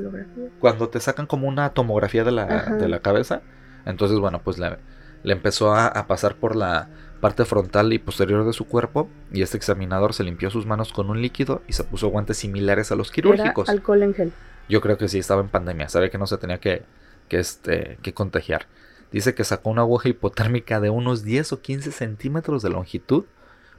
Cuando 0.61 0.89
te 0.89 1.01
sacan 1.01 1.27
como 1.27 1.49
una 1.49 1.71
tomografía 1.71 2.25
de 2.25 2.33
la, 2.33 2.47
de 2.47 2.89
la 2.89 3.01
cabeza, 3.01 3.43
entonces 3.85 4.19
bueno, 4.19 4.41
pues 4.43 4.59
le, 4.59 4.77
le 5.23 5.33
empezó 5.33 5.75
a, 5.75 5.87
a, 5.87 6.07
pasar 6.07 6.37
por 6.37 6.57
la 6.57 6.89
parte 7.21 7.45
frontal 7.45 7.93
y 7.93 7.99
posterior 7.99 8.45
de 8.45 8.53
su 8.53 8.67
cuerpo 8.67 9.09
y 9.33 9.43
este 9.43 9.57
examinador 9.57 10.12
se 10.12 10.25
limpió 10.25 10.51
sus 10.51 10.67
manos 10.67 10.93
con 10.93 11.09
un 11.09 11.23
líquido 11.23 11.62
y 11.67 11.73
se 11.73 11.85
puso 11.85 12.09
guantes 12.09 12.37
similares 12.37 12.93
a 12.93 12.97
los 12.97 13.11
quirúrgicos. 13.11 13.69
Era 13.69 13.79
alcohol 13.79 14.03
en 14.03 14.14
gel. 14.14 14.33
Yo 14.69 14.81
creo 14.81 14.99
que 14.99 15.09
sí, 15.09 15.19
estaba 15.19 15.41
en 15.41 15.49
pandemia, 15.49 15.89
sabía 15.89 16.11
que 16.11 16.19
no 16.19 16.27
se 16.27 16.39
tenía 16.39 16.59
que, 16.59 16.83
que, 17.29 17.39
este, 17.39 17.99
que 18.03 18.12
contagiar. 18.12 18.67
Dice 19.12 19.34
que 19.34 19.44
sacó 19.44 19.70
una 19.70 19.82
aguja 19.82 20.09
hipotérmica 20.09 20.80
de 20.80 20.90
unos 20.90 21.22
10 21.22 21.52
o 21.52 21.61
15 21.61 21.92
centímetros 21.92 22.62
de 22.62 22.70
longitud 22.70 23.24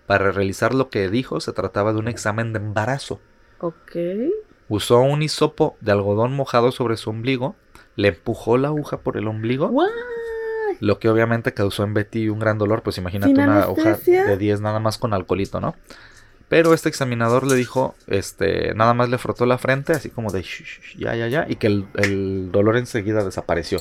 para 0.06 0.32
realizar 0.32 0.74
lo 0.74 0.90
que 0.90 1.10
dijo 1.10 1.40
se 1.40 1.54
trataba 1.54 1.94
de 1.94 2.00
un 2.00 2.08
examen 2.08 2.54
de 2.54 2.60
embarazo. 2.60 3.20
Ok. 3.60 3.96
Usó 4.70 5.00
un 5.00 5.22
hisopo 5.22 5.78
de 5.82 5.92
algodón 5.92 6.34
mojado 6.34 6.72
sobre 6.72 6.98
su 6.98 7.10
ombligo, 7.10 7.56
le 7.96 8.10
empujó 8.10 8.58
la 8.58 8.70
aguja 8.70 8.98
por 8.98 9.18
el 9.18 9.28
ombligo. 9.28 9.68
What? 9.68 9.90
Lo 10.80 11.00
que 11.00 11.10
obviamente 11.10 11.54
causó 11.54 11.84
en 11.84 11.94
Betty 11.94 12.30
un 12.30 12.40
gran 12.40 12.58
dolor, 12.58 12.84
pues 12.84 12.98
imagínate 12.98 13.34
una 13.34 13.64
anestesia? 13.64 14.22
hoja 14.22 14.32
de 14.32 14.38
10 14.38 14.62
nada 14.62 14.80
más 14.80 14.98
con 14.98 15.14
alcoholito, 15.14 15.60
¿no? 15.60 15.76
Pero 16.50 16.74
este 16.74 16.88
examinador 16.88 17.46
le 17.46 17.56
dijo, 17.56 17.96
este, 18.08 18.74
nada 18.74 18.94
más 18.94 19.10
le 19.10 19.18
frotó 19.18 19.46
la 19.46 19.58
frente, 19.58 19.92
así 19.92 20.10
como 20.10 20.32
de, 20.32 20.46
ya, 20.98 21.14
ya, 21.14 21.28
ya, 21.28 21.46
y 21.50 21.56
que 21.56 21.68
el, 21.68 21.88
el 21.96 22.52
dolor 22.52 22.78
enseguida 22.78 23.26
desapareció. 23.26 23.80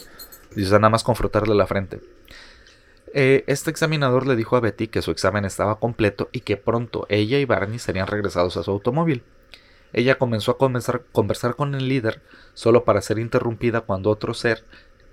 Dice, 0.57 0.73
nada 0.73 0.89
más 0.89 1.05
con 1.05 1.15
frotarle 1.15 1.55
la 1.55 1.67
frente. 1.67 2.01
Eh, 3.13 3.45
este 3.47 3.71
examinador 3.71 4.27
le 4.27 4.37
dijo 4.37 4.57
a 4.57 4.61
Betty 4.61 4.89
que 4.89 5.03
su 5.03 5.11
examen 5.11 5.45
estaba 5.45 5.79
completo 5.79 6.29
y 6.33 6.41
que 6.41 6.57
pronto 6.57 7.07
ella 7.09 7.39
y 7.39 7.45
Barney 7.45 7.79
serían 7.79 8.07
regresados 8.07 8.57
a 8.57 8.63
su 8.63 8.71
automóvil. 8.71 9.23
Ella 9.93 10.19
comenzó 10.19 10.53
a 10.53 10.59
comenzar, 10.59 11.03
conversar 11.13 11.57
con 11.57 11.75
el 11.75 11.89
líder 11.89 12.21
solo 12.55 12.85
para 12.85 13.03
ser 13.03 13.19
interrumpida 13.19 13.83
cuando 13.83 14.11
otro 14.11 14.35
ser 14.35 14.65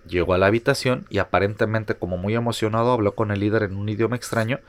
llegó 0.07 0.33
a 0.33 0.37
la 0.37 0.47
habitación 0.47 1.05
y 1.09 1.19
aparentemente 1.19 1.95
como 1.95 2.17
muy 2.17 2.35
emocionado 2.35 2.91
habló 2.91 3.13
con 3.13 3.31
el 3.31 3.39
líder 3.39 3.63
en 3.63 3.75
un 3.75 3.87
idioma 3.89 4.15
extraño 4.15 4.59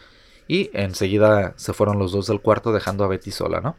y 0.46 0.70
enseguida 0.74 1.54
se 1.56 1.72
fueron 1.72 1.98
los 1.98 2.12
dos 2.12 2.26
del 2.26 2.40
cuarto 2.40 2.72
dejando 2.72 3.04
a 3.04 3.08
Betty 3.08 3.30
sola, 3.30 3.60
¿no? 3.60 3.76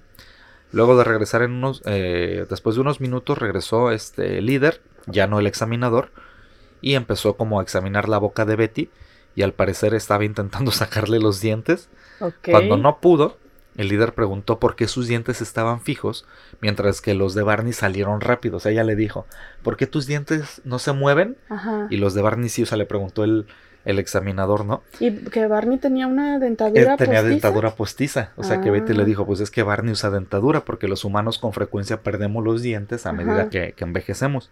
Luego 0.71 0.97
de 0.97 1.03
regresar 1.03 1.41
en 1.41 1.51
unos, 1.51 1.81
eh, 1.85 2.45
después 2.49 2.75
de 2.75 2.81
unos 2.81 2.99
minutos 2.99 3.37
regresó 3.37 3.91
este 3.91 4.41
líder, 4.41 4.81
ya 5.05 5.27
no 5.27 5.39
el 5.39 5.47
examinador, 5.47 6.09
y 6.81 6.95
empezó 6.95 7.35
como 7.37 7.59
a 7.59 7.63
examinar 7.63 8.07
la 8.09 8.17
boca 8.17 8.45
de 8.45 8.55
Betty 8.55 8.89
y 9.35 9.41
al 9.41 9.53
parecer 9.53 9.93
estaba 9.93 10.25
intentando 10.25 10.71
sacarle 10.71 11.19
los 11.19 11.41
dientes. 11.41 11.89
Okay. 12.19 12.51
Cuando 12.53 12.77
no 12.77 12.99
pudo, 12.99 13.37
el 13.77 13.89
líder 13.89 14.13
preguntó 14.13 14.59
por 14.59 14.75
qué 14.77 14.87
sus 14.87 15.07
dientes 15.07 15.41
estaban 15.41 15.81
fijos, 15.81 16.25
mientras 16.61 17.01
que 17.01 17.13
los 17.13 17.33
de 17.35 17.43
Barney 17.43 17.73
salieron 17.73 18.21
rápidos. 18.21 18.61
O 18.61 18.63
sea, 18.63 18.71
ella 18.71 18.83
le 18.85 18.95
dijo, 18.95 19.25
¿por 19.63 19.75
qué 19.75 19.85
tus 19.87 20.07
dientes 20.07 20.61
no 20.63 20.79
se 20.79 20.93
mueven? 20.93 21.35
Ajá. 21.49 21.87
Y 21.89 21.97
los 21.97 22.13
de 22.13 22.21
Barney 22.21 22.47
sí, 22.49 22.63
o 22.63 22.65
sea, 22.65 22.77
le 22.77 22.85
preguntó 22.85 23.25
el, 23.25 23.47
el 23.83 23.99
examinador, 23.99 24.63
¿no? 24.63 24.81
Y 25.01 25.11
que 25.11 25.45
Barney 25.47 25.77
tenía 25.77 26.07
una 26.07 26.39
dentadura 26.39 26.79
Él 26.93 26.97
tenía 26.97 27.15
postiza? 27.19 27.23
dentadura 27.23 27.75
postiza. 27.75 28.31
O 28.37 28.45
sea, 28.45 28.61
que 28.61 28.71
Betty 28.71 28.93
Ah. 28.93 28.95
le 28.95 29.03
dijo, 29.03 29.25
pues 29.25 29.41
es 29.41 29.51
que 29.51 29.61
Barney 29.63 29.91
usa 29.91 30.09
dentadura, 30.09 30.63
porque 30.63 30.87
los 30.87 31.03
humanos 31.03 31.37
con 31.37 31.51
frecuencia 31.51 32.01
perdemos 32.01 32.45
los 32.45 32.61
dientes 32.61 33.05
a 33.05 33.11
medida 33.11 33.49
que 33.49 33.73
envejecemos. 33.79 34.49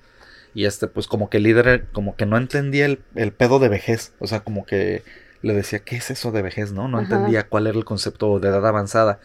Y 0.53 0.65
este, 0.65 0.87
pues 0.87 1.07
como 1.07 1.29
que 1.29 1.37
el 1.37 1.43
líder, 1.43 1.85
como 1.91 2.15
que 2.15 2.25
no 2.25 2.37
entendía 2.37 2.85
el, 2.85 3.01
el 3.15 3.31
pedo 3.31 3.59
de 3.59 3.69
vejez. 3.69 4.13
O 4.19 4.27
sea, 4.27 4.41
como 4.41 4.65
que 4.65 5.03
le 5.41 5.53
decía, 5.53 5.79
¿qué 5.79 5.95
es 5.95 6.11
eso 6.11 6.31
de 6.31 6.41
vejez? 6.41 6.71
No, 6.71 6.87
no 6.87 6.99
Ajá. 6.99 7.05
entendía 7.05 7.47
cuál 7.47 7.67
era 7.67 7.77
el 7.77 7.85
concepto 7.85 8.39
de 8.39 8.49
edad 8.49 8.65
avanzada. 8.65 9.19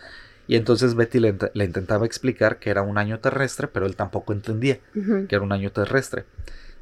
Y 0.47 0.57
entonces 0.57 0.95
Betty 0.95 1.20
le, 1.20 1.35
le 1.53 1.64
intentaba 1.64 2.07
explicar 2.07 2.59
que 2.59 2.70
era 2.70 2.81
un 2.81 2.97
año 2.97 3.18
terrestre, 3.20 3.68
pero 3.68 3.85
él 3.85 3.97
tampoco 3.97 4.33
entendía 4.33 4.79
que 4.95 5.35
era 5.35 5.43
un 5.43 5.53
año 5.53 5.70
terrestre. 5.70 6.24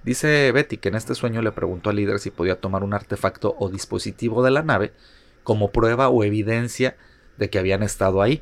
Dice 0.04 0.52
Betty 0.52 0.76
que 0.76 0.88
en 0.88 0.94
este 0.94 1.16
sueño 1.16 1.42
le 1.42 1.50
preguntó 1.50 1.90
al 1.90 1.96
líder 1.96 2.20
si 2.20 2.30
podía 2.30 2.60
tomar 2.60 2.84
un 2.84 2.94
artefacto 2.94 3.56
o 3.58 3.68
dispositivo 3.68 4.44
de 4.44 4.52
la 4.52 4.62
nave 4.62 4.92
como 5.42 5.72
prueba 5.72 6.08
o 6.08 6.22
evidencia 6.22 6.96
de 7.38 7.50
que 7.50 7.58
habían 7.58 7.82
estado 7.82 8.22
ahí. 8.22 8.40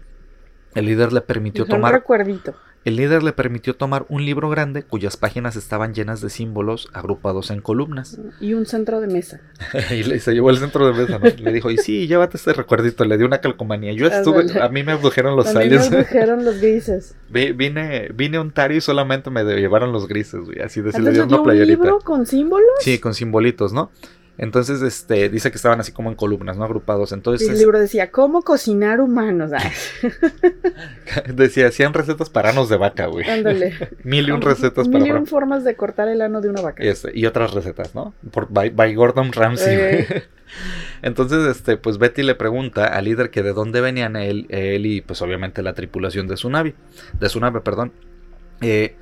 El 0.74 0.84
líder 0.86 1.14
le 1.14 1.22
permitió 1.22 1.64
un 1.64 1.70
tomar 1.70 1.94
recuerdito. 1.94 2.54
El 2.84 2.96
líder 2.96 3.22
le 3.22 3.32
permitió 3.32 3.74
tomar 3.74 4.04
un 4.08 4.24
libro 4.24 4.50
grande 4.50 4.82
cuyas 4.82 5.16
páginas 5.16 5.56
estaban 5.56 5.94
llenas 5.94 6.20
de 6.20 6.28
símbolos 6.30 6.88
agrupados 6.92 7.50
en 7.50 7.60
columnas. 7.62 8.18
Y 8.40 8.54
un 8.54 8.66
centro 8.66 9.00
de 9.00 9.06
mesa. 9.06 9.40
y 9.90 10.02
le, 10.02 10.20
se 10.20 10.32
llevó 10.34 10.50
al 10.50 10.58
centro 10.58 10.86
de 10.86 10.92
mesa, 10.92 11.18
¿no? 11.18 11.24
Le 11.42 11.52
dijo, 11.52 11.70
y 11.70 11.78
sí, 11.78 12.06
llévate 12.06 12.36
este 12.36 12.52
recuerdito. 12.52 13.04
Le 13.04 13.16
dio 13.16 13.26
una 13.26 13.38
calcomanía. 13.40 13.92
Yo 13.92 14.06
estuve, 14.06 14.60
a 14.60 14.68
mí 14.68 14.82
me 14.82 14.92
abdujeron 14.92 15.34
los 15.36 15.46
A 15.46 15.50
mí 15.50 15.54
me 15.56 15.62
aliens. 15.64 15.90
dijeron 15.90 16.44
los 16.44 16.60
grises. 16.60 17.14
Vi- 17.30 17.52
Vine, 17.52 18.08
vine 18.14 18.36
a 18.36 18.40
Ontario 18.42 18.76
y 18.76 18.80
solamente 18.80 19.30
me 19.30 19.42
llevaron 19.44 19.90
los 19.92 20.06
grises, 20.06 20.40
güey. 20.44 20.60
Así 20.60 20.80
de, 20.82 20.92
se 20.92 21.00
le 21.00 21.10
dieron 21.10 21.28
una 21.28 21.38
un 21.38 21.44
playerita. 21.44 21.82
libro 21.82 21.98
con 22.00 22.26
símbolos. 22.26 22.68
Sí, 22.80 22.98
con 22.98 23.14
simbolitos, 23.14 23.72
¿no? 23.72 23.90
Entonces, 24.36 24.82
este, 24.82 25.28
dice 25.28 25.50
que 25.50 25.56
estaban 25.56 25.78
así 25.78 25.92
como 25.92 26.10
en 26.10 26.16
columnas, 26.16 26.56
¿no? 26.56 26.64
Agrupados. 26.64 27.12
Y 27.12 27.14
Entonces, 27.14 27.48
el 27.48 27.58
libro 27.58 27.78
decía, 27.78 28.10
¿cómo 28.10 28.42
cocinar 28.42 29.00
humanos? 29.00 29.52
Decía, 31.34 31.68
hacían 31.68 31.94
recetas 31.94 32.30
para 32.30 32.50
anos 32.50 32.68
de 32.68 32.76
vaca, 32.76 33.06
güey. 33.06 33.28
ándale. 33.28 33.74
Mil 34.02 34.28
y 34.28 34.32
un 34.32 34.42
recetas 34.42 34.88
Mil 34.88 35.06
y 35.06 35.08
para 35.08 35.20
un 35.20 35.26
formas 35.26 35.62
de 35.62 35.76
cortar 35.76 36.08
el 36.08 36.20
ano 36.20 36.40
de 36.40 36.48
una 36.48 36.62
vaca. 36.62 36.82
Este, 36.82 37.12
y 37.14 37.26
otras 37.26 37.54
recetas, 37.54 37.94
¿no? 37.94 38.12
Por, 38.32 38.48
by, 38.50 38.70
by 38.70 38.94
Gordon 38.94 39.32
Ramsay. 39.32 39.74
Eh. 39.74 40.06
güey. 40.08 40.22
Entonces, 41.02 41.56
este, 41.56 41.76
pues 41.76 41.98
Betty 41.98 42.22
le 42.22 42.34
pregunta 42.34 42.86
al 42.86 43.04
líder 43.04 43.30
que 43.30 43.42
de 43.42 43.52
dónde 43.52 43.80
venían 43.80 44.16
él, 44.16 44.46
él 44.48 44.86
y 44.86 45.00
pues 45.00 45.22
obviamente 45.22 45.62
la 45.62 45.74
tripulación 45.74 46.26
de 46.26 46.36
su 46.36 46.50
nave. 46.50 46.74
De 47.20 47.28
su 47.28 47.38
nave, 47.38 47.60
perdón. 47.60 47.92
Eh, 48.60 48.96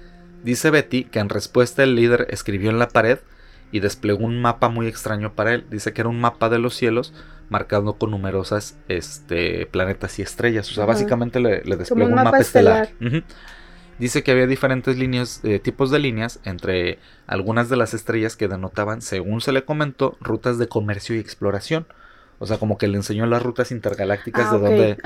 dice 0.45 0.71
Betty 0.71 1.05
que 1.05 1.21
en 1.21 1.31
respuesta 1.31 1.83
el 1.83 1.95
líder 1.95 2.27
escribió 2.31 2.71
en 2.71 2.79
la 2.79 2.89
pared 2.89 3.19
y 3.73 3.81
desplegó 3.81 4.25
un 4.25 4.41
mapa 4.41 4.69
muy 4.69 4.87
extraño 4.87 5.33
para 5.33 5.55
él. 5.55 5.67
Dice 5.71 5.93
que 5.93 6.03
era 6.03 6.11
un 6.11 6.21
mapa 6.21 6.49
de 6.49 6.59
los 6.59 6.75
cielos 6.77 7.13
marcado 7.49 7.95
con 7.95 8.11
numerosas 8.11 8.79
este, 8.89 9.67
planetas 9.67 10.19
y 10.19 10.23
estrellas. 10.23 10.71
O 10.71 10.75
sea, 10.75 10.85
básicamente 10.85 11.41
le, 11.41 11.65
le 11.65 11.77
desplegó 11.77 12.07
un 12.07 12.19
un 12.19 12.25
mapa, 12.25 12.39
estelar. 12.39 12.91
Dice 13.99 14.23
que 14.23 14.33
había 14.33 14.47
diferentes 14.47 14.97
líneas, 14.97 15.41
eh, 15.45 15.59
tipos 15.59 15.91
de 15.91 15.99
líneas 15.99 16.41
entre 16.45 16.99
algunas 17.27 17.69
de 17.69 17.77
las 17.77 17.95
estrellas 17.95 18.37
que 18.37 18.49
denotaban, 18.49 19.01
según 19.03 19.41
se 19.41 19.53
le 19.53 19.65
comentó, 19.65 20.17
rutas 20.21 20.59
de 20.59 20.67
comercio 20.69 21.15
y 21.15 21.19
exploración. 21.19 21.87
O 22.39 22.47
sea, 22.47 22.59
como 22.59 22.77
que 22.77 22.89
le 22.89 22.97
enseñó 22.97 23.27
las 23.27 23.43
rutas 23.43 23.71
intergalácticas 23.71 24.49
Ah, 24.49 24.53
de 24.53 24.57
ok, 24.57 24.63
dónde 24.63 24.99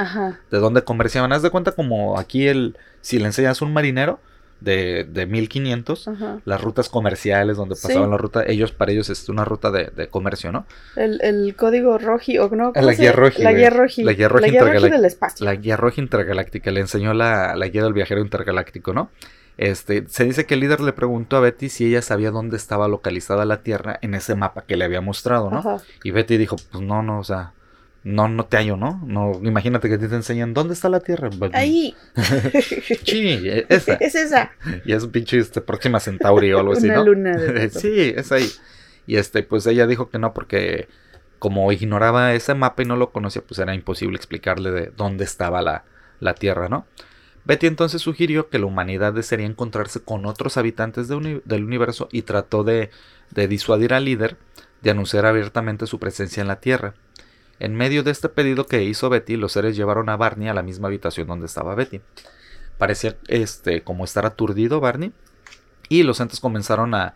de 0.50 0.58
dónde 0.58 0.84
comerciaban. 0.84 1.32
Haz 1.32 1.42
de 1.42 1.50
cuenta 1.50 1.72
como 1.72 2.18
aquí 2.18 2.46
el 2.48 2.78
si 3.02 3.18
le 3.18 3.26
enseñas 3.26 3.60
a 3.60 3.64
un 3.64 3.74
marinero 3.74 4.20
de, 4.60 5.04
de 5.04 5.26
1500 5.26 6.08
Ajá. 6.08 6.38
las 6.44 6.60
rutas 6.60 6.88
comerciales 6.88 7.56
donde 7.56 7.74
Sí. 7.76 7.88
pasaban 7.88 8.10
la 8.10 8.16
ruta, 8.16 8.42
ellos 8.46 8.72
para 8.72 8.92
ellos 8.92 9.10
es 9.10 9.28
una 9.28 9.44
ruta 9.44 9.70
de, 9.70 9.86
de 9.94 10.08
comercio, 10.08 10.50
¿no? 10.52 10.66
El, 10.96 11.20
el 11.22 11.54
código 11.56 11.98
roji, 11.98 12.38
o 12.38 12.48
no, 12.50 12.72
¿cómo 12.72 12.86
La 12.86 12.92
guía 12.94 13.12
roji, 13.12 13.42
La 13.42 13.52
guía 13.52 13.70
roji. 13.70 14.02
La 14.04 14.12
guía 14.12 14.28
roji 14.28 14.58
roji 14.58 14.88
del 14.90 15.04
espacio. 15.04 15.44
La 15.44 15.54
guía 15.54 15.76
roja 15.76 16.00
intergaláctica 16.00 16.70
le 16.70 16.80
enseñó 16.80 17.12
la, 17.14 17.54
la 17.54 17.68
guía 17.68 17.82
del 17.82 17.92
viajero 17.92 18.20
intergaláctico, 18.20 18.92
¿no? 18.92 19.10
Este, 19.58 20.04
se 20.08 20.24
dice 20.24 20.44
que 20.44 20.52
el 20.54 20.60
líder 20.60 20.80
le 20.80 20.92
preguntó 20.92 21.36
a 21.36 21.40
Betty 21.40 21.70
si 21.70 21.86
ella 21.86 22.02
sabía 22.02 22.30
dónde 22.30 22.56
estaba 22.58 22.88
localizada 22.88 23.46
la 23.46 23.62
Tierra 23.62 23.98
en 24.02 24.14
ese 24.14 24.34
mapa 24.34 24.64
que 24.66 24.76
le 24.76 24.84
había 24.84 25.00
mostrado, 25.00 25.50
¿no? 25.50 25.58
Ajá. 25.60 25.78
Y 26.04 26.10
Betty 26.10 26.36
dijo, 26.36 26.56
pues 26.70 26.84
no, 26.84 27.02
no, 27.02 27.18
o 27.20 27.24
sea, 27.24 27.52
no, 28.08 28.28
no 28.28 28.46
te 28.46 28.56
hallo, 28.56 28.76
¿no? 28.76 29.02
No, 29.04 29.32
imagínate 29.42 29.88
que 29.88 29.94
a 29.94 29.98
ti 29.98 30.06
te 30.06 30.14
enseñan 30.14 30.54
dónde 30.54 30.74
está 30.74 30.88
la 30.88 31.00
Tierra. 31.00 31.28
Ahí. 31.52 31.94
Sí, 33.04 33.40
e- 33.48 33.66
esa. 33.68 33.94
es 33.94 34.14
esa. 34.14 34.52
Y 34.84 34.92
es 34.92 35.02
un 35.02 35.10
pinche 35.10 35.38
este, 35.38 35.60
próxima 35.60 35.98
Centauri 36.00 36.52
o 36.52 36.60
algo 36.60 36.72
así, 36.72 36.86
Una 36.86 36.96
¿no? 36.96 37.04
luna 37.06 37.36
de 37.36 37.68
sí, 37.70 38.12
es 38.14 38.30
ahí. 38.32 38.48
Y 39.06 39.16
este, 39.16 39.42
pues 39.42 39.66
ella 39.66 39.86
dijo 39.86 40.08
que 40.08 40.18
no, 40.18 40.32
porque 40.34 40.88
como 41.38 41.70
ignoraba 41.72 42.32
ese 42.34 42.54
mapa 42.54 42.82
y 42.82 42.86
no 42.86 42.96
lo 42.96 43.10
conocía, 43.10 43.42
pues 43.46 43.58
era 43.58 43.74
imposible 43.74 44.16
explicarle 44.16 44.70
de 44.70 44.92
dónde 44.96 45.24
estaba 45.24 45.60
la, 45.62 45.84
la 46.20 46.34
Tierra, 46.34 46.68
¿no? 46.68 46.86
Betty 47.44 47.66
entonces 47.66 48.02
sugirió 48.02 48.48
que 48.48 48.58
la 48.58 48.66
humanidad 48.66 49.12
desearía 49.12 49.46
encontrarse 49.46 50.00
con 50.00 50.26
otros 50.26 50.56
habitantes 50.56 51.06
de 51.08 51.14
uni- 51.16 51.42
del 51.44 51.64
universo 51.64 52.08
y 52.10 52.22
trató 52.22 52.64
de, 52.64 52.90
de 53.30 53.46
disuadir 53.48 53.94
al 53.94 54.04
líder 54.04 54.36
de 54.82 54.90
anunciar 54.90 55.26
abiertamente 55.26 55.86
su 55.86 55.98
presencia 56.00 56.40
en 56.40 56.48
la 56.48 56.60
Tierra. 56.60 56.94
En 57.58 57.74
medio 57.74 58.02
de 58.02 58.10
este 58.10 58.28
pedido 58.28 58.66
que 58.66 58.84
hizo 58.84 59.08
Betty, 59.08 59.36
los 59.36 59.52
seres 59.52 59.76
llevaron 59.76 60.08
a 60.08 60.16
Barney 60.16 60.48
a 60.48 60.54
la 60.54 60.62
misma 60.62 60.88
habitación 60.88 61.26
donde 61.26 61.46
estaba 61.46 61.74
Betty. 61.74 62.00
Parecía 62.78 63.16
este, 63.28 63.82
como 63.82 64.04
estar 64.04 64.26
aturdido 64.26 64.80
Barney. 64.80 65.12
Y 65.88 66.02
los 66.02 66.20
entes 66.20 66.40
comenzaron 66.40 66.94
a, 66.94 67.14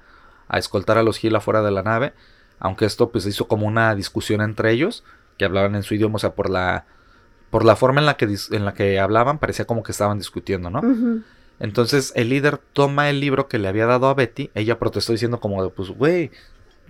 a 0.49 0.59
escoltar 0.59 0.97
a 0.97 1.03
los 1.03 1.19
Gil 1.19 1.37
afuera 1.37 1.63
de 1.63 1.71
la 1.71 1.83
nave. 1.83 2.15
Aunque 2.59 2.87
esto 2.87 3.11
pues 3.11 3.27
hizo 3.27 3.49
como 3.49 3.67
una 3.67 3.95
discusión 3.95 4.41
entre 4.41 4.73
ellos. 4.73 5.05
Que 5.37 5.45
hablaban 5.45 5.75
en 5.75 5.83
su 5.83 5.95
idioma, 5.95 6.17
o 6.17 6.19
sea, 6.19 6.35
por 6.35 6.49
la. 6.51 6.87
por 7.51 7.65
la 7.65 7.77
forma 7.77 8.01
en 8.01 8.07
la 8.07 8.17
que, 8.17 8.27
en 8.51 8.65
la 8.65 8.75
que 8.75 9.01
hablaban, 9.01 9.39
parecía 9.39 9.67
como 9.67 9.83
que 9.83 9.93
estaban 9.93 10.19
discutiendo, 10.19 10.71
¿no? 10.71 10.83
Entonces 11.59 12.13
el 12.17 12.31
líder 12.31 12.59
toma 12.73 13.11
el 13.11 13.21
libro 13.21 13.47
que 13.49 13.59
le 13.59 13.69
había 13.69 13.87
dado 13.87 14.09
a 14.09 14.15
Betty. 14.15 14.51
Ella 14.55 14.79
protestó 14.79 15.13
diciendo 15.13 15.41
como 15.41 15.63
de, 15.63 15.71
pues, 15.71 15.91
güey, 15.91 16.31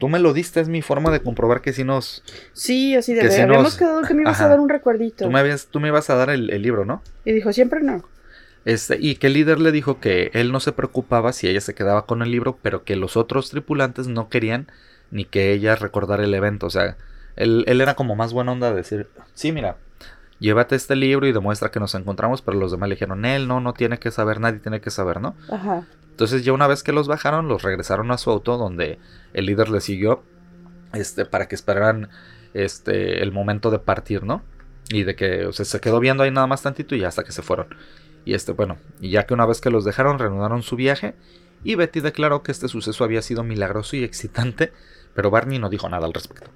tú 0.00 0.08
me 0.08 0.18
lo 0.18 0.32
diste, 0.32 0.58
es 0.60 0.68
mi 0.68 0.82
forma 0.82 1.12
de 1.12 1.20
comprobar 1.20 1.60
que 1.60 1.72
si 1.72 1.84
nos... 1.84 2.24
Sí, 2.52 2.96
así 2.96 3.14
de 3.14 3.20
Que 3.20 3.30
si 3.30 3.40
habíamos 3.42 3.62
nos- 3.64 3.76
quedado 3.76 4.02
que 4.02 4.14
me 4.14 4.22
ibas 4.22 4.34
Ajá. 4.36 4.46
a 4.46 4.48
dar 4.48 4.58
un 4.60 4.68
recuerdito. 4.68 5.24
Tú 5.26 5.30
me, 5.30 5.38
habías, 5.38 5.66
tú 5.68 5.78
me 5.78 5.88
ibas 5.88 6.10
a 6.10 6.16
dar 6.16 6.30
el, 6.30 6.50
el 6.50 6.62
libro, 6.62 6.84
¿no? 6.84 7.02
Y 7.24 7.32
dijo, 7.32 7.52
siempre 7.52 7.80
no. 7.82 8.02
Este, 8.64 8.98
y 9.00 9.14
que 9.16 9.28
el 9.28 9.34
líder 9.34 9.60
le 9.60 9.70
dijo 9.72 10.00
que 10.00 10.30
él 10.34 10.50
no 10.52 10.60
se 10.60 10.72
preocupaba 10.72 11.32
si 11.32 11.48
ella 11.48 11.60
se 11.60 11.74
quedaba 11.74 12.06
con 12.06 12.22
el 12.22 12.30
libro, 12.30 12.58
pero 12.60 12.82
que 12.82 12.96
los 12.96 13.16
otros 13.16 13.50
tripulantes 13.50 14.08
no 14.08 14.28
querían 14.28 14.66
ni 15.10 15.24
que 15.24 15.52
ella 15.52 15.76
recordara 15.76 16.24
el 16.24 16.34
evento. 16.34 16.66
O 16.66 16.70
sea, 16.70 16.96
él, 17.36 17.64
él 17.68 17.80
era 17.80 17.94
como 17.94 18.16
más 18.16 18.32
buena 18.32 18.52
onda 18.52 18.70
de 18.70 18.76
decir, 18.76 19.06
sí, 19.34 19.52
mira, 19.52 19.76
llévate 20.40 20.76
este 20.76 20.96
libro 20.96 21.26
y 21.26 21.32
demuestra 21.32 21.70
que 21.70 21.80
nos 21.80 21.94
encontramos, 21.94 22.42
pero 22.42 22.58
los 22.58 22.70
demás 22.70 22.88
le 22.88 22.94
dijeron, 22.96 23.24
él 23.24 23.46
no, 23.48 23.60
no 23.60 23.72
tiene 23.74 23.98
que 23.98 24.10
saber, 24.10 24.40
nadie 24.40 24.60
tiene 24.60 24.80
que 24.80 24.90
saber, 24.90 25.20
¿no? 25.20 25.34
Ajá. 25.50 25.84
Entonces 26.20 26.44
ya 26.44 26.52
una 26.52 26.66
vez 26.66 26.82
que 26.82 26.92
los 26.92 27.08
bajaron, 27.08 27.48
los 27.48 27.62
regresaron 27.62 28.10
a 28.10 28.18
su 28.18 28.30
auto 28.30 28.58
donde 28.58 28.98
el 29.32 29.46
líder 29.46 29.70
le 29.70 29.80
siguió 29.80 30.22
este, 30.92 31.24
para 31.24 31.48
que 31.48 31.54
esperaran 31.54 32.10
este, 32.52 33.22
el 33.22 33.32
momento 33.32 33.70
de 33.70 33.78
partir, 33.78 34.22
¿no? 34.24 34.42
Y 34.90 35.04
de 35.04 35.16
que 35.16 35.46
o 35.46 35.54
sea, 35.54 35.64
se 35.64 35.80
quedó 35.80 35.98
viendo 35.98 36.22
ahí 36.22 36.30
nada 36.30 36.46
más 36.46 36.60
tantito 36.60 36.94
y 36.94 37.04
hasta 37.04 37.24
que 37.24 37.32
se 37.32 37.40
fueron. 37.40 37.68
Y 38.26 38.34
este, 38.34 38.52
bueno, 38.52 38.76
y 39.00 39.08
ya 39.08 39.24
que 39.24 39.32
una 39.32 39.46
vez 39.46 39.62
que 39.62 39.70
los 39.70 39.86
dejaron, 39.86 40.18
reanudaron 40.18 40.62
su 40.62 40.76
viaje 40.76 41.14
y 41.64 41.76
Betty 41.76 42.00
declaró 42.00 42.42
que 42.42 42.52
este 42.52 42.68
suceso 42.68 43.02
había 43.02 43.22
sido 43.22 43.42
milagroso 43.42 43.96
y 43.96 44.04
excitante, 44.04 44.74
pero 45.14 45.30
Barney 45.30 45.58
no 45.58 45.70
dijo 45.70 45.88
nada 45.88 46.04
al 46.04 46.12
respecto. 46.12 46.50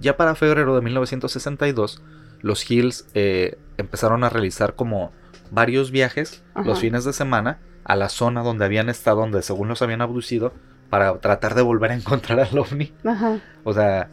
Ya 0.00 0.16
para 0.16 0.34
febrero 0.34 0.74
de 0.74 0.80
1962, 0.80 2.02
los 2.40 2.68
Hills 2.68 3.06
eh, 3.14 3.58
empezaron 3.76 4.24
a 4.24 4.28
realizar 4.28 4.74
como 4.74 5.12
varios 5.52 5.92
viajes 5.92 6.42
Ajá. 6.54 6.66
los 6.66 6.80
fines 6.80 7.04
de 7.04 7.12
semana 7.12 7.60
a 7.84 7.96
la 7.96 8.08
zona 8.08 8.42
donde 8.42 8.64
habían 8.64 8.88
estado, 8.88 9.20
donde 9.20 9.42
según 9.42 9.68
los 9.68 9.82
habían 9.82 10.00
abducido, 10.02 10.52
para 10.90 11.18
tratar 11.20 11.54
de 11.54 11.62
volver 11.62 11.90
a 11.90 11.94
encontrar 11.94 12.40
al 12.40 12.58
ovni. 12.58 12.92
Ajá. 13.04 13.40
O 13.64 13.72
sea, 13.72 14.08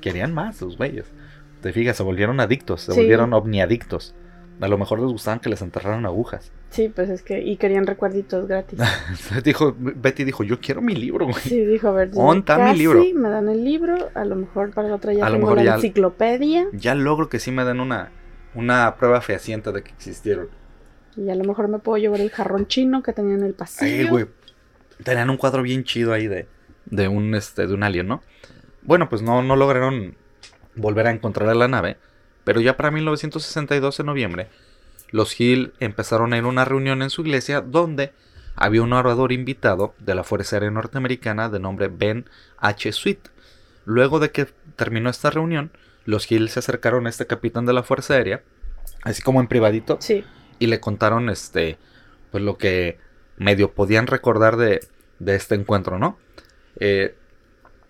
querían 0.00 0.32
más 0.34 0.60
los 0.62 0.76
güeyes. 0.76 1.06
Te 1.60 1.72
fijas, 1.72 1.96
se 1.96 2.02
volvieron 2.02 2.40
adictos, 2.40 2.82
se 2.82 2.92
Sí. 2.92 3.00
volvieron 3.00 3.32
ovniadictos. 3.32 4.14
A 4.60 4.68
lo 4.68 4.78
mejor 4.78 5.00
les 5.00 5.10
gustaban 5.10 5.38
que 5.40 5.50
les 5.50 5.60
enterraran 5.60 6.06
agujas. 6.06 6.50
Sí, 6.70 6.88
pues 6.88 7.10
es 7.10 7.22
que. 7.22 7.42
Y 7.42 7.56
querían 7.58 7.86
recuerditos 7.86 8.46
gratis. 8.48 8.78
dijo, 9.44 9.74
Betty 9.78 10.24
dijo, 10.24 10.44
yo 10.44 10.60
quiero 10.60 10.80
mi 10.80 10.94
libro, 10.94 11.26
güey. 11.26 11.36
Sí, 11.40 11.62
dijo, 11.66 11.88
a 11.88 11.92
ver. 11.92 12.10
Onta 12.14 12.56
mi 12.58 12.78
libro. 12.78 13.02
me 13.14 13.28
dan 13.28 13.50
el 13.50 13.62
libro. 13.64 14.08
A 14.14 14.24
lo 14.24 14.34
mejor 14.36 14.70
para 14.72 14.88
la 14.88 14.94
otra 14.94 15.12
ya 15.12 15.26
A 15.26 15.30
lo 15.30 15.36
tengo 15.36 15.54
la 15.54 15.62
ya- 15.62 15.74
enciclopedia. 15.74 16.66
Ya 16.72 16.94
logro 16.94 17.28
que 17.28 17.38
sí 17.38 17.50
me 17.50 17.64
den 17.66 17.80
una, 17.80 18.10
una 18.54 18.96
prueba 18.96 19.20
fehaciente 19.20 19.72
de 19.72 19.82
que 19.82 19.90
existieron. 19.90 20.48
Y 21.16 21.30
a 21.30 21.34
lo 21.34 21.44
mejor 21.44 21.68
me 21.68 21.78
puedo 21.78 21.98
llevar 21.98 22.20
el 22.20 22.30
jarrón 22.30 22.66
chino 22.66 23.02
que 23.02 23.12
tenía 23.12 23.34
en 23.34 23.42
el 23.42 23.54
pasillo. 23.54 24.04
Ay, 24.04 24.08
güey. 24.08 24.26
Tenían 25.02 25.30
un 25.30 25.36
cuadro 25.36 25.62
bien 25.62 25.84
chido 25.84 26.12
ahí 26.12 26.26
de, 26.26 26.46
de 26.86 27.08
un 27.08 27.34
este 27.34 27.66
de 27.66 27.74
un 27.74 27.82
alien, 27.82 28.08
¿no? 28.08 28.22
Bueno, 28.82 29.08
pues 29.08 29.22
no, 29.22 29.42
no 29.42 29.56
lograron 29.56 30.14
volver 30.74 31.06
a 31.06 31.10
encontrar 31.10 31.48
a 31.48 31.54
la 31.54 31.68
nave. 31.68 31.96
Pero 32.44 32.60
ya 32.60 32.76
para 32.76 32.90
1962, 32.90 34.00
en 34.00 34.06
noviembre, 34.06 34.48
los 35.10 35.38
Hill 35.38 35.72
empezaron 35.80 36.32
a 36.32 36.38
ir 36.38 36.44
a 36.44 36.48
una 36.48 36.64
reunión 36.64 37.02
en 37.02 37.10
su 37.10 37.22
iglesia 37.22 37.60
donde 37.60 38.12
había 38.54 38.82
un 38.82 38.92
orador 38.92 39.32
invitado 39.32 39.94
de 39.98 40.14
la 40.14 40.24
Fuerza 40.24 40.56
Aérea 40.56 40.70
Norteamericana 40.70 41.48
de 41.48 41.60
nombre 41.60 41.88
Ben 41.88 42.26
H. 42.58 42.92
Sweet. 42.92 43.18
Luego 43.84 44.18
de 44.18 44.30
que 44.30 44.46
terminó 44.76 45.10
esta 45.10 45.30
reunión, 45.30 45.70
los 46.04 46.30
Hill 46.30 46.48
se 46.48 46.60
acercaron 46.60 47.06
a 47.06 47.10
este 47.10 47.26
capitán 47.26 47.66
de 47.66 47.72
la 47.72 47.82
Fuerza 47.82 48.14
Aérea, 48.14 48.42
así 49.02 49.22
como 49.22 49.40
en 49.40 49.48
privadito, 49.48 49.98
Sí. 50.00 50.24
Y 50.58 50.66
le 50.66 50.80
contaron 50.80 51.28
este 51.30 51.78
pues 52.30 52.42
lo 52.42 52.58
que 52.58 52.98
medio 53.36 53.72
podían 53.72 54.06
recordar 54.06 54.56
de, 54.56 54.80
de 55.18 55.34
este 55.34 55.54
encuentro, 55.54 55.98
¿no? 55.98 56.18
Eh, 56.80 57.14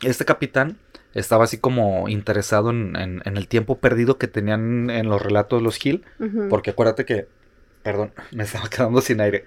este 0.02 0.24
capitán 0.24 0.76
estaba 1.14 1.44
así 1.44 1.58
como 1.58 2.08
interesado 2.08 2.70
en, 2.70 2.94
en- 2.96 3.22
en 3.24 3.36
el 3.36 3.48
tiempo 3.48 3.78
perdido 3.78 4.18
que 4.18 4.28
tenían 4.28 4.90
en 4.90 5.08
los 5.08 5.22
relatos 5.22 5.62
los 5.62 5.84
Hill, 5.84 6.04
Ujú. 6.20 6.48
porque 6.50 6.70
acuérdate 6.70 7.04
que, 7.04 7.26
perdón, 7.82 8.12
me 8.32 8.44
estaba 8.44 8.68
quedando 8.68 9.00
sin 9.00 9.20
aire. 9.20 9.44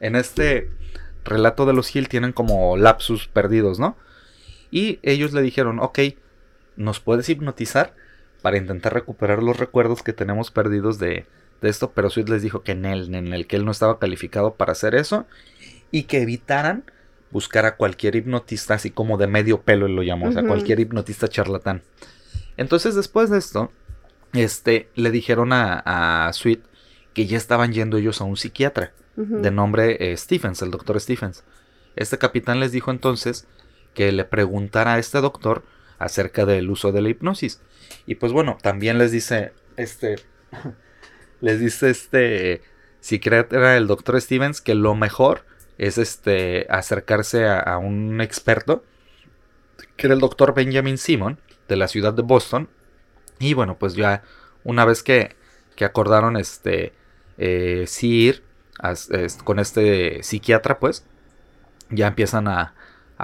En 0.00 0.16
este 0.16 0.70
relato 1.24 1.66
de 1.66 1.74
los 1.74 1.94
Hill 1.94 2.08
tienen 2.08 2.32
como 2.32 2.76
lapsus 2.76 3.28
perdidos, 3.28 3.78
¿no? 3.78 3.96
Y 4.70 4.98
ellos 5.02 5.32
le 5.34 5.42
dijeron, 5.42 5.78
ok, 5.80 5.98
¿nos 6.76 6.98
puedes 7.00 7.28
hipnotizar 7.28 7.94
para 8.40 8.56
intentar 8.56 8.94
recuperar 8.94 9.42
los 9.42 9.58
recuerdos 9.58 10.02
que 10.02 10.12
tenemos 10.14 10.50
perdidos 10.50 10.98
de, 10.98 11.26
de 11.62 11.70
esto? 11.70 11.92
Pero 11.92 12.10
Sweet 12.10 12.28
les 12.28 12.42
dijo 12.42 12.62
que 12.62 12.72
en 12.72 12.84
él, 12.84 13.14
en 13.14 13.32
el 13.32 13.46
que 13.46 13.56
él 13.56 13.64
no 13.64 13.70
estaba 13.70 13.98
calificado 13.98 14.54
para 14.54 14.72
hacer 14.72 14.94
eso 14.94 15.26
y 15.90 16.04
que 16.04 16.20
evitaran 16.22 16.84
buscar 17.30 17.64
a 17.64 17.76
cualquier 17.76 18.16
hipnotista 18.16 18.74
así 18.74 18.90
como 18.90 19.16
de 19.16 19.26
medio 19.26 19.62
pelo, 19.62 19.86
él 19.86 19.96
lo 19.96 20.02
llamó, 20.02 20.28
o 20.28 20.32
sea, 20.32 20.46
cualquier 20.46 20.80
hipnotista 20.80 21.28
charlatán. 21.28 21.82
Entonces 22.58 22.94
después 22.94 23.30
de 23.30 23.38
esto, 23.38 23.72
este, 24.34 24.90
le 24.94 25.10
dijeron 25.10 25.52
a, 25.52 26.26
a 26.26 26.32
Sweet 26.32 26.60
que 27.14 27.26
ya 27.26 27.38
estaban 27.38 27.72
yendo 27.72 27.96
ellos 27.96 28.20
a 28.20 28.24
un 28.24 28.36
psiquiatra 28.36 28.92
de 29.14 29.50
nombre 29.50 30.12
eh, 30.12 30.16
Stephens, 30.16 30.62
el 30.62 30.70
doctor 30.70 30.98
Stephens. 30.98 31.44
Este 31.96 32.16
capitán 32.16 32.60
les 32.60 32.72
dijo 32.72 32.90
entonces 32.90 33.46
que 33.94 34.10
le 34.10 34.24
preguntara 34.24 34.94
a 34.94 34.98
este 34.98 35.20
doctor 35.20 35.64
acerca 35.98 36.46
del 36.46 36.70
uso 36.70 36.92
de 36.92 37.02
la 37.02 37.10
hipnosis. 37.10 37.60
Y 38.06 38.14
pues 38.14 38.32
bueno, 38.32 38.56
también 38.62 38.98
les 38.98 39.12
dice 39.12 39.52
este 39.76 40.16
les 41.42 41.60
dice 41.60 41.90
este 41.90 42.62
psiquiatra 43.00 43.76
el 43.76 43.88
doctor 43.88 44.18
Stevens 44.20 44.62
que 44.62 44.74
lo 44.74 44.94
mejor 44.94 45.44
es 45.76 45.98
este 45.98 46.66
acercarse 46.70 47.46
a, 47.46 47.76
un 47.76 48.20
experto 48.20 48.84
que 49.96 50.06
era 50.06 50.14
el 50.14 50.20
doctor 50.20 50.54
Benjamin 50.54 50.96
Simon 50.96 51.38
de 51.68 51.76
la 51.76 51.88
ciudad 51.88 52.14
de 52.14 52.22
Boston. 52.22 52.68
Y 53.38 53.54
bueno 53.54 53.76
pues 53.76 53.94
ya 53.94 54.22
una 54.64 54.84
vez 54.84 55.02
que, 55.02 55.34
que 55.74 55.84
acordaron 55.84 56.36
este 56.36 56.92
eh, 57.38 57.84
sí 57.88 58.28
ir 58.28 58.44
con 59.44 59.58
este 59.58 60.22
psiquiatra 60.22 60.78
pues 60.78 61.04
ya 61.90 62.06
empiezan 62.06 62.46
a 62.46 62.74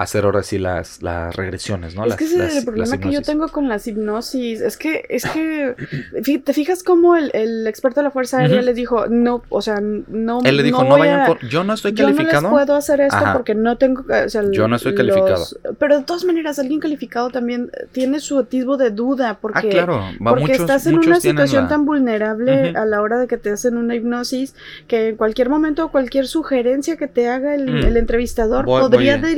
hacer 0.03 0.23
ahora 0.23 0.43
sí 0.43 0.57
las, 0.59 1.01
las 1.03 1.35
regresiones 1.35 1.93
no 1.93 2.03
Es 2.03 2.09
las, 2.09 2.17
que 2.17 2.23
ese 2.23 2.45
es 2.45 2.55
el 2.55 2.63
problema 2.63 2.97
que 2.99 3.11
yo 3.11 3.21
tengo 3.21 3.49
con 3.49 3.67
las 3.67 3.85
hipnosis. 3.85 4.61
Es 4.61 4.77
que, 4.77 5.05
es 5.09 5.25
que, 5.25 5.75
¿te 6.45 6.53
fijas 6.53 6.83
cómo 6.83 7.17
el, 7.17 7.31
el 7.33 7.67
experto 7.67 7.99
de 7.99 8.05
la 8.05 8.11
Fuerza 8.11 8.37
Aérea 8.39 8.61
les 8.61 8.75
dijo, 8.77 9.07
no, 9.07 9.43
o 9.49 9.61
sea, 9.61 9.81
no 9.81 10.39
él 10.45 10.55
le 10.55 10.63
dijo 10.63 10.83
no, 10.83 10.89
voy 10.91 10.99
vayan 11.01 11.21
a- 11.21 11.25
con 11.27 11.37
yo 11.49 11.65
no 11.65 11.73
estoy 11.73 11.91
yo 11.91 12.03
no 12.03 12.09
les 12.09 12.17
calificado 12.17 12.49
puedo 12.49 12.75
hacer 12.75 13.01
esto 13.01 13.17
Ajá. 13.17 13.33
porque 13.33 13.55
no 13.55 13.77
tengo, 13.77 14.03
eh, 14.09 14.23
o 14.25 14.29
sea, 14.29 14.43
Yo 14.49 14.67
no 14.69 14.77
estoy 14.77 14.93
los- 14.93 14.97
calificado. 14.97 15.45
Pero 15.77 15.97
de 15.99 16.03
todas 16.05 16.23
maneras, 16.23 16.59
alguien 16.59 16.79
calificado 16.79 17.29
también 17.29 17.69
tiene 17.91 18.21
su 18.21 18.39
atisbo 18.39 18.77
de 18.77 18.91
duda 18.91 19.39
porque... 19.41 19.67
ah 19.67 19.69
claro 19.69 19.97
va, 20.25 20.29
Porque 20.31 20.41
muchos, 20.43 20.59
estás 20.61 20.87
en 20.87 20.97
una 20.97 21.19
situación 21.19 21.63
la- 21.63 21.69
tan 21.69 21.85
vulnerable 21.85 22.69
a 22.69 22.85
la 22.85 23.01
hora 23.01 23.17
de 23.19 23.27
que 23.27 23.37
te 23.37 23.49
hacen 23.51 23.75
una 23.75 23.95
hipnosis 23.95 24.55
que 24.87 25.09
en 25.09 25.17
cualquier 25.17 25.49
momento 25.49 25.89
cualquier 25.89 26.25
sugerencia 26.27 26.95
que 26.95 27.07
te 27.07 27.27
haga 27.27 27.53
el, 27.53 27.69
Mm. 27.69 27.85
el 27.85 27.97
entrevistador 27.97 28.65
Voy- 28.65 28.81
podría 28.81 29.17
voy 29.17 29.25
a- 29.25 29.33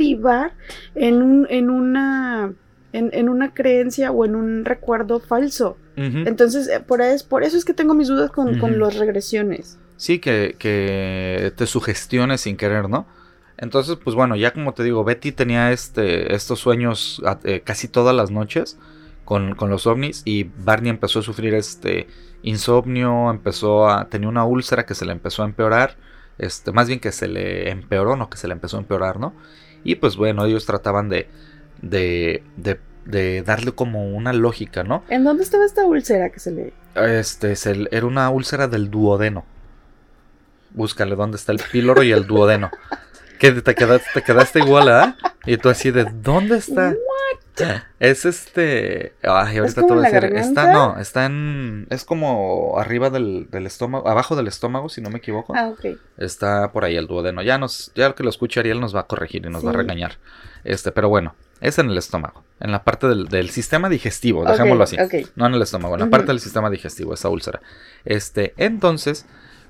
en, 0.94 1.22
un, 1.22 1.46
en, 1.50 1.70
una, 1.70 2.52
en, 2.92 3.10
en 3.12 3.28
una 3.28 3.54
creencia 3.54 4.10
o 4.12 4.24
en 4.24 4.34
un 4.34 4.64
recuerdo 4.64 5.20
falso. 5.20 5.76
Entonces, 5.94 6.68
eh, 6.68 6.80
por, 6.80 7.02
es, 7.02 7.22
por 7.22 7.42
eso 7.44 7.56
es 7.58 7.64
que 7.66 7.74
tengo 7.74 7.94
mis 7.94 8.08
dudas 8.08 8.30
con, 8.30 8.58
con 8.58 8.78
las 8.78 8.96
regresiones. 8.96 9.78
Sí, 9.96 10.18
que, 10.18 10.56
que 10.58 11.52
te 11.54 11.66
sugestiones 11.66 12.40
sin 12.40 12.56
querer, 12.56 12.88
¿no? 12.88 13.06
Entonces, 13.58 13.96
pues 14.02 14.16
bueno, 14.16 14.34
ya 14.34 14.52
como 14.52 14.72
te 14.74 14.82
digo, 14.82 15.04
Betty 15.04 15.32
tenía 15.32 15.70
este, 15.70 16.34
estos 16.34 16.58
sueños 16.60 17.20
a- 17.26 17.38
eh, 17.44 17.60
casi 17.60 17.88
todas 17.88 18.16
las 18.16 18.30
noches 18.30 18.78
con, 19.24 19.54
con 19.54 19.70
los 19.70 19.86
ovnis 19.86 20.22
y 20.24 20.44
Barney 20.44 20.90
empezó 20.90 21.18
a 21.20 21.22
sufrir 21.22 21.54
este 21.54 22.08
insomnio, 22.42 23.30
empezó 23.30 23.88
a 23.88 24.08
tenía 24.08 24.28
una 24.28 24.44
úlcera 24.44 24.84
que 24.84 24.94
se 24.94 25.04
le 25.04 25.12
empezó 25.12 25.42
a 25.42 25.46
empeorar, 25.46 25.96
este, 26.38 26.72
más 26.72 26.88
bien 26.88 26.98
que 26.98 27.12
se 27.12 27.28
le 27.28 27.70
empeoró, 27.70 28.16
no 28.16 28.28
que 28.28 28.36
se 28.38 28.48
le 28.48 28.54
empezó 28.54 28.78
a 28.78 28.80
empeorar, 28.80 29.20
¿no? 29.20 29.34
Y 29.84 29.96
pues 29.96 30.16
bueno, 30.16 30.44
ellos 30.44 30.64
trataban 30.66 31.08
de, 31.08 31.28
de, 31.80 32.42
de, 32.56 32.78
de 33.04 33.42
darle 33.42 33.72
como 33.72 34.10
una 34.10 34.32
lógica, 34.32 34.84
¿no? 34.84 35.02
¿En 35.08 35.24
dónde 35.24 35.42
estaba 35.42 35.64
esta 35.64 35.84
úlcera 35.84 36.30
que 36.30 36.40
se 36.40 36.50
le... 36.52 36.72
Este, 36.94 37.56
se- 37.56 37.88
era 37.90 38.06
una 38.06 38.28
úlcera 38.30 38.68
del 38.68 38.90
duodeno. 38.90 39.44
Búscale 40.70 41.16
dónde 41.16 41.36
está 41.36 41.52
el 41.52 41.60
píloro 41.70 42.02
y 42.02 42.12
el 42.12 42.26
duodeno. 42.26 42.70
Que 43.38 43.52
te 43.52 43.74
quedaste, 43.74 44.06
te 44.14 44.22
quedaste 44.22 44.60
igual, 44.60 44.88
¿ah? 44.88 45.16
Y 45.44 45.56
tú 45.56 45.68
así 45.68 45.90
de, 45.90 46.04
¿dónde 46.04 46.56
está? 46.58 46.94
Es 48.00 48.24
este. 48.24 49.14
Ay, 49.22 49.58
ahorita 49.58 49.82
te 49.82 49.86
como 49.88 49.94
voy 50.00 50.06
a 50.06 50.10
decir. 50.10 50.36
Está, 50.36 50.72
no, 50.72 50.98
está 50.98 51.26
en. 51.26 51.86
Es 51.90 52.04
como 52.04 52.78
arriba 52.78 53.10
del, 53.10 53.48
del 53.50 53.66
estómago, 53.66 54.08
abajo 54.08 54.34
del 54.36 54.48
estómago, 54.48 54.88
si 54.88 55.00
no 55.00 55.10
me 55.10 55.18
equivoco. 55.18 55.54
Ah, 55.56 55.68
ok. 55.68 55.98
Está 56.18 56.72
por 56.72 56.84
ahí 56.84 56.96
el 56.96 57.06
duodeno. 57.06 57.42
Ya 57.42 57.58
nos, 57.58 57.92
ya 57.94 58.14
que 58.14 58.22
lo 58.24 58.30
escuche 58.30 58.60
Ariel 58.60 58.80
nos 58.80 58.94
va 58.96 59.00
a 59.00 59.06
corregir 59.06 59.44
y 59.46 59.50
nos 59.50 59.64
va 59.64 59.70
a 59.70 59.74
regañar. 59.74 60.18
Este, 60.64 60.92
pero 60.92 61.08
bueno. 61.08 61.34
Es 61.60 61.78
en 61.78 61.88
el 61.90 61.96
estómago, 61.96 62.42
en 62.58 62.72
la 62.72 62.82
parte 62.82 63.06
del, 63.06 63.28
del 63.28 63.50
sistema 63.50 63.88
digestivo, 63.88 64.44
dejémoslo 64.44 64.82
así. 64.82 64.96
No 65.36 65.46
en 65.46 65.54
el 65.54 65.62
estómago, 65.62 65.94
en 65.94 66.00
la 66.00 66.10
parte 66.10 66.26
del 66.26 66.40
sistema 66.40 66.68
digestivo, 66.70 67.14
esa 67.14 67.28
úlcera. 67.28 67.60
Este, 68.04 68.52
entonces, 68.56 69.26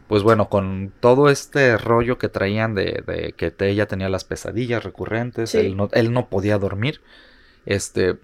pues 0.08 0.22
bueno, 0.22 0.48
con 0.48 0.90
todo 1.00 1.28
este 1.28 1.76
rollo 1.76 2.16
que 2.16 2.30
traían 2.30 2.74
de, 2.74 3.02
de 3.06 3.34
que 3.36 3.52
ella 3.68 3.84
tenía 3.88 4.08
las 4.08 4.24
pesadillas 4.24 4.82
recurrentes, 4.84 5.50
Sí. 5.50 5.58
él, 5.58 5.76
no, 5.76 5.90
él 5.92 6.14
no 6.14 6.30
podía 6.30 6.56
dormir, 6.56 7.02
este, 7.66 8.18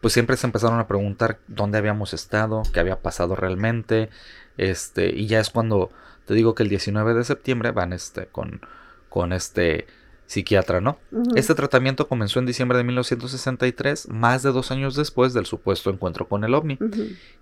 pues 0.00 0.12
siempre 0.12 0.36
se 0.36 0.46
empezaron 0.46 0.78
a 0.78 0.86
preguntar 0.86 1.38
dónde 1.48 1.78
habíamos 1.78 2.14
estado, 2.14 2.62
qué 2.72 2.80
había 2.80 3.00
pasado 3.00 3.36
realmente, 3.36 4.10
este, 4.56 5.10
y 5.14 5.26
ya 5.26 5.40
es 5.40 5.50
cuando 5.50 5.90
te 6.26 6.34
digo 6.34 6.54
que 6.54 6.62
el 6.62 6.68
19 6.68 7.14
de 7.14 7.24
septiembre 7.24 7.70
van 7.70 7.92
este, 7.92 8.26
con, 8.26 8.60
con 9.08 9.32
este 9.32 9.86
psiquiatra, 10.28 10.80
¿no? 10.82 10.98
Este 11.36 11.54
tratamiento 11.54 12.06
comenzó 12.06 12.38
en 12.38 12.44
diciembre 12.44 12.76
de 12.76 12.84
1963, 12.84 14.08
más 14.10 14.42
de 14.42 14.52
dos 14.52 14.70
años 14.70 14.94
después 14.94 15.32
del 15.32 15.46
supuesto 15.46 15.88
encuentro 15.90 16.28
con 16.28 16.44
el 16.44 16.54
ovni. 16.54 16.78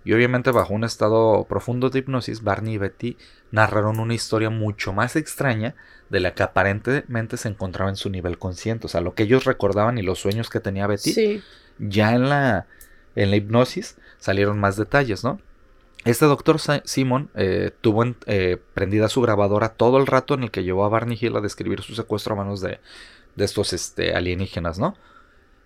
Y 0.05 0.13
obviamente 0.13 0.51
bajo 0.51 0.73
un 0.73 0.85
estado 0.85 1.45
profundo 1.49 1.89
de 1.89 1.99
hipnosis, 1.99 2.43
Barney 2.43 2.75
y 2.75 2.77
Betty 2.77 3.17
narraron 3.51 3.99
una 3.99 4.13
historia 4.13 4.49
mucho 4.49 4.93
más 4.93 5.17
extraña 5.17 5.75
de 6.09 6.21
la 6.21 6.33
que 6.33 6.43
aparentemente 6.43 7.35
se 7.35 7.49
encontraba 7.49 7.89
en 7.89 7.97
su 7.97 8.09
nivel 8.09 8.37
consciente. 8.37 8.85
O 8.85 8.89
sea, 8.89 9.01
lo 9.01 9.13
que 9.13 9.23
ellos 9.23 9.43
recordaban 9.43 9.97
y 9.97 10.01
los 10.01 10.19
sueños 10.19 10.49
que 10.49 10.61
tenía 10.61 10.87
Betty, 10.87 11.11
Sí. 11.11 11.43
ya 11.79 12.13
en 12.15 12.29
la, 12.29 12.67
en 13.17 13.29
la 13.31 13.35
hipnosis 13.35 13.97
salieron 14.17 14.59
más 14.59 14.77
detalles, 14.77 15.25
¿no? 15.25 15.41
Este 16.07 16.25
doctor 16.25 16.57
Simon 16.85 17.29
eh, 17.35 17.71
tuvo 17.81 18.03
en- 18.03 18.15
eh, 18.27 18.57
prendida 18.73 19.09
su 19.09 19.21
grabadora 19.21 19.69
todo 19.69 19.97
el 19.97 20.07
rato 20.07 20.33
en 20.33 20.43
el 20.43 20.51
que 20.51 20.63
llevó 20.63 20.85
a 20.85 20.89
Barney 20.89 21.17
Hill 21.19 21.35
a 21.35 21.41
describir 21.41 21.81
su 21.81 21.95
secuestro 21.95 22.33
a 22.33 22.37
manos 22.37 22.61
de, 22.61 22.79
de 23.35 23.45
estos 23.45 23.73
este, 23.73 24.15
alienígenas, 24.15 24.79
¿no? 24.79 24.95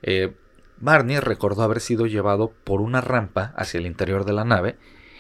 Eh, 0.01 0.34
Barney 0.80 1.19
recordó 1.19 1.61
haber 1.61 1.80
sido 1.80 2.07
llevado 2.07 2.51
por 2.63 2.81
una 2.81 3.01
rampa 3.01 3.53
hacia 3.55 3.77
el 3.80 3.85
interior 3.85 4.26
de 4.26 4.34
la 4.34 4.43
nave 4.45 4.77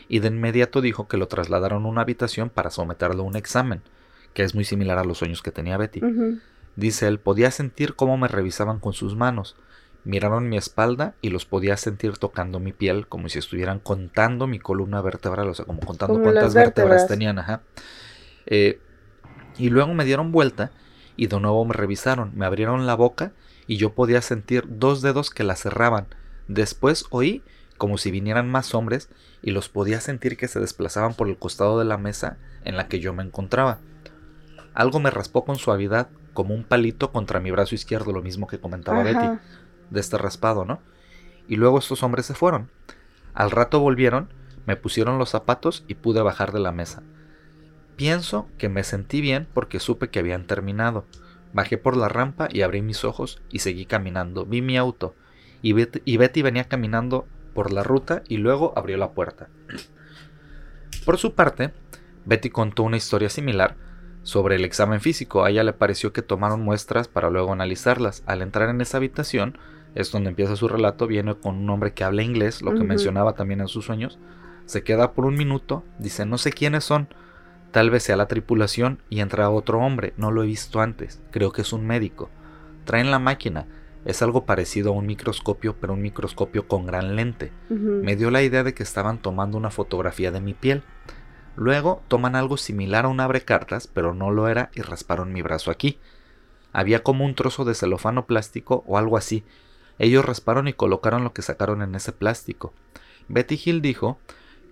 y 0.09 0.19
de 0.19 0.29
inmediato 0.29 0.81
dijo 0.81 1.07
que 1.07 1.17
lo 1.17 1.27
trasladaron 1.27 1.85
a 1.85 1.87
una 1.87 2.01
habitación 2.01 2.49
para 2.49 2.71
someterlo 2.71 3.21
a 3.21 3.25
un 3.27 3.35
examen, 3.35 3.81
que 4.33 4.41
es 4.43 4.55
muy 4.55 4.63
similar 4.65 4.97
a 4.97 5.03
los 5.03 5.19
sueños 5.19 5.43
que 5.43 5.51
tenía 5.51 5.77
Betty. 5.77 5.99
Dice 6.75 7.07
él, 7.07 7.19
podía 7.19 7.51
sentir 7.51 7.93
cómo 7.95 8.17
me 8.17 8.27
revisaban 8.27 8.79
con 8.79 8.93
sus 8.93 9.15
manos. 9.15 9.55
Miraron 10.03 10.49
mi 10.49 10.57
espalda 10.57 11.13
y 11.21 11.29
los 11.29 11.45
podía 11.45 11.77
sentir 11.77 12.17
tocando 12.17 12.59
mi 12.59 12.73
piel, 12.73 13.07
como 13.07 13.29
si 13.29 13.39
estuvieran 13.39 13.79
contando 13.79 14.47
mi 14.47 14.59
columna 14.59 15.01
vertebral, 15.01 15.47
o 15.49 15.53
sea, 15.53 15.65
como 15.65 15.79
contando 15.81 16.13
Como 16.13 16.23
cuántas 16.23 16.53
vértebras 16.53 17.01
vértebras. 17.01 17.07
tenían, 17.07 17.39
ajá. 17.39 17.61
Eh, 18.47 18.79
y 19.57 19.69
luego 19.69 19.93
me 19.93 20.05
dieron 20.05 20.31
vuelta 20.31 20.71
y 21.15 21.27
de 21.27 21.39
nuevo 21.39 21.63
me 21.65 21.73
revisaron, 21.73 22.31
me 22.35 22.45
abrieron 22.45 22.87
la 22.87 22.95
boca 22.95 23.31
y 23.67 23.77
yo 23.77 23.93
podía 23.93 24.21
sentir 24.21 24.65
dos 24.67 25.01
dedos 25.01 25.29
que 25.29 25.43
la 25.43 25.55
cerraban. 25.55 26.07
Después 26.47 27.05
oí 27.11 27.43
como 27.77 27.97
si 27.97 28.11
vinieran 28.11 28.49
más 28.49 28.75
hombres 28.75 29.09
y 29.41 29.51
los 29.51 29.69
podía 29.69 30.01
sentir 30.01 30.37
que 30.37 30.47
se 30.47 30.59
desplazaban 30.59 31.15
por 31.15 31.27
el 31.27 31.37
costado 31.37 31.79
de 31.79 31.85
la 31.85 31.97
mesa 31.97 32.37
en 32.63 32.77
la 32.77 32.87
que 32.87 32.99
yo 32.99 33.13
me 33.13 33.23
encontraba. 33.23 33.79
Algo 34.73 34.99
me 34.99 35.09
raspó 35.09 35.45
con 35.45 35.55
suavidad, 35.57 36.09
como 36.33 36.53
un 36.53 36.63
palito 36.63 37.11
contra 37.11 37.39
mi 37.39 37.49
brazo 37.49 37.75
izquierdo, 37.75 38.11
lo 38.11 38.21
mismo 38.21 38.47
que 38.47 38.59
comentaba 38.59 39.03
Betty. 39.03 39.39
De 39.91 39.99
este 39.99 40.17
raspado, 40.17 40.65
¿no? 40.65 40.81
Y 41.47 41.57
luego 41.57 41.77
estos 41.77 42.01
hombres 42.01 42.25
se 42.25 42.33
fueron. 42.33 42.71
Al 43.33 43.51
rato 43.51 43.79
volvieron, 43.79 44.33
me 44.65 44.75
pusieron 44.75 45.19
los 45.19 45.29
zapatos 45.29 45.83
y 45.87 45.95
pude 45.95 46.21
bajar 46.21 46.51
de 46.51 46.59
la 46.59 46.71
mesa. 46.71 47.03
Pienso 47.95 48.47
que 48.57 48.69
me 48.69 48.83
sentí 48.83 49.21
bien 49.21 49.47
porque 49.53 49.79
supe 49.79 50.09
que 50.09 50.19
habían 50.19 50.47
terminado. 50.47 51.05
Bajé 51.53 51.77
por 51.77 51.97
la 51.97 52.09
rampa 52.09 52.47
y 52.51 52.61
abrí 52.61 52.81
mis 52.81 53.03
ojos 53.03 53.41
y 53.51 53.59
seguí 53.59 53.85
caminando. 53.85 54.45
Vi 54.45 54.61
mi 54.61 54.77
auto 54.77 55.13
y 55.61 55.73
Bet- 55.73 56.01
y 56.05 56.17
Betty 56.17 56.41
venía 56.41 56.67
caminando 56.67 57.27
por 57.53 57.71
la 57.73 57.83
ruta 57.83 58.23
y 58.27 58.37
luego 58.37 58.73
abrió 58.75 58.97
la 58.97 59.11
puerta. 59.11 59.49
Por 61.05 61.17
su 61.17 61.33
parte, 61.33 61.73
Betty 62.25 62.49
contó 62.49 62.83
una 62.83 62.97
historia 62.97 63.29
similar 63.29 63.75
sobre 64.23 64.55
el 64.55 64.65
examen 64.65 65.01
físico. 65.01 65.43
A 65.43 65.49
ella 65.49 65.63
le 65.63 65.73
pareció 65.73 66.13
que 66.13 66.21
tomaron 66.21 66.61
muestras 66.61 67.07
para 67.07 67.29
luego 67.29 67.51
analizarlas. 67.51 68.23
Al 68.25 68.41
entrar 68.41 68.69
en 68.69 68.81
esa 68.81 68.97
habitación, 68.97 69.57
es 69.95 70.11
donde 70.11 70.29
empieza 70.29 70.55
su 70.55 70.67
relato, 70.67 71.07
viene 71.07 71.35
con 71.35 71.55
un 71.55 71.69
hombre 71.69 71.93
que 71.93 72.03
habla 72.03 72.23
inglés, 72.23 72.61
lo 72.61 72.73
que 72.73 72.83
mencionaba 72.83 73.33
también 73.33 73.61
en 73.61 73.67
sus 73.67 73.85
sueños. 73.85 74.19
Se 74.65 74.83
queda 74.83 75.13
por 75.13 75.25
un 75.25 75.35
minuto, 75.35 75.83
dice, 75.99 76.25
no 76.25 76.37
sé 76.37 76.51
quiénes 76.51 76.83
son, 76.83 77.09
tal 77.71 77.89
vez 77.89 78.03
sea 78.03 78.15
la 78.15 78.27
tripulación, 78.27 79.01
y 79.09 79.19
entra 79.19 79.49
otro 79.49 79.79
hombre, 79.79 80.13
no 80.17 80.31
lo 80.31 80.43
he 80.43 80.47
visto 80.47 80.81
antes, 80.81 81.21
creo 81.31 81.51
que 81.51 81.61
es 81.61 81.73
un 81.73 81.85
médico. 81.85 82.29
Traen 82.85 83.11
la 83.11 83.19
máquina, 83.19 83.67
es 84.05 84.21
algo 84.21 84.45
parecido 84.45 84.91
a 84.91 84.95
un 84.95 85.05
microscopio, 85.05 85.75
pero 85.79 85.93
un 85.93 86.01
microscopio 86.01 86.67
con 86.67 86.85
gran 86.85 87.15
lente. 87.15 87.51
Me 87.69 88.15
dio 88.15 88.31
la 88.31 88.41
idea 88.41 88.63
de 88.63 88.73
que 88.73 88.83
estaban 88.83 89.21
tomando 89.21 89.57
una 89.57 89.69
fotografía 89.69 90.31
de 90.31 90.41
mi 90.41 90.53
piel. 90.53 90.83
Luego 91.55 92.01
toman 92.07 92.35
algo 92.35 92.57
similar 92.57 93.05
a 93.05 93.09
un 93.09 93.19
abrecartas, 93.19 93.87
pero 93.87 94.13
no 94.13 94.31
lo 94.31 94.47
era, 94.47 94.71
y 94.73 94.81
rasparon 94.81 95.33
mi 95.33 95.41
brazo 95.41 95.69
aquí. 95.69 95.99
Había 96.73 97.03
como 97.03 97.25
un 97.25 97.35
trozo 97.35 97.65
de 97.65 97.75
celofano 97.75 98.25
plástico 98.25 98.83
o 98.87 98.97
algo 98.97 99.17
así. 99.17 99.43
Ellos 100.01 100.25
rasparon 100.25 100.67
y 100.67 100.73
colocaron 100.73 101.23
lo 101.23 101.31
que 101.31 101.43
sacaron 101.43 101.83
en 101.83 101.93
ese 101.93 102.11
plástico. 102.11 102.73
Betty 103.27 103.61
Hill 103.63 103.83
dijo 103.83 104.17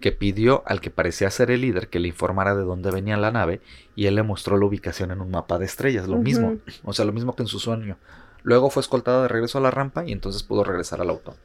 que 0.01 0.11
pidió 0.11 0.64
al 0.65 0.81
que 0.81 0.89
parecía 0.89 1.30
ser 1.30 1.51
el 1.51 1.61
líder 1.61 1.88
que 1.88 1.99
le 1.99 2.07
informara 2.07 2.56
de 2.56 2.64
dónde 2.64 2.89
venía 2.89 3.15
la 3.15 3.30
nave 3.30 3.61
y 3.95 4.07
él 4.07 4.15
le 4.15 4.23
mostró 4.23 4.57
la 4.57 4.65
ubicación 4.65 5.11
en 5.11 5.22
un 5.22 5.30
mapa 5.30 5.60
de 5.60 5.65
estrellas, 5.65 6.07
lo 6.07 6.18
mismo, 6.18 6.57
o 6.84 6.93
sea, 6.93 7.06
lo 7.06 7.14
mismo 7.14 7.35
que 7.35 7.43
en 7.43 7.47
su 7.47 7.60
sueño. 7.60 7.99
Luego 8.41 8.72
fue 8.72 8.81
escoltado 8.81 9.22
de 9.22 9.27
regreso 9.27 9.60
a 9.60 9.61
la 9.61 9.69
rampa 9.69 10.03
y 10.03 10.14
entonces 10.14 10.41
pudo 10.41 10.64
regresar 10.64 10.99
al 10.99 11.11
auto. 11.11 11.35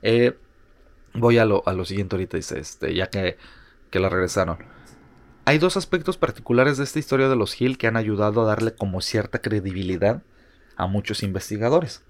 Eh, 0.00 0.38
voy 1.12 1.36
a 1.36 1.44
lo, 1.44 1.62
a 1.66 1.74
lo 1.74 1.84
siguiente 1.84 2.16
ahorita, 2.16 2.38
dice, 2.38 2.60
este, 2.60 2.94
ya 2.94 3.10
que, 3.10 3.36
que 3.90 4.00
la 4.00 4.08
regresaron. 4.08 4.56
Hay 5.44 5.58
dos 5.58 5.76
aspectos 5.76 6.16
particulares 6.16 6.78
de 6.78 6.84
esta 6.84 6.98
historia 6.98 7.28
de 7.28 7.36
los 7.36 7.60
Hill 7.60 7.76
que 7.76 7.88
han 7.88 7.98
ayudado 7.98 8.40
a 8.40 8.46
darle 8.46 8.74
como 8.74 9.02
cierta 9.02 9.42
credibilidad 9.42 10.22
a 10.76 10.86
muchos 10.86 11.22
investigadores. 11.22 12.02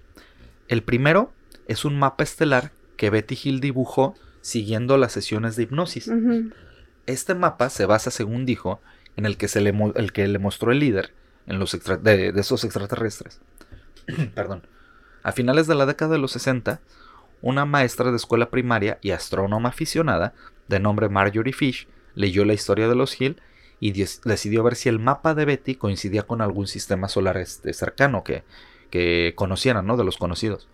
El 0.71 0.83
primero 0.83 1.33
es 1.67 1.83
un 1.83 1.99
mapa 1.99 2.23
estelar 2.23 2.71
que 2.95 3.09
Betty 3.09 3.37
Hill 3.43 3.59
dibujó 3.59 4.15
siguiendo 4.39 4.97
las 4.97 5.11
sesiones 5.11 5.57
de 5.57 5.63
hipnosis. 5.63 6.07
Este 7.07 7.35
mapa 7.35 7.69
se 7.69 7.85
basa, 7.85 8.09
según 8.09 8.45
dijo, 8.45 8.79
en 9.17 9.25
el 9.25 9.35
que, 9.35 9.49
se 9.49 9.59
le, 9.59 9.73
el 9.95 10.13
que 10.13 10.25
le 10.29 10.39
mostró 10.39 10.71
el 10.71 10.79
líder 10.79 11.13
en 11.45 11.59
los 11.59 11.73
extra- 11.73 11.97
de, 11.97 12.31
de 12.31 12.39
esos 12.39 12.63
extraterrestres. 12.63 13.41
Perdón. 14.33 14.65
A 15.23 15.33
finales 15.33 15.67
de 15.67 15.75
la 15.75 15.85
década 15.85 16.13
de 16.13 16.19
los 16.19 16.31
60, 16.31 16.79
una 17.41 17.65
maestra 17.65 18.09
de 18.09 18.15
escuela 18.15 18.49
primaria 18.49 18.97
y 19.01 19.11
astrónoma 19.11 19.69
aficionada, 19.69 20.33
de 20.69 20.79
nombre 20.79 21.09
Marjorie 21.09 21.51
Fish, 21.51 21.89
leyó 22.15 22.45
la 22.45 22.53
historia 22.53 22.87
de 22.87 22.95
los 22.95 23.19
Hill 23.19 23.41
y 23.81 23.91
decidió 23.91 24.63
ver 24.63 24.75
si 24.75 24.87
el 24.87 24.99
mapa 24.99 25.35
de 25.35 25.43
Betty 25.43 25.75
coincidía 25.75 26.23
con 26.23 26.39
algún 26.39 26.67
sistema 26.67 27.09
solar 27.09 27.35
este, 27.35 27.73
cercano 27.73 28.23
que, 28.23 28.45
que 28.91 29.33
conocieran, 29.35 29.87
¿no? 29.87 29.97
De 29.97 30.03
los 30.03 30.17
conocidos. 30.17 30.67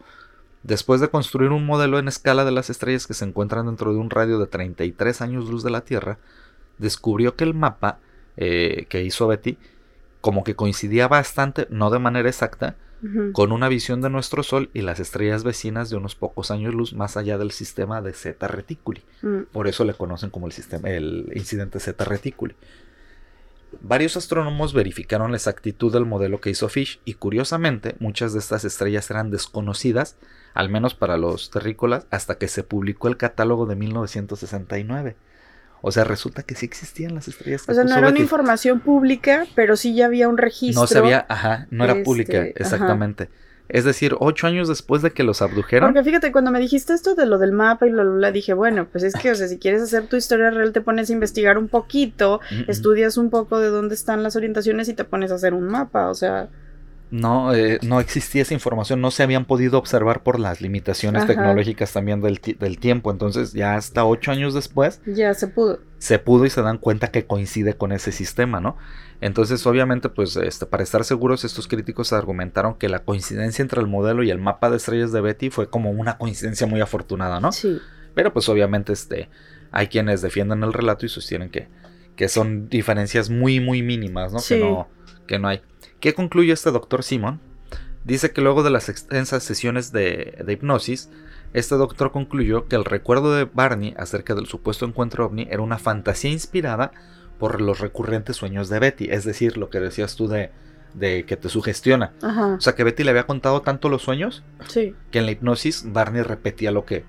Después 0.64 0.99
de 0.99 1.10
construir 1.10 1.52
un 1.52 1.65
modelo 1.65 1.99
en 1.99 2.10
escala 2.10 2.44
de 2.44 2.52
las 2.52 2.69
estrellas 2.69 3.07
que 3.07 3.14
se 3.14 3.23
encuentran 3.23 3.68
dentro 3.68 3.94
de 3.94 3.99
un 3.99 4.10
radio 4.10 4.39
de 4.39 4.48
33 4.48 5.22
años 5.22 5.49
luz 5.49 5.64
de 5.64 5.69
la 5.69 5.81
Tierra, 5.81 6.18
descubrió 6.77 7.35
que 7.38 7.45
el 7.45 7.53
mapa 7.53 7.99
eh, 8.35 8.85
que 8.89 9.03
hizo 9.03 9.27
Betty 9.27 9.57
como 10.19 10.44
que 10.44 10.56
coincidía 10.56 11.07
bastante, 11.07 11.68
no 11.69 11.89
de 11.89 11.99
manera 11.99 12.27
exacta, 12.27 12.76
con 13.31 13.52
una 13.52 13.69
visión 13.69 14.02
de 14.02 14.10
nuestro 14.10 14.41
Sol 14.41 14.72
y 14.73 14.81
las 14.81 14.99
estrellas 14.99 15.44
vecinas 15.44 15.91
de 15.91 15.98
unos 15.98 16.15
pocos 16.15 16.49
años 16.49 16.73
luz 16.73 16.94
más 16.94 17.15
allá 17.15 17.38
del 17.38 17.52
sistema 17.52 18.02
de 18.02 18.11
Zeta 18.11 18.48
Reticuli. 18.48 19.03
Mm. 19.22 19.44
Por 19.52 19.68
eso 19.68 19.85
le 19.85 19.94
conocen 19.94 20.31
como 20.31 20.48
el, 20.48 20.52
sistema, 20.52 20.89
el 20.89 21.31
incidente 21.35 21.80
Zeta 21.80 22.06
Reticuli. 22.06 22.56
Varios 23.81 24.18
astrónomos 24.18 24.73
verificaron 24.73 25.31
la 25.31 25.38
exactitud 25.38 25.91
del 25.91 26.06
modelo 26.06 26.39
que 26.39 26.49
hizo 26.49 26.69
Fish 26.69 26.99
y 27.06 27.15
curiosamente 27.15 27.95
muchas 27.99 28.34
de 28.34 28.39
estas 28.39 28.64
estrellas 28.64 29.10
eran 29.11 29.30
desconocidas, 29.30 30.15
al 30.53 30.69
menos 30.69 30.95
para 30.95 31.18
los 31.18 31.52
terrícolas, 31.52 32.07
hasta 32.10 32.38
que 32.38 32.48
se 32.48 32.64
publicó 32.64 33.07
el 33.07 33.18
catálogo 33.18 33.65
de 33.65 33.76
1969. 33.76 35.15
O 35.81 35.91
sea, 35.91 36.03
resulta 36.03 36.44
que 36.44 36.56
sí 36.56 36.65
existían 36.65 37.14
las 37.14 37.27
estrellas 37.27 37.64
que 37.65 37.72
O 37.72 37.76
sea, 37.76 37.84
no 37.84 37.95
era 37.95 38.10
una 38.10 38.19
información 38.19 38.80
pública, 38.80 39.45
pero 39.53 39.76
sí 39.76 39.94
ya 39.94 40.07
había 40.07 40.27
un 40.27 40.38
registro. 40.38 40.81
No 40.81 40.88
se 40.88 40.98
había, 40.98 41.26
ajá, 41.30 41.68
no 41.69 41.84
era 41.84 41.94
Este, 41.94 42.03
pública, 42.03 42.45
ajá. 42.60 42.98
Es 43.69 43.84
decir, 43.84 44.15
ocho 44.19 44.48
años 44.48 44.68
después 44.68 45.02
de 45.02 45.11
que 45.11 45.23
los 45.23 45.41
abdujeron, 45.41 45.91
Porque 45.94 46.03
fíjate, 46.03 46.31
cuando 46.31 46.52
me 46.52 46.60
dijiste 46.60 46.94
esto 46.94 47.15
de 47.15 47.26
lo 47.26 47.38
del 47.38 47.52
mapa 47.52 47.85
y 47.88 47.89
lo, 47.89 48.03
lo, 48.03 48.15
lo, 48.15 48.31
dije, 48.31 48.53
bueno, 48.53 48.88
pues 48.91 49.03
es 49.03 49.14
que, 49.14 49.31
o 49.31 49.35
sea, 49.35 49.48
si 49.48 49.57
quieres 49.57 49.81
hacer 49.81 50.07
tu 50.07 50.15
historia 50.15 50.49
real, 50.52 50.72
te 50.72 50.81
pones 50.81 51.10
a 51.10 51.14
investigar 51.14 51.57
un 51.57 51.68
poquito, 51.68 52.38
Mm, 52.52 52.56
mm. 52.56 52.65
estudias 52.68 53.18
un 53.18 53.30
poco 53.30 53.60
de 53.60 53.69
dónde 53.69 53.95
están 53.95 54.23
las 54.23 54.35
orientaciones 54.35 54.88
y 54.89 54.94
te 54.94 55.03
pones 55.03 55.31
a 55.31 55.35
hacer 55.35 55.53
un 55.53 55.68
mapa, 55.68 56.10
o 56.10 56.15
sea, 56.15 56.49
no, 57.10 57.54
eh, 57.54 57.80
no 57.84 58.00
existía 58.00 58.42
esa 58.42 58.54
información, 58.54 59.00
no 59.00 59.12
se 59.12 59.24
habían 59.24 59.46
podido 59.46 59.78
observar 59.78 60.24
por 60.24 60.40
las 60.40 60.60
limitaciones 60.60 61.24
Ajá. 61.24 61.34
tecnológicas 61.34 61.94
también 61.94 62.22
del 62.22 62.80
tiempo. 62.80 63.12
Entonces, 63.12 63.54
ya 63.54 63.76
hasta 63.76 64.06
ocho 64.06 64.32
años 64.32 64.54
después, 64.54 65.02
ya 65.06 65.34
se 65.34 65.48
pudo. 65.48 65.80
se 66.00 66.20
pudo 66.20 66.46
y 66.46 66.50
se 66.50 66.62
dan 66.62 66.78
cuenta 66.78 67.08
que 67.10 67.26
coincide 67.26 67.76
con 67.76 67.92
ese 67.92 68.12
sistema, 68.12 68.60
¿no? 68.60 68.78
Entonces, 69.20 69.66
obviamente, 69.66 70.10
pues 70.10 70.36
este, 70.36 70.66
para 70.66 70.84
estar 70.84 71.04
seguros, 71.04 71.44
estos 71.44 71.68
críticos 71.68 72.14
argumentaron 72.14 72.76
que 72.76 72.90
la 72.90 73.00
coincidencia 73.00 73.64
entre 73.64 73.82
el 73.82 73.88
modelo 73.88 74.22
y 74.24 74.30
el 74.30 74.40
mapa 74.40 74.70
de 74.70 74.78
estrellas 74.78 75.12
de 75.12 75.22
Betty 75.22 75.50
fue 75.50 75.70
como 75.70 75.90
una 75.92 76.18
coincidencia 76.18 76.68
muy 76.68 76.82
afortunada, 76.82 77.40
¿no? 77.40 77.52
Sí. 77.52 77.80
Pero 78.14 78.34
pues 78.34 78.48
obviamente 78.50 78.94
este, 78.94 79.30
hay 79.72 79.88
quienes 79.88 80.22
defienden 80.22 80.64
el 80.64 80.74
relato 80.74 81.06
y 81.06 81.10
sostienen 81.10 81.50
que, 81.50 81.68
que 82.16 82.28
son 82.28 82.70
diferencias 82.70 83.30
muy, 83.30 83.60
muy 83.60 83.82
mínimas, 83.82 84.34
¿no? 84.34 84.40
Sí. 84.40 84.56
Que 84.56 84.60
no, 84.60 84.88
que 85.26 85.40
no 85.40 85.48
hay. 85.48 85.62
¿Qué 85.99 86.14
concluye 86.14 86.53
este 86.53 86.72
doctor 86.72 87.03
Simon? 87.03 87.40
Dice 88.03 88.32
que 88.32 88.41
luego 88.41 88.64
de 88.64 88.69
las 88.69 88.88
extensas 88.90 89.44
sesiones 89.44 89.91
de, 89.91 90.41
de 90.45 90.53
hipnosis, 90.53 91.10
este 91.53 91.76
doctor 91.76 92.11
concluyó 92.11 92.68
que 92.68 92.76
el 92.76 92.86
recuerdo 92.86 93.36
de 93.36 93.45
Barney 93.45 93.94
acerca 93.98 94.34
del 94.36 94.45
supuesto 94.45 94.86
encuentro 94.86 95.26
ovni 95.26 95.48
era 95.49 95.61
una 95.61 95.78
fantasía 95.78 96.32
inspirada 96.32 96.91
por 97.40 97.61
los 97.61 97.80
recurrentes 97.80 98.36
sueños 98.38 98.69
de 98.69 98.80
Betty, 98.80 99.10
es 99.11 99.24
decir, 99.26 99.57
lo 99.57 99.69
que 99.69 99.80
decías 99.80 100.15
tú 100.15 100.28
de, 100.28 100.52
de 100.94 101.26
que 101.26 101.36
te 101.38 101.49
sugestiona. 101.49 102.14
Ajá. 102.22 102.56
O 102.56 102.61
sea, 102.61 102.76
que 102.76 102.84
Betty 102.84 103.03
le 103.03 103.11
había 103.11 103.28
contado 103.28 103.61
tanto 103.61 103.90
los 103.90 104.03
sueños 104.03 104.44
Sí. 104.68 104.95
que 105.11 105.19
en 105.19 105.26
la 105.26 105.32
hipnosis 105.32 105.84
Barney 105.91 106.22
repetía 106.22 106.72
lo 106.72 106.86
que 106.86 107.03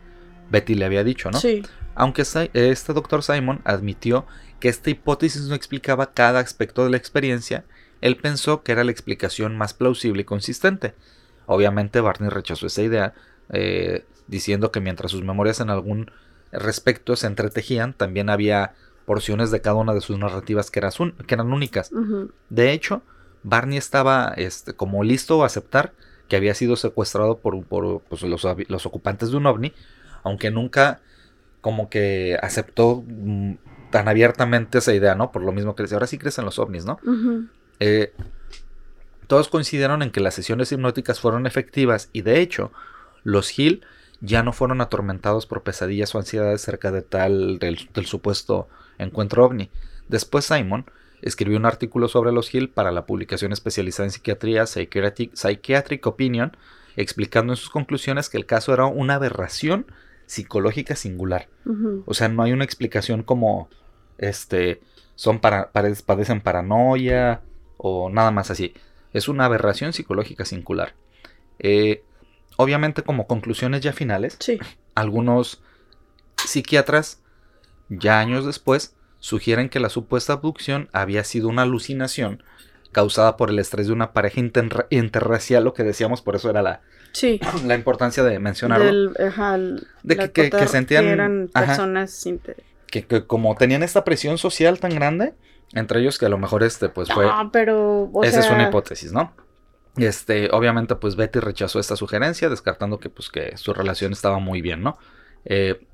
Betty 0.50 0.74
le 0.74 0.84
había 0.84 1.04
dicho, 1.04 1.30
¿no? 1.30 1.38
Sí. 1.38 1.62
Aunque 1.94 2.22
este 2.22 2.92
doctor 2.92 3.22
Simon 3.22 3.60
admitió 3.64 4.26
que 4.60 4.68
esta 4.68 4.90
hipótesis 4.90 5.42
no 5.42 5.54
explicaba 5.54 6.12
cada 6.12 6.40
aspecto 6.40 6.84
de 6.84 6.90
la 6.90 6.96
experiencia, 6.96 7.64
él 8.00 8.16
pensó 8.16 8.62
que 8.62 8.72
era 8.72 8.84
la 8.84 8.90
explicación 8.90 9.56
más 9.56 9.74
plausible 9.74 10.22
y 10.22 10.24
consistente. 10.24 10.94
Obviamente 11.46 12.00
Barney 12.00 12.30
rechazó 12.30 12.66
esa 12.66 12.82
idea, 12.82 13.14
eh, 13.50 14.04
diciendo 14.26 14.70
que 14.70 14.80
mientras 14.80 15.10
sus 15.10 15.24
memorias 15.24 15.60
en 15.60 15.70
algún 15.70 16.10
respecto 16.52 17.16
se 17.16 17.26
entretejían, 17.26 17.94
también 17.94 18.30
había 18.30 18.74
porciones 19.06 19.50
de 19.50 19.60
cada 19.60 19.76
una 19.76 19.94
de 19.94 20.00
sus 20.00 20.18
narrativas 20.18 20.70
que, 20.70 20.80
eran 20.80 20.92
que 21.26 21.34
eran 21.34 21.52
únicas. 21.52 21.90
De 22.50 22.72
hecho, 22.72 23.02
Barney 23.42 23.78
estaba 23.78 24.34
este, 24.36 24.74
como 24.74 25.02
listo 25.02 25.42
a 25.42 25.46
aceptar 25.46 25.92
que 26.28 26.36
había 26.36 26.54
sido 26.54 26.76
secuestrado 26.76 27.38
por, 27.38 27.64
por, 27.64 28.02
pues, 28.02 28.22
los, 28.22 28.44
ocupantes 28.86 29.30
de 29.30 29.38
un 29.38 29.46
ovni, 29.46 29.72
aunque 30.22 30.50
nunca 30.50 31.00
como 31.62 31.88
que 31.88 32.38
aceptó 32.42 33.02
mm, 33.06 33.54
tan 33.90 34.08
abiertamente 34.08 34.78
esa 34.78 34.92
idea, 34.92 35.14
¿no? 35.14 35.32
Por 35.32 35.42
lo 35.42 35.52
mismo 35.52 35.74
que 35.74 35.84
decía, 35.84 35.96
ahora 35.96 36.06
sí 36.06 36.18
crees 36.18 36.38
en 36.38 36.44
los 36.44 36.58
ovnis, 36.58 36.84
¿no? 36.84 37.00
Eh, 37.80 38.12
todos 39.26 39.48
coincidieron 39.48 40.02
en 40.02 40.10
que 40.10 40.20
las 40.20 40.34
sesiones 40.34 40.72
hipnóticas 40.72 41.20
fueron 41.20 41.46
efectivas 41.46 42.08
y 42.12 42.22
de 42.22 42.40
hecho, 42.40 42.72
los 43.24 43.58
Hill 43.58 43.84
ya 44.20 44.42
no 44.42 44.52
fueron 44.52 44.80
atormentados 44.80 45.46
por 45.46 45.62
pesadillas 45.62 46.14
o 46.14 46.18
ansiedades 46.18 46.62
cerca 46.62 46.90
de 46.90 47.02
tal 47.02 47.58
del, 47.58 47.88
del 47.92 48.06
supuesto 48.06 48.68
encuentro 48.98 49.44
ovni. 49.44 49.70
Después 50.08 50.44
Simon 50.44 50.86
escribió 51.22 51.58
un 51.58 51.66
artículo 51.66 52.08
sobre 52.08 52.32
los 52.32 52.52
Hill 52.54 52.70
para 52.70 52.90
la 52.90 53.06
publicación 53.06 53.52
especializada 53.52 54.06
en 54.06 54.12
psiquiatría 54.12 54.66
Psychiatric, 54.66 55.34
Psychiatric 55.34 56.06
Opinion, 56.06 56.56
explicando 56.96 57.52
en 57.52 57.56
sus 57.56 57.70
conclusiones 57.70 58.28
que 58.28 58.38
el 58.38 58.46
caso 58.46 58.72
era 58.72 58.86
una 58.86 59.14
aberración 59.14 59.86
psicológica 60.26 60.96
singular. 60.96 61.48
O 62.06 62.14
sea, 62.14 62.28
no 62.28 62.42
hay 62.42 62.52
una 62.52 62.64
explicación 62.64 63.22
como 63.22 63.68
este 64.18 64.80
son 65.14 65.40
para, 65.40 65.70
padecen 65.72 66.40
paranoia 66.40 67.40
o 67.78 68.10
nada 68.10 68.30
más 68.30 68.50
así. 68.50 68.74
Es 69.14 69.28
una 69.28 69.46
aberración 69.46 69.94
psicológica 69.94 70.44
singular. 70.44 70.94
Eh, 71.58 72.04
obviamente, 72.56 73.02
como 73.02 73.26
conclusiones 73.26 73.80
ya 73.80 73.92
finales, 73.94 74.36
Sí. 74.40 74.58
algunos 74.94 75.62
psiquiatras, 76.36 77.20
ya 77.88 78.20
años 78.20 78.44
después, 78.46 78.94
sugieren 79.18 79.68
que 79.68 79.80
la 79.80 79.88
supuesta 79.88 80.34
abducción 80.34 80.88
había 80.92 81.24
sido 81.24 81.48
una 81.48 81.62
alucinación 81.62 82.42
causada 82.92 83.36
por 83.36 83.50
el 83.50 83.58
estrés 83.58 83.86
de 83.88 83.92
una 83.92 84.12
pareja 84.12 84.40
interra- 84.40 84.86
interracial, 84.90 85.64
lo 85.64 85.74
que 85.74 85.82
decíamos, 85.82 86.22
por 86.22 86.36
eso 86.36 86.48
era 86.50 86.62
la, 86.62 86.80
Sí. 87.12 87.40
la 87.66 87.74
importancia 87.74 88.22
de 88.22 88.38
mencionarlo. 88.38 88.84
Del, 88.84 89.14
ajá, 89.26 89.54
el- 89.56 89.86
De 90.02 90.16
que- 90.16 90.30
que- 90.30 90.50
que 90.50 90.66
sentían- 90.68 91.06
eran 91.06 91.50
ajá. 91.54 91.66
personas 91.66 92.26
inter- 92.26 92.62
que, 92.86 93.04
que 93.04 93.26
como 93.26 93.54
tenían 93.56 93.82
esta 93.82 94.04
presión 94.04 94.38
social 94.38 94.78
tan 94.80 94.94
grande, 94.94 95.34
entre 95.72 96.00
ellos 96.00 96.18
que 96.18 96.26
a 96.26 96.28
lo 96.28 96.38
mejor 96.38 96.62
este 96.62 96.88
pues 96.88 97.08
fue 97.12 97.26
No, 97.26 97.50
pero. 97.52 98.10
o 98.12 98.24
esa 98.24 98.40
es 98.40 98.50
una 98.50 98.68
hipótesis, 98.68 99.12
¿no? 99.12 99.32
Este, 99.96 100.48
obviamente 100.52 100.94
pues 100.94 101.16
Betty 101.16 101.40
rechazó 101.40 101.80
esta 101.80 101.96
sugerencia, 101.96 102.48
descartando 102.48 102.98
que 103.00 103.10
pues 103.10 103.30
que 103.30 103.56
su 103.56 103.74
relación 103.74 104.12
estaba 104.12 104.38
muy 104.38 104.62
bien, 104.62 104.82
¿no? 104.82 104.98
Eh, 105.44 105.86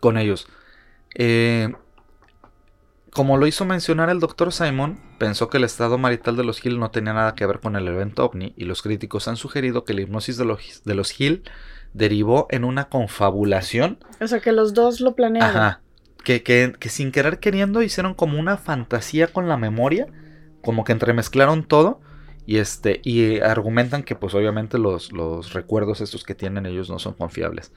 con 0.00 0.18
ellos. 0.18 0.46
Eh, 1.14 1.72
como 3.12 3.36
lo 3.36 3.46
hizo 3.46 3.66
mencionar 3.66 4.08
el 4.08 4.20
doctor 4.20 4.52
Simon, 4.52 4.98
pensó 5.18 5.50
que 5.50 5.58
el 5.58 5.64
estado 5.64 5.98
marital 5.98 6.36
de 6.36 6.44
los 6.44 6.64
Hill 6.64 6.80
no 6.80 6.90
tenía 6.90 7.12
nada 7.12 7.34
que 7.34 7.44
ver 7.44 7.60
con 7.60 7.76
el 7.76 7.86
evento 7.86 8.24
ovni 8.24 8.54
y 8.56 8.64
los 8.64 8.80
críticos 8.80 9.28
han 9.28 9.36
sugerido 9.36 9.84
que 9.84 9.92
la 9.92 10.00
hipnosis 10.00 10.38
de 10.38 10.46
los, 10.46 10.82
de 10.84 10.94
los 10.94 11.20
Hill 11.20 11.42
derivó 11.92 12.46
en 12.50 12.64
una 12.64 12.88
confabulación 12.88 13.98
O 14.18 14.26
sea, 14.26 14.40
que 14.40 14.52
los 14.52 14.72
dos 14.72 15.00
lo 15.00 15.14
planearon. 15.14 15.56
Ajá. 15.56 15.81
Que, 16.22 16.72
sin 16.88 17.12
querer 17.12 17.38
queriendo 17.38 17.82
hicieron 17.82 18.14
como 18.14 18.38
una 18.38 18.56
fantasía 18.56 19.28
con 19.28 19.48
la 19.48 19.56
memoria. 19.56 20.06
Como 20.62 20.84
que 20.84 20.92
entremezclaron 20.92 21.64
todo. 21.64 22.00
Y 22.46 22.58
este. 22.58 23.00
Y 23.04 23.40
argumentan 23.40 24.02
que 24.02 24.16
pues 24.16 24.34
obviamente 24.34 24.78
los, 24.78 25.12
los 25.12 25.52
recuerdos 25.52 26.00
estos 26.00 26.24
que 26.24 26.34
tienen 26.34 26.66
ellos 26.66 26.90
no 26.90 26.98
son 26.98 27.14
confiables. 27.14 27.72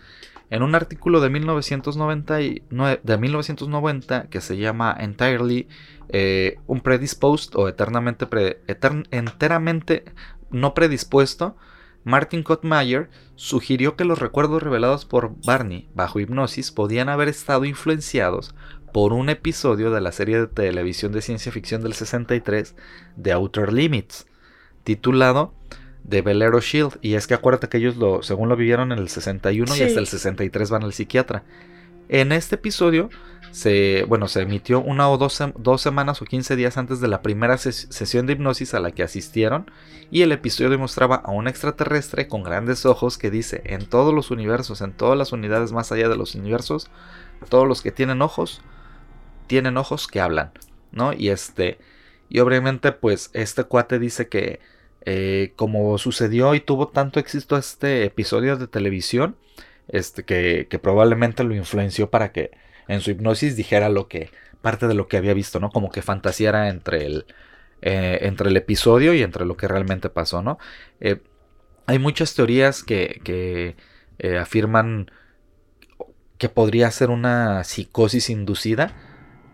En 0.51 0.61
un 0.61 0.75
artículo 0.75 1.21
de 1.21 1.29
1999, 1.31 3.01
de 3.03 3.17
1990 3.17 4.27
que 4.29 4.41
se 4.41 4.57
llama 4.57 4.95
Entirely 4.99 5.67
eh, 6.09 6.57
un 6.67 6.81
predisposed 6.81 7.55
o 7.55 7.67
eternamente 7.67 8.27
pre- 8.27 8.59
enteramente 9.09 10.05
no 10.51 10.75
predispuesto, 10.75 11.57
Martin 12.05 12.43
Kottmeyer 12.43 13.09
sugirió 13.35 13.95
que 13.95 14.05
los 14.05 14.19
recuerdos 14.19 14.63
revelados 14.63 15.05
por 15.05 15.33
Barney 15.43 15.89
bajo 15.93 16.19
hipnosis 16.19 16.71
podían 16.71 17.09
haber 17.09 17.27
estado 17.27 17.65
influenciados 17.65 18.53
por 18.93 19.11
un 19.11 19.27
episodio 19.29 19.91
de 19.91 19.99
la 19.99 20.11
serie 20.13 20.39
de 20.39 20.47
televisión 20.47 21.11
de 21.11 21.21
ciencia 21.21 21.51
ficción 21.51 21.81
del 21.81 21.93
63 21.93 22.75
de 23.17 23.31
Outer 23.33 23.73
Limits, 23.73 24.27
titulado 24.83 25.53
The 26.07 26.21
Velero 26.21 26.61
Shield. 26.61 26.99
Y 27.01 27.15
es 27.15 27.27
que 27.27 27.33
acuérdate 27.33 27.67
que 27.69 27.77
ellos 27.77 27.97
lo, 27.97 28.21
según 28.23 28.49
lo 28.49 28.55
vivieron 28.55 28.91
en 28.91 28.99
el 28.99 29.09
61 29.09 29.73
Sí. 29.73 29.81
y 29.81 29.83
hasta 29.83 29.99
el 29.99 30.07
63 30.07 30.69
van 30.69 30.83
al 30.83 30.93
psiquiatra. 30.93 31.43
En 32.07 32.31
este 32.31 32.55
episodio 32.55 33.09
se, 33.55 34.03
bueno, 34.07 34.27
se 34.27 34.41
emitió 34.41 34.81
una 34.81 35.09
o 35.09 35.17
dos, 35.17 35.41
dos 35.57 35.81
semanas 35.81 36.21
o 36.21 36.25
15 36.25 36.55
días 36.57 36.77
antes 36.77 36.99
de 36.99 37.07
la 37.07 37.21
primera 37.21 37.55
ses- 37.55 37.89
sesión 37.89 38.25
de 38.25 38.33
hipnosis 38.33 38.73
a 38.73 38.81
la 38.81 38.91
que 38.91 39.03
asistieron 39.03 39.71
y 40.11 40.23
el 40.23 40.31
episodio 40.33 40.77
mostraba 40.77 41.15
a 41.15 41.31
un 41.31 41.47
extraterrestre 41.47 42.27
con 42.27 42.43
grandes 42.43 42.85
ojos 42.85 43.17
que 43.17 43.31
dice 43.31 43.61
en 43.65 43.85
todos 43.85 44.13
los 44.13 44.29
universos, 44.31 44.81
en 44.81 44.91
todas 44.93 45.17
las 45.17 45.31
unidades 45.31 45.71
más 45.71 45.91
allá 45.91 46.09
de 46.09 46.17
los 46.17 46.35
universos, 46.35 46.89
todos 47.49 47.67
los 47.67 47.81
que 47.81 47.91
tienen 47.91 48.21
ojos 48.21 48.61
tienen 49.47 49.77
ojos 49.77 50.07
que 50.07 50.21
hablan, 50.21 50.51
¿no? 50.91 51.13
Y 51.13 51.29
este 51.29 51.79
y 52.29 52.39
obviamente 52.39 52.91
pues 52.91 53.29
este 53.33 53.63
cuate 53.65 53.99
dice 53.99 54.27
que 54.29 54.59
eh, 55.05 55.53
como 55.55 55.97
sucedió 55.97 56.55
y 56.55 56.59
tuvo 56.61 56.87
tanto 56.87 57.19
éxito 57.19 57.57
este 57.57 58.03
episodio 58.05 58.57
de 58.57 58.67
televisión, 58.67 59.37
este 59.87 60.23
que, 60.25 60.67
que 60.69 60.79
probablemente 60.79 61.43
lo 61.43 61.55
influenció 61.55 62.09
para 62.09 62.31
que 62.31 62.51
en 62.87 63.01
su 63.01 63.11
hipnosis 63.11 63.55
dijera 63.55 63.89
lo 63.89 64.07
que 64.07 64.31
parte 64.61 64.87
de 64.87 64.95
lo 64.95 65.07
que 65.07 65.17
había 65.17 65.33
visto, 65.33 65.59
¿no? 65.59 65.69
Como 65.69 65.91
que 65.91 66.01
fantaseara 66.01 66.69
entre 66.69 67.05
el 67.05 67.25
eh, 67.81 68.19
entre 68.23 68.49
el 68.49 68.57
episodio 68.57 69.13
y 69.13 69.21
entre 69.21 69.45
lo 69.45 69.57
que 69.57 69.67
realmente 69.67 70.09
pasó, 70.09 70.41
¿no? 70.41 70.57
Eh, 71.01 71.21
hay 71.87 71.99
muchas 71.99 72.33
teorías 72.33 72.83
que, 72.83 73.21
que 73.23 73.75
eh, 74.17 74.37
afirman 74.37 75.11
que 76.37 76.49
podría 76.49 76.89
ser 76.91 77.09
una 77.09 77.63
psicosis 77.63 78.29
inducida, 78.29 78.93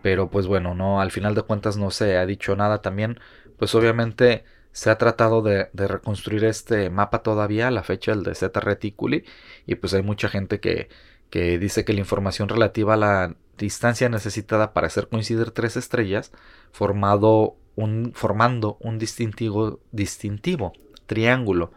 pero 0.02 0.30
pues 0.30 0.48
bueno, 0.48 0.76
no, 0.76 1.02
al 1.02 1.12
final 1.12 1.36
de 1.36 1.44
cuentas 1.44 1.78
no 1.78 1.92
se 1.92 2.18
ha 2.18 2.26
dicho 2.26 2.56
nada. 2.56 2.82
También, 2.82 3.20
pues 3.58 3.76
obviamente 3.76 4.46
se 4.72 4.90
ha 4.90 4.98
tratado 4.98 5.42
de, 5.42 5.70
de 5.74 5.88
reconstruir 5.88 6.46
este 6.46 6.90
mapa 6.90 7.24
todavía 7.24 7.68
a 7.68 7.72
la 7.72 7.84
fecha 7.84 8.14
el 8.14 8.24
de 8.24 8.36
Z 8.36 8.60
Reticuli 8.62 9.26
y 9.66 9.76
pues 9.76 9.94
hay 9.94 10.02
mucha 10.04 10.30
gente 10.30 10.60
que, 10.60 10.90
que 11.32 11.58
dice 11.58 11.84
que 11.84 11.94
la 11.94 12.00
información 12.00 12.48
relativa 12.48 12.94
a 12.94 12.98
la 12.98 13.36
distancia 13.58 14.10
necesitada 14.10 14.74
para 14.74 14.88
hacer 14.88 15.08
coincidir 15.08 15.50
tres 15.52 15.78
estrellas 15.78 16.32
formado 16.72 17.56
un, 17.76 18.12
formando 18.14 18.78
un 18.80 19.00
distintivo, 19.00 19.80
distintivo 19.92 20.74
triángulo 21.08 21.72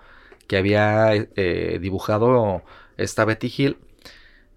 que 0.49 0.59
había 0.59 1.15
eh, 1.15 1.79
dibujado 1.81 2.63
esta 2.99 3.25
Betty 3.25 3.53
Hill 3.57 3.79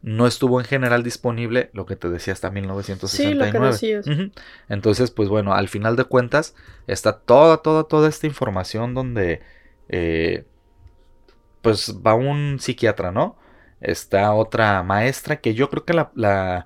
no 0.01 0.27
estuvo 0.27 0.59
en 0.59 0.65
general 0.65 1.03
disponible, 1.03 1.69
lo 1.73 1.85
que 1.85 1.95
te 1.95 2.09
decía 2.09 2.33
hasta 2.33 2.51
1969. 2.51 3.07
Sí, 3.09 3.33
lo 3.33 3.51
que 3.51 3.67
decías. 3.67 4.31
Entonces, 4.69 5.11
pues 5.11 5.27
bueno, 5.27 5.53
al 5.53 5.67
final 5.67 5.95
de 5.95 6.05
cuentas 6.05 6.55
está 6.85 7.19
toda, 7.19 7.57
toda, 7.57 7.83
toda 7.85 8.07
esta 8.07 8.27
información 8.27 8.93
donde 8.93 9.41
eh, 9.89 10.45
pues 11.61 11.97
va 12.05 12.13
un 12.13 12.57
psiquiatra, 12.59 13.11
¿no? 13.11 13.37
Está 13.81 14.33
otra 14.33 14.81
maestra 14.83 15.37
que 15.37 15.53
yo 15.53 15.69
creo 15.69 15.85
que 15.85 15.93
la, 15.93 16.11
la 16.15 16.65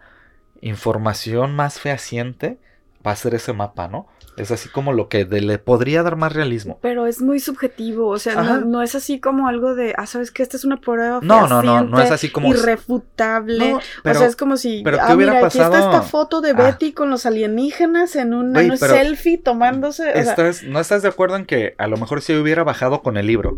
información 0.61 1.55
más 1.55 1.79
fehaciente 1.79 2.57
va 3.05 3.11
a 3.11 3.15
ser 3.15 3.33
ese 3.33 3.51
mapa, 3.53 3.87
¿no? 3.87 4.07
Es 4.37 4.49
así 4.49 4.69
como 4.69 4.93
lo 4.93 5.09
que 5.09 5.25
de- 5.25 5.41
le 5.41 5.57
podría 5.57 6.03
dar 6.03 6.15
más 6.15 6.31
realismo. 6.33 6.79
Pero 6.81 7.05
es 7.05 7.21
muy 7.21 7.39
subjetivo, 7.41 8.07
o 8.07 8.17
sea, 8.17 8.41
no, 8.41 8.61
no 8.61 8.81
es 8.81 8.95
así 8.95 9.19
como 9.19 9.47
algo 9.49 9.75
de, 9.75 9.93
ah, 9.97 10.05
sabes 10.05 10.31
que 10.31 10.41
esta 10.41 10.55
es 10.55 10.63
una 10.63 10.77
prueba 10.79 11.19
No, 11.21 11.47
no, 11.47 11.61
no, 11.61 11.83
no 11.83 11.99
es 12.01 12.11
así 12.11 12.29
como- 12.29 12.47
irrefutable. 12.47 13.71
No, 13.73 13.79
pero- 14.03 14.15
o 14.15 14.19
sea, 14.19 14.27
es 14.29 14.35
como 14.37 14.55
si, 14.55 14.83
pero 14.83 14.97
¿qué 14.97 15.03
ah, 15.03 15.15
hubiera 15.15 15.33
mira, 15.33 15.47
aquí 15.47 15.57
está 15.57 15.69
pasado? 15.69 15.91
esta 15.91 16.01
foto 16.03 16.39
de 16.39 16.51
Ah. 16.51 16.53
Betty 16.53 16.93
con 16.93 17.09
los 17.09 17.25
alienígenas 17.25 18.15
en 18.15 18.53
pero- 18.53 18.77
selfie 18.77 19.37
tomándose, 19.37 20.09
o 20.09 20.13
sea, 20.13 20.21
¿Estás, 20.21 20.63
¿No 20.63 20.79
estás 20.79 21.01
de 21.01 21.09
acuerdo 21.09 21.35
en 21.35 21.45
que 21.45 21.75
a 21.77 21.87
lo 21.87 21.97
mejor 21.97 22.21
si 22.21 22.33
hubiera 22.33 22.63
bajado 22.63 23.01
con 23.01 23.17
el 23.17 23.27
libro, 23.27 23.57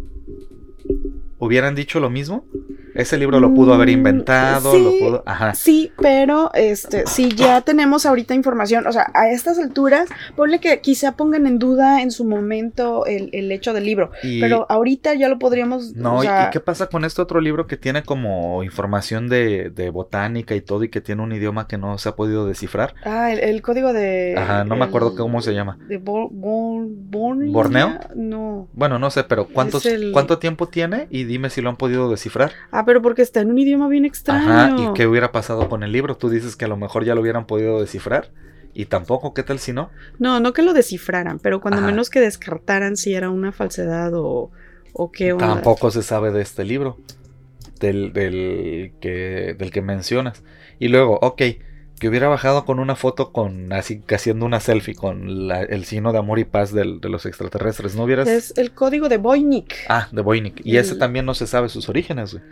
hubieran 1.43 1.75
dicho 1.75 1.99
lo 1.99 2.09
mismo? 2.09 2.45
Ese 2.95 3.17
libro 3.17 3.39
lo 3.39 3.51
pudo 3.55 3.73
haber 3.73 3.87
Mm, 3.87 3.91
inventado, 3.91 4.71
sí. 4.71 4.83
lo 4.83 4.91
pudo... 4.99 5.23
Ajá. 5.25 5.55
Sí, 5.55 5.91
pero 5.99 6.51
este, 6.53 7.07
si 7.07 7.29
ya 7.33 7.61
tenemos 7.61 8.05
ahorita 8.05 8.35
información, 8.35 8.85
o 8.85 8.91
sea, 8.91 9.09
a 9.15 9.31
estas 9.31 9.57
alturas, 9.57 10.07
ponle 10.35 10.59
que 10.59 10.79
quizá 10.79 11.13
pongan 11.17 11.47
en 11.47 11.57
duda 11.57 12.03
en 12.03 12.11
su 12.11 12.23
momento 12.23 13.07
el, 13.07 13.31
el 13.33 13.51
hecho 13.51 13.73
del 13.73 13.85
libro, 13.85 14.11
Y, 14.21 14.39
pero 14.39 14.67
ahorita 14.69 15.15
ya 15.15 15.27
lo 15.27 15.39
podríamos, 15.39 15.93
no, 15.95 16.17
o 16.19 16.23
¿y- 16.23 16.27
sea, 16.27 16.47
¿y 16.47 16.51
qué 16.51 16.59
pasa 16.59 16.85
con 16.85 17.03
este 17.03 17.19
otro 17.19 17.41
libro 17.41 17.65
que 17.65 17.77
tiene 17.77 18.03
como 18.03 18.63
información 18.63 19.27
de, 19.27 19.71
de 19.71 19.89
botánica 19.89 20.53
y 20.53 20.61
todo 20.61 20.83
y 20.83 20.89
que 20.89 21.01
tiene 21.01 21.23
un 21.23 21.31
idioma 21.31 21.67
que 21.67 21.79
no 21.79 21.97
se 21.97 22.09
ha 22.09 22.15
podido 22.15 22.45
descifrar? 22.45 22.93
ah, 23.05 23.31
el, 23.31 23.39
el 23.39 23.61
código 23.63 23.91
de... 23.91 24.35
Ajá, 24.37 24.65
no 24.65 24.75
me 24.75 24.85
acuerdo 24.85 25.09
el- 25.11 25.17
cómo 25.17 25.41
se 25.41 25.55
llama. 25.55 25.79
De 25.87 25.97
Bor- 25.99 26.29
Bor- 26.31 26.85
Borneo? 26.87 27.51
¿Borneo? 27.51 27.99
No. 28.15 28.67
Bueno, 28.73 28.99
no 28.99 29.09
sé, 29.09 29.23
pero 29.23 29.47
¿cuántos, 29.47 29.83
el- 29.87 30.11
¿cuánto 30.11 30.37
tiempo 30.37 30.67
tiene? 30.67 31.07
Y 31.09 31.23
dime 31.33 31.49
si 31.49 31.61
lo 31.61 31.69
han 31.69 31.77
podido 31.77 32.09
descifrar. 32.09 32.51
Ah, 32.71 32.85
pero 32.85 33.01
porque 33.01 33.21
está 33.23 33.41
en 33.41 33.49
un 33.49 33.57
idioma 33.57 33.87
bien 33.87 34.05
extraño. 34.05 34.49
Ajá, 34.51 34.75
¿y 34.77 34.93
qué 34.93 35.07
hubiera 35.07 35.31
pasado 35.31 35.67
con 35.67 35.83
el 35.83 35.91
libro? 35.91 36.15
Tú 36.15 36.29
dices 36.29 36.55
que 36.55 36.65
a 36.65 36.67
lo 36.67 36.77
mejor 36.77 37.03
ya 37.03 37.15
lo 37.15 37.21
hubieran 37.21 37.47
podido 37.47 37.81
descifrar. 37.81 38.31
Y 38.75 38.85
tampoco, 38.85 39.33
¿qué 39.33 39.43
tal 39.43 39.59
si 39.59 39.73
no? 39.73 39.89
No, 40.19 40.39
no 40.39 40.53
que 40.53 40.61
lo 40.61 40.73
descifraran, 40.73 41.39
pero 41.39 41.59
cuando 41.59 41.79
Ajá. 41.79 41.87
menos 41.87 42.09
que 42.09 42.19
descartaran 42.19 42.95
si 42.97 43.13
era 43.13 43.29
una 43.29 43.51
falsedad 43.51 44.13
o, 44.15 44.51
o 44.93 45.11
qué 45.11 45.33
onda. 45.33 45.55
Tampoco 45.55 45.91
se 45.91 46.03
sabe 46.03 46.31
de 46.31 46.41
este 46.41 46.63
libro. 46.63 46.97
Del, 47.79 48.13
del, 48.13 48.93
que, 49.01 49.55
del 49.57 49.71
que 49.71 49.81
mencionas. 49.81 50.43
Y 50.79 50.87
luego, 50.87 51.19
ok, 51.21 51.41
que 52.03 52.09
hubiera 52.09 52.27
bajado 52.27 52.65
con 52.65 52.79
una 52.79 52.97
foto 52.97 53.31
con 53.31 53.71
así 53.71 54.03
haciendo 54.13 54.45
una 54.45 54.59
selfie 54.59 54.93
con 54.93 55.47
la- 55.47 55.61
el 55.63 55.85
signo 55.85 56.11
de 56.11 56.17
amor 56.19 56.37
y 56.37 56.43
paz 56.43 56.73
del- 56.73 56.99
de 56.99 57.07
los 57.07 57.25
extraterrestres. 57.25 57.95
¿No 57.95 58.03
hubieras? 58.03 58.27
Es 58.27 58.53
el 58.57 58.71
código 58.73 59.07
de 59.07 59.15
Voynich. 59.15 59.73
Ah, 59.87 60.09
de 60.11 60.21
Voynich. 60.21 60.59
Y 60.65 60.75
ese 60.75 60.93
El- 60.93 60.99
también 60.99 61.25
no 61.25 61.33
se 61.33 61.47
sabe 61.47 61.69
sus 61.69 61.87
orígenes, 61.87 62.33
güey. 62.33 62.43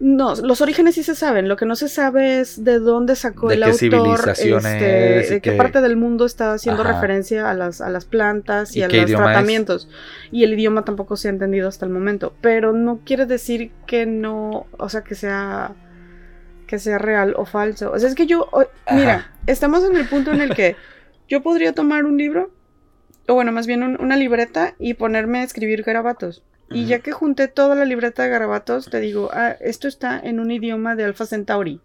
No, 0.00 0.34
los 0.34 0.60
orígenes 0.60 0.96
sí 0.96 1.04
se 1.04 1.14
saben. 1.14 1.48
Lo 1.48 1.56
que 1.56 1.64
no 1.66 1.76
se 1.76 1.88
sabe 1.88 2.40
es 2.40 2.64
de 2.64 2.80
dónde 2.80 3.14
sacó 3.16 3.48
De 3.48 3.54
el 3.54 3.60
qué 3.60 3.64
autor, 3.66 3.78
civilización 3.78 4.66
este, 4.66 5.34
de 5.34 5.40
qué 5.40 5.52
parte 5.52 5.80
del 5.80 5.96
mundo 5.96 6.26
está 6.26 6.52
haciendo 6.52 6.82
Ajá. 6.82 6.94
referencia 6.94 7.48
a 7.48 7.54
las, 7.54 7.80
a 7.80 7.88
las 7.88 8.04
plantas 8.06 8.74
y, 8.76 8.80
¿Y 8.80 8.82
a 8.82 8.88
los 8.88 8.96
es? 8.96 9.16
tratamientos. 9.16 9.88
Y 10.32 10.42
el 10.42 10.52
idioma 10.52 10.84
tampoco 10.84 11.16
se 11.16 11.28
ha 11.28 11.30
entendido 11.30 11.68
hasta 11.68 11.86
el 11.86 11.92
momento. 11.92 12.34
Pero 12.42 12.72
no 12.72 12.98
quiere 13.06 13.24
decir 13.24 13.70
que 13.86 14.04
no, 14.04 14.66
o 14.78 14.88
sea, 14.88 15.02
que 15.02 15.14
sea 15.14 15.74
que 16.66 16.78
sea 16.78 16.98
real 16.98 17.34
o 17.36 17.44
falso. 17.46 17.90
O 17.92 17.98
sea, 17.98 18.08
es 18.08 18.14
que 18.14 18.26
yo, 18.26 18.48
o- 18.52 18.66
mira, 18.92 19.30
estamos 19.46 19.84
en 19.84 19.96
el 19.96 20.06
punto 20.08 20.32
en 20.32 20.40
el 20.40 20.54
que 20.54 20.76
yo 21.28 21.42
podría 21.42 21.72
tomar 21.72 22.04
un 22.04 22.16
libro, 22.18 22.50
o 23.28 23.34
bueno, 23.34 23.52
más 23.52 23.66
bien 23.66 23.82
un- 23.82 24.00
una 24.00 24.16
libreta 24.16 24.74
y 24.78 24.94
ponerme 24.94 25.40
a 25.40 25.42
escribir 25.44 25.82
garabatos. 25.82 26.42
Y 26.68 26.86
ya 26.86 26.98
que 26.98 27.12
junté 27.12 27.46
toda 27.46 27.76
la 27.76 27.84
libreta 27.84 28.24
de 28.24 28.28
garabatos, 28.28 28.90
te 28.90 28.98
digo, 28.98 29.30
ah, 29.32 29.54
esto 29.60 29.86
está 29.86 30.18
en 30.18 30.40
un 30.40 30.50
idioma 30.50 30.96
de 30.96 31.04
Alpha 31.04 31.24
Centauri. 31.24 31.80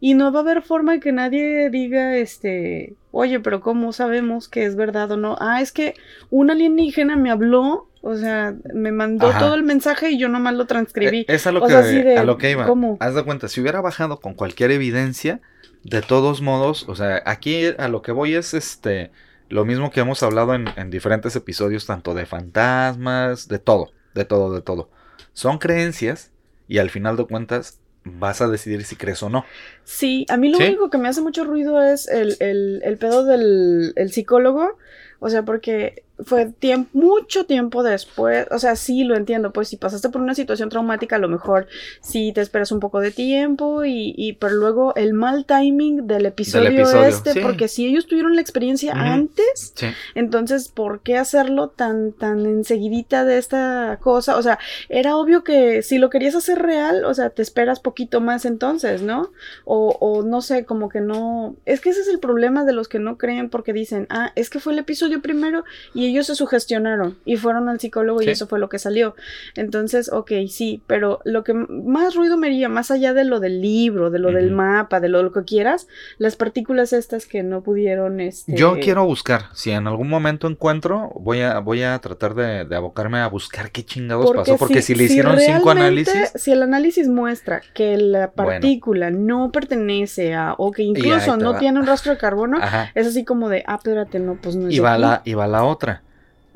Y 0.00 0.14
no 0.14 0.32
va 0.32 0.40
a 0.40 0.42
haber 0.42 0.62
forma 0.62 0.92
de 0.92 1.00
que 1.00 1.12
nadie 1.12 1.70
diga, 1.70 2.16
este, 2.16 2.94
oye, 3.12 3.40
pero 3.40 3.60
¿cómo 3.60 3.92
sabemos 3.92 4.48
que 4.48 4.64
es 4.64 4.76
verdad 4.76 5.10
o 5.12 5.16
no? 5.16 5.36
Ah, 5.40 5.60
es 5.60 5.72
que 5.72 5.94
un 6.30 6.50
alienígena 6.50 7.16
me 7.16 7.30
habló, 7.30 7.88
o 8.02 8.16
sea, 8.16 8.54
me 8.74 8.92
mandó 8.92 9.28
Ajá. 9.28 9.38
todo 9.38 9.54
el 9.54 9.62
mensaje 9.62 10.10
y 10.10 10.18
yo 10.18 10.28
nomás 10.28 10.54
lo 10.54 10.66
transcribí. 10.66 11.20
Eh, 11.20 11.26
Es 11.28 11.46
a 11.46 11.52
lo, 11.52 11.60
O 11.60 11.66
que, 11.66 11.72
sea, 11.72 11.80
así 11.80 12.02
de, 12.02 12.16
a 12.16 12.24
lo 12.24 12.38
que 12.38 12.50
iba. 12.50 12.66
¿cómo? 12.66 12.96
Haz 13.00 13.14
de 13.14 13.22
cuenta, 13.24 13.48
si 13.48 13.60
hubiera 13.60 13.80
bajado 13.80 14.20
con 14.20 14.34
cualquier 14.34 14.70
evidencia, 14.70 15.40
de 15.84 16.02
todos 16.02 16.42
modos, 16.42 16.88
o 16.88 16.96
sea, 16.96 17.22
aquí 17.26 17.66
a 17.78 17.88
lo 17.88 18.02
que 18.02 18.12
voy 18.12 18.34
es 18.34 18.54
este 18.54 19.10
lo 19.48 19.64
mismo 19.64 19.92
que 19.92 20.00
hemos 20.00 20.22
hablado 20.24 20.54
en, 20.54 20.66
en 20.76 20.90
diferentes 20.90 21.36
episodios, 21.36 21.86
tanto 21.86 22.14
de 22.14 22.26
fantasmas, 22.26 23.46
de 23.46 23.60
todo, 23.60 23.92
de 24.14 24.24
todo, 24.24 24.52
de 24.52 24.60
todo. 24.60 24.90
Son 25.34 25.58
creencias 25.58 26.32
y 26.66 26.78
al 26.78 26.90
final 26.90 27.16
de 27.16 27.26
cuentas 27.26 27.78
vas 28.06 28.40
a 28.40 28.48
decidir 28.48 28.84
si 28.84 28.96
crees 28.96 29.22
o 29.22 29.28
no. 29.30 29.44
Sí, 29.84 30.26
a 30.30 30.36
mí 30.36 30.48
lo 30.48 30.58
¿Sí? 30.58 30.64
único 30.64 30.90
que 30.90 30.98
me 30.98 31.08
hace 31.08 31.20
mucho 31.22 31.44
ruido 31.44 31.82
es 31.82 32.08
el, 32.08 32.36
el, 32.40 32.80
el 32.84 32.98
pedo 32.98 33.24
del 33.24 33.92
el 33.96 34.12
psicólogo. 34.12 34.78
O 35.20 35.28
sea, 35.30 35.44
porque 35.44 36.04
fue 36.24 36.46
tiempo, 36.46 36.88
mucho 36.92 37.44
tiempo 37.46 37.82
después. 37.82 38.46
O 38.50 38.58
sea, 38.58 38.76
sí 38.76 39.04
lo 39.04 39.16
entiendo. 39.16 39.52
Pues 39.52 39.68
si 39.68 39.76
pasaste 39.76 40.08
por 40.08 40.20
una 40.22 40.34
situación 40.34 40.68
traumática, 40.68 41.16
a 41.16 41.18
lo 41.18 41.28
mejor 41.28 41.66
sí 42.00 42.32
te 42.34 42.40
esperas 42.40 42.72
un 42.72 42.80
poco 42.80 43.00
de 43.00 43.10
tiempo. 43.10 43.84
Y, 43.84 44.14
y 44.16 44.34
pero 44.34 44.54
luego 44.54 44.94
el 44.96 45.12
mal 45.12 45.44
timing 45.44 46.06
del 46.06 46.26
episodio, 46.26 46.70
episodio, 46.70 47.04
este. 47.04 47.32
sí. 47.34 47.40
Porque 47.40 47.68
si 47.68 47.86
ellos 47.86 48.06
tuvieron 48.06 48.34
la 48.34 48.40
experiencia 48.40 48.92
antes, 48.94 49.72
Sí. 49.74 49.86
entonces, 50.14 50.68
¿por 50.68 51.00
qué 51.00 51.16
hacerlo 51.16 51.68
tan, 51.68 52.12
tan 52.12 52.46
enseguidita 52.46 53.24
de 53.24 53.38
esta 53.38 53.98
cosa? 54.00 54.36
O 54.36 54.42
sea, 54.42 54.58
era 54.88 55.16
obvio 55.16 55.44
que 55.44 55.82
si 55.82 55.98
lo 55.98 56.10
querías 56.10 56.34
hacer 56.34 56.60
real, 56.60 57.04
o 57.04 57.14
sea, 57.14 57.30
te 57.30 57.42
esperas 57.42 57.80
poquito 57.80 58.20
más 58.20 58.44
entonces, 58.44 59.02
¿no? 59.02 59.30
O, 59.64 59.96
o 60.00 60.22
no 60.22 60.40
sé, 60.40 60.64
como 60.64 60.88
que 60.88 61.00
no. 61.00 61.56
Es 61.66 61.80
que 61.80 61.90
ese 61.90 62.00
es 62.00 62.08
el 62.08 62.18
problema 62.20 62.64
de 62.64 62.72
los 62.72 62.88
que 62.88 62.98
no 62.98 63.18
creen 63.18 63.50
porque 63.50 63.72
dicen, 63.72 64.06
ah, 64.10 64.32
es 64.34 64.50
que 64.50 64.60
fue 64.60 64.72
el 64.72 64.78
episodio 64.78 65.20
primero 65.20 65.64
y 65.94 66.05
ellos 66.06 66.26
se 66.26 66.34
sugestionaron 66.34 67.18
y 67.24 67.36
fueron 67.36 67.68
al 67.68 67.80
psicólogo 67.80 68.22
y 68.22 68.28
eso 68.28 68.46
fue 68.46 68.58
lo 68.58 68.68
que 68.68 68.78
salió. 68.78 69.14
Entonces, 69.54 70.10
ok, 70.12 70.32
sí, 70.48 70.82
pero 70.86 71.20
lo 71.24 71.44
que 71.44 71.54
más 71.54 72.14
ruido 72.14 72.36
me 72.36 72.48
haría, 72.48 72.68
más 72.68 72.90
allá 72.90 73.14
de 73.14 73.24
lo 73.24 73.40
del 73.40 73.60
libro, 73.60 74.10
de 74.10 74.18
lo 74.18 74.32
del 74.32 74.50
mapa, 74.50 75.00
de 75.00 75.08
lo, 75.08 75.22
lo 75.22 75.32
que 75.32 75.44
quieras, 75.44 75.86
las 76.18 76.36
partículas 76.36 76.92
estas 76.92 77.26
que 77.26 77.42
no 77.42 77.62
pudieron, 77.62 78.20
este... 78.20 78.54
Yo 78.54 78.78
quiero 78.80 79.04
buscar, 79.04 79.46
si 79.54 79.70
en 79.70 79.86
algún 79.86 80.08
momento 80.08 80.48
encuentro, 80.48 81.10
voy 81.14 81.40
a, 81.40 81.58
voy 81.60 81.82
a 81.82 81.98
tratar 81.98 82.34
de, 82.34 82.64
de 82.64 82.76
abocarme 82.76 83.18
a 83.18 83.28
buscar 83.28 83.70
qué 83.70 83.84
chingados 83.84 84.30
pasó, 84.32 84.56
porque 84.56 84.82
si, 84.82 84.94
le 84.94 85.04
hicieron 85.04 85.38
cinco 85.38 85.70
análisis, 85.70 86.32
Si 86.34 86.52
el 86.52 86.62
análisis 86.62 87.08
muestra 87.08 87.62
que 87.74 87.96
la 87.96 88.32
Bueno. 88.34 88.50
partícula 88.50 89.10
no 89.10 89.50
pertenece 89.52 90.34
a, 90.34 90.54
o 90.58 90.70
que 90.70 90.82
incluso 90.82 91.36
no 91.36 91.52
va. 91.52 91.58
tiene 91.58 91.80
un 91.80 91.86
rastro 91.86 92.12
de 92.12 92.18
carbono, 92.18 92.58
ajá, 92.60 92.90
es 92.94 93.06
así 93.06 93.24
como 93.24 93.48
de, 93.48 93.64
ah, 93.66 93.76
espérate, 93.76 94.18
no, 94.18 94.36
pues 94.40 94.56
no 94.56 94.68
es 94.68 94.74
y 94.74 94.78
va 94.78 94.98
la, 94.98 95.22
y 95.24 95.34
va 95.34 95.46
la 95.46 95.64
otra. 95.64 95.95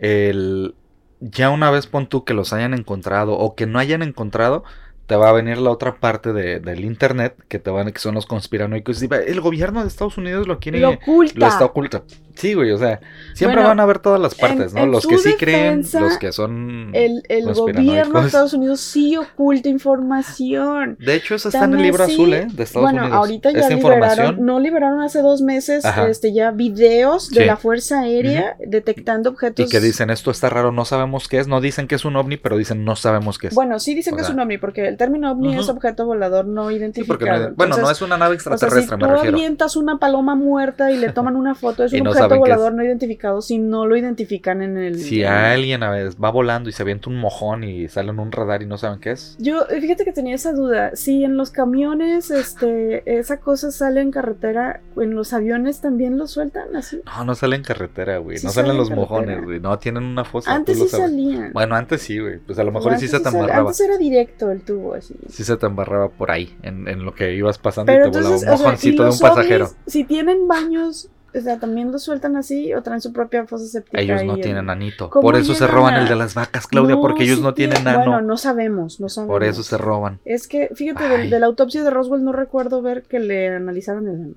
El, 0.01 0.75
ya 1.21 1.51
una 1.51 1.71
vez 1.71 1.87
pon 1.87 2.09
tú 2.09 2.25
que 2.25 2.35
los 2.35 2.53
hayan 2.53 2.75
encontrado 2.75 3.35
o 3.35 3.55
que 3.55 3.67
no 3.67 3.79
hayan 3.79 4.03
encontrado, 4.03 4.65
te 5.11 5.17
va 5.17 5.29
a 5.31 5.33
venir 5.33 5.59
la 5.59 5.71
otra 5.71 5.97
parte 5.97 6.33
de- 6.33 6.61
del 6.61 6.85
internet 6.85 7.35
que 7.49 7.59
te 7.59 7.69
van, 7.69 7.91
que 7.91 7.99
son 7.99 8.15
los 8.15 8.27
conspiranoicos. 8.27 9.03
y 9.03 9.09
El 9.27 9.41
gobierno 9.41 9.83
de 9.83 9.89
Estados 9.89 10.17
Unidos 10.17 10.47
lo 10.47 10.61
quiere, 10.61 10.79
Lo 10.79 10.91
oculta. 10.91 11.35
lo 11.37 11.47
está 11.49 11.65
oculto. 11.65 12.05
Sí, 12.37 12.55
güey, 12.55 12.71
o 12.71 12.79
sea, 12.79 13.01
siempre 13.35 13.57
Bueno, 13.57 13.69
van 13.71 13.81
a 13.81 13.87
ver 13.87 13.99
todas 13.99 14.21
las 14.21 14.35
partes, 14.37 14.69
en- 14.71 14.79
¿no? 14.79 14.85
en 14.85 14.91
Los 14.93 15.07
que 15.07 15.19
sí 15.19 15.35
creen, 15.37 15.85
los 15.93 16.17
que 16.19 16.31
son 16.33 16.91
El, 16.95 17.23
el 17.29 17.53
gobierno 17.53 18.21
de. 18.21 18.27
Estados 18.29 18.55
Unidos 18.55 18.81
sí 18.81 19.17
oculta 19.17 19.69
información. 19.69 20.97
De 21.01 21.15
hecho, 21.17 21.35
eso 21.35 21.49
está 21.49 21.65
en 21.65 21.75
el 21.75 21.83
libro 21.83 22.05
azul, 22.05 22.33
¿eh? 22.33 22.47
De 22.51 22.63
Estados 22.63 22.85
bueno, 22.89 23.03
Unidos. 23.03 23.19
ahorita 23.19 23.51
ya 23.51 23.69
liberaron, 23.69 24.45
no 24.45 24.61
liberaron 24.61 25.01
hace 25.03 25.21
dos 25.23 25.43
meses, 25.43 25.85
Ajá. 25.85 26.09
este, 26.09 26.33
ya 26.33 26.51
videos 26.51 27.31
de 27.31 27.41
Sí. 27.43 27.47
la 27.47 27.57
Fuerza 27.57 28.01
Aérea 28.01 28.57
detectando 28.65 29.31
objetos. 29.31 29.67
Y 29.67 29.69
que 29.71 29.81
dicen, 29.81 30.09
esto 30.11 30.31
está 30.31 30.49
raro, 30.49 30.73
no 30.73 30.85
sabemos 30.85 31.29
qué 31.29 31.41
es. 31.41 31.49
No 31.49 31.61
dicen 31.61 31.89
que 31.89 31.95
es 31.97 32.05
un 32.05 32.17
ovni, 32.17 32.37
pero 32.37 32.57
dicen, 32.57 32.85
no 32.85 32.97
sabemos 32.97 33.39
qué 33.39 33.49
es. 33.49 33.55
Bueno, 33.55 33.79
sí 33.81 33.95
dicen 33.95 34.15
O 34.15 34.17
que 34.17 34.23
es 34.23 34.31
un 34.31 34.41
ovni, 34.41 34.57
porque 34.59 34.87
el 34.89 34.97
término 35.01 35.33
ovni 35.33 35.49
Ujú. 35.49 35.61
es 35.63 35.69
objeto 35.71 36.05
volador 36.05 36.45
no 36.47 36.71
identificado. 36.71 37.49
no- 37.51 37.55
bueno, 37.57 37.77
no 37.79 37.91
es 37.91 38.03
una 38.03 38.17
nave 38.19 38.37
O 38.37 38.39
sea, 38.39 38.51
si 38.51 38.55
extraterrestre, 38.55 38.99
tú 38.99 39.07
me 39.07 39.13
refiero. 39.13 39.37
avientas 39.37 39.77
una 39.77 39.99
paloma 39.99 40.35
muerta 40.35 40.91
y 40.93 40.99
le 40.99 41.11
toman 41.13 41.37
una 41.37 41.55
foto, 41.55 41.85
es 41.85 41.93
un 41.95 42.05
no 42.05 42.11
objeto 42.11 42.39
volador 42.39 42.75
no 42.75 42.85
identificado 42.85 43.41
si 43.43 43.59
no 43.59 43.87
lo 43.87 43.97
identifican 43.97 44.63
en 44.63 44.77
el... 44.77 44.99
Si 45.01 45.23
en- 45.23 45.29
alguien 45.29 45.83
a 45.83 45.91
veces 45.91 46.17
va 46.23 46.31
volando 46.31 46.69
y 46.69 46.73
se 46.73 46.83
avienta 46.83 47.09
un 47.11 47.17
mojón 47.17 47.65
y 47.65 47.89
sale 47.89 48.11
en 48.11 48.19
un 48.21 48.31
radar 48.33 48.63
y 48.63 48.67
no 48.67 48.77
saben 48.79 49.01
qué 49.01 49.13
es. 49.13 49.37
Yo, 49.39 49.65
fíjate 49.67 50.05
que 50.05 50.13
tenía 50.13 50.35
esa 50.35 50.53
duda. 50.53 50.95
Si 50.95 51.25
en 51.25 51.37
los 51.37 51.51
camiones, 51.51 52.31
este, 52.31 53.19
esa 53.19 53.39
cosa 53.39 53.71
sale 53.71 54.01
en 54.01 54.11
carretera, 54.11 54.81
en 54.97 55.15
los 55.15 55.33
aviones 55.33 55.81
también 55.81 56.19
lo 56.19 56.27
sueltan 56.27 56.77
así. 56.77 57.01
No, 57.07 57.25
no 57.25 57.35
sale 57.35 57.57
en 57.57 57.63
carretera, 57.63 58.19
güey. 58.19 58.39
Sí 58.39 58.47
no 58.47 58.53
sale 58.53 58.67
salen 58.69 58.73
en 58.73 58.79
los 58.79 58.89
carretera. 58.91 59.09
mojones, 59.21 59.45
güey. 59.45 59.61
No, 59.61 59.79
tienen 59.79 60.05
una 60.05 60.25
fosa. 60.25 60.55
Antes 60.55 60.79
sí 60.79 60.89
sabes. 60.89 61.07
salían. 61.11 61.53
Bueno, 61.53 61.75
antes 61.77 62.03
sí, 62.03 62.19
güey. 62.19 62.39
Pues 62.39 62.59
a 62.59 62.65
lo 62.65 62.73
mejor 62.73 62.99
sí 62.99 63.09
se 63.09 63.17
embarraba. 63.17 63.61
Antes 63.61 63.81
era 63.81 63.97
directo 63.97 64.51
el 64.51 64.61
tubo 64.63 64.90
así. 64.95 65.15
Sí 65.29 65.45
se 65.45 65.57
te 65.57 65.67
embarraba 65.67 66.09
por 66.09 66.31
ahí, 66.31 66.57
en, 66.63 66.87
en 66.89 67.05
lo 67.05 67.15
que 67.15 67.35
ibas 67.35 67.59
pasando 67.59 67.93
Pero 67.93 68.09
y 68.09 68.11
te 68.11 68.19
volaba 68.19 68.35
entonces, 68.37 68.49
un 68.49 68.55
o 68.55 68.57
sea, 68.57 68.65
y 68.65 68.67
mojoncito 68.67 69.03
de 69.05 69.11
un 69.11 69.19
pasajero. 69.19 69.65
ovnis, 69.67 69.77
si 69.87 70.05
tienen 70.05 70.49
baños, 70.49 71.09
o 71.35 71.41
sea, 71.41 71.61
también 71.61 71.93
los 71.93 72.03
sueltan 72.03 72.37
así 72.37 72.75
o 72.75 72.83
traen 72.83 73.01
su 73.01 73.13
propia 73.13 73.47
fosa 73.47 73.65
séptica. 73.67 74.01
Ellos 74.01 74.25
no 74.25 74.35
tienen 74.37 74.69
anito. 74.69 75.11
¿Cómo 75.11 75.23
Por 75.23 75.37
eso 75.37 75.55
se 75.55 75.67
roban 75.67 75.95
a- 75.95 76.03
el 76.03 76.09
de 76.09 76.17
las 76.17 76.35
vacas, 76.35 76.67
Claudia, 76.67 76.97
No, 76.97 77.01
porque 77.01 77.23
ellos 77.25 77.37
sí 77.39 77.43
no 77.43 77.55
tienen 77.55 77.77
tienen- 77.77 77.95
ano. 78.01 78.11
Bueno, 78.11 78.21
no 78.23 78.37
sabemos, 78.37 78.99
no 79.01 79.09
sabemos. 79.09 79.33
Por 79.33 79.45
eso 79.45 79.63
se 79.63 79.79
roban. 79.79 80.19
Es 80.25 80.49
que, 80.49 80.71
fíjate, 80.75 81.29
de 81.29 81.39
la 81.41 81.47
autopsia 81.47 81.85
de 81.85 81.91
Roswell 81.91 82.25
no 82.25 82.33
recuerdo 82.33 82.83
ver 82.83 83.03
que 83.05 83.21
le 83.21 83.49
analizaron 83.55 84.09
el 84.09 84.15
ano. 84.17 84.35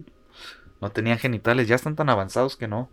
No 0.82 0.92
tenían 0.92 1.18
genitales, 1.18 1.68
ya 1.68 1.76
están 1.76 1.96
tan 1.96 2.10
avanzados 2.10 2.58
que 2.58 2.68
no. 2.68 2.90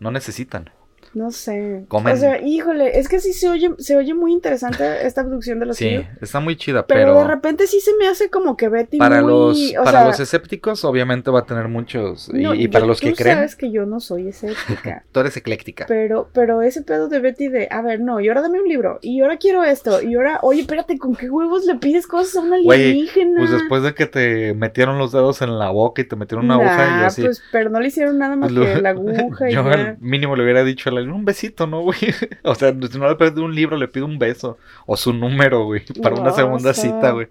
No 0.00 0.10
necesitan. 0.10 0.70
No 1.14 1.30
sé. 1.30 1.84
Comen. 1.88 2.14
O 2.14 2.16
sea, 2.16 2.40
híjole, 2.40 2.98
es 2.98 3.08
que 3.08 3.20
sí 3.20 3.32
se 3.34 3.48
oye, 3.48 3.70
se 3.78 3.96
oye 3.96 4.14
muy 4.14 4.32
interesante 4.32 5.06
esta 5.06 5.20
abducción 5.20 5.58
de 5.60 5.66
los 5.66 5.76
Sí, 5.76 6.00
está 6.20 6.40
muy 6.40 6.56
chida, 6.56 6.86
Pero, 6.86 7.00
pero, 7.12 7.18
de 7.18 7.24
repente 7.28 7.66
sí 7.66 7.80
se 7.80 7.90
me 7.98 8.08
hace 8.08 8.30
como 8.30 8.56
que 8.56 8.68
Betty 8.68 8.96
para 8.96 9.20
muy, 9.20 9.30
los 9.72 9.84
para 9.84 9.90
sea, 9.98 10.06
los 10.06 10.20
escépticos 10.20 10.84
obviamente 10.86 11.30
va 11.30 11.40
a 11.40 11.44
tener 11.44 11.68
muchos 11.68 12.30
y, 12.32 12.38
no, 12.42 12.54
y 12.54 12.64
yo- 12.64 12.70
para 12.70 12.86
los 12.86 13.00
que 13.00 13.10
tú 13.10 13.16
creen, 13.16 13.36
sabes 13.36 13.56
que 13.56 13.70
yo 13.70 13.84
no 13.84 14.00
soy 14.00 14.28
escéptica. 14.28 15.04
tú 15.12 15.20
eres 15.20 15.36
ecléctica. 15.36 15.84
Pero, 15.86 16.30
pero 16.32 16.62
ese 16.62 16.80
pedo 16.82 17.08
de 17.08 17.18
Betty 17.20 17.48
de, 17.48 17.68
a 17.70 17.82
ver, 17.82 18.00
no, 18.00 18.18
y 18.20 18.28
ahora 18.28 18.40
dame 18.40 18.60
un 18.60 18.68
libro, 18.68 18.98
y 19.02 19.20
ahora 19.20 19.36
quiero 19.36 19.64
esto, 19.64 20.00
y 20.02 20.14
ahora, 20.14 20.38
oye, 20.42 20.62
espérate, 20.62 20.96
¿con 20.98 21.14
qué 21.14 21.28
huevos 21.28 21.66
le 21.66 21.74
pides 21.74 22.06
cosas 22.06 22.36
a 22.36 22.40
una 22.40 22.56
alienígena? 22.56 23.38
Pues 23.38 23.50
después 23.50 23.82
de 23.82 23.94
que 23.94 24.06
te 24.06 24.54
metieron 24.54 24.98
los 24.98 25.12
dedos 25.12 25.42
en 25.42 25.58
la 25.58 25.68
boca 25.70 26.00
y 26.00 26.04
te 26.06 26.16
metieron 26.16 26.46
una 26.46 26.54
aguja 26.54 27.00
y 27.02 27.04
así. 27.04 27.22
pues, 27.22 27.42
pero 27.52 27.68
no 27.68 27.80
le 27.80 27.88
hicieron 27.88 28.16
nada 28.18 28.34
más 28.36 28.50
Lo- 28.50 28.64
que 28.64 28.80
la 28.80 28.90
aguja 28.96 29.50
y 29.50 29.52
yo 29.52 29.60
al 29.62 29.98
mínimo 30.00 30.36
le 30.36 30.42
hubiera 30.44 30.64
dicho 30.64 30.88
a 30.88 30.92
la- 30.92 31.01
un 31.10 31.24
besito, 31.24 31.66
¿no, 31.66 31.80
güey? 31.82 31.98
O 32.44 32.54
sea, 32.54 32.72
si 32.90 32.98
no 32.98 33.08
le 33.08 33.16
pido 33.16 33.44
un 33.44 33.54
libro, 33.54 33.76
le 33.76 33.88
pido 33.88 34.06
un 34.06 34.18
beso. 34.18 34.58
O 34.86 34.96
su 34.96 35.12
número, 35.12 35.64
güey. 35.64 35.82
Para 36.02 36.14
una 36.20 36.32
segunda 36.32 36.70
o 36.70 36.74
sea. 36.74 36.84
cita, 36.84 37.10
güey. 37.12 37.28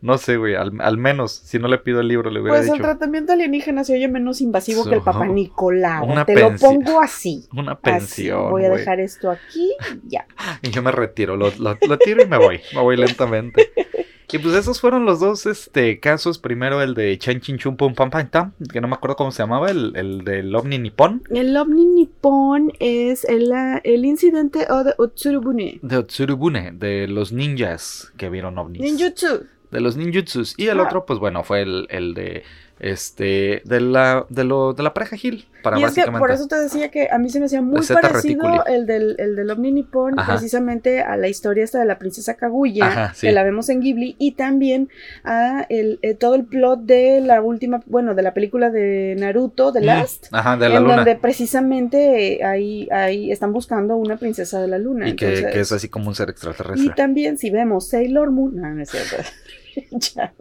No 0.00 0.18
sé, 0.18 0.36
güey. 0.36 0.54
Al, 0.54 0.72
al 0.80 0.98
menos, 0.98 1.32
si 1.32 1.58
no 1.58 1.68
le 1.68 1.78
pido 1.78 2.00
el 2.00 2.08
libro, 2.08 2.30
le 2.30 2.40
hubiera 2.40 2.56
Pues 2.58 2.68
el 2.68 2.74
dicho 2.74 2.82
tratamiento 2.84 3.32
alienígena 3.32 3.84
se 3.84 3.94
oye 3.94 4.08
menos 4.08 4.40
invasivo 4.40 4.84
que 4.84 4.94
el 4.94 5.02
papá 5.02 5.26
Nicolau. 5.26 6.04
una 6.04 6.24
Te 6.24 6.34
lo 6.38 6.54
pongo 6.56 7.00
así. 7.00 7.46
una 7.54 7.72
Así. 7.72 7.80
pensión. 7.82 8.50
Voy 8.50 8.64
a 8.64 8.70
dejar 8.70 9.00
esto 9.00 9.30
aquí, 9.30 9.70
ya. 10.04 10.26
Y 10.62 10.70
yo 10.70 10.82
me 10.82 10.90
retiro, 10.92 11.36
lo, 11.36 11.50
lo- 11.58 11.76
lo 11.86 11.98
tiro 11.98 12.22
y 12.22 12.26
me 12.26 12.38
voy. 12.38 12.60
Me 12.74 12.80
voy 12.80 12.96
lentamente. 12.96 13.72
Y 14.34 14.38
pues 14.38 14.54
esos 14.56 14.80
fueron 14.80 15.04
los 15.04 15.20
dos 15.20 15.46
este, 15.46 16.00
casos. 16.00 16.38
Primero 16.38 16.82
el 16.82 16.94
de 16.94 17.16
Chen 17.18 17.40
Chin 17.40 17.56
Chun 17.56 17.76
Pum 17.76 17.94
Pam 17.94 18.10
Pam 18.10 18.28
Tam, 18.28 18.52
que 18.72 18.80
no 18.80 18.88
me 18.88 18.94
acuerdo 18.94 19.14
cómo 19.14 19.30
se 19.30 19.42
llamaba, 19.44 19.70
el, 19.70 19.92
el 19.94 20.24
del 20.24 20.52
OVNI 20.54 20.78
Nippon. 20.78 21.22
El 21.30 21.56
ovni 21.56 21.86
nipón 21.86 22.72
es 22.80 23.24
el, 23.24 23.52
el 23.84 24.04
incidente 24.04 24.66
o 24.70 24.82
de 24.82 24.92
Utsurubune. 24.98 25.78
De 25.82 25.98
Otsurubune, 25.98 26.72
de 26.72 27.06
los 27.06 27.30
ninjas 27.32 28.12
que 28.16 28.28
vieron 28.28 28.58
ovnis. 28.58 28.82
Ninjutsu. 28.82 29.44
de 29.70 29.80
los 29.80 29.96
ninjutsus. 29.96 30.54
Y 30.56 30.66
el 30.66 30.80
Ah. 30.80 30.84
otro, 30.84 31.06
pues 31.06 31.18
bueno, 31.20 31.44
fue 31.44 31.62
el, 31.62 31.86
el 31.90 32.14
de 32.14 32.42
este 32.80 33.62
de 33.64 33.80
la 33.80 34.26
de 34.28 34.44
lo 34.44 34.72
de 34.74 34.82
la 34.82 34.92
pareja 34.92 35.16
Gil 35.16 35.46
para 35.62 35.78
y 35.78 35.84
es 35.84 35.92
que 35.94 36.04
por 36.10 36.30
eso 36.30 36.46
te 36.48 36.56
decía 36.56 36.90
que 36.90 37.08
a 37.10 37.18
mí 37.18 37.30
se 37.30 37.38
me 37.40 37.46
hacía 37.46 37.62
muy 37.62 37.80
parecido 37.86 38.42
Reticuli. 38.42 38.74
el 38.74 38.86
del, 38.86 39.14
el 39.18 39.36
del 39.36 39.50
ovni 39.50 39.70
nipón 39.72 40.18
Ajá. 40.18 40.32
precisamente 40.32 41.00
a 41.00 41.16
la 41.16 41.28
historia 41.28 41.64
esta 41.64 41.78
de 41.78 41.86
la 41.86 41.98
princesa 41.98 42.34
Kaguya 42.34 42.86
Ajá, 42.86 43.14
sí. 43.14 43.28
que 43.28 43.32
la 43.32 43.44
vemos 43.44 43.68
en 43.68 43.80
Ghibli 43.80 44.16
y 44.18 44.32
también 44.32 44.90
a 45.22 45.64
el, 45.70 46.00
eh, 46.02 46.14
todo 46.14 46.34
el 46.34 46.44
plot 46.44 46.80
de 46.80 47.20
la 47.20 47.40
última 47.40 47.80
bueno 47.86 48.14
de 48.14 48.22
la 48.22 48.34
película 48.34 48.70
de 48.70 49.16
Naruto 49.18 49.72
The 49.72 49.80
Last 49.80 50.26
Ajá, 50.32 50.56
de 50.56 50.68
la 50.68 50.76
en 50.76 50.82
luna. 50.82 50.96
donde 50.96 51.14
precisamente 51.16 52.34
eh, 52.40 52.44
ahí, 52.44 52.88
ahí 52.90 53.30
están 53.32 53.52
buscando 53.52 53.96
una 53.96 54.16
princesa 54.16 54.60
de 54.60 54.68
la 54.68 54.78
luna. 54.78 55.08
y 55.08 55.16
que, 55.16 55.26
entonces- 55.28 55.52
que 55.52 55.60
es 55.60 55.72
así 55.72 55.88
como 55.88 56.08
un 56.08 56.14
ser 56.14 56.28
y 56.28 56.32
extraterrestre. 56.32 56.92
también 56.96 57.38
si 57.38 57.50
vemos 57.50 57.88
Sailor 57.88 58.32
Moon, 58.32 58.56
no, 58.56 58.68
no 58.74 58.82
es 58.82 58.90
cierto. 58.90 59.16
Ya, 60.14 60.32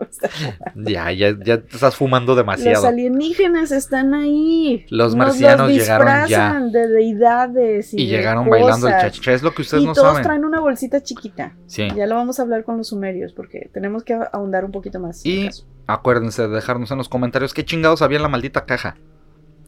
Ya, 0.75 1.11
ya, 1.11 1.37
ya 1.43 1.61
te 1.61 1.75
estás 1.75 1.95
fumando 1.95 2.31
los 2.33 2.37
demasiado. 2.37 2.87
alienígenas 2.87 3.71
están 3.71 4.13
ahí. 4.13 4.85
Los 4.89 5.15
Nos 5.15 5.27
marcianos 5.27 5.69
los 5.69 5.77
llegaron 5.77 6.27
ya. 6.27 6.59
de 6.59 6.87
deidades 6.87 7.93
y, 7.93 8.01
Y 8.01 8.05
de 8.09 8.17
llegaron 8.17 8.49
bailando 8.49 8.87
el 8.87 8.93
chachicha. 8.93 9.33
Es 9.33 9.43
lo 9.43 9.53
que 9.53 9.61
ustedes 9.63 9.83
y 9.83 9.87
no 9.87 9.93
todos 9.93 10.07
saben. 10.09 10.23
traen 10.23 10.45
una 10.45 10.59
bolsita 10.59 11.01
chiquita. 11.01 11.55
Sí. 11.67 11.87
Ya 11.95 12.05
lo 12.07 12.15
vamos 12.15 12.39
a 12.39 12.43
hablar 12.43 12.63
con 12.63 12.77
los 12.77 12.87
sumerios 12.89 13.33
porque 13.33 13.69
tenemos 13.73 14.03
que 14.03 14.17
ahondar 14.31 14.65
un 14.65 14.71
poquito 14.71 14.99
más. 14.99 15.25
Y 15.25 15.49
acuérdense 15.87 16.43
de 16.43 16.49
dejarnos 16.49 16.91
en 16.91 16.97
los 16.97 17.09
comentarios 17.09 17.53
qué 17.53 17.65
chingados 17.65 18.01
había 18.01 18.17
en 18.17 18.23
la 18.23 18.29
maldita 18.29 18.65
caja. 18.65 18.95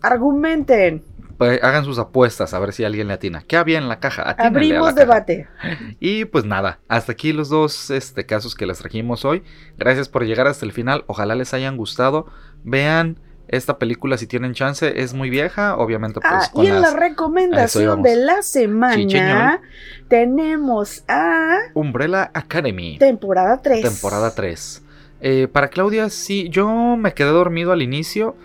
Argumenten. 0.02 1.04
Pues 1.38 1.62
hagan 1.64 1.84
sus 1.84 2.00
apuestas 2.00 2.54
a 2.54 2.60
ver 2.60 2.72
si 2.72 2.84
alguien 2.86 3.08
le 3.08 3.14
atina. 3.14 3.44
¿Qué 3.46 3.58
había 3.58 3.78
en 3.78 3.90
la 3.90 4.00
caja? 4.00 4.36
La 4.38 4.46
Abrimos 4.46 4.90
caja. 4.90 5.00
debate. 5.00 5.48
Y 6.00 6.26
pues 6.26 6.46
nada, 6.46 6.80
hasta 6.88 7.12
aquí 7.12 7.34
los 7.34 7.50
dos 7.50 7.90
este, 7.90 8.26
casos 8.26 8.56
que 8.56 8.66
les 8.66 8.80
trajimos 8.80 9.26
hoy. 9.26 9.44
Gracias 9.78 10.08
por 10.08 10.26
llegar 10.26 10.48
hasta 10.48 10.66
el 10.66 10.72
final. 10.72 11.04
Ojalá 11.08 11.36
les 11.36 11.54
hayan 11.54 11.76
gustado. 11.78 12.28
Vean 12.64 13.20
esta 13.48 13.78
película 13.78 14.18
si 14.18 14.28
tienen 14.28 14.54
chance. 14.54 15.02
Es 15.02 15.14
muy 15.14 15.30
vieja, 15.30 15.76
obviamente 15.76 16.20
pues 16.22 16.34
Ah, 16.34 16.50
con 16.52 16.64
y 16.64 16.68
en 16.68 16.82
la 16.82 16.96
recomendación 16.96 18.02
de 18.02 18.16
la 18.16 18.42
semana 18.42 19.62
tenemos 20.08 21.04
a 21.08 21.58
Umbrella 21.74 22.32
Academy, 22.34 22.98
temporada 22.98 23.62
3. 23.62 23.82
temporada 23.82 24.34
3. 24.34 24.84
Eh, 25.22 25.48
para 25.52 25.70
Claudia, 25.70 26.10
sí, 26.10 26.50
yo 26.50 26.96
me 26.98 27.14
quedé 27.14 27.30
dormido 27.30 27.72
al 27.72 27.82
inicio, 27.82 28.36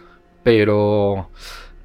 pero... 0.42 1.30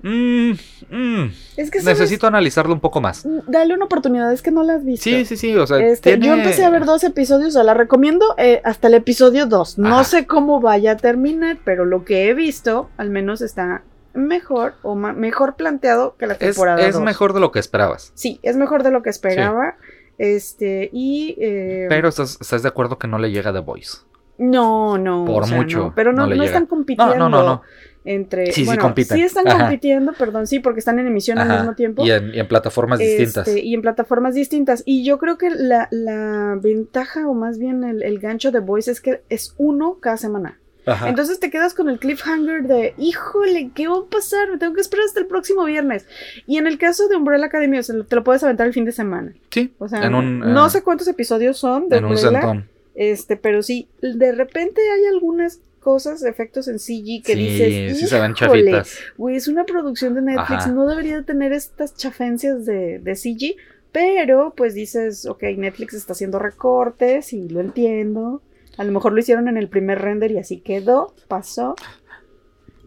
mm, 0.04 0.52
mm, 0.92 1.32
Es 1.58 1.72
que 1.72 1.82
necesito 1.82 2.28
analizarlo 2.28 2.74
un 2.74 2.80
poco 2.80 3.02
más. 3.02 3.26
Dale 3.48 3.74
una 3.74 3.86
oportunidad, 3.86 4.32
es 4.32 4.42
que 4.42 4.52
no 4.52 4.64
la 4.64 4.76
has 4.76 4.86
visto. 4.86 5.04
Sí, 5.04 5.26
sí, 5.26 5.38
sí, 5.38 5.56
o 5.56 5.66
sea, 5.68 5.80
Este, 5.80 6.12
tiene- 6.12 6.28
Yo 6.28 6.34
empecé 6.34 6.64
a 6.66 6.70
ver 6.70 6.86
dos 6.86 7.04
episodios, 7.04 7.50
o 7.50 7.52
sea, 7.52 7.64
la 7.64 7.74
recomiendo 7.74 8.36
eh, 8.38 8.62
hasta 8.64 8.88
el 8.88 8.94
episodio 8.96 9.46
2. 9.46 9.78
No 9.78 9.96
Ajá. 9.96 10.04
sé 10.04 10.28
cómo 10.28 10.60
vaya 10.62 10.92
a 10.92 10.98
terminar, 10.98 11.58
pero 11.64 11.86
lo 11.86 12.06
que 12.06 12.30
he 12.30 12.34
visto, 12.34 12.90
al 12.98 13.10
menos 13.10 13.42
está 13.42 13.84
mejor 14.14 14.76
o 14.82 14.96
mejor 14.96 15.56
planteado 15.56 16.16
que 16.18 16.28
la 16.28 16.34
Es, 16.34 16.40
temporada 16.40 16.80
es 16.88 16.94
2. 16.96 17.04
mejor 17.04 17.34
de 17.34 17.40
lo 17.42 17.52
que 17.52 17.60
esperabas. 17.60 18.12
Sí, 18.16 18.40
es 18.44 18.56
mejor 18.56 18.84
de 18.84 18.92
lo 18.92 19.02
que 19.04 19.10
esperaba. 19.10 19.76
Este, 20.18 20.90
y. 20.94 21.36
eh, 21.40 21.88
Pero 21.90 22.08
estás, 22.08 22.38
estás 22.40 22.64
de 22.64 22.70
acuerdo 22.70 22.98
que 22.98 23.08
no 23.08 23.18
le 23.20 23.32
llega 23.32 23.52
The 23.52 23.60
Voice. 23.60 23.98
No, 24.38 24.98
no. 24.98 25.26
Por 25.26 25.44
o 25.44 25.46
sea, 25.46 25.58
mucho, 25.58 25.78
no, 25.80 25.94
pero 25.96 26.12
no, 26.14 26.28
no 26.28 26.44
están 26.44 26.66
compitiendo. 26.66 27.16
No, 27.16 27.30
no, 27.30 27.38
no, 27.42 27.44
no. 27.46 27.62
Entre. 28.06 28.46
Sí, 28.48 28.62
sí 28.62 28.66
bueno, 28.66 28.84
compiten. 28.84 29.18
Sí 29.18 29.24
están 29.24 29.48
Ajá. 29.48 29.58
compitiendo, 29.62 30.14
perdón, 30.14 30.46
sí, 30.46 30.60
porque 30.60 30.80
están 30.80 31.00
en 31.00 31.08
emisión 31.08 31.40
al 31.40 31.50
Ajá, 31.50 31.60
mismo 31.62 31.76
tiempo. 31.76 32.06
Y 32.06 32.12
en, 32.12 32.34
y 32.36 32.40
en 32.40 32.48
plataformas 32.48 33.00
Este, 33.00 33.18
distintas. 33.24 33.56
y 33.58 33.74
en 33.74 33.82
plataformas 33.82 34.36
distintas. 34.36 34.84
Y 34.86 35.04
yo 35.04 35.18
creo 35.18 35.38
que 35.40 35.50
la, 35.50 35.88
la 35.92 36.58
ventaja, 36.62 37.28
o 37.28 37.34
más 37.34 37.58
bien 37.58 37.84
el, 37.84 38.04
el 38.04 38.20
gancho 38.20 38.52
de 38.52 38.60
Voice, 38.60 38.92
es 38.92 39.02
que 39.02 39.22
es 39.30 39.56
uno 39.58 39.98
cada 40.00 40.18
semana. 40.18 40.60
Ajá. 40.86 41.10
Entonces 41.10 41.40
te 41.40 41.50
quedas 41.50 41.74
con 41.74 41.90
el 41.90 41.98
cliffhanger 41.98 42.62
de, 42.68 42.94
híjole, 43.00 43.72
¿qué 43.74 43.88
va 43.88 43.98
a 43.98 44.04
pasar? 44.06 44.52
Me 44.52 44.60
tengo 44.60 44.76
que 44.76 44.82
esperar 44.82 45.06
hasta 45.08 45.20
el 45.20 45.26
próximo 45.26 45.66
viernes. 45.66 46.06
Y 46.46 46.58
en 46.58 46.68
el 46.68 46.78
caso 46.78 47.08
de 47.08 47.16
Umbrella 47.16 47.48
Academy, 47.48 47.80
o 47.80 47.82
sea, 47.84 47.96
te 48.08 48.16
lo 48.16 48.24
puedes 48.24 48.44
aventar 48.44 48.68
el 48.68 48.74
fin 48.74 48.86
de 48.86 48.92
semana. 48.92 49.34
sí, 49.50 49.74
O 49.80 49.88
sea, 49.88 50.04
en 50.06 50.14
un, 50.14 50.40
no 50.42 50.68
eh, 50.68 50.70
sé 50.70 50.84
cuántos 50.84 51.08
episodios 51.08 51.58
son 51.58 51.90
de 51.90 51.98
en 51.98 52.06
un 52.06 52.12
Umbrella, 52.12 52.68
este, 52.94 53.36
pero 53.36 53.64
sí, 53.64 53.88
de 54.02 54.32
repente 54.32 54.80
hay 54.94 55.06
algunas 55.08 55.60
cosas, 55.86 56.24
efectos 56.24 56.68
en 56.68 56.80
CG 56.80 57.22
que 57.24 57.34
sí, 57.34 57.36
dices, 57.36 58.00
sí 58.00 58.08
se 58.08 58.20
ven 58.20 58.32
"Híjole, 58.32 58.64
chafitas. 58.72 58.98
Güey, 59.18 59.36
es 59.36 59.48
una 59.48 59.66
producción 59.66 60.16
de 60.16 60.24
Netflix, 60.24 60.64
Ajá. 60.64 60.72
no 60.72 60.88
debería 60.88 61.18
de 61.18 61.22
tener 61.24 61.54
estas 61.54 61.96
chafencias 61.96 62.66
de, 62.66 62.98
de 62.98 63.16
CG, 63.16 63.56
pero 63.92 64.56
pues 64.58 64.74
dices, 64.74 65.28
ok, 65.28 65.44
Netflix 65.58 65.94
está 65.94 66.14
haciendo 66.14 66.40
recortes 66.40 67.34
y 67.34 67.48
lo 67.50 67.62
entiendo. 67.62 68.42
A 68.78 68.84
lo 68.84 68.92
mejor 68.92 69.14
lo 69.14 69.20
hicieron 69.20 69.48
en 69.48 69.58
el 69.58 69.70
primer 69.70 70.02
render 70.02 70.32
y 70.32 70.40
así 70.40 70.60
quedó, 70.60 71.14
pasó. 71.28 71.76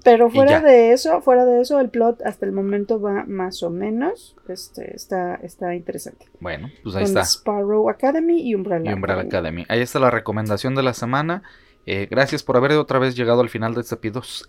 Pero 0.05 0.29
fuera 0.31 0.61
de 0.61 0.93
eso, 0.93 1.21
fuera 1.23 1.45
de 1.45 1.61
eso, 1.61 1.79
el 1.81 1.91
plot 1.91 2.23
hasta 2.23 2.47
el 2.47 2.53
momento 2.53 3.01
va 3.01 3.25
más 3.27 3.63
o 3.63 3.71
menos. 3.71 4.37
Este, 4.49 4.95
está, 4.97 5.37
está 5.37 5.75
interesante. 5.75 6.27
Bueno, 6.41 6.71
pues 6.83 6.95
ahí 6.97 7.03
Con 7.05 7.11
está. 7.11 7.23
Sparrow 7.23 7.89
Academy 7.91 8.41
y 8.43 8.55
Umbrella, 8.55 8.91
Y 8.91 8.95
Umbrella 8.95 9.21
Academy. 9.23 9.63
Academy. 9.63 9.67
Ahí 9.69 9.81
está 9.83 9.99
la 9.99 10.11
recomendación 10.11 10.75
de 10.75 10.83
la 10.83 10.95
semana. 10.95 11.43
Eh, 11.91 12.07
gracias 12.11 12.43
por 12.43 12.55
haber 12.59 12.73
otra 12.73 12.99
vez 12.99 13.17
llegado 13.17 13.41
al 13.41 13.49
final 13.49 13.73
de 13.75 13.81
este 13.81 13.97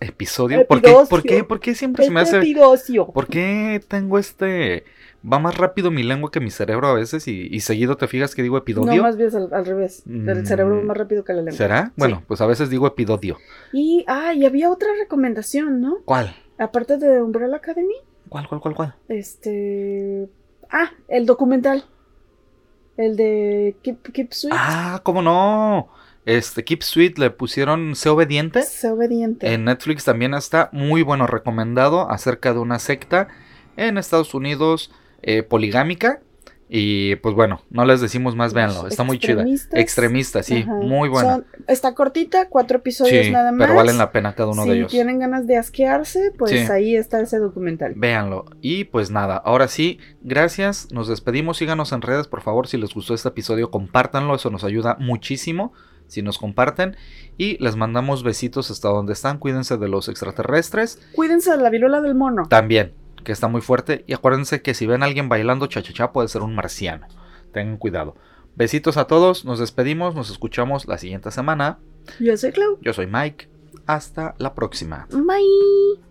episodio. 0.00 0.66
¿Por 0.66 0.82
qué. 0.82 0.94
¿Por 1.08 1.22
qué? 1.22 1.42
¿Por 1.42 1.58
qué 1.58 1.74
siempre 1.74 2.04
se 2.04 2.10
me 2.10 2.20
hace... 2.20 2.36
epidocio. 2.36 3.06
¿Por 3.06 3.28
qué 3.28 3.80
tengo 3.88 4.18
este... 4.18 4.84
Va 5.24 5.38
más 5.38 5.56
rápido 5.56 5.90
mi 5.90 6.02
lengua 6.02 6.30
que 6.30 6.38
mi 6.40 6.50
cerebro 6.50 6.88
a 6.88 6.92
veces 6.94 7.26
y, 7.28 7.48
y 7.50 7.60
seguido 7.60 7.96
te 7.96 8.08
fijas 8.08 8.34
que 8.34 8.42
digo 8.42 8.56
No, 8.56 8.60
epidodio? 8.62 9.02
más 9.02 9.16
bien 9.16 9.34
al, 9.34 9.54
al 9.54 9.64
revés. 9.64 10.02
El 10.06 10.42
Mm, 10.42 10.44
cerebro 10.44 10.76
va 10.76 10.82
más 10.82 10.96
rápido 10.98 11.24
que 11.24 11.32
la 11.32 11.38
lengua. 11.40 11.56
¿Será? 11.56 11.92
Bueno, 11.96 12.16
Sí. 12.18 12.24
pues 12.28 12.40
a 12.42 12.46
veces 12.46 12.68
digo 12.68 12.86
epidodio. 12.86 13.38
Y, 13.72 14.04
ah, 14.06 14.34
y 14.34 14.44
había 14.44 14.70
otra 14.70 14.88
recomendación, 14.98 15.80
¿no? 15.80 15.98
¿Cuál? 16.04 16.34
Aparte 16.58 16.98
de 16.98 17.22
Umbrella 17.22 17.56
Academy, 17.56 17.94
¿Cuál, 18.28 18.48
cuál, 18.48 18.60
cuál, 18.60 18.74
cuál? 18.74 18.94
este... 19.08 20.28
Ah, 20.70 20.90
el 21.08 21.24
documental. 21.24 21.84
El 22.98 23.16
de 23.16 23.76
Keep, 23.82 24.12
Keep 24.12 24.32
Sweet. 24.34 24.54
Ah, 24.56 25.00
¿cómo 25.02 25.22
no? 25.22 25.88
Este, 26.26 26.64
Keep 26.64 26.82
Sweet 26.82 27.18
le 27.18 27.30
pusieron 27.30 27.94
Sé 27.96 28.08
Obediente. 28.10 28.62
Sé 28.62 28.90
obediente. 28.90 29.52
En 29.52 29.64
Netflix 29.64 30.04
también 30.04 30.34
está 30.34 30.68
muy 30.72 31.02
bueno 31.02 31.26
recomendado 31.26 32.10
acerca 32.10 32.52
de 32.52 32.58
una 32.58 32.78
secta 32.78 33.28
en 33.76 33.96
Estados 33.98 34.34
Unidos 34.34 34.92
eh, 35.22 35.42
poligámica. 35.42 36.20
Y 36.72 37.16
pues 37.16 37.34
bueno, 37.34 37.62
no 37.70 37.84
les 37.84 38.00
decimos 38.00 38.36
más, 38.36 38.54
véanlo, 38.54 38.86
está 38.86 39.02
muy 39.02 39.18
chida. 39.18 39.44
Extremista, 39.72 40.44
sí, 40.44 40.58
Ajá. 40.58 40.72
muy 40.74 41.08
buena. 41.08 41.32
Son- 41.36 41.46
está 41.66 41.94
cortita, 41.96 42.48
cuatro 42.48 42.78
episodios 42.78 43.26
Sí, 43.26 43.32
nada 43.32 43.50
más. 43.50 43.66
pero 43.66 43.74
valen 43.76 43.98
la 43.98 44.12
pena 44.12 44.36
cada 44.36 44.52
uno 44.52 44.62
si 44.62 44.68
de 44.68 44.76
ellos. 44.76 44.90
tienen 44.92 45.18
ganas 45.18 45.48
de 45.48 45.56
asquearse, 45.56 46.32
pues 46.38 46.52
Sí. 46.52 46.58
ahí 46.70 46.94
está 46.94 47.20
ese 47.20 47.38
documental. 47.40 47.94
Véanlo. 47.96 48.44
Y 48.60 48.84
pues 48.84 49.10
nada, 49.10 49.36
ahora 49.36 49.66
sí, 49.66 49.98
gracias, 50.22 50.92
nos 50.92 51.08
despedimos, 51.08 51.56
síganos 51.56 51.90
en 51.90 52.02
redes, 52.02 52.28
por 52.28 52.40
favor, 52.40 52.68
si 52.68 52.76
les 52.76 52.94
gustó 52.94 53.14
este 53.14 53.28
episodio, 53.30 53.72
compártanlo, 53.72 54.36
eso 54.36 54.50
nos 54.50 54.62
ayuda 54.62 54.96
muchísimo. 55.00 55.72
Si 56.10 56.22
nos 56.22 56.38
comparten. 56.38 56.96
Y 57.38 57.56
les 57.62 57.76
mandamos 57.76 58.22
besitos 58.22 58.70
hasta 58.70 58.88
donde 58.88 59.14
están. 59.14 59.38
Cuídense 59.38 59.78
de 59.78 59.88
los 59.88 60.08
extraterrestres. 60.08 61.00
Cuídense 61.14 61.50
de 61.52 61.56
la 61.56 61.70
viruela 61.70 62.00
del 62.00 62.14
mono. 62.14 62.46
También, 62.48 62.92
que 63.24 63.32
está 63.32 63.48
muy 63.48 63.62
fuerte. 63.62 64.04
Y 64.06 64.12
acuérdense 64.12 64.60
que 64.60 64.74
si 64.74 64.86
ven 64.86 65.02
a 65.02 65.06
alguien 65.06 65.28
bailando 65.28 65.66
chachachá 65.66 66.12
puede 66.12 66.28
ser 66.28 66.42
un 66.42 66.54
marciano. 66.54 67.06
Tengan 67.52 67.78
cuidado. 67.78 68.16
Besitos 68.56 68.96
a 68.96 69.06
todos, 69.06 69.44
nos 69.44 69.58
despedimos, 69.58 70.14
nos 70.14 70.30
escuchamos 70.30 70.86
la 70.86 70.98
siguiente 70.98 71.30
semana. 71.30 71.78
Yo 72.18 72.36
soy 72.36 72.52
Clau. 72.52 72.78
Yo 72.82 72.92
soy 72.92 73.06
Mike. 73.06 73.48
Hasta 73.86 74.34
la 74.38 74.54
próxima. 74.54 75.06
Bye. 75.10 76.09